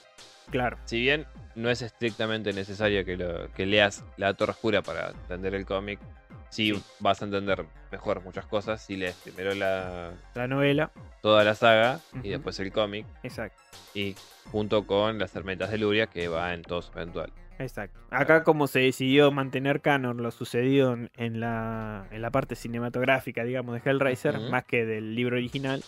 Claro, 0.49 0.77
Si 0.85 0.99
bien 1.01 1.25
no 1.55 1.69
es 1.69 1.81
estrictamente 1.81 2.53
necesario 2.53 3.03
que, 3.03 3.17
lo, 3.17 3.51
que 3.51 3.65
leas 3.65 4.03
la 4.15 4.33
Torre 4.33 4.51
Oscura 4.53 4.81
para 4.81 5.09
entender 5.09 5.53
el 5.55 5.65
cómic, 5.65 5.99
sí, 6.49 6.73
Sí. 6.73 6.83
vas 6.99 7.21
a 7.21 7.25
entender 7.25 7.65
mejor 7.91 8.21
muchas 8.23 8.45
cosas 8.45 8.81
si 8.83 8.95
lees 8.97 9.15
primero 9.23 9.53
la, 9.55 10.11
la 10.35 10.47
novela. 10.47 10.91
toda 11.21 11.43
la 11.43 11.55
saga 11.55 11.99
y 12.23 12.29
después 12.29 12.59
el 12.59 12.71
cómic 12.71 13.05
Exacto, 13.23 13.61
y 13.93 14.15
junto 14.51 14.85
con 14.87 15.19
las 15.19 15.35
hermetas 15.35 15.71
de 15.71 15.77
Luria 15.77 16.07
que 16.07 16.27
va 16.27 16.53
en 16.53 16.61
todo 16.61 16.81
su 16.81 16.91
eventual. 16.93 17.31
exacto. 17.59 17.99
Acá 18.11 18.43
como 18.43 18.67
se 18.67 18.79
decidió 18.79 19.31
mantener 19.31 19.81
canon 19.81 20.17
lo 20.23 20.31
sucedido 20.31 20.93
en, 21.15 21.39
la, 21.39 22.07
en 22.11 22.21
la 22.21 22.31
parte 22.31 22.55
cinematográfica, 22.55 23.43
digamos, 23.43 23.75
de 23.81 23.89
Hellraiser, 23.89 24.39
más 24.49 24.63
que 24.65 24.85
del 24.85 25.15
libro 25.15 25.35
original, 25.37 25.83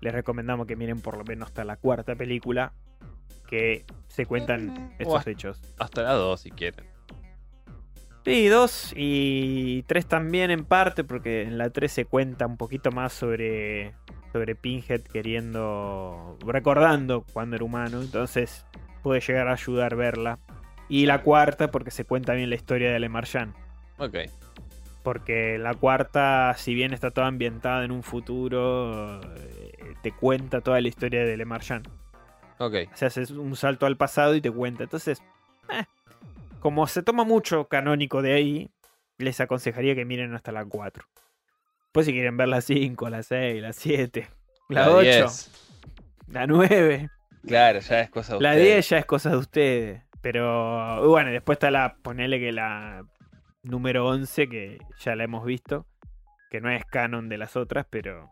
les 0.00 0.12
recomendamos 0.12 0.66
que 0.66 0.76
miren 0.76 1.00
por 1.00 1.16
lo 1.16 1.24
menos 1.24 1.48
hasta 1.48 1.64
la 1.64 1.76
cuarta 1.76 2.14
película, 2.14 2.72
que 3.48 3.84
se 4.08 4.26
cuentan 4.26 4.94
estos 4.98 5.26
hechos. 5.26 5.60
Hasta 5.78 6.02
la 6.02 6.12
2 6.12 6.40
si 6.40 6.50
quieren. 6.50 6.84
Sí, 8.28 8.48
dos 8.48 8.92
y 8.94 9.84
tres 9.84 10.06
también 10.06 10.50
en 10.50 10.64
parte, 10.64 11.02
porque 11.02 11.42
en 11.42 11.56
la 11.56 11.70
3 11.70 11.90
se 11.90 12.04
cuenta 12.04 12.46
un 12.46 12.58
poquito 12.58 12.90
más 12.90 13.14
sobre, 13.14 13.94
sobre 14.32 14.54
Pinhead 14.54 15.00
queriendo, 15.00 16.36
recordando 16.44 17.24
cuando 17.32 17.56
era 17.56 17.64
humano, 17.64 18.02
entonces 18.02 18.66
puede 19.02 19.20
llegar 19.20 19.48
a 19.48 19.52
ayudar 19.52 19.96
verla. 19.96 20.38
Y 20.90 21.06
la 21.06 21.22
cuarta, 21.22 21.70
porque 21.70 21.90
se 21.90 22.04
cuenta 22.04 22.34
bien 22.34 22.50
la 22.50 22.56
historia 22.56 22.92
de 22.92 23.00
Le 23.00 23.08
Marchand. 23.08 23.54
Ok. 23.96 24.16
Porque 25.02 25.58
la 25.58 25.72
cuarta, 25.74 26.54
si 26.56 26.74
bien 26.74 26.92
está 26.92 27.10
toda 27.10 27.28
ambientada 27.28 27.84
en 27.84 27.92
un 27.92 28.02
futuro, 28.02 29.20
eh, 29.36 29.94
te 30.02 30.12
cuenta 30.12 30.60
toda 30.60 30.80
la 30.82 30.88
historia 30.88 31.24
de 31.24 31.36
Le 31.36 31.44
Marchand. 31.46 31.88
Ok. 32.58 32.74
O 32.92 32.96
sea, 32.96 33.08
haces 33.08 33.30
un 33.30 33.56
salto 33.56 33.86
al 33.86 33.96
pasado 33.96 34.34
y 34.34 34.40
te 34.40 34.50
cuenta. 34.50 34.84
Entonces, 34.84 35.22
como 36.60 36.86
se 36.86 37.02
toma 37.02 37.24
mucho 37.24 37.68
canónico 37.68 38.22
de 38.22 38.32
ahí, 38.34 38.70
les 39.18 39.40
aconsejaría 39.40 39.94
que 39.94 40.04
miren 40.04 40.34
hasta 40.34 40.52
la 40.52 40.64
4. 40.64 41.04
Pues 41.92 42.06
si 42.06 42.12
quieren 42.12 42.36
ver 42.36 42.48
la 42.48 42.60
5, 42.60 43.08
la 43.10 43.22
6, 43.22 43.62
la 43.62 43.72
7, 43.72 44.28
la 44.68 44.90
8, 44.90 45.00
10. 45.02 45.50
la 46.28 46.46
9, 46.46 47.10
Claro, 47.46 47.78
ya 47.80 48.00
es 48.00 48.10
cosa 48.10 48.34
de 48.34 48.40
la 48.42 48.50
ustedes. 48.50 48.66
10 48.74 48.88
ya 48.90 48.98
es 48.98 49.06
cosa 49.06 49.30
de 49.30 49.36
ustedes. 49.36 50.02
Pero 50.20 51.08
bueno, 51.08 51.30
después 51.30 51.56
está 51.56 51.70
la, 51.70 51.96
ponele 52.02 52.38
que 52.40 52.52
la 52.52 53.04
número 53.62 54.06
11, 54.06 54.48
que 54.48 54.78
ya 54.98 55.16
la 55.16 55.24
hemos 55.24 55.44
visto, 55.44 55.86
que 56.50 56.60
no 56.60 56.70
es 56.70 56.84
canon 56.84 57.28
de 57.28 57.38
las 57.38 57.56
otras, 57.56 57.86
pero 57.88 58.30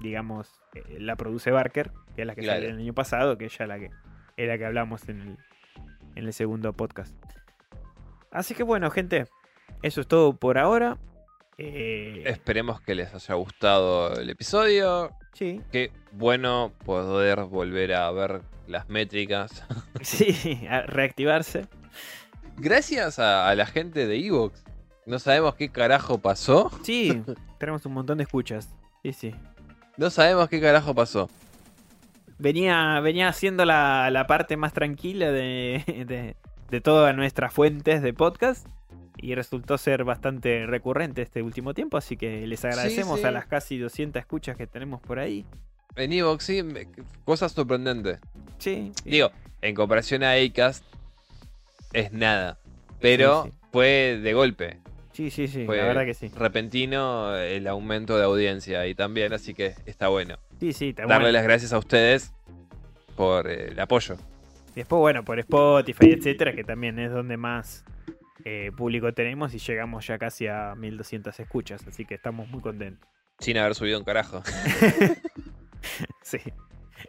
digamos, 0.00 0.50
eh, 0.74 0.98
la 1.00 1.16
produce 1.16 1.50
Barker, 1.50 1.90
que 2.14 2.22
es 2.22 2.26
la 2.26 2.34
que 2.34 2.42
Claro. 2.42 2.60
salió 2.60 2.74
el 2.74 2.80
año 2.80 2.92
pasado, 2.94 3.38
que 3.38 3.46
es 3.46 3.56
ya 3.58 3.66
la 3.66 3.78
que 3.78 3.90
era 4.36 4.52
la 4.54 4.58
que 4.58 4.66
hablamos 4.66 5.08
en 5.08 5.20
el, 5.20 5.38
en 6.16 6.24
el 6.26 6.32
segundo 6.32 6.72
podcast. 6.74 7.14
Así 8.32 8.54
que 8.54 8.62
bueno, 8.62 8.90
gente, 8.90 9.26
eso 9.82 10.00
es 10.00 10.06
todo 10.08 10.34
por 10.34 10.58
ahora. 10.58 10.98
Eh, 11.58 12.22
Esperemos 12.26 12.80
que 12.80 12.94
les 12.94 13.14
haya 13.14 13.34
gustado 13.34 14.14
el 14.18 14.30
episodio. 14.30 15.10
sí, 15.34 15.60
Qué 15.70 15.92
bueno 16.12 16.72
poder 16.84 17.44
volver 17.44 17.92
a 17.94 18.10
ver 18.10 18.40
las 18.66 18.88
métricas. 18.88 19.64
sí, 20.00 20.66
a 20.68 20.82
reactivarse. 20.82 21.66
Gracias 22.56 23.18
a, 23.18 23.48
a 23.48 23.54
la 23.54 23.66
gente 23.66 24.06
de 24.06 24.16
Evox. 24.26 24.64
No 25.04 25.18
sabemos 25.18 25.54
qué 25.56 25.68
carajo 25.70 26.18
pasó. 26.18 26.70
Sí, 26.82 27.22
tenemos 27.58 27.84
un 27.86 27.92
montón 27.94 28.18
de 28.18 28.24
escuchas. 28.24 28.68
Sí, 29.02 29.12
sí. 29.12 29.34
No 29.96 30.10
sabemos 30.10 30.48
qué 30.48 30.60
carajo 30.60 30.94
pasó. 30.94 31.28
Venía, 32.38 32.98
venía 33.00 33.32
siendo 33.32 33.64
la, 33.64 34.10
la 34.10 34.26
parte 34.26 34.56
más 34.56 34.72
tranquila 34.72 35.30
de, 35.30 35.84
de, 36.08 36.34
de 36.72 36.80
todas 36.80 37.14
nuestras 37.14 37.52
fuentes 37.52 38.00
de 38.02 38.14
podcast. 38.14 38.66
Y 39.18 39.34
resultó 39.34 39.76
ser 39.76 40.04
bastante 40.04 40.64
recurrente 40.66 41.20
este 41.20 41.42
último 41.42 41.74
tiempo. 41.74 41.98
Así 41.98 42.16
que 42.16 42.46
les 42.46 42.64
agradecemos 42.64 43.20
sí. 43.20 43.26
a 43.26 43.30
las 43.30 43.44
casi 43.44 43.76
200 43.76 44.18
escuchas 44.18 44.56
que 44.56 44.66
tenemos 44.66 45.02
por 45.02 45.18
ahí. 45.18 45.44
En 45.96 46.14
Evox, 46.14 46.42
sí, 46.44 46.62
cosas 47.26 47.52
sorprendentes. 47.52 48.18
Sí. 48.56 48.90
sí. 49.04 49.10
Digo, 49.10 49.30
en 49.60 49.74
comparación 49.74 50.22
a 50.24 50.32
Acast, 50.32 50.82
es 51.92 52.10
nada. 52.12 52.58
Pero 53.00 53.44
Sí, 53.44 53.50
sí. 53.50 53.56
fue 53.70 54.20
de 54.22 54.32
golpe. 54.32 54.78
Sí, 55.12 55.30
sí, 55.30 55.48
sí. 55.48 55.66
Fue 55.66 55.76
La 55.76 55.84
verdad 55.84 56.06
que 56.06 56.14
sí. 56.14 56.28
repentino 56.34 57.36
el 57.36 57.66
aumento 57.68 58.16
de 58.16 58.24
audiencia 58.24 58.80
ahí 58.80 58.94
también, 58.94 59.34
así 59.34 59.52
que 59.52 59.74
está 59.84 60.08
bueno. 60.08 60.38
Sí, 60.58 60.72
sí, 60.72 60.88
está 60.88 61.02
Darle 61.02 61.16
bueno. 61.26 61.32
las 61.32 61.42
gracias 61.44 61.74
a 61.74 61.78
ustedes 61.78 62.32
por 63.14 63.46
eh, 63.50 63.68
el 63.72 63.78
apoyo. 63.78 64.16
Y 64.72 64.76
después, 64.76 64.98
bueno, 64.98 65.24
por 65.24 65.38
Spotify, 65.38 66.12
etcétera, 66.12 66.54
que 66.54 66.64
también 66.64 66.98
es 66.98 67.12
donde 67.12 67.36
más 67.36 67.84
eh, 68.44 68.72
público 68.76 69.12
tenemos 69.12 69.54
y 69.54 69.58
llegamos 69.58 70.06
ya 70.06 70.18
casi 70.18 70.46
a 70.46 70.74
1200 70.74 71.38
escuchas. 71.38 71.86
Así 71.86 72.04
que 72.04 72.14
estamos 72.14 72.48
muy 72.48 72.60
contentos. 72.60 73.08
Sin 73.38 73.58
haber 73.58 73.74
subido 73.74 73.98
un 73.98 74.04
carajo. 74.04 74.42
Sí, 76.22 76.38
es 76.38 76.54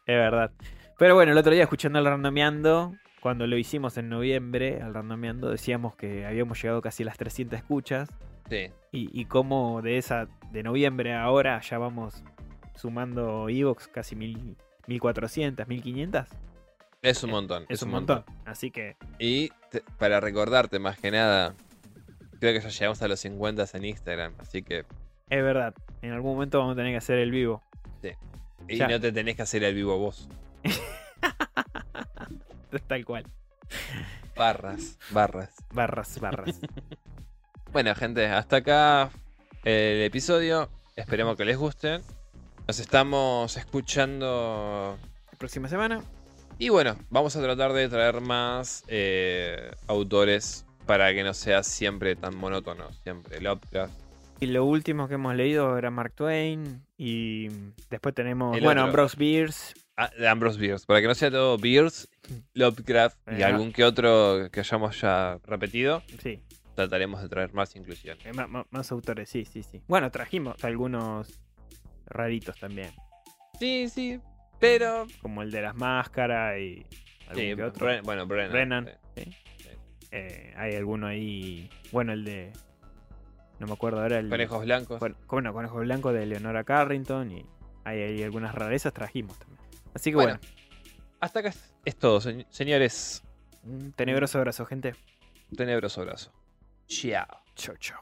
verdad. 0.06 0.52
Pero 0.98 1.16
bueno, 1.16 1.32
el 1.32 1.38
otro 1.38 1.54
día 1.54 1.64
escuchando 1.64 2.00
al 2.00 2.06
randomeando, 2.06 2.94
cuando 3.22 3.48
lo 3.48 3.58
hicimos 3.58 3.98
en 3.98 4.10
noviembre, 4.10 4.82
al 4.82 4.94
randomeando, 4.94 5.50
decíamos 5.50 5.96
que 5.96 6.26
habíamos 6.26 6.62
llegado 6.62 6.82
casi 6.82 7.04
a 7.04 7.06
las 7.06 7.18
300 7.18 7.60
escuchas. 7.60 8.10
Sí. 8.50 8.72
Y, 8.92 9.22
y 9.22 9.26
como 9.26 9.82
de 9.82 9.98
esa, 9.98 10.28
de 10.52 10.64
noviembre 10.64 11.14
a 11.14 11.24
ahora, 11.24 11.62
ya 11.62 11.78
vamos 11.78 12.24
sumando 12.76 13.48
Evox 13.48 13.88
casi 13.88 14.16
mil, 14.16 14.58
1400, 14.88 15.68
1500. 15.68 16.28
Es 17.04 17.24
un 17.24 17.30
montón. 17.30 17.66
Es 17.70 17.84
un 17.84 17.92
montón. 17.92 18.26
Así 18.46 18.72
que, 18.72 18.96
Y 19.20 19.50
te- 19.70 19.84
para 20.00 20.20
recordarte 20.20 20.80
más 20.80 20.98
que 20.98 21.12
nada, 21.12 21.54
creo 22.40 22.54
que 22.54 22.62
ya 22.62 22.70
llegamos 22.70 23.02
a 23.04 23.08
los 23.08 23.20
50 23.20 23.66
en 23.74 23.86
Instagram, 23.86 24.34
así 24.40 24.64
que... 24.64 24.80
es 25.30 25.44
verdad, 25.44 25.76
en 26.02 26.12
algún 26.14 26.34
momento 26.34 26.58
vamos 26.60 26.74
a 26.74 26.76
tener 26.78 26.94
que 26.94 26.98
hacer 26.98 27.20
el 27.20 27.30
vivo. 27.32 27.62
Y 28.70 28.78
Ya. 28.78 28.88
no 28.88 28.98
te 29.02 29.12
tenés 29.12 29.36
que 29.36 29.42
hacer 29.42 29.62
el 29.66 29.76
vivo 29.76 29.98
vos. 29.98 30.30
Tal 32.88 33.06
cual. 33.06 33.26
Barras, 34.36 34.98
barras. 35.12 35.54
Barras, 35.74 36.20
barras. 36.20 36.60
Bueno, 37.74 37.96
gente, 37.96 38.28
hasta 38.28 38.58
acá 38.58 39.10
el 39.64 40.04
episodio. 40.04 40.70
Esperemos 40.96 41.36
que 41.36 41.44
les 41.44 41.58
guste. 41.58 42.02
Nos 42.68 42.80
estamos 42.80 43.58
escuchando. 43.58 44.96
La 45.32 45.38
próxima 45.40 45.68
semana. 45.68 46.04
Y 46.64 46.70
bueno, 46.70 46.96
vamos 47.10 47.36
a 47.36 47.42
tratar 47.42 47.74
de 47.74 47.90
traer 47.90 48.22
más 48.22 48.86
eh, 48.88 49.70
autores 49.88 50.66
para 50.86 51.14
que 51.14 51.22
no 51.22 51.34
sea 51.34 51.62
siempre 51.62 52.16
tan 52.16 52.38
monótono. 52.38 52.90
Siempre 53.04 53.42
Lovecraft. 53.42 53.94
Y 54.40 54.46
lo 54.46 54.64
último 54.64 55.10
que 55.10 55.16
hemos 55.16 55.36
leído 55.36 55.78
era 55.78 55.90
Mark 55.92 56.14
Twain. 56.16 56.82
Y 56.98 57.50
después 57.90 58.16
tenemos, 58.16 58.56
El 58.56 58.64
bueno, 58.64 58.80
otro. 58.84 58.92
Ambrose 58.92 59.18
Bierce. 59.18 59.74
Ah, 59.98 60.10
de 60.18 60.26
Ambrose 60.26 60.58
Bierce. 60.58 60.86
Para 60.86 61.02
que 61.02 61.08
no 61.08 61.16
sea 61.16 61.30
todo 61.30 61.58
Bierce, 61.58 62.08
Lovecraft 62.54 63.18
y 63.38 63.42
Eh, 63.42 63.44
algún 63.44 63.74
que 63.74 63.84
otro 63.84 64.50
que 64.50 64.62
hayamos 64.62 65.02
ya 65.02 65.40
repetido. 65.44 66.02
Sí, 66.22 66.42
Trataremos 66.76 67.22
de 67.22 67.28
traer 67.28 67.54
más 67.54 67.76
inclusión. 67.76 68.18
eh, 68.24 68.32
ma- 68.32 68.66
más, 68.70 68.92
autores, 68.94 69.28
sí, 69.30 69.44
sí, 69.44 69.64
sí. 69.64 69.82
Bueno, 69.90 70.10
trajimos 70.12 70.64
algunos 70.64 71.28
raritos 72.06 72.58
también. 72.58 72.90
Sí, 73.60 73.90
sí. 73.90 74.22
Pero. 74.64 75.06
Como 75.22 75.42
el 75.44 75.52
de 75.52 75.62
las 75.62 75.76
máscaras 75.76 76.58
y 76.60 76.86
Sí, 77.36 77.56
que 77.56 77.64
otro. 77.64 77.88
Bueno, 78.04 78.26
Brennan. 78.28 78.52
Brennan. 78.52 78.90
sí. 79.16 79.24
¿sí? 79.24 79.38
Sí. 79.60 79.70
Eh, 80.12 80.54
hay 80.58 80.76
alguno 80.76 81.08
ahí. 81.08 81.70
Bueno, 81.92 82.14
el 82.14 82.24
de. 82.26 82.52
No 83.60 83.68
me 83.68 83.74
acuerdo 83.74 84.02
ahora. 84.02 84.20
El, 84.20 84.30
Conejos 84.30 84.64
blancos. 84.66 85.00
Bueno, 85.28 85.54
Conejo 85.54 85.78
Blanco 85.80 86.12
de 86.14 86.26
Leonora 86.26 86.64
Carrington. 86.64 87.32
Y 87.32 87.46
hay, 87.86 88.02
hay 88.02 88.24
algunas 88.24 88.54
rarezas 88.56 88.94
trajimos 88.94 89.38
también. 89.40 89.60
Así 89.94 90.10
que 90.12 90.16
Bueno. 90.16 90.40
bueno. 90.42 90.56
hasta 91.20 91.40
acá 91.40 91.50
es- 91.86 91.96
todo, 91.98 92.20
se- 92.22 92.46
señores. 92.50 93.24
Un 93.64 93.94
tenebroso 93.94 94.38
abrazo, 94.40 94.66
gente. 94.66 94.96
Tenebroso 95.56 96.02
abrazo. 96.02 96.32
Chao. 96.88 97.26
Chau, 97.56 97.76
chau. 97.78 98.00